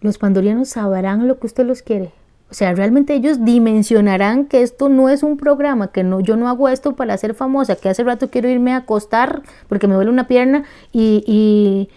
los 0.00 0.18
pandorianos 0.18 0.70
sabrán 0.70 1.28
lo 1.28 1.38
que 1.38 1.46
usted 1.46 1.64
los 1.64 1.82
quiere. 1.82 2.10
O 2.48 2.54
sea, 2.54 2.72
realmente 2.74 3.14
ellos 3.14 3.44
dimensionarán 3.44 4.46
que 4.46 4.62
esto 4.62 4.88
no 4.88 5.08
es 5.08 5.24
un 5.24 5.36
programa, 5.36 5.90
que 5.90 6.04
no, 6.04 6.20
yo 6.20 6.36
no 6.36 6.48
hago 6.48 6.68
esto 6.68 6.94
para 6.94 7.16
ser 7.16 7.34
famosa, 7.34 7.74
que 7.74 7.88
hace 7.88 8.04
rato 8.04 8.30
quiero 8.30 8.48
irme 8.48 8.72
a 8.72 8.78
acostar 8.78 9.42
porque 9.68 9.88
me 9.88 9.94
duele 9.94 10.10
una 10.10 10.28
pierna 10.28 10.64
y, 10.92 11.24
y, 11.26 11.88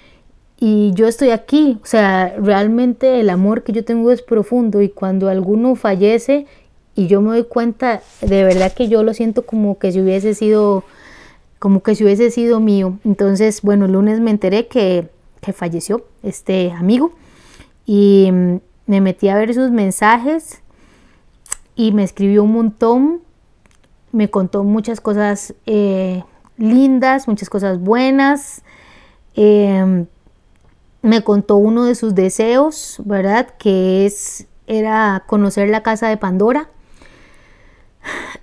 y 0.60 0.92
yo 0.96 1.08
estoy 1.08 1.30
aquí. 1.30 1.78
O 1.84 1.86
sea, 1.86 2.36
realmente 2.40 3.20
el 3.20 3.30
amor 3.30 3.64
que 3.64 3.74
yo 3.74 3.86
tengo 3.86 4.12
es 4.12 4.24
profundo 4.24 4.82
y 4.82 4.90
cuando 4.90 5.30
alguno 5.30 5.76
fallece 5.76 6.48
y 6.96 7.06
yo 7.06 7.22
me 7.22 7.30
doy 7.30 7.44
cuenta, 7.44 8.02
de 8.22 8.44
verdad 8.44 8.74
que 8.74 8.90
yo 8.90 9.04
lo 9.04 9.14
siento 9.14 9.46
como 9.46 9.78
que 9.78 9.92
si 9.92 10.02
hubiese 10.02 10.34
sido, 10.34 10.84
como 11.60 11.84
que 11.84 11.94
si 11.94 12.04
hubiese 12.04 12.32
sido 12.32 12.60
mío. 12.60 12.98
Entonces, 13.06 13.62
bueno, 13.62 13.86
el 13.86 13.92
lunes 13.92 14.20
me 14.20 14.32
enteré 14.32 14.66
que, 14.66 15.10
que 15.42 15.54
falleció 15.54 16.06
este 16.24 16.72
amigo 16.72 17.14
y 17.86 18.32
me 18.90 19.02
metí 19.02 19.30
a 19.30 19.36
ver 19.36 19.54
sus 19.54 19.70
mensajes 19.70 20.64
y 21.76 21.92
me 21.92 22.04
escribió 22.04 22.44
un 22.44 22.54
montón, 22.54 23.22
me 24.12 24.32
contó 24.32 24.64
muchas 24.64 25.00
cosas 25.00 25.54
eh, 25.68 26.24
lindas, 26.58 27.28
muchas 27.28 27.52
cosas 27.52 27.80
buenas. 27.80 28.64
Em, 29.36 30.08
me 31.04 31.24
contó 31.24 31.58
uno 31.58 31.86
de 31.86 31.94
sus 31.94 32.16
deseos, 32.16 33.00
¿verdad? 33.06 33.50
Que 33.60 34.08
es, 34.08 34.48
era 34.66 35.24
conocer 35.28 35.70
la 35.70 35.84
casa 35.84 36.08
de 36.08 36.18
Pandora 36.18 36.68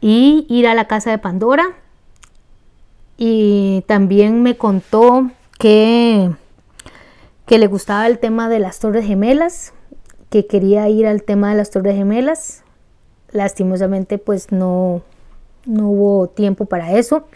y 0.01 0.47
ir 0.49 0.69
a 0.69 0.77
la 0.77 0.87
casa 0.87 1.11
de 1.11 1.19
Pandora. 1.19 1.75
Y 3.17 3.83
también 3.89 4.45
me 4.45 4.57
contó 4.57 5.29
que, 5.59 6.31
que 7.47 7.59
le 7.59 7.67
gustaba 7.67 8.07
el 8.07 8.21
tema 8.21 8.49
de 8.49 8.61
las 8.61 8.79
torres 8.79 9.05
gemelas, 9.05 9.73
que 10.31 10.47
quería 10.47 10.89
ir 10.89 11.07
al 11.07 11.23
tema 11.23 11.51
de 11.51 11.57
las 11.57 11.71
Torres 11.71 11.97
Gemelas. 11.97 12.63
Lastimosamente 13.33 14.19
pues 14.19 14.53
no, 14.53 15.03
no 15.65 15.91
hubo 15.91 16.29
tiempo 16.29 16.67
para 16.67 16.93
eso. 16.97 17.27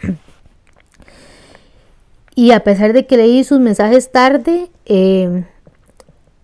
Y 2.35 2.51
a 2.51 2.63
pesar 2.63 2.93
de 2.93 3.05
que 3.05 3.17
leí 3.17 3.43
sus 3.43 3.59
mensajes 3.59 4.11
tarde, 4.11 4.69
eh, 4.85 5.43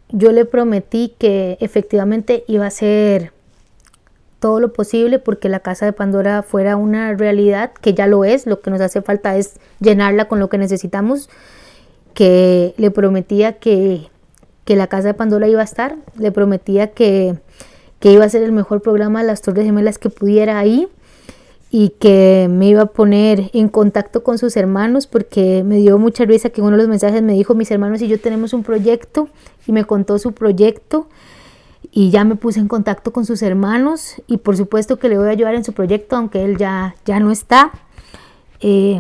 yo 0.10 0.32
le 0.32 0.46
prometí 0.46 1.16
que 1.18 1.58
efectivamente 1.62 2.44
iba 2.48 2.66
a 2.66 2.68
hacer 2.68 3.32
todo 4.40 4.60
lo 4.60 4.74
posible 4.74 5.20
porque 5.20 5.50
la 5.50 5.62
casa 5.62 5.86
de 5.86 5.94
Pandora 5.94 6.44
fuera 6.44 6.76
una 6.76 7.14
realidad, 7.14 7.72
que 7.82 7.94
ya 7.94 8.06
lo 8.08 8.24
es, 8.24 8.46
lo 8.46 8.62
que 8.62 8.70
nos 8.70 8.82
hace 8.82 9.02
falta 9.02 9.36
es 9.38 9.60
llenarla 9.80 10.28
con 10.28 10.40
lo 10.40 10.50
que 10.50 10.58
necesitamos, 10.58 11.30
que 12.14 12.74
le 12.78 12.92
prometía 12.92 13.54
que 13.54 14.10
que 14.68 14.76
la 14.76 14.88
casa 14.88 15.08
de 15.08 15.14
Pandora 15.14 15.48
iba 15.48 15.62
a 15.62 15.64
estar, 15.64 15.96
le 16.20 16.30
prometía 16.34 16.92
que, 16.92 17.38
iba 18.02 18.26
a 18.26 18.30
ser 18.30 18.44
el 18.44 18.52
mejor 18.52 18.82
programa 18.82 19.22
de 19.22 19.28
las 19.28 19.42
Torres 19.42 19.64
Gemelas 19.64 19.98
que 19.98 20.10
pudiera 20.10 20.60
ahí 20.60 20.90
y 21.72 21.90
que 22.02 22.48
me 22.52 22.68
iba 22.68 22.82
a 22.82 22.86
poner 22.88 23.50
en 23.54 23.70
contacto 23.70 24.24
con 24.24 24.38
sus 24.38 24.58
hermanos 24.58 25.08
porque 25.08 25.64
me 25.64 25.78
dio 25.78 25.98
mucha 25.98 26.26
risa 26.26 26.50
que 26.50 26.62
uno 26.62 26.72
de 26.72 26.78
los 26.80 26.90
mensajes 26.90 27.24
me 27.24 27.32
dijo 27.32 27.56
mis 27.56 27.72
hermanos 27.72 28.02
y 28.02 28.10
yo 28.10 28.20
tenemos 28.20 28.52
un 28.52 28.64
proyecto 28.64 29.30
y 29.66 29.72
me 29.72 29.86
contó 29.86 30.20
su 30.20 30.34
proyecto 30.34 31.08
y 31.94 32.10
ya 32.10 32.26
me 32.26 32.36
puse 32.36 32.60
en 32.60 32.68
contacto 32.68 33.14
con 33.14 33.26
sus 33.26 33.42
hermanos 33.44 34.16
y 34.28 34.36
por 34.36 34.58
supuesto 34.58 35.00
que 35.00 35.08
le 35.08 35.18
voy 35.18 35.30
a 35.30 35.32
ayudar 35.32 35.56
en 35.56 35.64
su 35.64 35.72
proyecto 35.72 36.18
aunque 36.18 36.44
él 36.44 36.58
ya, 36.58 36.96
ya 37.06 37.22
no 37.22 37.32
está. 37.32 37.72
Eh, 38.60 39.00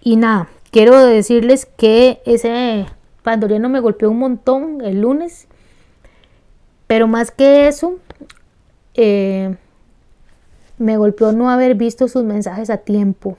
y 0.00 0.14
nada 0.14 0.48
quiero 0.70 1.04
decirles 1.04 1.66
que 1.76 2.20
ese 2.24 2.86
Pandoriano 3.22 3.68
me 3.68 3.80
golpeó 3.80 4.10
un 4.10 4.18
montón 4.18 4.80
el 4.82 5.00
lunes, 5.00 5.46
pero 6.86 7.06
más 7.06 7.30
que 7.30 7.68
eso, 7.68 7.98
eh, 8.94 9.56
me 10.78 10.96
golpeó 10.96 11.32
no 11.32 11.50
haber 11.50 11.74
visto 11.74 12.08
sus 12.08 12.24
mensajes 12.24 12.70
a 12.70 12.78
tiempo. 12.78 13.36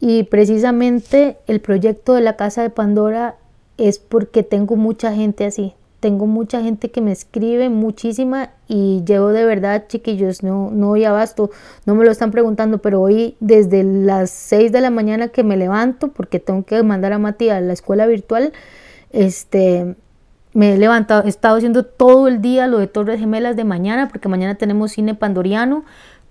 Y 0.00 0.24
precisamente 0.24 1.38
el 1.46 1.60
proyecto 1.60 2.14
de 2.14 2.20
la 2.20 2.36
casa 2.36 2.62
de 2.62 2.70
Pandora 2.70 3.36
es 3.78 3.98
porque 3.98 4.42
tengo 4.42 4.76
mucha 4.76 5.12
gente 5.12 5.44
así, 5.46 5.74
tengo 6.00 6.26
mucha 6.26 6.62
gente 6.62 6.90
que 6.90 7.00
me 7.00 7.12
escribe, 7.12 7.68
muchísima, 7.68 8.50
y 8.66 9.04
llevo 9.04 9.28
de 9.28 9.44
verdad, 9.44 9.84
chiquillos, 9.86 10.42
no, 10.42 10.70
no 10.70 10.88
voy 10.88 11.04
abasto, 11.04 11.50
no 11.86 11.94
me 11.94 12.04
lo 12.04 12.10
están 12.10 12.30
preguntando, 12.30 12.78
pero 12.78 13.00
hoy 13.00 13.36
desde 13.40 13.84
las 13.84 14.30
6 14.30 14.72
de 14.72 14.80
la 14.80 14.90
mañana 14.90 15.28
que 15.28 15.44
me 15.44 15.56
levanto, 15.56 16.08
porque 16.08 16.40
tengo 16.40 16.64
que 16.64 16.82
mandar 16.82 17.12
a 17.12 17.18
Mati 17.18 17.50
a 17.50 17.60
la 17.60 17.74
escuela 17.74 18.06
virtual, 18.06 18.52
este, 19.10 19.94
me 20.52 20.74
he 20.74 20.78
levantado, 20.78 21.24
he 21.24 21.28
estado 21.28 21.56
haciendo 21.56 21.84
todo 21.84 22.26
el 22.26 22.40
día 22.40 22.66
lo 22.66 22.78
de 22.78 22.86
Torres 22.86 23.20
Gemelas 23.20 23.56
de 23.56 23.64
mañana, 23.64 24.08
porque 24.08 24.28
mañana 24.28 24.56
tenemos 24.56 24.92
cine 24.92 25.14
pandoriano, 25.14 25.84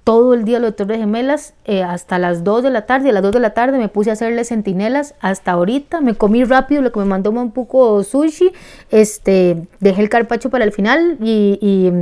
todo 0.10 0.34
el 0.34 0.44
día 0.44 0.58
lo 0.58 0.66
de 0.66 0.72
Torres 0.72 0.98
Gemelas 0.98 1.54
eh, 1.66 1.84
hasta 1.84 2.18
las 2.18 2.44
2 2.44 2.64
de 2.64 2.72
la 2.72 2.88
tarde. 2.88 3.12
A 3.12 3.14
las 3.14 3.22
2 3.22 3.32
de 3.32 3.40
la 3.42 3.52
tarde 3.52 3.78
me 3.78 3.90
puse 3.90 4.10
a 4.10 4.14
hacerle 4.14 4.44
sentinelas 4.44 5.14
hasta 5.20 5.52
ahorita. 5.52 6.02
Me 6.02 6.16
comí 6.16 6.44
rápido 6.46 6.82
lo 6.82 6.92
que 6.92 6.98
me 6.98 7.06
mandó 7.06 7.30
un 7.30 7.52
poco 7.52 8.04
sushi. 8.04 8.52
Este, 8.90 9.68
dejé 9.80 10.02
el 10.02 10.10
carpacho 10.10 10.50
para 10.50 10.64
el 10.64 10.72
final 10.72 11.20
y, 11.22 11.94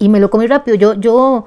y, 0.00 0.08
me 0.08 0.20
lo 0.20 0.30
comí 0.30 0.46
rápido. 0.46 0.74
Yo, 0.78 0.94
yo 0.94 1.44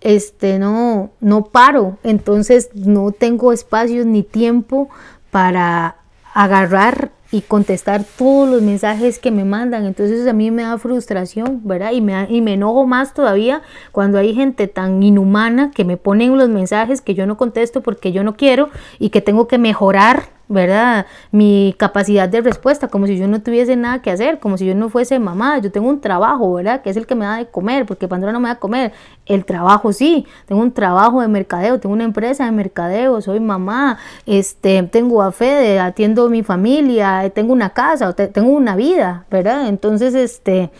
este, 0.00 0.60
no, 0.60 1.10
no 1.18 1.46
paro, 1.46 1.98
entonces 2.04 2.70
no 2.74 3.10
tengo 3.10 3.52
espacio 3.52 4.04
ni 4.04 4.22
tiempo 4.22 4.88
para 5.32 5.96
agarrar 6.32 7.10
y 7.34 7.40
contestar 7.40 8.04
todos 8.16 8.48
los 8.48 8.62
mensajes 8.62 9.18
que 9.18 9.32
me 9.32 9.44
mandan. 9.44 9.86
Entonces 9.86 10.24
a 10.28 10.32
mí 10.32 10.52
me 10.52 10.62
da 10.62 10.78
frustración, 10.78 11.62
¿verdad? 11.64 11.90
Y 11.90 12.00
me, 12.00 12.28
y 12.30 12.40
me 12.40 12.54
enojo 12.54 12.86
más 12.86 13.12
todavía 13.12 13.60
cuando 13.90 14.18
hay 14.18 14.34
gente 14.34 14.68
tan 14.68 15.02
inhumana 15.02 15.72
que 15.72 15.84
me 15.84 15.96
ponen 15.96 16.38
los 16.38 16.48
mensajes 16.48 17.00
que 17.00 17.14
yo 17.14 17.26
no 17.26 17.36
contesto 17.36 17.80
porque 17.80 18.12
yo 18.12 18.22
no 18.22 18.36
quiero 18.36 18.70
y 19.00 19.10
que 19.10 19.20
tengo 19.20 19.48
que 19.48 19.58
mejorar 19.58 20.33
¿verdad? 20.48 21.06
Mi 21.30 21.74
capacidad 21.78 22.28
de 22.28 22.40
respuesta, 22.40 22.88
como 22.88 23.06
si 23.06 23.16
yo 23.16 23.26
no 23.26 23.42
tuviese 23.42 23.76
nada 23.76 24.02
que 24.02 24.10
hacer, 24.10 24.38
como 24.38 24.58
si 24.58 24.66
yo 24.66 24.74
no 24.74 24.90
fuese 24.90 25.18
mamá, 25.18 25.58
yo 25.58 25.70
tengo 25.70 25.88
un 25.88 26.00
trabajo, 26.00 26.54
¿verdad? 26.54 26.82
Que 26.82 26.90
es 26.90 26.96
el 26.96 27.06
que 27.06 27.14
me 27.14 27.24
da 27.24 27.38
de 27.38 27.46
comer, 27.46 27.86
porque 27.86 28.08
Pandora 28.08 28.32
no 28.32 28.40
me 28.40 28.48
da 28.48 28.54
de 28.54 28.60
comer, 28.60 28.92
el 29.26 29.44
trabajo 29.44 29.92
sí, 29.92 30.26
tengo 30.46 30.60
un 30.60 30.72
trabajo 30.72 31.22
de 31.22 31.28
mercadeo, 31.28 31.80
tengo 31.80 31.94
una 31.94 32.04
empresa 32.04 32.44
de 32.44 32.52
mercadeo, 32.52 33.20
soy 33.20 33.40
mamá, 33.40 33.98
este, 34.26 34.82
tengo 34.84 35.22
a 35.22 35.32
Fede, 35.32 35.80
atiendo 35.80 36.26
a 36.26 36.28
mi 36.28 36.42
familia, 36.42 37.30
tengo 37.34 37.52
una 37.52 37.70
casa, 37.70 38.12
tengo 38.12 38.50
una 38.50 38.76
vida, 38.76 39.26
¿verdad? 39.30 39.68
Entonces, 39.68 40.14
este... 40.14 40.70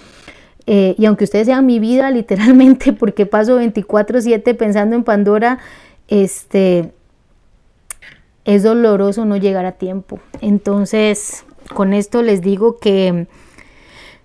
Eh, 0.66 0.94
y 0.96 1.04
aunque 1.04 1.24
ustedes 1.24 1.46
sean 1.46 1.66
mi 1.66 1.78
vida 1.78 2.10
literalmente, 2.10 2.94
porque 2.94 3.26
paso 3.26 3.60
24/7 3.60 4.56
pensando 4.56 4.96
en 4.96 5.04
Pandora, 5.04 5.58
este, 6.08 6.94
es 8.44 8.62
doloroso 8.62 9.24
no 9.24 9.36
llegar 9.36 9.64
a 9.64 9.72
tiempo. 9.72 10.18
Entonces, 10.40 11.44
con 11.74 11.94
esto 11.94 12.22
les 12.22 12.42
digo 12.42 12.78
que 12.78 13.26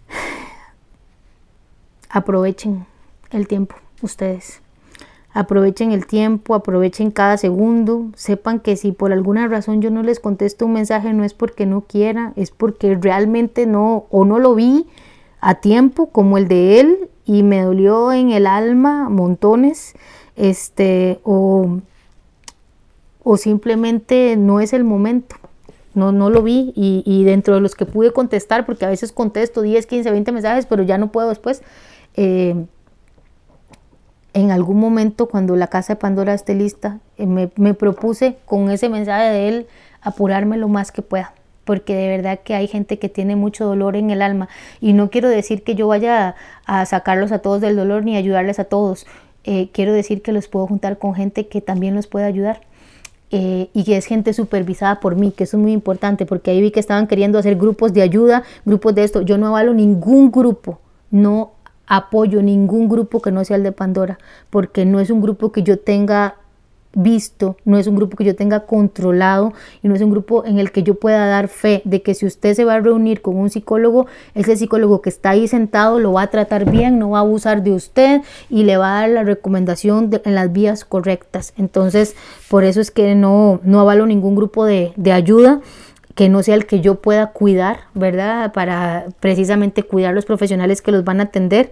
aprovechen 2.10 2.86
el 3.32 3.48
tiempo 3.48 3.76
ustedes. 4.02 4.62
Aprovechen 5.32 5.92
el 5.92 6.08
tiempo, 6.08 6.56
aprovechen 6.56 7.12
cada 7.12 7.38
segundo. 7.38 8.08
Sepan 8.16 8.60
que 8.60 8.76
si 8.76 8.92
por 8.92 9.14
alguna 9.14 9.48
razón 9.48 9.82
yo 9.82 9.92
no 9.92 10.02
les 10.02 10.20
contesto 10.20 10.66
un 10.66 10.74
mensaje 10.74 11.14
no 11.14 11.24
es 11.24 11.34
porque 11.34 11.66
no 11.66 11.82
quiera, 11.82 12.34
es 12.36 12.52
porque 12.52 12.96
realmente 12.96 13.68
no 13.68 14.08
o 14.10 14.26
no 14.26 14.40
lo 14.40 14.56
vi 14.56 14.88
a 15.40 15.56
tiempo 15.56 16.08
como 16.08 16.38
el 16.38 16.48
de 16.48 16.80
él 16.80 17.10
y 17.26 17.44
me 17.44 17.62
dolió 17.62 18.12
en 18.12 18.32
el 18.32 18.48
alma 18.48 19.08
montones, 19.08 19.94
este 20.36 21.20
o 21.24 21.80
o 23.32 23.38
simplemente 23.38 24.36
no 24.38 24.60
es 24.60 24.74
el 24.74 24.84
momento. 24.84 25.36
No, 25.94 26.12
no 26.12 26.32
lo 26.32 26.42
vi 26.42 26.74
y, 26.76 27.24
dentro 27.26 27.54
de 27.54 27.62
los 27.62 27.76
que 27.76 27.86
pude 27.86 28.12
contestar, 28.12 28.66
porque 28.66 28.86
a 28.86 28.90
veces 28.90 29.12
contesto 29.12 29.62
10, 29.62 29.86
15, 29.86 30.10
20 30.10 30.32
mensajes, 30.32 30.66
pero 30.66 30.82
ya 30.82 30.98
no 30.98 31.12
puedo 31.12 31.30
después. 31.30 31.62
Eh, 32.16 32.56
en 34.34 34.50
algún 34.50 34.80
momento 34.80 35.28
cuando 35.28 35.56
la 35.56 35.68
casa 35.68 35.94
de 35.94 36.00
Pandora 36.00 36.34
esté 36.34 36.56
lista, 36.56 37.02
eh, 37.20 37.28
me, 37.28 37.74
propuse 37.76 38.38
con 38.46 38.72
ese 38.72 38.90
mensaje 38.90 39.30
de 39.30 39.48
él 39.48 39.68
apurarme 40.02 40.58
lo 40.58 40.68
más 40.68 40.92
que 40.92 41.04
pueda, 41.04 41.36
porque 41.66 41.94
de 41.94 42.08
verdad 42.08 42.40
que 42.44 42.56
hay 42.56 42.68
gente 42.68 42.98
que 42.98 43.10
tiene 43.10 43.36
mucho 43.36 43.66
dolor 43.66 43.96
en 43.96 44.10
el 44.10 44.24
alma 44.24 44.50
y 44.82 44.94
no 44.94 45.12
quiero 45.12 45.30
decir 45.30 45.64
que 45.64 45.76
yo 45.76 45.88
vaya 45.88 46.34
a, 46.66 46.86
sacarlos 46.88 47.32
a 47.32 47.40
todos 47.40 47.62
del 47.62 47.76
dolor 47.76 48.04
ni 48.04 48.18
ayudarles 48.18 48.58
a 48.58 48.64
todos, 48.64 49.06
eh, 49.44 49.70
quiero 49.72 49.94
decir 49.94 50.24
que 50.24 50.32
los 50.32 50.48
puedo 50.48 50.66
juntar 50.66 50.98
con 50.98 51.14
gente 51.14 51.48
que 51.48 51.62
también 51.62 51.94
los 51.94 52.08
puede 52.08 52.26
ayudar 52.26 52.69
eh, 53.32 53.70
y 53.74 53.84
que 53.84 53.98
es 53.98 54.06
gente 54.06 54.34
supervisada 54.34 55.00
por 55.00 55.16
mí, 55.16 55.32
que 55.32 55.44
eso 55.44 55.58
es 55.58 55.62
muy 55.62 55.72
importante, 55.72 56.26
porque 56.26 56.52
ahí 56.52 56.62
vi 56.62 56.72
que 56.72 56.80
estaban 56.80 57.08
queriendo 57.08 57.38
hacer 57.38 57.56
grupos 57.56 57.94
de 57.94 58.02
ayuda, 58.02 58.44
grupos 58.66 58.96
de 58.96 59.04
esto. 59.04 59.22
Yo 59.22 59.38
no 59.38 59.48
avalo 59.48 59.74
ningún 59.74 60.32
grupo, 60.32 60.80
no 61.12 61.52
apoyo 61.86 62.42
ningún 62.42 62.90
grupo 62.90 63.22
que 63.22 63.32
no 63.32 63.44
sea 63.46 63.58
el 63.58 63.64
de 63.64 63.72
Pandora, 63.72 64.18
porque 64.50 64.86
no 64.86 65.00
es 65.00 65.10
un 65.10 65.22
grupo 65.22 65.52
que 65.52 65.64
yo 65.64 65.80
tenga 65.80 66.36
visto, 66.94 67.56
no 67.66 67.78
es 67.78 67.88
un 67.88 67.96
grupo 67.96 68.18
que 68.18 68.24
yo 68.24 68.36
tenga 68.36 68.62
controlado 68.62 69.54
y 69.84 69.88
no 69.88 69.96
es 69.96 70.02
un 70.02 70.10
grupo 70.10 70.44
en 70.46 70.60
el 70.60 70.72
que 70.72 70.84
yo 70.84 70.96
pueda 70.96 71.28
dar 71.28 71.48
fe 71.48 71.82
de 71.86 72.02
que 72.02 72.16
si 72.16 72.26
usted 72.26 72.54
se 72.56 72.66
va 72.66 72.76
a 72.76 72.80
reunir 72.80 73.22
con 73.22 73.38
un 73.38 73.50
psicólogo, 73.50 74.08
ese 74.34 74.56
psicólogo 74.58 75.02
que 75.02 75.10
está 75.10 75.32
ahí 75.32 75.48
sentado 75.48 76.00
lo 76.00 76.14
va 76.14 76.24
a 76.24 76.28
tratar 76.28 76.70
bien, 76.70 76.98
no 76.98 77.12
va 77.12 77.20
a 77.20 77.22
abusar 77.22 77.64
de 77.64 77.72
usted 77.72 78.22
y 78.50 78.64
le 78.64 78.78
va 78.78 78.98
a 78.98 79.02
dar 79.02 79.10
la 79.10 79.24
recomendación 79.24 80.10
en 80.24 80.36
las 80.36 80.52
vías 80.52 80.84
correctas. 80.84 81.54
Entonces, 81.58 82.16
por 82.50 82.64
eso 82.64 82.82
es 82.82 82.90
que 82.92 83.14
no, 83.16 83.60
no 83.64 83.80
avalo 83.80 84.06
ningún 84.06 84.36
grupo 84.36 84.66
de, 84.66 84.94
de 84.96 85.12
ayuda 85.12 85.62
que 86.16 86.28
no 86.28 86.44
sea 86.44 86.56
el 86.56 86.66
que 86.66 86.82
yo 86.82 86.96
pueda 86.96 87.28
cuidar, 87.28 87.82
¿verdad? 87.94 88.52
Para 88.52 89.06
precisamente 89.20 89.84
cuidar 89.84 90.14
los 90.14 90.26
profesionales 90.26 90.82
que 90.82 90.92
los 90.92 91.04
van 91.04 91.22
a 91.22 91.24
atender 91.24 91.72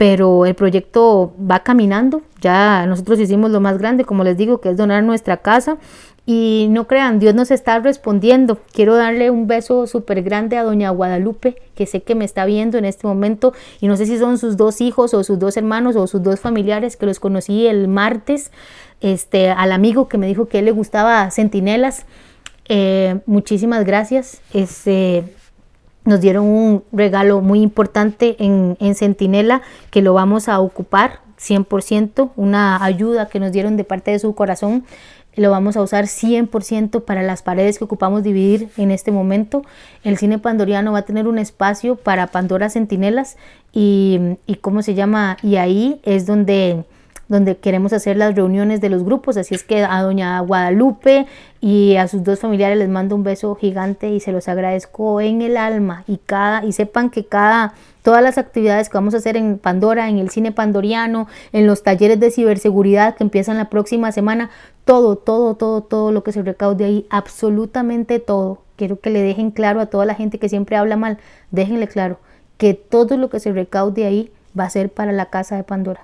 pero 0.00 0.46
el 0.46 0.54
proyecto 0.54 1.34
va 1.38 1.58
caminando. 1.58 2.22
Ya 2.40 2.86
nosotros 2.86 3.20
hicimos 3.20 3.50
lo 3.50 3.60
más 3.60 3.76
grande, 3.76 4.06
como 4.06 4.24
les 4.24 4.38
digo, 4.38 4.58
que 4.58 4.70
es 4.70 4.78
donar 4.78 5.02
nuestra 5.02 5.36
casa. 5.36 5.76
Y 6.24 6.68
no 6.70 6.86
crean, 6.86 7.18
Dios 7.18 7.34
nos 7.34 7.50
está 7.50 7.78
respondiendo. 7.80 8.58
Quiero 8.72 8.94
darle 8.94 9.28
un 9.28 9.46
beso 9.46 9.86
súper 9.86 10.22
grande 10.22 10.56
a 10.56 10.62
doña 10.64 10.88
Guadalupe, 10.88 11.60
que 11.74 11.84
sé 11.84 12.00
que 12.00 12.14
me 12.14 12.24
está 12.24 12.46
viendo 12.46 12.78
en 12.78 12.86
este 12.86 13.06
momento. 13.06 13.52
Y 13.82 13.88
no 13.88 13.96
sé 13.98 14.06
si 14.06 14.16
son 14.16 14.38
sus 14.38 14.56
dos 14.56 14.80
hijos 14.80 15.12
o 15.12 15.22
sus 15.22 15.38
dos 15.38 15.58
hermanos 15.58 15.96
o 15.96 16.06
sus 16.06 16.22
dos 16.22 16.40
familiares 16.40 16.96
que 16.96 17.04
los 17.04 17.20
conocí 17.20 17.66
el 17.66 17.86
martes. 17.86 18.52
Este, 19.02 19.50
al 19.50 19.70
amigo 19.70 20.08
que 20.08 20.16
me 20.16 20.26
dijo 20.26 20.48
que 20.48 20.60
él 20.60 20.64
le 20.64 20.70
gustaba 20.70 21.30
Centinelas. 21.30 22.06
Eh, 22.70 23.20
muchísimas 23.26 23.84
gracias. 23.84 24.40
Este, 24.54 25.24
nos 26.04 26.20
dieron 26.20 26.46
un 26.46 26.84
regalo 26.92 27.40
muy 27.40 27.60
importante 27.60 28.36
en, 28.38 28.76
en 28.80 28.94
Centinela 28.94 29.62
que 29.90 30.02
lo 30.02 30.14
vamos 30.14 30.48
a 30.48 30.60
ocupar 30.60 31.20
100%, 31.40 32.30
una 32.36 32.84
ayuda 32.84 33.28
que 33.28 33.40
nos 33.40 33.52
dieron 33.52 33.76
de 33.76 33.84
parte 33.84 34.10
de 34.10 34.18
su 34.18 34.34
corazón. 34.34 34.84
Lo 35.36 35.50
vamos 35.50 35.76
a 35.76 35.82
usar 35.82 36.06
100% 36.06 37.04
para 37.04 37.22
las 37.22 37.42
paredes 37.42 37.78
que 37.78 37.84
ocupamos 37.84 38.22
dividir 38.22 38.68
en 38.76 38.90
este 38.90 39.12
momento. 39.12 39.62
El 40.02 40.18
cine 40.18 40.38
pandoriano 40.38 40.92
va 40.92 40.98
a 40.98 41.02
tener 41.02 41.28
un 41.28 41.38
espacio 41.38 41.96
para 41.96 42.26
Pandora 42.26 42.68
Centinelas 42.68 43.36
y, 43.72 44.18
y 44.46 44.56
cómo 44.56 44.82
se 44.82 44.94
llama, 44.94 45.36
y 45.42 45.56
ahí 45.56 46.00
es 46.02 46.26
donde 46.26 46.84
donde 47.30 47.56
queremos 47.56 47.92
hacer 47.92 48.16
las 48.16 48.34
reuniones 48.34 48.80
de 48.80 48.90
los 48.90 49.04
grupos. 49.04 49.36
Así 49.36 49.54
es 49.54 49.62
que 49.62 49.84
a 49.84 50.02
doña 50.02 50.40
Guadalupe 50.40 51.26
y 51.60 51.94
a 51.94 52.08
sus 52.08 52.24
dos 52.24 52.40
familiares 52.40 52.76
les 52.76 52.88
mando 52.88 53.14
un 53.14 53.22
beso 53.22 53.54
gigante 53.54 54.10
y 54.10 54.18
se 54.18 54.32
los 54.32 54.48
agradezco 54.48 55.20
en 55.20 55.40
el 55.40 55.56
alma 55.56 56.02
y 56.08 56.18
cada 56.18 56.64
y 56.64 56.72
sepan 56.72 57.08
que 57.08 57.24
cada 57.24 57.72
todas 58.02 58.22
las 58.22 58.36
actividades 58.36 58.88
que 58.88 58.96
vamos 58.96 59.14
a 59.14 59.18
hacer 59.18 59.36
en 59.36 59.58
Pandora, 59.58 60.08
en 60.08 60.18
el 60.18 60.30
cine 60.30 60.50
pandoriano, 60.50 61.28
en 61.52 61.68
los 61.68 61.84
talleres 61.84 62.18
de 62.18 62.32
ciberseguridad 62.32 63.14
que 63.14 63.22
empiezan 63.22 63.58
la 63.58 63.70
próxima 63.70 64.10
semana, 64.10 64.50
todo, 64.84 65.14
todo, 65.14 65.54
todo, 65.54 65.82
todo 65.82 66.10
lo 66.10 66.24
que 66.24 66.32
se 66.32 66.42
recaude 66.42 66.84
ahí, 66.84 67.06
absolutamente 67.10 68.18
todo. 68.18 68.62
Quiero 68.74 68.98
que 68.98 69.10
le 69.10 69.22
dejen 69.22 69.52
claro 69.52 69.80
a 69.80 69.86
toda 69.86 70.04
la 70.04 70.14
gente 70.14 70.38
que 70.40 70.48
siempre 70.48 70.76
habla 70.76 70.96
mal, 70.96 71.18
déjenle 71.52 71.86
claro 71.86 72.18
que 72.58 72.74
todo 72.74 73.16
lo 73.16 73.30
que 73.30 73.38
se 73.38 73.52
recaude 73.52 74.04
ahí 74.04 74.32
va 74.58 74.64
a 74.64 74.70
ser 74.70 74.90
para 74.90 75.12
la 75.12 75.26
casa 75.26 75.54
de 75.54 75.62
Pandora. 75.62 76.00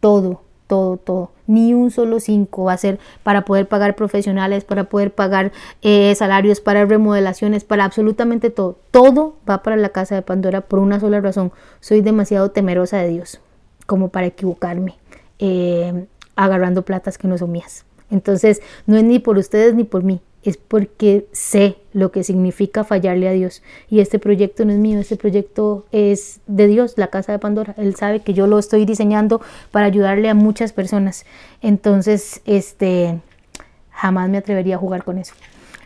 Todo, 0.00 0.42
todo, 0.68 0.98
todo. 0.98 1.32
Ni 1.48 1.74
un 1.74 1.90
solo 1.90 2.20
cinco 2.20 2.64
va 2.64 2.74
a 2.74 2.76
ser 2.76 3.00
para 3.24 3.44
poder 3.44 3.66
pagar 3.66 3.96
profesionales, 3.96 4.64
para 4.64 4.84
poder 4.84 5.12
pagar 5.12 5.50
eh, 5.82 6.14
salarios, 6.14 6.60
para 6.60 6.84
remodelaciones, 6.84 7.64
para 7.64 7.84
absolutamente 7.84 8.50
todo. 8.50 8.78
Todo 8.92 9.36
va 9.48 9.64
para 9.64 9.76
la 9.76 9.88
casa 9.88 10.14
de 10.14 10.22
Pandora 10.22 10.60
por 10.60 10.78
una 10.78 11.00
sola 11.00 11.20
razón. 11.20 11.50
Soy 11.80 12.02
demasiado 12.02 12.52
temerosa 12.52 12.98
de 12.98 13.08
Dios 13.08 13.40
como 13.86 14.10
para 14.10 14.26
equivocarme 14.26 14.96
eh, 15.38 16.06
agarrando 16.36 16.82
platas 16.82 17.18
que 17.18 17.26
no 17.26 17.38
son 17.38 17.50
mías. 17.52 17.84
Entonces, 18.10 18.60
no 18.86 18.96
es 18.96 19.04
ni 19.04 19.18
por 19.18 19.38
ustedes 19.38 19.74
ni 19.74 19.84
por 19.84 20.02
mí, 20.02 20.20
es 20.44 20.56
porque 20.56 21.26
sé 21.32 21.76
lo 21.92 22.12
que 22.12 22.24
significa 22.24 22.84
fallarle 22.84 23.28
a 23.28 23.32
Dios. 23.32 23.62
Y 23.90 24.00
este 24.00 24.18
proyecto 24.18 24.64
no 24.64 24.72
es 24.72 24.78
mío, 24.78 25.00
este 25.00 25.16
proyecto 25.16 25.86
es 25.92 26.40
de 26.46 26.66
Dios, 26.66 26.94
la 26.96 27.08
casa 27.08 27.32
de 27.32 27.38
Pandora. 27.38 27.74
Él 27.76 27.96
sabe 27.96 28.20
que 28.20 28.34
yo 28.34 28.46
lo 28.46 28.58
estoy 28.58 28.84
diseñando 28.84 29.40
para 29.70 29.86
ayudarle 29.86 30.28
a 30.28 30.34
muchas 30.34 30.72
personas. 30.72 31.26
Entonces, 31.60 32.40
este, 32.44 33.20
jamás 33.90 34.28
me 34.28 34.38
atrevería 34.38 34.76
a 34.76 34.78
jugar 34.78 35.04
con 35.04 35.18
eso. 35.18 35.34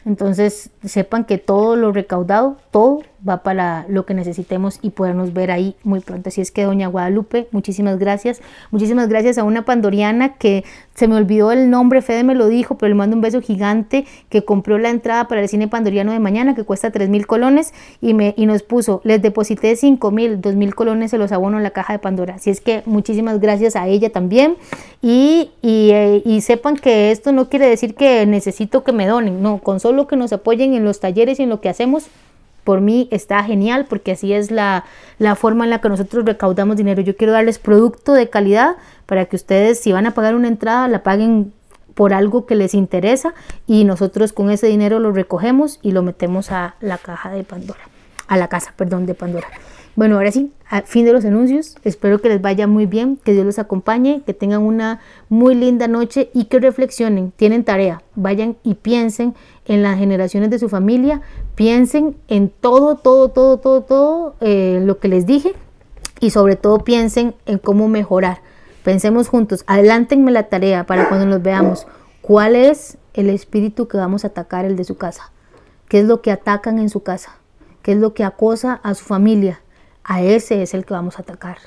Entonces, 0.04 0.70
sepan 0.84 1.24
que 1.24 1.38
todo 1.38 1.76
lo 1.76 1.92
recaudado, 1.92 2.56
todo 2.70 3.02
va 3.28 3.42
para 3.42 3.86
lo 3.88 4.04
que 4.04 4.14
necesitemos 4.14 4.78
y 4.82 4.90
podernos 4.90 5.32
ver 5.32 5.50
ahí 5.50 5.76
muy 5.84 6.00
pronto. 6.00 6.28
Así 6.28 6.40
es 6.40 6.50
que, 6.50 6.64
doña 6.64 6.88
Guadalupe, 6.88 7.48
muchísimas 7.52 7.98
gracias. 7.98 8.40
Muchísimas 8.70 9.08
gracias 9.08 9.38
a 9.38 9.44
una 9.44 9.64
pandoriana 9.64 10.34
que 10.34 10.64
se 10.94 11.08
me 11.08 11.16
olvidó 11.16 11.52
el 11.52 11.70
nombre, 11.70 12.02
Fede 12.02 12.24
me 12.24 12.34
lo 12.34 12.48
dijo, 12.48 12.76
pero 12.76 12.88
le 12.88 12.94
mando 12.94 13.16
un 13.16 13.22
beso 13.22 13.40
gigante, 13.40 14.04
que 14.28 14.44
compró 14.44 14.78
la 14.78 14.90
entrada 14.90 15.28
para 15.28 15.40
el 15.40 15.48
cine 15.48 15.68
pandoriano 15.68 16.12
de 16.12 16.18
mañana, 16.18 16.54
que 16.54 16.64
cuesta 16.64 16.90
3 16.90 17.08
mil 17.08 17.26
colones, 17.26 17.72
y, 18.00 18.14
me, 18.14 18.34
y 18.36 18.46
nos 18.46 18.62
puso, 18.62 19.00
les 19.04 19.22
deposité 19.22 19.74
5 19.76 20.10
mil, 20.10 20.40
2 20.40 20.54
mil 20.54 20.74
colones 20.74 21.10
se 21.10 21.18
los 21.18 21.32
abono 21.32 21.56
en 21.56 21.62
la 21.62 21.70
caja 21.70 21.92
de 21.92 21.98
Pandora. 21.98 22.34
Así 22.34 22.50
es 22.50 22.60
que 22.60 22.82
muchísimas 22.86 23.40
gracias 23.40 23.76
a 23.76 23.86
ella 23.88 24.10
también. 24.10 24.56
Y, 25.00 25.50
eh, 25.62 26.22
y 26.24 26.40
sepan 26.42 26.76
que 26.76 27.10
esto 27.10 27.32
no 27.32 27.48
quiere 27.48 27.66
decir 27.66 27.94
que 27.94 28.26
necesito 28.26 28.84
que 28.84 28.92
me 28.92 29.06
donen, 29.06 29.42
no, 29.42 29.58
con 29.58 29.80
solo 29.80 30.06
que 30.06 30.16
nos 30.16 30.32
apoyen 30.32 30.74
en 30.74 30.84
los 30.84 31.00
talleres 31.00 31.40
y 31.40 31.44
en 31.44 31.48
lo 31.48 31.60
que 31.60 31.68
hacemos, 31.68 32.06
por 32.64 32.80
mí 32.80 33.08
está 33.10 33.42
genial 33.44 33.86
porque 33.88 34.12
así 34.12 34.32
es 34.32 34.50
la, 34.50 34.84
forma 35.36 35.64
en 35.64 35.70
la 35.70 35.80
que 35.80 35.88
nosotros 35.88 36.24
recaudamos 36.24 36.76
dinero. 36.76 37.02
Yo 37.02 37.16
quiero 37.16 37.32
darles 37.32 37.58
producto 37.58 38.12
de 38.12 38.28
calidad 38.30 38.76
para 39.06 39.26
que 39.26 39.36
ustedes 39.36 39.80
si 39.80 39.92
van 39.92 40.06
a 40.06 40.14
pagar 40.14 40.34
una 40.34 40.48
entrada 40.48 40.88
la 40.88 41.02
paguen 41.02 41.52
por 41.94 42.14
algo 42.14 42.46
que 42.46 42.54
les 42.54 42.74
interesa 42.74 43.34
y 43.66 43.84
nosotros 43.84 44.32
con 44.32 44.50
ese 44.50 44.66
dinero 44.66 44.98
lo 44.98 45.12
recogemos 45.12 45.78
y 45.82 45.92
lo 45.92 46.02
metemos 46.02 46.50
a 46.50 46.74
la 46.80 46.98
caja 46.98 47.30
de 47.30 47.44
Pandora, 47.44 47.80
a 48.28 48.36
la 48.36 48.48
casa, 48.48 48.72
perdón, 48.76 49.06
de 49.06 49.14
Pandora. 49.14 49.48
Bueno, 49.94 50.16
ahora 50.16 50.32
sí, 50.32 50.50
a 50.70 50.82
fin 50.82 51.04
de 51.04 51.12
los 51.12 51.24
anuncios. 51.26 51.76
Espero 51.84 52.18
que 52.20 52.30
les 52.30 52.40
vaya 52.40 52.66
muy 52.66 52.86
bien, 52.86 53.18
que 53.22 53.34
Dios 53.34 53.44
los 53.44 53.58
acompañe, 53.58 54.22
que 54.24 54.32
tengan 54.32 54.62
una 54.62 55.00
muy 55.28 55.54
linda 55.54 55.86
noche 55.86 56.30
y 56.32 56.46
que 56.46 56.60
reflexionen. 56.60 57.30
Tienen 57.36 57.62
tarea, 57.62 58.02
vayan 58.14 58.56
y 58.62 58.74
piensen 58.74 59.34
en 59.66 59.82
las 59.82 59.98
generaciones 59.98 60.50
de 60.50 60.58
su 60.58 60.68
familia, 60.68 61.22
piensen 61.54 62.16
en 62.28 62.48
todo, 62.48 62.96
todo, 62.96 63.28
todo, 63.28 63.58
todo, 63.58 63.82
todo 63.82 64.34
eh, 64.40 64.80
lo 64.84 64.98
que 64.98 65.08
les 65.08 65.26
dije 65.26 65.54
y 66.20 66.30
sobre 66.30 66.56
todo 66.56 66.78
piensen 66.84 67.34
en 67.46 67.58
cómo 67.58 67.88
mejorar. 67.88 68.40
Pensemos 68.84 69.28
juntos, 69.28 69.64
adelántenme 69.66 70.32
la 70.32 70.44
tarea 70.44 70.84
para 70.84 71.08
cuando 71.08 71.26
nos 71.26 71.42
veamos. 71.42 71.86
¿Cuál 72.20 72.56
es 72.56 72.98
el 73.14 73.30
espíritu 73.30 73.88
que 73.88 73.96
vamos 73.96 74.24
a 74.24 74.28
atacar 74.28 74.64
el 74.64 74.76
de 74.76 74.84
su 74.84 74.96
casa? 74.96 75.30
¿Qué 75.88 76.00
es 76.00 76.06
lo 76.06 76.22
que 76.22 76.32
atacan 76.32 76.78
en 76.78 76.88
su 76.88 77.02
casa? 77.02 77.36
¿Qué 77.82 77.92
es 77.92 77.98
lo 77.98 78.14
que 78.14 78.24
acosa 78.24 78.80
a 78.82 78.94
su 78.94 79.04
familia? 79.04 79.60
A 80.04 80.22
ese 80.22 80.62
es 80.62 80.74
el 80.74 80.84
que 80.84 80.94
vamos 80.94 81.18
a 81.18 81.22
atacar 81.22 81.58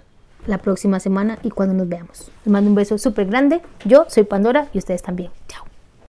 la 0.47 0.57
próxima 0.57 0.99
semana 0.99 1.37
y 1.43 1.49
cuando 1.49 1.73
nos 1.73 1.89
veamos. 1.89 2.31
Les 2.43 2.51
mando 2.51 2.69
un 2.69 2.75
beso 2.75 2.97
súper 2.97 3.27
grande. 3.27 3.61
Yo 3.85 4.05
soy 4.07 4.23
Pandora 4.23 4.67
y 4.73 4.77
ustedes 4.77 5.01
también. 5.01 5.31